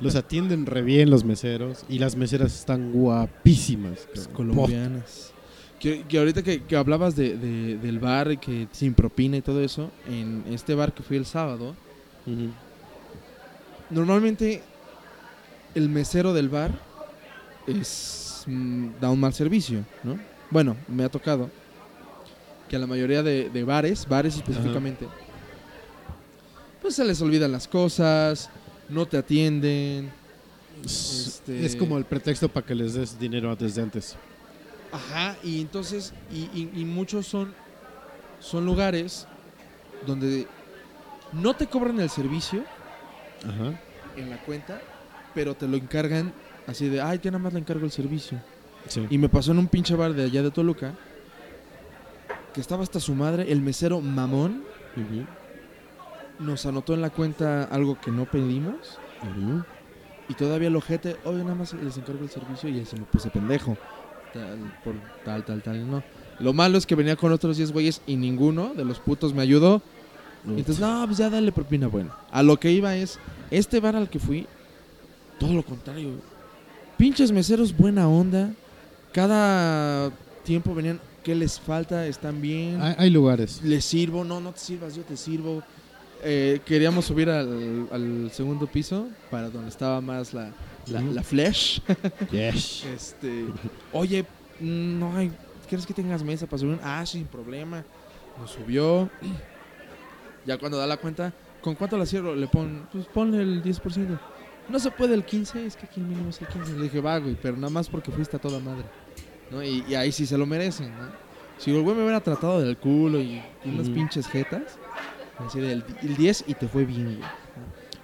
Los 0.02 0.18
atienden 0.18 0.66
re 0.66 0.82
bien 0.82 1.10
los 1.10 1.24
meseros 1.24 1.86
y 1.88 2.00
las 2.00 2.18
meseras 2.18 2.54
están 2.54 2.92
guapísimas. 2.92 4.10
Pues, 4.14 4.28
colombianas. 4.28 5.32
Que, 5.80 6.04
que 6.04 6.18
ahorita 6.20 6.44
que, 6.44 6.64
que 6.64 6.76
hablabas 6.76 7.16
de, 7.16 7.38
de- 7.38 7.78
del 7.78 8.00
bar 8.00 8.30
y 8.34 8.38
que 8.38 8.68
sin 8.74 8.94
propina 8.94 9.38
y 9.38 9.42
todo 9.42 9.62
eso, 9.62 9.90
en 10.06 10.44
este 10.50 10.76
bar 10.76 10.94
que 10.94 11.02
fui 11.04 11.16
el 11.16 11.26
sábado, 11.26 11.76
normalmente 13.90 14.64
el 15.76 15.88
mesero 15.88 16.34
del 16.34 16.50
bar 16.50 16.72
es 17.68 18.44
mm, 18.48 18.88
da 19.00 19.10
un 19.12 19.20
mal 19.22 19.34
servicio, 19.34 19.86
¿no? 20.04 20.20
Bueno, 20.52 20.76
me 20.90 21.06
ha 21.06 21.10
tocado 21.10 21.50
que 22.70 22.76
a 22.76 22.80
la 22.80 22.88
mayoría 22.88 23.22
de, 23.24 23.50
de 23.50 23.64
bares, 23.64 24.08
bares 24.08 24.36
específicamente, 24.36 25.08
pues 26.82 26.96
se 26.96 27.04
les 27.06 27.22
olvidan 27.22 27.52
las 27.52 27.68
cosas, 27.68 28.50
no 28.90 29.06
te 29.06 29.18
atienden. 29.18 30.12
Es- 30.84 31.28
Este- 31.46 31.66
Es 31.66 31.76
como 31.76 31.98
el 31.98 32.06
pretexto 32.06 32.50
para 32.50 32.66
que 32.66 32.76
les 32.76 32.94
des 32.94 33.18
dinero 33.20 33.56
desde 33.56 33.82
antes. 33.82 34.16
Ajá, 34.92 35.36
y 35.44 35.62
entonces, 35.62 36.14
y, 36.32 36.44
y- 36.60 36.72
y 36.76 36.86
muchos 36.86 37.28
son, 37.28 37.54
son 38.40 38.66
lugares 38.66 39.28
donde 40.06 40.48
no 41.34 41.54
te 41.56 41.68
cobran 41.68 42.00
el 42.00 42.10
servicio 42.10 42.64
Ajá. 43.44 43.80
en 44.16 44.30
la 44.30 44.38
cuenta, 44.44 44.82
pero 45.34 45.54
te 45.56 45.68
lo 45.68 45.76
encargan 45.78 46.32
así 46.68 46.88
de, 46.88 47.02
ay, 47.02 47.20
ya 47.22 47.32
nada 47.32 47.44
más 47.44 47.54
le 47.54 47.60
encargo 47.60 47.86
el 47.86 47.92
servicio. 47.92 48.40
Sí. 48.88 49.06
Y 49.10 49.18
me 49.18 49.28
pasó 49.30 49.52
en 49.52 49.60
un 49.60 49.68
pinche 49.68 49.96
bar 49.96 50.14
de 50.14 50.24
allá 50.26 50.44
de 50.44 50.52
Toluca, 50.52 50.94
que 52.56 52.62
estaba 52.62 52.84
hasta 52.84 53.00
su 53.02 53.14
madre, 53.14 53.52
el 53.52 53.62
mesero 53.62 54.00
mamón, 54.02 54.64
Ujú. 54.96 55.26
nos 56.40 56.66
anotó 56.66 56.94
en 56.94 57.02
la 57.02 57.10
cuenta 57.10 57.66
algo 57.66 58.00
que 58.00 58.12
no 58.12 58.26
pedimos, 58.26 58.98
Ujú. 59.22 59.64
y 60.30 60.34
todavía 60.36 60.70
el 60.70 60.76
ojete, 60.78 61.18
oye, 61.26 61.44
nada 61.44 61.56
más 61.56 61.74
les 61.74 61.98
encargo 61.98 62.24
el 62.24 62.30
servicio, 62.30 62.70
y 62.70 62.84
se 62.86 62.96
me 62.96 63.04
puse 63.04 63.30
pendejo. 63.30 63.78
Tal, 64.34 64.58
por 64.84 64.96
tal, 65.24 65.44
tal, 65.46 65.62
tal, 65.62 65.90
no. 65.90 66.02
Lo 66.40 66.54
malo 66.54 66.78
es 66.78 66.86
que 66.86 66.96
venía 66.96 67.16
con 67.16 67.32
otros 67.32 67.58
10 67.58 67.72
güeyes 67.72 68.02
y 68.08 68.16
ninguno 68.16 68.74
de 68.74 68.84
los 68.84 69.00
putos 69.00 69.34
me 69.34 69.42
ayudó. 69.42 69.82
Y 70.46 70.60
entonces, 70.60 70.80
no, 70.80 71.04
pues 71.06 71.18
ya 71.18 71.30
dale 71.30 71.52
propina. 71.52 71.88
Bueno, 71.88 72.12
a 72.32 72.44
lo 72.44 72.58
que 72.58 72.72
iba 72.72 72.96
es, 72.96 73.18
este 73.52 73.80
bar 73.80 73.96
al 73.96 74.10
que 74.10 74.20
fui, 74.20 74.46
todo 75.40 75.54
lo 75.54 75.64
contrario. 75.64 76.12
Pinches 76.98 77.32
meseros, 77.32 77.76
buena 77.76 78.08
onda. 78.10 78.52
Cada 79.14 80.12
tiempo 80.44 80.76
venían, 80.76 81.00
¿qué 81.26 81.34
les 81.36 81.60
falta? 81.60 82.06
¿Están 82.08 82.40
bien? 82.40 82.80
Hay, 82.82 82.96
hay 82.98 83.10
lugares. 83.10 83.62
Les 83.64 83.84
sirvo, 83.84 84.24
no, 84.24 84.40
no 84.40 84.52
te 84.54 84.60
sirvas, 84.60 84.96
yo 84.96 85.02
te 85.02 85.18
sirvo. 85.18 85.64
Eh, 86.24 86.62
queríamos 86.66 87.06
subir 87.06 87.30
al, 87.30 87.88
al 87.92 88.32
segundo 88.32 88.68
piso, 88.68 89.08
para 89.32 89.50
donde 89.50 89.70
estaba 89.70 90.00
más 90.02 90.34
la, 90.34 90.52
la, 90.88 91.02
Ujú. 91.02 91.14
la 91.14 91.24
flesh. 91.24 91.82
Yes. 92.32 92.86
Este, 92.96 93.46
oye, 93.92 94.24
mm, 94.60 95.00
no 95.00 95.16
hay, 95.18 95.32
¿quieres 95.68 95.86
que 95.86 95.94
tengas 95.94 96.24
mesa 96.24 96.46
para 96.46 96.60
subir? 96.60 96.80
Ah, 96.84 97.04
sin 97.06 97.26
problema. 97.26 97.84
Nos 98.40 98.52
subió. 98.52 99.10
Ya 100.46 100.60
cuando 100.60 100.78
da 100.78 100.86
la 100.86 100.98
cuenta, 100.98 101.34
¿con 101.60 101.74
cuánto 101.74 101.98
la 101.98 102.06
cierro? 102.06 102.36
Le 102.36 102.48
pon, 102.48 102.88
pues 102.92 103.08
ponle 103.08 103.42
el 103.42 103.64
10%. 103.64 104.20
No 104.70 104.78
se 104.78 104.92
puede 104.92 105.16
el 105.16 105.26
15, 105.26 105.66
es 105.66 105.76
que 105.76 105.88
aquí 105.88 106.00
el 106.00 106.06
mínimo 106.06 106.30
es 106.30 106.40
el 106.40 106.48
15. 106.48 106.74
Le 106.74 106.84
dije, 106.84 107.02
va, 107.02 107.18
güey, 107.18 107.36
pero 107.42 107.56
nada 107.56 107.72
más 107.72 107.90
porque 107.90 108.12
fuiste 108.12 108.38
a 108.38 108.40
toda 108.40 108.60
madre. 108.60 108.84
¿No? 109.56 109.64
Y, 109.64 109.84
y 109.88 109.96
ahí 109.96 110.12
sí 110.12 110.26
se 110.26 110.38
lo 110.38 110.46
merecen, 110.46 110.92
¿no? 110.92 111.26
Si 111.58 111.72
el 111.72 111.82
güey 111.82 111.96
me 111.96 112.04
hubiera 112.04 112.20
tratado 112.20 112.62
del 112.62 112.78
culo 112.78 113.22
y 113.22 113.42
unas 113.64 113.90
pinches 113.90 114.28
jetas, 114.28 114.78
así 115.38 115.60
del 115.60 115.84
el 116.02 116.16
10 116.18 116.46
y 116.48 116.54
te 116.54 116.68
fue 116.68 116.86
bien, 116.86 117.18
güey. 117.18 117.30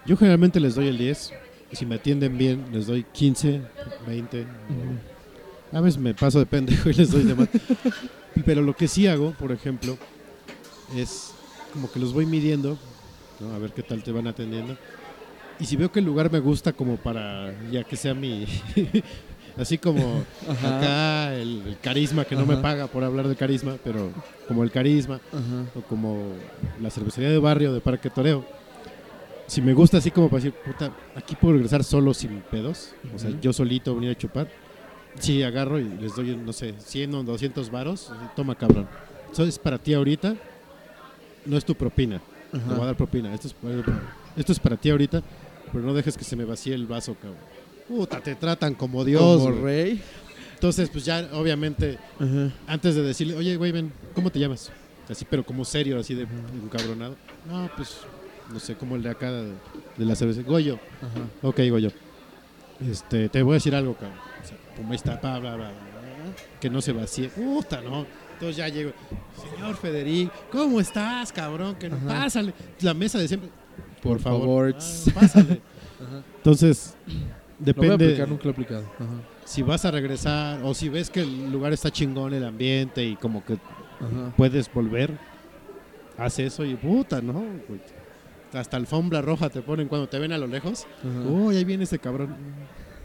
Yo 0.06 0.18
generalmente 0.18 0.60
les 0.60 0.76
doy 0.76 0.88
el 0.88 0.98
10. 0.98 1.34
y 1.72 1.76
Si 1.76 1.86
me 1.86 1.95
atienden 1.95 2.38
bien, 2.38 2.65
les 2.72 2.88
doy 2.88 3.06
15, 3.11 3.61
20. 4.07 4.48
A 5.73 5.82
veces 5.82 5.99
me 5.99 6.14
paso 6.14 6.40
de 6.40 6.45
pendejo 6.45 6.90
y 6.90 6.94
les 6.94 7.11
doy 7.11 7.23
de 7.23 7.36
más. 7.36 7.49
Pero 8.45 8.61
lo 8.61 8.76
que 8.76 8.88
sí 8.88 9.07
hago, 9.07 9.32
por 9.32 9.52
ejemplo, 9.52 9.98
es 10.95 11.34
como 11.73 11.91
que 11.91 11.99
los 11.99 12.14
voy 12.14 12.26
midiendo, 12.26 12.78
¿no? 13.40 13.53
a 13.53 13.60
ver 13.60 13.72
qué 13.72 13.84
tal 13.84 14.02
te 14.03 14.11
van 14.11 14.28
atendiendo. 14.28 14.78
Y 15.60 15.65
si 15.65 15.76
veo 15.76 15.91
que 15.91 15.99
el 15.99 16.06
lugar 16.06 16.32
me 16.32 16.40
gusta 16.40 16.73
como 16.73 16.98
para 16.98 17.53
ya 17.69 17.84
que 17.84 17.95
sea 17.95 18.14
mi... 18.14 18.45
Así 19.61 19.77
como 19.77 20.23
acá 20.49 21.35
el, 21.35 21.61
el 21.67 21.77
carisma, 21.79 22.25
que 22.25 22.35
no 22.35 22.47
me 22.47 22.57
paga 22.57 22.88
por 22.88 23.03
hablar 23.03 23.27
de 23.27 23.35
carisma, 23.35 23.75
pero 23.83 24.09
como 24.47 24.63
el 24.63 24.71
carisma, 24.71 25.19
Ajá. 25.31 25.65
o 25.75 25.81
como 25.81 26.33
la 26.81 26.89
cervecería 26.89 27.29
de 27.29 27.38
barrio 27.38 27.71
de 27.71 27.79
Parque 27.79 28.09
Toreo. 28.09 28.43
Si 29.45 29.61
me 29.61 29.73
gusta 29.73 29.97
así 29.99 30.09
como 30.09 30.29
para 30.29 30.43
decir, 30.43 30.53
puta, 30.65 30.91
aquí 31.15 31.35
puedo 31.35 31.53
regresar 31.55 31.83
solo 31.83 32.13
sin 32.13 32.41
pedos, 32.49 32.93
o 33.13 33.19
sea, 33.19 33.29
yo 33.39 33.53
solito 33.53 33.93
venir 33.93 34.11
a 34.11 34.17
chupar. 34.17 34.47
Sí, 35.19 35.43
agarro 35.43 35.77
y 35.77 35.83
les 35.83 36.15
doy, 36.15 36.35
no 36.38 36.53
sé, 36.53 36.73
100 36.79 37.13
o 37.15 37.23
200 37.23 37.69
varos, 37.69 38.11
toma 38.35 38.55
cabrón. 38.55 38.88
Eso 39.31 39.43
es 39.43 39.59
para 39.59 39.77
ti 39.77 39.93
ahorita, 39.93 40.35
no 41.45 41.57
es 41.57 41.65
tu 41.65 41.75
propina, 41.75 42.19
te 42.51 42.57
voy 42.59 42.81
a 42.81 42.85
dar 42.85 42.95
propina. 42.95 43.33
Esto 43.33 43.49
es, 43.49 43.55
esto 44.38 44.51
es 44.53 44.59
para 44.59 44.77
ti 44.77 44.89
ahorita, 44.89 45.21
pero 45.71 45.83
no 45.83 45.93
dejes 45.93 46.17
que 46.17 46.23
se 46.23 46.35
me 46.35 46.45
vacíe 46.45 46.73
el 46.73 46.88
vaso, 46.88 47.13
cabrón. 47.15 47.38
Puta, 47.91 48.22
te 48.22 48.35
tratan 48.35 48.73
como 48.73 49.03
Dios. 49.03 49.41
Como 49.41 49.61
rey. 49.63 50.01
Entonces, 50.53 50.89
pues 50.89 51.03
ya, 51.03 51.27
obviamente, 51.34 51.97
antes 52.65 52.95
de 52.95 53.01
decirle, 53.01 53.35
oye, 53.35 53.57
güey, 53.57 53.73
ven, 53.73 53.91
¿cómo 54.15 54.30
te 54.30 54.39
llamas? 54.39 54.72
Así, 55.09 55.26
pero 55.30 55.43
como 55.43 55.65
serio, 55.65 55.99
así 55.99 56.13
de 56.13 56.26
encabronado. 56.63 57.18
No, 57.49 57.69
pues, 57.76 57.97
no 58.53 58.59
sé, 58.59 58.76
como 58.76 58.95
el 58.95 59.03
de 59.03 59.09
acá 59.09 59.30
de, 59.30 59.53
de 59.97 60.05
la 60.05 60.15
cerveza. 60.15 60.41
Goyo. 60.43 60.80
Ajá. 61.01 61.27
Ok, 61.41 61.59
Goyo. 61.69 61.91
Este, 62.89 63.27
te 63.27 63.43
voy 63.43 63.53
a 63.53 63.55
decir 63.55 63.76
algo, 63.76 63.93
cabrón. 63.95 64.18
O 64.41 64.47
sea, 64.47 64.57
ahí 64.89 64.95
está, 64.95 65.18
bla, 65.18 65.39
bla, 65.39 65.55
bla, 65.55 65.72
que 66.61 66.69
no 66.69 66.80
se 66.80 66.93
vacíe. 66.93 67.27
Puta, 67.30 67.81
no. 67.81 68.05
Entonces 68.34 68.55
ya 68.55 68.69
llego. 68.69 68.91
Señor 69.53 69.76
Federico, 69.76 70.31
¿cómo 70.49 70.80
estás, 70.80 71.34
cabrón? 71.34 71.76
Que 71.76 71.89
no, 71.89 71.97
Ajá. 71.97 72.23
pásale. 72.23 72.53
La 72.80 72.93
mesa 72.93 73.19
de 73.19 73.27
siempre. 73.27 73.49
Por 74.01 74.19
favor. 74.19 74.73
favor. 74.73 74.76
Ah, 74.77 75.11
pásale. 75.19 75.61
Ajá. 75.99 76.23
Entonces, 76.38 76.95
Lo 77.65 77.73
voy 77.73 77.85
a 77.88 77.91
depende 77.91 78.05
aplicar, 78.05 78.29
nunca 78.29 78.43
lo 78.45 78.49
he 78.49 78.53
aplicado. 78.53 78.83
Ajá. 78.95 79.13
si 79.45 79.61
vas 79.61 79.85
a 79.85 79.91
regresar 79.91 80.61
o 80.63 80.73
si 80.73 80.89
ves 80.89 81.09
que 81.09 81.21
el 81.21 81.51
lugar 81.51 81.73
está 81.73 81.91
chingón, 81.91 82.33
el 82.33 82.43
ambiente 82.45 83.03
y 83.05 83.15
como 83.15 83.43
que 83.45 83.53
Ajá. 83.53 84.33
puedes 84.35 84.71
volver, 84.73 85.17
haz 86.17 86.39
eso 86.39 86.65
y 86.65 86.75
puta, 86.75 87.21
¿no? 87.21 87.43
Hasta 88.53 88.75
alfombra 88.77 89.21
roja 89.21 89.49
te 89.49 89.61
ponen 89.61 89.88
cuando 89.88 90.09
te 90.09 90.19
ven 90.19 90.31
a 90.33 90.38
lo 90.38 90.47
lejos. 90.47 90.85
Uy, 91.25 91.55
ahí 91.57 91.63
viene 91.63 91.83
ese 91.85 91.99
cabrón. 91.99 92.35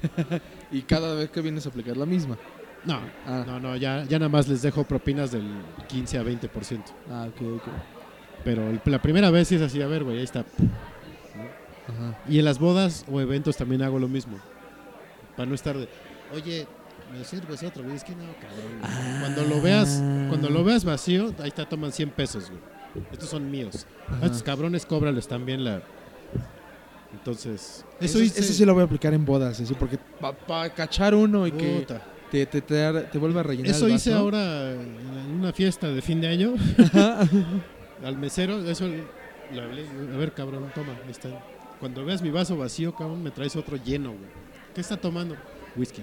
Y 0.73 0.83
cada 0.83 1.15
vez 1.15 1.31
que 1.31 1.41
vienes 1.41 1.65
a 1.67 1.69
aplicar 1.69 1.97
la 1.97 2.07
misma. 2.07 2.37
No, 2.85 3.01
Ah. 3.27 3.45
no, 3.47 3.61
no, 3.61 3.77
ya, 3.77 4.05
ya 4.05 4.19
nada 4.19 4.29
más 4.29 4.49
les 4.49 4.63
dejo 4.63 4.85
propinas 4.85 5.31
del 5.33 5.45
15 5.89 6.19
a 6.19 6.23
20%. 6.25 6.81
Ah, 7.11 7.27
ok, 7.29 7.43
ok. 7.57 7.63
Pero 8.45 8.63
la 8.85 9.01
primera 9.03 9.31
vez 9.31 9.49
sí 9.49 9.55
es 9.57 9.63
así, 9.63 9.81
a 9.83 9.87
ver, 9.87 10.05
güey, 10.05 10.19
ahí 10.19 10.25
está. 10.25 10.45
Ajá. 11.89 12.19
Y 12.29 12.39
en 12.39 12.45
las 12.45 12.59
bodas 12.59 13.05
o 13.11 13.21
eventos 13.21 13.57
también 13.57 13.83
hago 13.83 13.99
lo 13.99 14.09
mismo. 14.09 14.39
Para 15.37 15.49
no 15.49 15.55
estar 15.55 15.77
de, 15.77 15.89
oye, 16.35 16.67
¿me 17.13 17.25
sirves 17.25 17.63
otro? 17.63 17.83
güey? 17.85 17.97
Es 17.97 18.05
que 18.05 18.13
no, 18.17 18.25
cabrón. 18.41 19.21
Cuando 19.21 19.45
lo 19.45 19.61
veas, 19.61 20.03
cuando 20.29 20.49
lo 20.51 20.65
veas 20.65 20.85
vacío, 20.85 21.33
ahí 21.41 21.49
está, 21.49 21.69
toman 21.69 21.93
100 21.93 22.11
pesos, 22.11 22.51
güey. 22.51 22.61
Estos 23.13 23.29
son 23.29 23.51
míos. 23.51 23.87
A 24.09 24.17
Ajá. 24.17 24.27
estos 24.27 24.43
cabrones 24.43 24.87
cóbrales 24.87 25.29
también 25.29 25.63
la... 25.65 25.83
Entonces, 27.13 27.85
Eso, 28.01 28.19
eso 28.21 28.53
sí 28.53 28.65
lo 28.65 28.75
voy 28.75 28.83
a 28.83 28.85
aplicar 28.85 29.15
en 29.15 29.25
bodas, 29.25 29.61
así, 29.61 29.75
porque 29.75 29.99
para 30.47 30.73
cachar 30.75 31.15
uno 31.15 31.47
y 31.47 31.53
que 31.53 31.87
te, 32.31 32.47
te, 32.47 32.61
te, 32.61 32.93
te 32.93 33.19
vuelva 33.19 33.41
a 33.41 33.43
rellenar 33.43 33.71
Eso 33.71 33.87
el 33.87 33.93
hice 33.95 34.13
ahora 34.13 34.73
en 34.73 35.31
una 35.39 35.53
fiesta 35.53 35.89
de 35.89 36.03
fin 36.03 36.21
de 36.21 36.29
año. 36.29 36.55
Al 38.05 38.19
mesero, 38.19 38.59
eso 38.69 38.87
le 38.87 39.61
hablé. 39.63 39.87
A 40.13 40.17
ver, 40.17 40.33
cabrón, 40.33 40.71
toma, 40.75 40.93
ahí 41.05 41.11
está. 41.11 41.29
Cuando 41.81 42.05
veas 42.05 42.23
mi 42.23 42.31
vaso 42.31 42.57
vacío, 42.57 42.95
cabrón, 42.95 43.23
me 43.23 43.31
traes 43.31 43.57
otro 43.57 43.77
lleno, 43.77 44.11
güey. 44.11 44.31
¿Qué 44.75 44.81
está 44.81 44.97
tomando? 44.97 45.37
Whisky. 45.77 46.03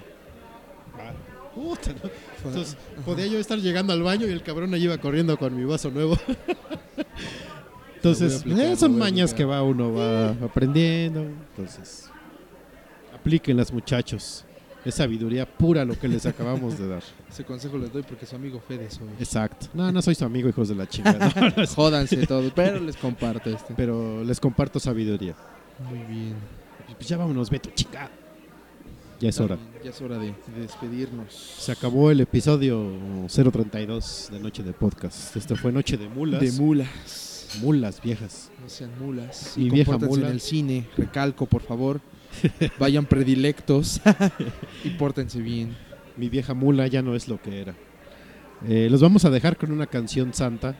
Ah, 1.00 1.14
puta, 1.54 1.92
¿no? 1.92 2.10
Entonces, 2.46 2.78
podía 3.06 3.28
yo 3.28 3.40
estar 3.40 3.58
llegando 3.60 3.94
al 3.94 4.04
baño 4.04 4.28
y 4.28 4.32
el 4.32 4.44
cabrón 4.44 4.74
ahí 4.74 4.84
iba 4.84 4.98
corriendo 4.98 5.38
con 5.38 5.56
mi 5.56 5.66
vaso 5.66 5.90
nuevo. 5.90 6.18
Entonces, 7.96 8.42
aplicar, 8.42 8.66
eh, 8.66 8.76
son 8.76 8.98
mañas 8.98 9.34
que 9.34 9.46
va 9.46 9.64
uno 9.64 9.94
va 9.94 10.30
aprendiendo. 10.46 11.22
Entonces, 11.22 12.10
aplíquenlas, 13.14 13.72
muchachos. 13.72 14.46
Es 14.86 14.96
sabiduría 14.96 15.46
pura 15.46 15.86
lo 15.86 15.98
que 15.98 16.10
les 16.10 16.26
acabamos 16.26 16.78
de 16.78 16.88
dar. 16.90 17.04
Ese 17.32 17.46
consejo 17.46 17.78
les 17.78 17.94
doy 17.94 18.04
porque 18.04 18.26
su 18.26 18.36
amigo 18.36 18.62
Fede 18.68 18.92
soy. 18.92 19.08
Exacto. 19.18 19.68
No, 19.74 19.90
no 19.92 20.02
soy 20.02 20.16
su 20.16 20.26
amigo, 20.26 20.50
hijos 20.50 20.68
de 20.68 20.76
la 20.76 20.88
chingada. 20.88 21.32
Jódanse 21.76 22.28
todos, 22.28 22.52
pero 22.54 22.80
les 22.80 22.98
comparto 22.98 23.50
este. 23.50 23.74
Pero 23.76 24.24
les 24.26 24.40
comparto 24.42 24.80
sabiduría. 24.80 25.36
Muy 25.80 26.00
bien. 26.00 26.36
Pues 26.96 27.08
ya 27.08 27.18
vámonos, 27.18 27.50
Beto, 27.50 27.70
chingada. 27.74 28.10
Ya 29.20 29.30
es 29.30 29.40
hora. 29.40 29.58
Ya 29.84 29.90
es 29.92 30.02
hora 30.02 30.18
de, 30.18 30.28
de 30.56 30.62
despedirnos. 30.62 31.34
Se 31.34 31.72
acabó 31.72 32.12
el 32.12 32.20
episodio 32.20 32.92
032 33.28 34.30
de 34.32 34.40
Noche 34.40 34.64
de 34.64 34.74
Podcast. 34.74 35.36
Esto 35.36 35.56
fue 35.56 35.72
Noche 35.72 35.98
de 35.98 36.10
Mulas. 36.10 36.42
De 36.42 36.52
mulas. 36.52 37.58
mulas 37.62 38.02
viejas. 38.02 38.52
No 38.62 38.68
sean 38.70 38.92
mulas. 39.00 39.54
Mi 39.56 39.66
Y 39.66 39.70
vieja 39.70 39.98
mula. 39.98 40.28
en 40.28 40.34
el 40.34 40.42
cine. 40.42 40.88
Recalco, 40.98 41.46
por 41.46 41.62
favor. 41.62 42.02
Vayan 42.80 43.06
predilectos. 43.06 44.02
y 44.84 44.90
pórtense 44.92 45.40
bien. 45.40 45.76
Mi 46.18 46.28
vieja 46.30 46.54
mula 46.54 46.88
ya 46.88 47.02
no 47.02 47.16
es 47.16 47.28
lo 47.28 47.42
que 47.42 47.62
era. 47.62 47.76
Eh, 48.68 48.88
los 48.90 49.02
vamos 49.02 49.24
a 49.26 49.30
dejar 49.30 49.58
con 49.58 49.72
una 49.72 49.88
canción 49.88 50.34
santa. 50.34 50.76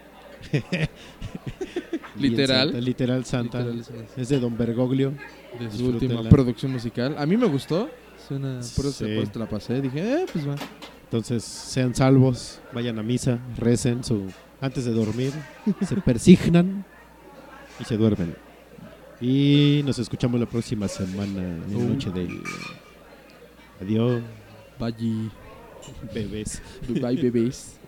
Literal. 2.18 2.68
santa, 2.72 2.82
literal 2.82 3.26
santa. 3.26 3.60
Literal 3.64 4.06
es 4.18 4.30
de 4.30 4.40
Don 4.40 4.58
Bergoglio. 4.58 5.14
De 5.60 5.72
su 5.72 5.86
última 5.88 6.24
producción 6.30 6.72
musical. 6.72 7.16
A 7.18 7.26
mí 7.26 7.38
me 7.38 7.46
gustó. 7.48 7.90
Suena, 8.28 8.60
por 8.76 8.86
eso 8.86 9.06
Sí. 9.06 9.30
te 9.32 9.40
la 9.40 9.48
pasé. 9.50 9.82
Dije, 9.82 10.00
eh, 10.00 10.26
pues 10.32 10.48
va. 10.48 10.56
Entonces, 11.06 11.44
sean 11.44 11.94
salvos, 11.94 12.60
vayan 12.74 12.98
a 12.98 13.04
misa, 13.04 13.38
recen 13.58 14.04
su, 14.04 14.32
antes 14.62 14.86
de 14.86 14.92
dormir, 14.94 15.32
se 15.88 15.96
persignan 15.98 16.86
y 17.80 17.84
se 17.84 17.98
duermen. 17.98 18.36
Y 19.22 19.82
nos 19.86 20.00
escuchamos 20.00 20.40
la 20.40 20.48
próxima 20.48 20.88
semana 20.88 21.42
en. 21.42 21.90
Noche 21.94 22.10
de... 22.10 22.28
Adiós, 23.82 24.22
Bye. 24.80 25.30
bebés. 26.14 26.62
Bye, 26.90 27.22
bebés. 27.22 27.80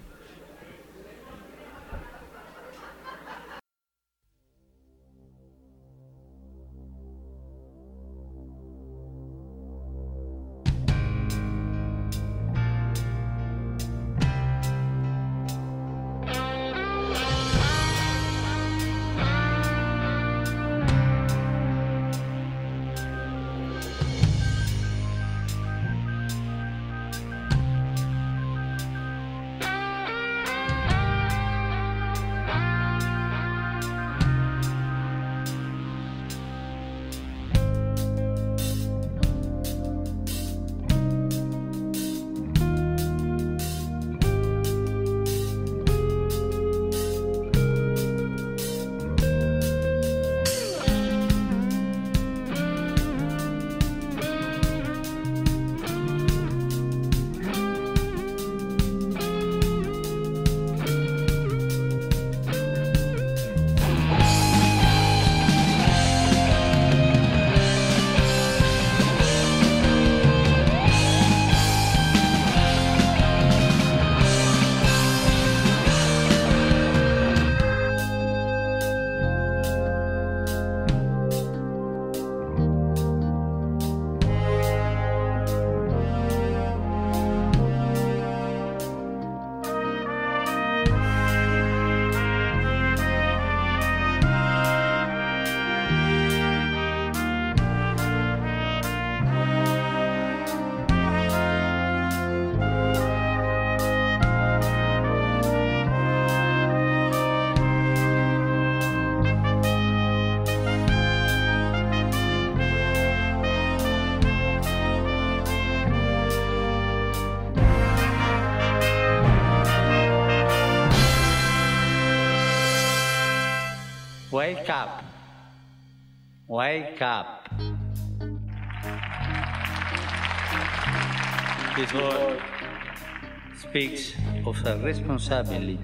A 134.65 134.77
responsibility 134.77 135.77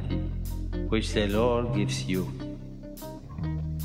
which 0.89 1.13
the 1.13 1.27
Lord 1.27 1.75
gives 1.75 2.03
you. 2.05 2.31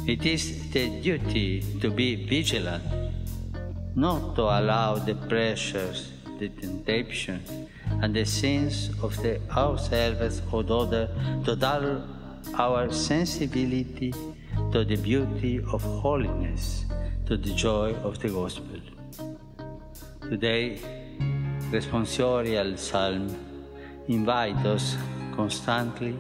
It 0.07 0.25
is 0.25 0.71
the 0.73 0.89
duty 1.01 1.63
to 1.81 1.91
be 1.91 2.27
vigilant, 2.27 2.85
not 3.95 4.37
to 4.37 4.43
allow 4.43 4.95
the 4.95 5.15
pressures, 5.15 6.13
the 6.39 6.49
temptation, 6.49 7.43
and 8.03 8.15
the 8.15 8.25
sins 8.25 8.91
of 9.03 9.17
the 9.23 9.41
ourselves 9.51 10.43
or 10.51 10.65
other 10.71 11.09
to 11.45 11.57
dull 11.57 12.03
our 12.55 12.91
sensibility 12.93 14.13
to 14.73 14.85
the 14.85 14.97
beauty 14.97 15.59
of 15.73 15.83
holiness, 15.83 16.85
to 17.27 17.37
the 17.37 17.53
joy 17.55 17.95
of 18.05 18.19
the 18.21 18.29
gospel. 18.29 18.81
Today, 20.23 20.79
responsorial 21.71 22.79
psalm 22.79 23.56
invite 24.09 24.65
us 24.65 24.97
constantly 25.35 26.17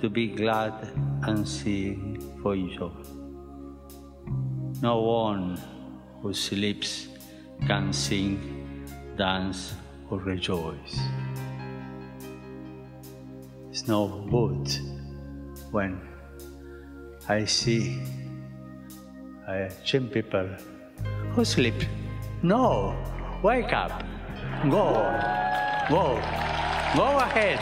to 0.00 0.10
be 0.10 0.28
glad 0.28 0.74
and 1.22 1.48
sing 1.48 2.20
for 2.42 2.54
joy. 2.56 2.90
No 4.82 5.00
one 5.00 5.58
who 6.20 6.34
sleeps 6.34 7.08
can 7.66 7.92
sing, 7.92 8.84
dance, 9.16 9.74
or 10.10 10.18
rejoice. 10.18 11.00
It's 13.70 13.88
no 13.88 14.26
good 14.30 14.68
when 15.70 16.00
I 17.28 17.44
see 17.46 17.98
uh, 19.48 19.68
some 19.84 20.08
people 20.08 20.48
who 21.32 21.44
sleep. 21.44 21.74
No, 22.42 22.94
wake 23.42 23.72
up, 23.72 24.02
go, 24.70 24.92
go, 25.88 26.45
go 26.96 27.18
ahead. 27.18 27.60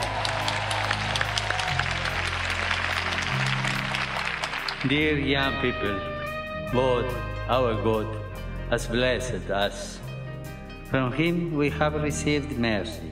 Dear 4.87 5.19
young 5.19 5.59
people, 5.61 5.99
God, 6.71 7.05
our 7.49 7.73
God, 7.83 8.07
has 8.69 8.87
blessed 8.87 9.49
us. 9.49 9.99
From 10.89 11.11
Him 11.11 11.53
we 11.53 11.69
have 11.71 11.95
received 12.01 12.57
mercy, 12.57 13.11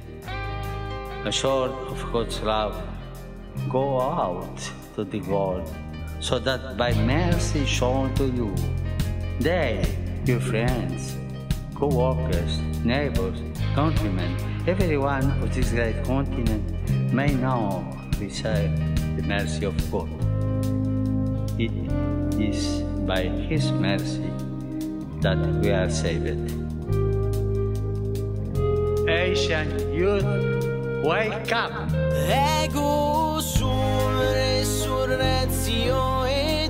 Assured 1.25 1.71
of 1.71 1.99
God's 2.13 2.39
love. 2.41 2.81
Go 3.69 3.99
out 3.99 4.59
to 4.95 5.03
the 5.03 5.19
world, 5.21 5.69
so 6.21 6.39
that 6.39 6.77
by 6.77 6.93
mercy 6.93 7.65
shown 7.65 8.13
to 8.15 8.25
you, 8.25 8.55
they, 9.39 9.83
your 10.25 10.39
friends, 10.39 11.17
co-workers, 11.75 12.59
neighbors, 12.83 13.39
countrymen, 13.75 14.52
everyone 14.65 15.29
of 15.43 15.53
this 15.53 15.71
great 15.71 16.01
continent 16.05 16.63
may 17.13 17.33
now 17.33 17.83
receive 18.17 18.71
the 19.17 19.23
mercy 19.23 19.65
of 19.65 19.75
God. 19.91 20.07
It 21.59 21.73
is 22.39 22.81
by 23.05 23.23
His 23.23 23.73
mercy 23.73 24.31
that 25.19 25.37
we 25.61 25.69
are 25.69 25.89
saved. 25.89 26.49
Asian 29.09 29.93
youth, 29.93 30.23
wake 31.03 31.51
up! 31.51 31.73
Ego 32.63 33.41
sum 33.41 34.17
resurrezione 34.17 36.69